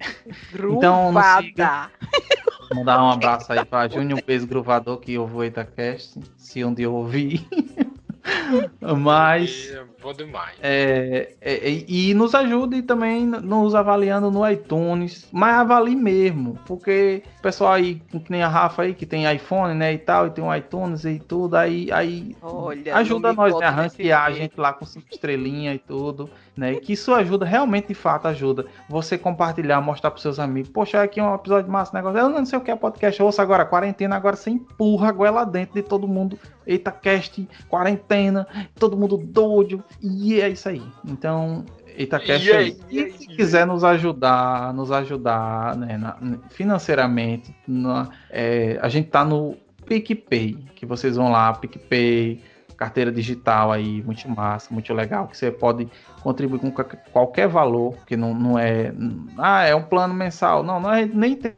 Gruvada. 0.53 0.77
Então, 0.77 1.11
não 1.11 1.41
siga. 1.41 1.91
Mandar 2.73 3.03
um 3.03 3.09
abraço 3.09 3.51
aí 3.51 3.65
pra 3.65 3.89
Júnior, 3.89 4.19
um 4.19 4.25
beijo 4.25 4.47
gruvador 4.47 4.97
que 4.99 5.15
eu 5.15 5.27
vou 5.27 5.43
Itacast, 5.43 6.17
se 6.37 6.63
um 6.63 6.73
dia 6.73 6.85
eu 6.85 6.93
ouvir. 6.93 7.45
Mas. 8.81 9.71
Bom 10.05 10.13
demais. 10.13 10.55
É, 10.61 11.33
é, 11.41 11.83
e 11.87 12.13
nos 12.13 12.35
ajude 12.35 12.83
também 12.83 13.25
nos 13.25 13.73
avaliando 13.73 14.29
no 14.29 14.47
iTunes. 14.47 15.27
Mas 15.31 15.55
avalie 15.55 15.95
mesmo. 15.95 16.59
Porque 16.67 17.23
o 17.39 17.41
pessoal 17.41 17.73
aí, 17.73 17.95
que 17.95 18.31
nem 18.31 18.43
a 18.43 18.47
Rafa 18.47 18.83
aí, 18.83 18.93
que 18.93 19.03
tem 19.03 19.25
iPhone, 19.33 19.73
né? 19.73 19.93
E 19.93 19.97
tal, 19.97 20.27
e 20.27 20.29
tem 20.29 20.43
um 20.43 20.55
iTunes 20.55 21.05
e 21.05 21.17
tudo, 21.17 21.55
aí, 21.55 21.91
aí 21.91 22.35
Olha, 22.39 22.95
ajuda 22.97 23.33
nós, 23.33 23.57
né? 23.57 23.65
A 23.65 23.71
ranquear 23.71 24.25
a 24.25 24.31
gente 24.31 24.53
lá 24.59 24.73
com 24.73 24.85
cinco 24.85 25.07
estrelinhas 25.11 25.77
e 25.77 25.79
tudo. 25.79 26.29
Né? 26.55 26.73
E 26.73 26.79
que 26.79 26.93
isso 26.93 27.13
ajuda, 27.13 27.45
realmente, 27.45 27.89
de 27.89 27.93
fato, 27.93 28.27
ajuda. 28.27 28.65
Você 28.87 29.17
compartilhar, 29.17 29.81
mostrar 29.81 30.11
pros 30.11 30.21
seus 30.21 30.39
amigos. 30.39 30.69
Poxa, 30.69 31.01
aqui 31.01 31.19
é 31.19 31.23
um 31.23 31.35
episódio 31.35 31.69
massa, 31.69 31.97
negócio. 31.97 32.19
Eu 32.19 32.29
não 32.29 32.45
sei 32.45 32.57
o 32.57 32.61
que 32.61 32.71
é 32.71 32.75
podcast. 32.75 33.19
Eu 33.19 33.25
ouço 33.25 33.41
agora, 33.41 33.65
quarentena, 33.65 34.15
agora 34.15 34.35
você 34.35 34.51
empurra 34.51 35.09
a 35.09 35.11
goela 35.11 35.43
dentro 35.43 35.73
de 35.75 35.81
todo 35.81 36.07
mundo. 36.07 36.39
Eita, 36.65 36.91
cast, 36.91 37.47
quarentena, 37.67 38.47
todo 38.75 38.95
mundo 38.95 39.17
doido. 39.17 39.83
E 40.01 40.39
é 40.39 40.49
isso 40.49 40.69
aí. 40.69 40.81
Então, 41.05 41.65
Itacast 41.97 42.51
aí. 42.51 42.77
E 42.89 43.09
se 43.11 43.27
quiser 43.27 43.65
nos 43.65 43.83
ajudar, 43.83 44.73
nos 44.73 44.91
ajudar 44.91 45.75
né, 45.75 45.97
na, 45.97 46.17
financeiramente, 46.49 47.55
na, 47.67 48.09
é, 48.29 48.77
a 48.81 48.89
gente 48.89 49.09
tá 49.09 49.23
no 49.23 49.57
PicPay, 49.85 50.57
que 50.75 50.85
vocês 50.85 51.15
vão 51.15 51.31
lá, 51.31 51.53
PicPay, 51.53 52.41
carteira 52.75 53.11
digital 53.11 53.71
aí, 53.71 54.03
muito 54.03 54.29
massa, 54.29 54.73
muito 54.73 54.93
legal, 54.93 55.27
que 55.27 55.37
você 55.37 55.49
pode 55.51 55.87
contribuir 56.21 56.59
com 56.59 56.71
qualquer 57.11 57.47
valor, 57.47 57.95
que 58.05 58.17
não, 58.17 58.33
não 58.33 58.59
é. 58.59 58.93
Ah, 59.37 59.63
é 59.63 59.73
um 59.73 59.83
plano 59.83 60.13
mensal. 60.13 60.63
Não, 60.63 60.79
não 60.79 60.93
é 60.93 61.05
nem 61.05 61.35
tem. 61.35 61.53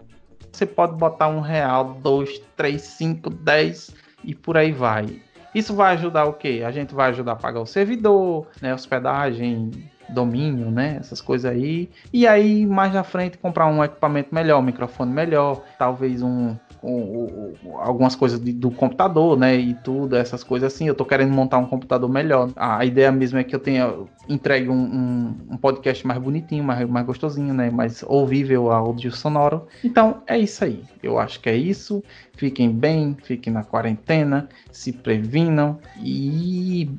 Você 0.52 0.66
pode 0.66 0.96
botar 0.96 1.28
um 1.28 1.40
real, 1.40 2.00
dois, 2.02 2.42
três, 2.56 2.82
cinco, 2.82 3.30
dez 3.30 3.94
e 4.24 4.34
por 4.34 4.58
aí 4.58 4.72
vai. 4.72 5.22
Isso 5.54 5.74
vai 5.74 5.94
ajudar 5.94 6.26
o 6.26 6.34
quê? 6.34 6.64
A 6.66 6.72
gente 6.72 6.94
vai 6.94 7.10
ajudar 7.10 7.34
a 7.34 7.36
pagar 7.36 7.62
o 7.62 7.66
servidor, 7.66 8.48
né, 8.62 8.74
hospedagem, 8.74 9.72
domínio, 10.10 10.72
né, 10.72 10.98
essas 11.00 11.22
coisas 11.22 11.52
aí. 11.52 11.90
E 12.14 12.28
aí 12.28 12.66
mais 12.66 12.94
na 12.94 13.04
frente 13.04 13.38
comprar 13.38 13.68
um 13.68 13.84
equipamento 13.84 14.34
melhor, 14.34 14.60
um 14.60 14.64
microfone 14.64 15.12
melhor, 15.12 15.62
talvez 15.78 16.22
um 16.22 16.56
com 16.82 17.54
algumas 17.76 18.16
coisas 18.16 18.40
de, 18.40 18.54
do 18.54 18.72
computador, 18.72 19.38
né? 19.38 19.56
E 19.56 19.74
tudo, 19.74 20.16
essas 20.16 20.44
coisas 20.44 20.74
assim. 20.74 20.88
Eu 20.88 20.96
tô 20.96 21.06
querendo 21.06 21.32
montar 21.32 21.58
um 21.58 21.66
computador 21.66 22.10
melhor. 22.10 22.50
A 22.56 22.86
ideia 22.86 23.12
mesmo 23.12 23.40
é 23.40 23.44
que 23.44 23.56
eu 23.56 23.60
tenha 23.60 23.94
entregue 24.28 24.70
um, 24.70 24.74
um, 24.74 25.36
um, 25.52 25.58
podcast 25.58 26.06
mais 26.06 26.20
bonitinho, 26.20 26.64
mais, 26.64 26.88
mais 26.88 27.06
gostosinho, 27.06 27.54
né? 27.54 27.70
Mais 27.70 28.04
ouvível, 28.08 28.72
áudio 28.72 29.12
sonoro. 29.12 29.68
Então 29.84 30.22
é 30.28 30.38
isso 30.38 30.64
aí. 30.64 30.84
Eu 31.02 31.20
acho 31.20 31.40
que 31.40 31.50
é 31.50 31.56
isso. 31.56 32.04
Fiquem 32.36 32.70
bem, 32.70 33.18
fiquem 33.24 33.52
na 33.52 33.64
quarentena, 33.64 34.48
se 34.72 34.92
previnam 34.92 35.80
e. 36.02 36.90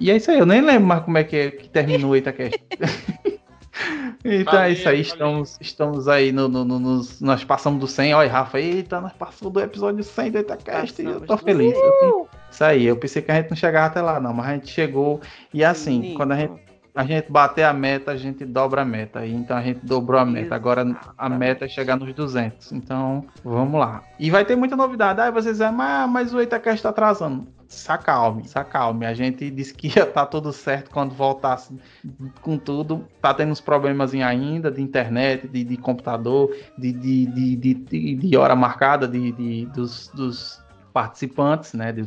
E 0.00 0.10
é 0.10 0.16
isso 0.16 0.30
aí. 0.30 0.38
Eu 0.38 0.46
nem 0.46 0.60
lembro 0.60 0.86
mais 0.86 1.04
como 1.04 1.18
é 1.18 1.24
que, 1.24 1.36
é, 1.36 1.50
que 1.50 1.68
terminou 1.68 2.10
o 2.12 2.16
Itacast. 2.16 2.58
Então 4.24 4.52
valeu, 4.52 4.60
é 4.60 4.70
isso 4.72 4.88
aí, 4.88 5.00
estamos, 5.00 5.58
estamos 5.60 6.06
aí 6.06 6.30
no, 6.30 6.46
no, 6.46 6.64
no, 6.64 6.78
nos, 6.78 7.20
nós 7.20 7.42
passamos 7.42 7.80
do 7.80 7.88
100, 7.88 8.14
olha 8.14 8.30
Rafa, 8.30 8.60
eita, 8.60 9.00
nós 9.00 9.12
passamos 9.14 9.52
do 9.52 9.60
episódio 9.60 10.04
100 10.04 10.30
do 10.30 10.38
Itacast 10.38 11.02
e 11.02 11.06
eu 11.06 11.20
tô 11.22 11.36
feliz. 11.38 11.74
Eu, 11.74 12.28
isso 12.50 12.62
aí, 12.62 12.84
eu 12.84 12.96
pensei 12.96 13.22
que 13.22 13.30
a 13.30 13.36
gente 13.36 13.50
não 13.50 13.56
chegava 13.56 13.86
até 13.86 14.02
lá 14.02 14.20
não, 14.20 14.34
mas 14.34 14.46
a 14.46 14.52
gente 14.54 14.70
chegou 14.70 15.20
e 15.54 15.64
assim, 15.64 16.12
quando 16.14 16.32
a 16.32 16.36
gente, 16.36 16.52
a 16.94 17.04
gente 17.04 17.30
bater 17.30 17.64
a 17.64 17.72
meta, 17.72 18.10
a 18.10 18.16
gente 18.16 18.44
dobra 18.44 18.82
a 18.82 18.84
meta, 18.84 19.24
e 19.24 19.32
então 19.32 19.56
a 19.56 19.62
gente 19.62 19.80
dobrou 19.84 20.20
a 20.20 20.24
meta, 20.24 20.54
agora 20.54 20.84
a 21.16 21.28
meta 21.28 21.64
é 21.64 21.68
chegar 21.68 21.96
nos 21.96 22.12
200, 22.12 22.72
então 22.72 23.24
vamos 23.42 23.80
lá. 23.80 24.02
E 24.18 24.30
vai 24.30 24.44
ter 24.44 24.56
muita 24.56 24.76
novidade, 24.76 25.20
aí 25.20 25.30
vocês 25.30 25.58
dizem, 25.58 25.72
mas, 25.72 26.10
mas 26.10 26.34
o 26.34 26.40
Itacast 26.40 26.82
tá 26.82 26.90
atrasando 26.90 27.46
se 27.72 27.90
acalme, 27.90 28.46
se 28.46 28.58
acalme. 28.58 29.06
A 29.06 29.14
gente 29.14 29.50
disse 29.50 29.72
que 29.72 29.86
ia 29.88 30.02
estar 30.02 30.06
tá 30.06 30.26
tudo 30.26 30.52
certo 30.52 30.90
quando 30.90 31.14
voltasse 31.14 31.74
com 32.40 32.58
tudo. 32.58 33.06
Tá 33.20 33.32
tendo 33.32 33.50
uns 33.50 33.60
problemas 33.60 34.12
ainda 34.14 34.70
de 34.70 34.82
internet, 34.82 35.48
de, 35.48 35.64
de 35.64 35.76
computador, 35.76 36.54
de, 36.76 36.92
de, 36.92 38.14
de, 38.14 38.36
hora 38.36 38.54
marcada 38.54 39.08
de, 39.08 39.32
de, 39.32 39.66
dos, 39.66 40.08
dos 40.14 40.62
participantes, 40.92 41.72
né? 41.72 41.92
De, 41.92 42.02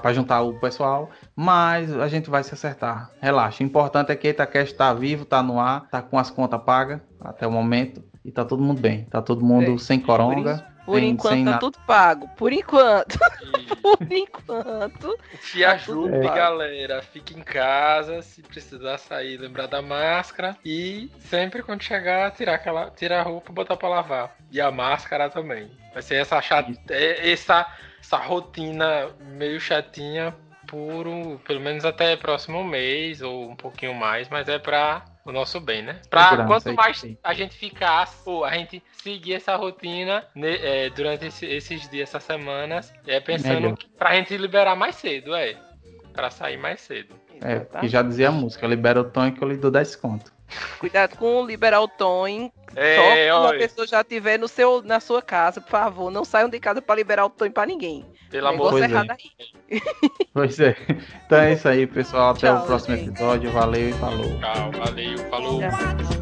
para 0.00 0.12
juntar 0.12 0.42
o 0.42 0.58
pessoal, 0.58 1.10
mas 1.34 1.96
a 1.96 2.08
gente 2.08 2.30
vai 2.30 2.42
se 2.42 2.54
acertar. 2.54 3.10
Relaxa. 3.20 3.62
O 3.62 3.66
importante 3.66 4.10
é 4.10 4.16
que 4.16 4.28
a 4.28 4.30
Itacast 4.30 4.72
está 4.72 4.92
vivo, 4.92 5.22
está 5.22 5.42
no 5.42 5.60
ar, 5.60 5.84
está 5.84 6.02
com 6.02 6.18
as 6.18 6.30
contas 6.30 6.62
pagas 6.62 7.00
até 7.20 7.46
o 7.46 7.50
momento 7.50 8.02
e 8.24 8.30
tá 8.30 8.44
todo 8.44 8.62
mundo 8.62 8.80
bem. 8.80 9.04
Tá 9.04 9.20
todo 9.20 9.44
mundo 9.44 9.74
é. 9.74 9.78
sem 9.78 9.98
coronga. 9.98 10.72
Por 10.84 10.98
sem, 10.98 11.10
enquanto 11.10 11.34
sem 11.34 11.44
tá 11.44 11.50
nada. 11.52 11.60
tudo 11.60 11.78
pago. 11.86 12.28
Por 12.36 12.52
enquanto. 12.52 13.18
Por 13.82 14.12
enquanto. 14.12 15.18
Se 15.40 15.60
tá 15.60 15.72
ajude, 15.72 16.20
galera. 16.20 17.02
Fique 17.02 17.38
em 17.38 17.42
casa. 17.42 18.22
Se 18.22 18.42
precisar 18.42 18.98
sair, 18.98 19.36
lembrar 19.36 19.66
da 19.66 19.80
máscara. 19.80 20.56
E 20.64 21.10
sempre 21.18 21.62
quando 21.62 21.82
chegar, 21.82 22.30
tirar 22.32 22.54
aquela. 22.54 22.90
Tirar 22.90 23.20
a 23.20 23.22
roupa 23.22 23.50
e 23.50 23.54
botar 23.54 23.76
pra 23.76 23.88
lavar. 23.88 24.36
E 24.50 24.60
a 24.60 24.70
máscara 24.70 25.30
também. 25.30 25.70
Vai 25.92 26.02
ser 26.02 26.16
essa 26.16 26.40
chata. 26.40 26.72
É, 26.90 27.30
essa, 27.30 27.66
essa 28.02 28.16
rotina 28.18 29.10
meio 29.20 29.60
chatinha 29.60 30.34
por 30.66 31.06
pelo 31.44 31.60
menos 31.60 31.84
até 31.84 32.16
próximo 32.16 32.64
mês 32.64 33.22
ou 33.22 33.50
um 33.50 33.56
pouquinho 33.56 33.94
mais, 33.94 34.28
mas 34.28 34.48
é 34.48 34.58
pra 34.58 35.04
o 35.24 35.30
nosso 35.30 35.60
bem, 35.60 35.82
né? 35.82 36.00
Pra 36.10 36.44
quanto 36.44 36.72
mais 36.74 37.04
a 37.22 37.32
gente 37.32 37.54
ficar, 37.56 38.12
ou 38.26 38.44
a 38.44 38.52
gente 38.54 38.82
seguir 39.02 39.34
essa 39.34 39.54
rotina 39.54 40.24
né, 40.34 40.56
é, 40.60 40.90
durante 40.90 41.26
esse, 41.26 41.46
esses 41.46 41.88
dias, 41.88 42.08
essas 42.08 42.24
semanas, 42.24 42.92
é 43.06 43.20
pensando 43.20 43.60
Melhor. 43.60 43.78
pra 43.96 44.14
gente 44.16 44.36
liberar 44.36 44.74
mais 44.74 44.96
cedo, 44.96 45.34
é. 45.34 45.56
Pra 46.12 46.28
sair 46.28 46.56
mais 46.56 46.80
cedo. 46.80 47.14
É, 47.40 47.60
porque 47.60 47.88
já 47.88 48.02
dizia 48.02 48.28
a 48.28 48.32
música, 48.32 48.66
libera 48.66 49.00
o 49.00 49.04
tom 49.04 49.30
que 49.30 49.42
eu 49.42 49.48
lhe 49.48 49.56
dou 49.56 49.70
desconto. 49.70 50.32
Cuidado 50.78 51.16
com 51.16 51.44
liberar 51.46 51.80
o 51.80 51.88
tom 51.88 52.50
é, 52.74 53.28
só 53.30 53.38
quando 53.40 53.54
a 53.54 53.58
pessoa 53.58 53.86
já 53.86 54.00
estiver 54.00 54.38
no 54.38 54.48
seu, 54.48 54.82
na 54.82 55.00
sua 55.00 55.20
casa, 55.22 55.60
por 55.60 55.70
favor. 55.70 56.10
Não 56.10 56.24
saiam 56.24 56.48
de 56.48 56.58
casa 56.58 56.80
para 56.80 56.96
liberar 56.96 57.26
o 57.26 57.30
tom 57.30 57.50
para 57.50 57.66
ninguém. 57.66 58.04
Pelo 58.30 58.48
amor 58.48 58.80
de 58.80 58.88
Deus. 58.88 59.82
Pois 60.32 60.58
é. 60.58 60.74
Então 61.26 61.38
é 61.38 61.52
isso 61.52 61.68
aí, 61.68 61.86
pessoal. 61.86 62.30
Até 62.30 62.48
Tchau, 62.48 62.62
o 62.62 62.66
próximo 62.66 62.96
gente. 62.96 63.10
episódio. 63.10 63.50
Valeu 63.52 63.90
e 63.90 63.92
falou. 63.94 64.38
Tchau, 64.38 64.72
valeu, 64.72 65.18
falou. 65.30 65.60
Tchau. 65.60 66.21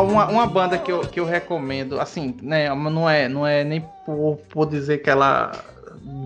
Uma, 0.00 0.26
uma 0.26 0.46
banda 0.46 0.78
que 0.78 0.90
eu, 0.90 1.00
que 1.00 1.20
eu 1.20 1.24
recomendo, 1.24 2.00
assim, 2.00 2.36
né, 2.42 2.74
não 2.74 3.08
é, 3.08 3.28
não 3.28 3.46
é 3.46 3.64
nem 3.64 3.80
por, 4.04 4.38
por 4.48 4.66
dizer 4.66 4.98
que 4.98 5.10
ela 5.10 5.52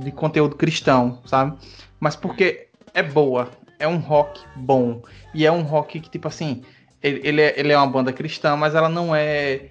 de 0.03 0.11
conteúdo 0.11 0.57
cristão, 0.57 1.21
sabe? 1.27 1.57
Mas 2.01 2.17
porque 2.17 2.69
é 2.95 3.03
boa, 3.03 3.51
é 3.79 3.87
um 3.87 3.99
rock 3.99 4.41
bom. 4.55 5.03
E 5.35 5.45
é 5.45 5.53
um 5.53 5.63
rock 5.63 6.01
que, 6.01 6.11
tipo 6.11 6.29
assim, 6.29 6.63
ele, 7.03 7.21
ele, 7.23 7.43
é, 7.43 7.55
ele 7.59 7.73
é 7.73 7.77
uma 7.77 7.87
banda 7.87 8.13
cristã, 8.13 8.57
mas 8.57 8.75
ela 8.75 8.89
não 8.89 9.15
é 9.15 9.69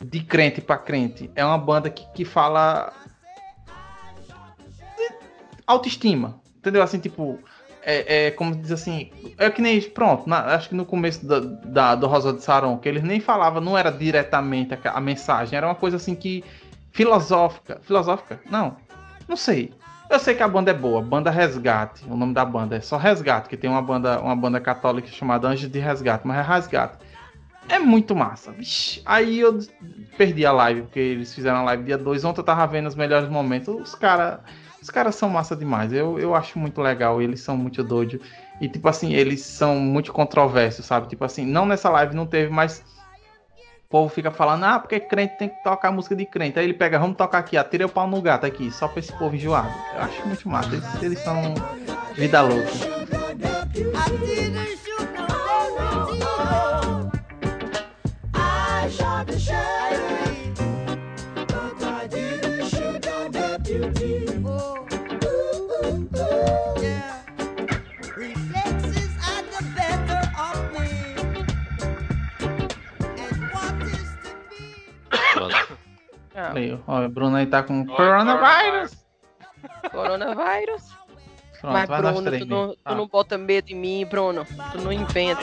de 0.00 0.20
crente 0.20 0.60
para 0.60 0.78
crente. 0.78 1.30
É 1.34 1.44
uma 1.44 1.58
banda 1.58 1.90
que, 1.90 2.04
que 2.12 2.24
fala 2.24 2.92
autoestima. 5.66 6.40
Entendeu? 6.58 6.82
Assim, 6.82 7.00
tipo, 7.00 7.38
é, 7.84 8.26
é, 8.26 8.30
como 8.30 8.54
diz 8.54 8.70
assim, 8.70 9.10
é 9.36 9.50
que 9.50 9.60
nem, 9.60 9.80
pronto, 9.80 10.28
na, 10.28 10.54
acho 10.54 10.68
que 10.68 10.74
no 10.74 10.84
começo 10.84 11.26
da, 11.26 11.40
da, 11.40 11.94
do 11.94 12.06
Rosa 12.06 12.32
de 12.32 12.42
Saron, 12.42 12.78
que 12.78 12.88
eles 12.88 13.02
nem 13.02 13.20
falavam, 13.20 13.60
não 13.60 13.76
era 13.76 13.90
diretamente 13.90 14.74
a, 14.74 14.92
a, 14.92 15.00
mensagem, 15.00 15.56
era 15.56 15.66
uma 15.66 15.74
coisa 15.74 15.96
assim 15.96 16.14
que, 16.14 16.44
filosófica, 16.92 17.80
filosófica? 17.82 18.40
Não, 18.50 18.76
não 19.28 19.36
sei. 19.36 19.72
Eu 20.08 20.18
sei 20.18 20.34
que 20.34 20.42
a 20.42 20.48
banda 20.48 20.70
é 20.70 20.74
boa, 20.74 21.00
banda 21.00 21.30
Resgate, 21.30 22.04
o 22.06 22.16
nome 22.16 22.34
da 22.34 22.44
banda 22.44 22.76
é 22.76 22.80
só 22.80 22.96
Resgate, 22.96 23.48
que 23.48 23.56
tem 23.56 23.68
uma 23.68 23.82
banda, 23.82 24.20
uma 24.20 24.36
banda 24.36 24.60
católica 24.60 25.08
chamada 25.08 25.48
Anjos 25.48 25.70
de 25.70 25.78
Resgate, 25.78 26.26
mas 26.26 26.38
é 26.38 26.42
Resgate. 26.42 26.98
É 27.68 27.78
muito 27.78 28.14
massa. 28.14 28.50
Vixe, 28.50 29.00
aí 29.06 29.38
eu 29.40 29.58
perdi 30.18 30.44
a 30.44 30.52
live, 30.52 30.82
porque 30.82 30.98
eles 30.98 31.32
fizeram 31.32 31.60
a 31.60 31.62
live 31.62 31.84
dia 31.84 31.96
2. 31.96 32.24
Ontem 32.24 32.40
eu 32.40 32.44
tava 32.44 32.66
vendo 32.66 32.88
os 32.88 32.96
melhores 32.96 33.28
momentos. 33.28 33.68
Os 33.68 33.94
caras 33.94 34.40
Os 34.82 34.90
caras 34.90 35.14
são 35.14 35.28
massa 35.28 35.54
demais. 35.54 35.92
Eu, 35.92 36.18
eu 36.18 36.34
acho 36.34 36.58
muito 36.58 36.80
legal. 36.80 37.22
Eles 37.22 37.40
são 37.40 37.56
muito 37.56 37.84
doidos. 37.84 38.20
E, 38.60 38.68
tipo 38.68 38.88
assim, 38.88 39.14
eles 39.14 39.40
são 39.40 39.76
muito 39.76 40.12
controversos, 40.12 40.84
sabe? 40.84 41.08
Tipo 41.08 41.24
assim, 41.24 41.46
não 41.46 41.64
nessa 41.64 41.88
live 41.88 42.16
não 42.16 42.26
teve, 42.26 42.52
mas 42.52 42.84
o 43.86 43.88
povo 43.88 44.08
fica 44.12 44.32
falando, 44.32 44.64
ah, 44.64 44.80
porque 44.80 44.98
crente 44.98 45.38
tem 45.38 45.48
que 45.48 45.62
tocar 45.62 45.92
música 45.92 46.16
de 46.16 46.26
crente. 46.26 46.58
Aí 46.58 46.64
ele 46.64 46.74
pega, 46.74 46.98
vamos 46.98 47.16
tocar 47.16 47.38
aqui, 47.38 47.56
atira 47.56 47.86
o 47.86 47.88
pau 47.88 48.08
no 48.08 48.20
gato 48.20 48.44
aqui, 48.44 48.72
só 48.72 48.88
pra 48.88 48.98
esse 48.98 49.12
povo 49.12 49.36
enjoado. 49.36 49.72
Eu 49.94 50.02
acho 50.02 50.26
muito 50.26 50.48
massa. 50.48 50.74
Eles, 50.74 51.02
eles 51.02 51.18
são 51.20 51.54
vida 52.16 52.42
louca. 52.42 52.92
Aí, 76.34 76.78
ó, 76.86 77.04
o 77.04 77.08
Bruno 77.08 77.36
aí 77.36 77.46
tá 77.46 77.62
com 77.62 77.80
Oi, 77.80 77.86
coronavírus. 77.86 78.96
Coronavírus. 79.90 80.82
Pronto, 81.60 81.72
Mas, 81.74 81.88
Bruno, 81.88 82.38
tu 82.38 82.46
não, 82.46 82.74
tu 82.74 82.94
não 82.96 83.06
bota 83.06 83.38
medo 83.38 83.70
em 83.70 83.76
mim, 83.76 84.04
Bruno. 84.04 84.44
Tu 84.72 84.78
não 84.78 84.92
inventa. 84.92 85.42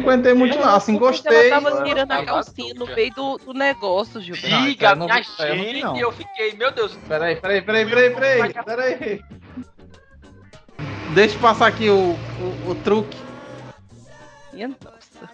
Aguentei 0.00 0.34
muito, 0.34 0.58
não. 0.58 0.74
Assim, 0.74 0.96
gostei. 0.96 1.50
Ela 1.50 1.60
tava 1.60 1.84
tirando 1.84 2.12
a 2.12 2.24
calcinha 2.24 2.74
no 2.74 2.86
meio 2.86 3.14
do, 3.14 3.38
do 3.38 3.54
negócio, 3.54 4.20
Gilberto. 4.20 4.64
Diga, 4.64 4.94
minha 4.94 5.22
gente, 5.22 6.00
eu 6.00 6.12
fiquei, 6.12 6.54
meu 6.54 6.72
Deus. 6.72 6.96
Peraí, 7.08 7.36
peraí, 7.36 7.62
peraí, 7.62 7.86
peraí, 7.86 8.10
peraí. 8.14 8.52
peraí. 8.64 9.24
Deixa 11.14 11.34
eu 11.34 11.40
passar 11.40 11.66
aqui 11.66 11.88
o, 11.90 12.12
o, 12.12 12.70
o 12.70 12.74
truque. 12.76 13.16
Minha 14.52 14.68
nossa. 14.68 15.30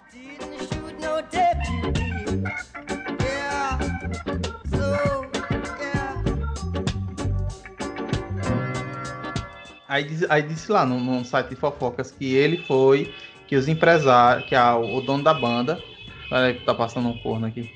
Aí, 9.87 10.05
aí 10.29 10.41
disse 10.41 10.71
lá 10.71 10.85
no, 10.85 10.99
no 10.99 11.23
site 11.23 11.49
de 11.49 11.55
fofocas 11.55 12.11
que 12.11 12.35
ele 12.35 12.57
foi 12.57 13.13
que 13.47 13.55
os 13.55 13.67
empresários, 13.67 14.47
que 14.47 14.55
a, 14.55 14.75
o 14.77 15.01
dono 15.01 15.23
da 15.23 15.33
banda. 15.33 15.81
Peraí, 16.29 16.55
que 16.55 16.65
tá 16.65 16.75
passando 16.75 17.07
um 17.07 17.17
corno 17.19 17.47
aqui. 17.47 17.71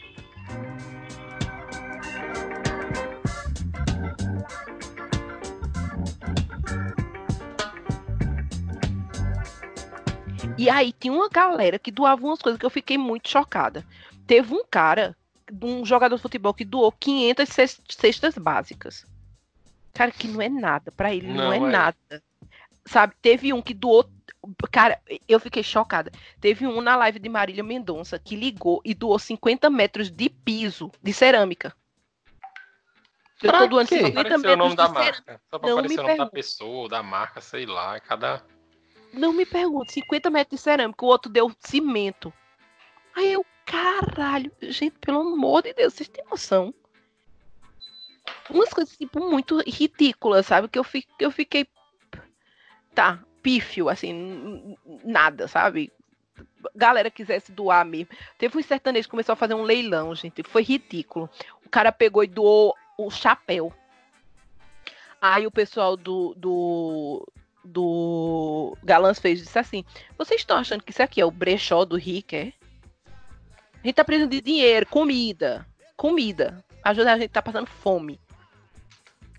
E 10.58 10.70
aí 10.70 10.92
tinha 10.92 11.14
uma 11.14 11.30
galera 11.30 11.80
que 11.80 11.90
doava 11.90 12.24
umas 12.24 12.40
coisas 12.40 12.60
que 12.60 12.66
eu 12.66 12.70
fiquei 12.70 12.98
muito 12.98 13.30
chocada. 13.30 13.84
Teve 14.28 14.54
um 14.54 14.64
cara, 14.70 15.16
um 15.60 15.84
jogador 15.84 16.18
de 16.18 16.22
futebol 16.22 16.54
que 16.54 16.66
doou 16.66 16.92
500 16.92 17.50
cestas 17.90 18.38
básicas. 18.38 19.06
Cara, 19.94 20.12
que 20.12 20.28
não 20.28 20.42
é 20.42 20.50
nada. 20.50 20.92
para 20.92 21.16
ele 21.16 21.28
não, 21.28 21.46
não 21.46 21.54
é, 21.54 21.58
é, 21.58 21.60
nada. 21.60 21.98
Sabe? 22.86 23.14
Teve 23.22 23.52
um 23.54 23.62
que 23.62 23.74
doou 23.74 24.08
Cara, 24.72 25.00
eu 25.28 25.40
fiquei 25.40 25.62
chocada. 25.62 26.12
Teve 26.40 26.66
um 26.66 26.82
na 26.82 26.96
live 26.96 27.20
de 27.20 27.30
Marília 27.30 27.64
Mendonça 27.64 28.18
que 28.18 28.36
ligou 28.36 28.82
e 28.84 28.94
doou 28.94 29.20
50 29.20 29.70
metros 29.70 30.10
de 30.10 30.30
piso 30.30 30.92
de 31.02 31.14
cerâmica. 31.14 31.76
Eu 33.42 33.52
tô 33.52 33.68
doando 33.68 33.90
50 33.90 34.24
metros 34.24 34.44
o 34.44 34.56
nome 34.56 34.76
da 34.76 34.90
marca. 34.90 35.42
Só 35.50 35.60
pra 35.60 35.70
não 35.70 35.80
aparecer 35.80 36.00
o 36.00 36.04
nome 36.04 36.18
da 36.18 36.26
pessoa, 36.28 36.90
da 36.90 37.04
marca, 37.04 37.42
sei 37.42 37.66
lá. 37.66 38.00
Cada. 38.00 38.44
Não 39.14 39.34
me 39.34 39.46
pergunte, 39.46 39.94
50 39.94 40.30
metros 40.30 40.60
de 40.60 40.64
cerâmica, 40.64 41.06
o 41.06 41.08
outro 41.08 41.32
deu 41.32 41.52
cimento. 41.60 42.34
Aí 43.16 43.34
eu, 43.34 43.46
caralho, 43.66 44.52
gente, 44.62 44.98
pelo 45.00 45.22
amor 45.22 45.64
de 45.64 45.74
Deus, 45.74 45.94
vocês 45.94 46.08
têm 46.08 46.24
noção? 46.30 46.74
Umas 48.50 48.70
coisas, 48.70 48.96
tipo, 48.96 49.20
muito 49.20 49.62
ridículas, 49.68 50.46
sabe? 50.46 50.68
Que 50.68 50.80
eu, 50.80 50.84
fiquei, 50.84 51.16
eu 51.20 51.32
fiquei. 51.32 51.68
Tá, 52.94 53.24
pífio, 53.42 53.90
assim, 53.90 54.78
nada, 55.04 55.48
sabe? 55.48 55.92
Galera 56.76 57.12
quisesse 57.12 57.52
doar 57.52 57.86
mesmo. 57.86 58.10
Teve 58.38 58.58
um 58.58 58.62
sertanejo 58.62 59.08
que 59.08 59.12
começou 59.12 59.34
a 59.34 59.38
fazer 59.38 59.54
um 59.54 59.64
leilão, 59.64 60.16
gente. 60.16 60.44
Foi 60.44 60.64
ridículo. 60.64 61.30
O 61.66 61.70
cara 61.70 61.92
pegou 61.92 62.24
e 62.24 62.28
doou 62.28 62.76
o 62.98 63.10
chapéu. 63.10 63.74
Aí 65.20 65.46
o 65.46 65.52
pessoal 65.52 65.96
do, 65.96 66.34
do, 66.36 67.28
do 67.64 68.78
Galãs 68.84 69.20
fez 69.20 69.40
disse 69.40 69.60
assim: 69.60 69.84
Vocês 70.18 70.42
estão 70.42 70.58
achando 70.58 70.84
que 70.84 70.92
isso 70.92 71.04
aqui 71.04 71.22
é 71.22 71.26
o 71.26 71.32
brechó 71.32 71.86
do 71.86 71.96
Rick, 71.96 72.36
é? 72.36 72.54
A 73.84 73.88
gente 73.88 73.96
tá 73.96 74.04
precisando 74.04 74.32
de 74.32 74.42
dinheiro, 74.42 74.86
comida. 74.86 75.66
Comida. 75.96 76.64
Ajuda 76.84 77.14
a 77.14 77.18
gente 77.18 77.30
tá 77.30 77.42
passando 77.42 77.68
fome 77.68 78.20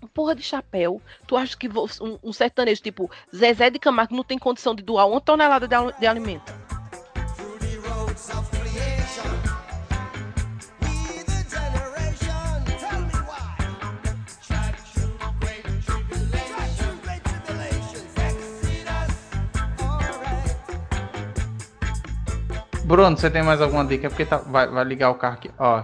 porra 0.07 0.35
de 0.35 0.41
chapéu. 0.41 1.01
Tu 1.27 1.35
acha 1.35 1.57
que 1.57 1.67
um, 1.67 2.19
um 2.23 2.33
sertanejo 2.33 2.81
tipo 2.81 3.09
Zezé 3.35 3.69
de 3.69 3.79
Camargo 3.79 4.15
não 4.15 4.23
tem 4.23 4.37
condição 4.37 4.75
de 4.75 4.83
doar 4.83 5.07
uma 5.07 5.21
tonelada 5.21 5.67
de, 5.67 5.75
de 5.99 6.07
alimento? 6.07 6.53
Bruno, 22.85 23.17
você 23.17 23.27
tem 23.27 23.41
mais 23.41 23.59
alguma 23.59 23.83
dica? 23.85 24.07
Porque 24.07 24.23
tá, 24.23 24.37
vai, 24.37 24.67
vai 24.67 24.83
ligar 24.83 25.09
o 25.09 25.15
carro 25.15 25.33
aqui. 25.33 25.49
Ó, 25.57 25.83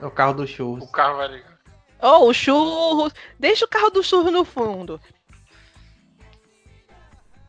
é 0.00 0.06
o 0.06 0.10
carro 0.10 0.32
do 0.32 0.46
churros. 0.46 0.84
O 0.84 0.90
carro 0.90 1.18
vai 1.18 1.28
ligar. 1.28 1.59
Oh, 2.02 2.26
o 2.26 2.32
churros. 2.32 3.12
Deixa 3.38 3.64
o 3.64 3.68
carro 3.68 3.90
do 3.90 4.02
churro 4.02 4.30
no 4.30 4.44
fundo. 4.44 5.00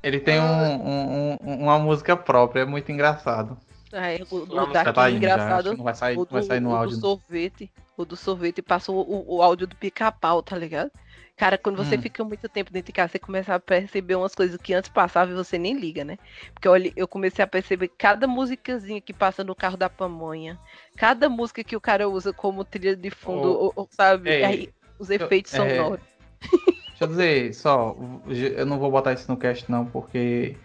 Ele 0.03 0.19
tem 0.19 0.39
um, 0.39 0.43
um, 0.43 1.37
um, 1.41 1.63
uma 1.63 1.77
música 1.77 2.17
própria, 2.17 2.61
é 2.61 2.65
muito 2.65 2.91
engraçado. 2.91 3.57
É, 3.93 4.23
o, 4.31 4.37
o 4.37 4.65
daqui 4.67 4.93
tá 4.93 5.11
engraçado. 5.11 5.77
Não 5.77 5.83
vai 5.83 5.93
sair, 5.93 6.17
o 6.17 6.25
do, 6.25 6.31
vai 6.31 6.43
sair 6.43 6.59
no 6.59 6.75
áudio. 6.75 6.97
O 6.97 6.99
do 6.99 7.01
sorvete. 7.01 7.71
O 7.97 8.05
do 8.05 8.15
sorvete 8.15 8.61
passou 8.61 8.97
o, 8.97 9.35
o 9.35 9.41
áudio 9.41 9.67
do 9.67 9.75
pica-pau, 9.75 10.41
tá 10.41 10.57
ligado? 10.57 10.91
Cara, 11.37 11.57
quando 11.57 11.77
você 11.77 11.95
hum. 11.95 12.01
fica 12.01 12.23
muito 12.23 12.47
tempo 12.47 12.71
dentro 12.71 12.87
de 12.87 12.93
casa, 12.93 13.13
você 13.13 13.19
começa 13.19 13.55
a 13.55 13.59
perceber 13.59 14.15
umas 14.15 14.35
coisas 14.35 14.57
que 14.57 14.73
antes 14.73 14.89
passavam 14.89 15.33
e 15.33 15.37
você 15.37 15.57
nem 15.57 15.73
liga, 15.73 16.03
né? 16.03 16.17
Porque 16.53 16.67
olha, 16.67 16.91
eu 16.95 17.07
comecei 17.07 17.43
a 17.43 17.47
perceber 17.47 17.89
cada 17.97 18.27
musicazinha 18.27 19.01
que 19.01 19.13
passa 19.13 19.43
no 19.43 19.55
carro 19.55 19.77
da 19.77 19.89
pamonha, 19.89 20.59
cada 20.95 21.27
música 21.29 21.63
que 21.63 21.75
o 21.75 21.81
cara 21.81 22.07
usa 22.07 22.31
como 22.31 22.63
trilha 22.63 22.95
de 22.95 23.09
fundo, 23.09 23.73
oh. 23.75 23.87
sabe? 23.89 24.29
Ei, 24.29 24.43
Aí, 24.43 24.69
os 24.99 25.09
efeitos 25.09 25.53
eu, 25.53 25.67
sonoros. 25.67 25.99
É... 25.99 26.11
Deixa 27.01 27.03
eu 27.03 27.07
dizer, 27.07 27.53
só, 27.55 27.97
eu 28.27 28.65
não 28.65 28.77
vou 28.77 28.91
botar 28.91 29.13
isso 29.13 29.31
no 29.31 29.35
cast 29.35 29.69
não, 29.71 29.85
porque 29.85 30.55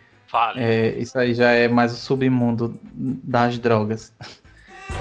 é, 0.57 0.89
isso 0.99 1.19
aí 1.19 1.33
já 1.33 1.53
é 1.53 1.69
mais 1.69 1.93
o 1.93 1.97
submundo 1.97 2.79
das 2.93 3.59
drogas. 3.59 4.13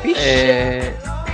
Vixe. 0.01 0.21
É... 0.21 1.24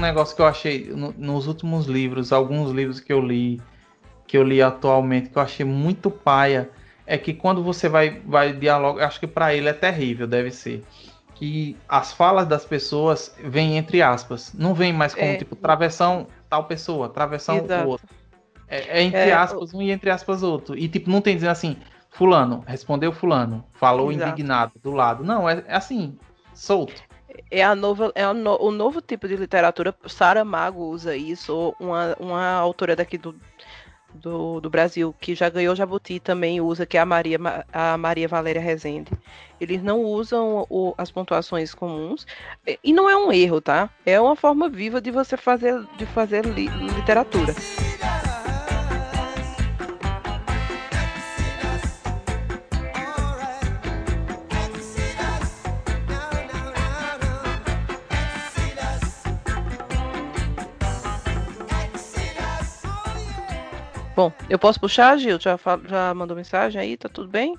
um 0.00 0.02
negócio 0.02 0.34
que 0.34 0.42
eu 0.42 0.46
achei 0.46 0.86
no, 0.86 1.14
nos 1.16 1.46
últimos 1.46 1.86
livros, 1.86 2.32
alguns 2.32 2.72
livros 2.72 2.98
que 2.98 3.12
eu 3.12 3.20
li, 3.20 3.60
que 4.26 4.36
eu 4.36 4.42
li 4.42 4.60
atualmente, 4.62 5.28
que 5.28 5.36
eu 5.36 5.42
achei 5.42 5.64
muito 5.64 6.10
paia, 6.10 6.70
é 7.06 7.18
que 7.18 7.34
quando 7.34 7.62
você 7.62 7.88
vai, 7.88 8.20
vai 8.24 8.52
dialogar, 8.52 9.06
acho 9.06 9.20
que 9.20 9.26
para 9.26 9.54
ele 9.54 9.68
é 9.68 9.72
terrível, 9.72 10.26
deve 10.26 10.50
ser. 10.50 10.84
Que 11.34 11.76
as 11.88 12.12
falas 12.12 12.46
das 12.46 12.64
pessoas 12.64 13.34
vêm 13.42 13.76
entre 13.76 14.02
aspas. 14.02 14.52
Não 14.54 14.74
vem 14.74 14.92
mais 14.92 15.14
como, 15.14 15.26
é. 15.26 15.36
tipo, 15.36 15.56
travessão 15.56 16.26
tal 16.48 16.64
pessoa, 16.64 17.08
travessão 17.08 17.58
Exato. 17.58 17.88
outro. 17.88 18.06
É, 18.68 19.00
é 19.00 19.02
entre 19.02 19.18
é, 19.20 19.32
aspas 19.32 19.74
um 19.74 19.82
e 19.82 19.90
entre 19.90 20.10
aspas 20.10 20.42
outro. 20.42 20.76
E, 20.76 20.88
tipo, 20.88 21.10
não 21.10 21.20
tem 21.20 21.34
dizendo 21.34 21.50
assim, 21.50 21.76
fulano, 22.10 22.62
respondeu 22.66 23.12
fulano, 23.12 23.64
falou 23.72 24.12
Exato. 24.12 24.30
indignado 24.30 24.72
do 24.82 24.92
lado. 24.92 25.24
Não, 25.24 25.48
é, 25.48 25.64
é 25.66 25.74
assim, 25.74 26.16
solto 26.54 27.09
é, 27.50 27.62
a 27.62 27.74
nova, 27.74 28.12
é 28.14 28.32
no, 28.32 28.56
o 28.60 28.70
novo 28.70 29.00
tipo 29.00 29.28
de 29.28 29.36
literatura. 29.36 29.94
Saramago 30.06 30.84
usa 30.84 31.16
isso, 31.16 31.74
uma, 31.78 32.16
uma 32.18 32.52
autora 32.52 32.96
daqui 32.96 33.18
do, 33.18 33.34
do, 34.14 34.60
do 34.60 34.70
Brasil, 34.70 35.14
que 35.20 35.34
já 35.34 35.48
ganhou 35.48 35.74
Jabuti, 35.74 36.20
também 36.20 36.60
usa, 36.60 36.86
que 36.86 36.96
é 36.96 37.00
a 37.00 37.06
Maria, 37.06 37.38
a 37.72 37.96
Maria 37.96 38.28
Valéria 38.28 38.60
Rezende. 38.60 39.10
Eles 39.60 39.82
não 39.82 40.02
usam 40.02 40.66
o, 40.68 40.94
as 40.96 41.10
pontuações 41.10 41.74
comuns. 41.74 42.26
E 42.82 42.92
não 42.92 43.08
é 43.08 43.16
um 43.16 43.32
erro, 43.32 43.60
tá? 43.60 43.90
É 44.06 44.20
uma 44.20 44.36
forma 44.36 44.68
viva 44.68 45.00
de 45.00 45.10
você 45.10 45.36
fazer, 45.36 45.84
de 45.96 46.06
fazer 46.06 46.46
li, 46.46 46.68
literatura. 46.94 47.54
Bom, 64.14 64.32
eu 64.48 64.58
posso 64.58 64.80
puxar, 64.80 65.16
Gil? 65.18 65.38
Já, 65.40 65.58
já 65.88 66.12
mandou 66.14 66.36
mensagem 66.36 66.80
aí? 66.80 66.96
Tá 66.96 67.08
tudo 67.08 67.28
bem? 67.28 67.56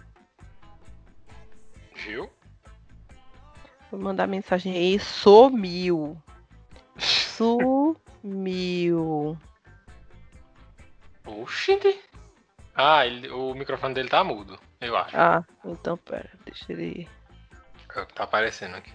Gil? 1.95 2.29
Vou 3.89 3.99
mandar 3.99 4.27
mensagem 4.27 4.73
aí. 4.73 4.99
Sumiu. 4.99 6.21
Sumiu. 7.41 7.77
Oxi. 11.25 11.99
Ah, 12.75 13.05
ele, 13.05 13.29
o 13.29 13.53
microfone 13.53 13.93
dele 13.93 14.09
tá 14.09 14.23
mudo, 14.23 14.57
eu 14.79 14.95
acho. 14.95 15.15
Ah, 15.15 15.43
então 15.65 15.97
pera, 15.97 16.29
deixa 16.45 16.71
ele. 16.71 17.07
É 17.95 18.05
tá 18.05 18.23
aparecendo 18.23 18.75
aqui. 18.75 18.91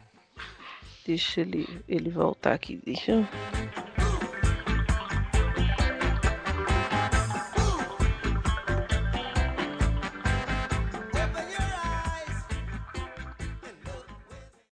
Deixa 1.06 1.42
ele, 1.42 1.84
ele 1.86 2.10
voltar 2.10 2.52
aqui, 2.54 2.80
deixa. 2.84 3.28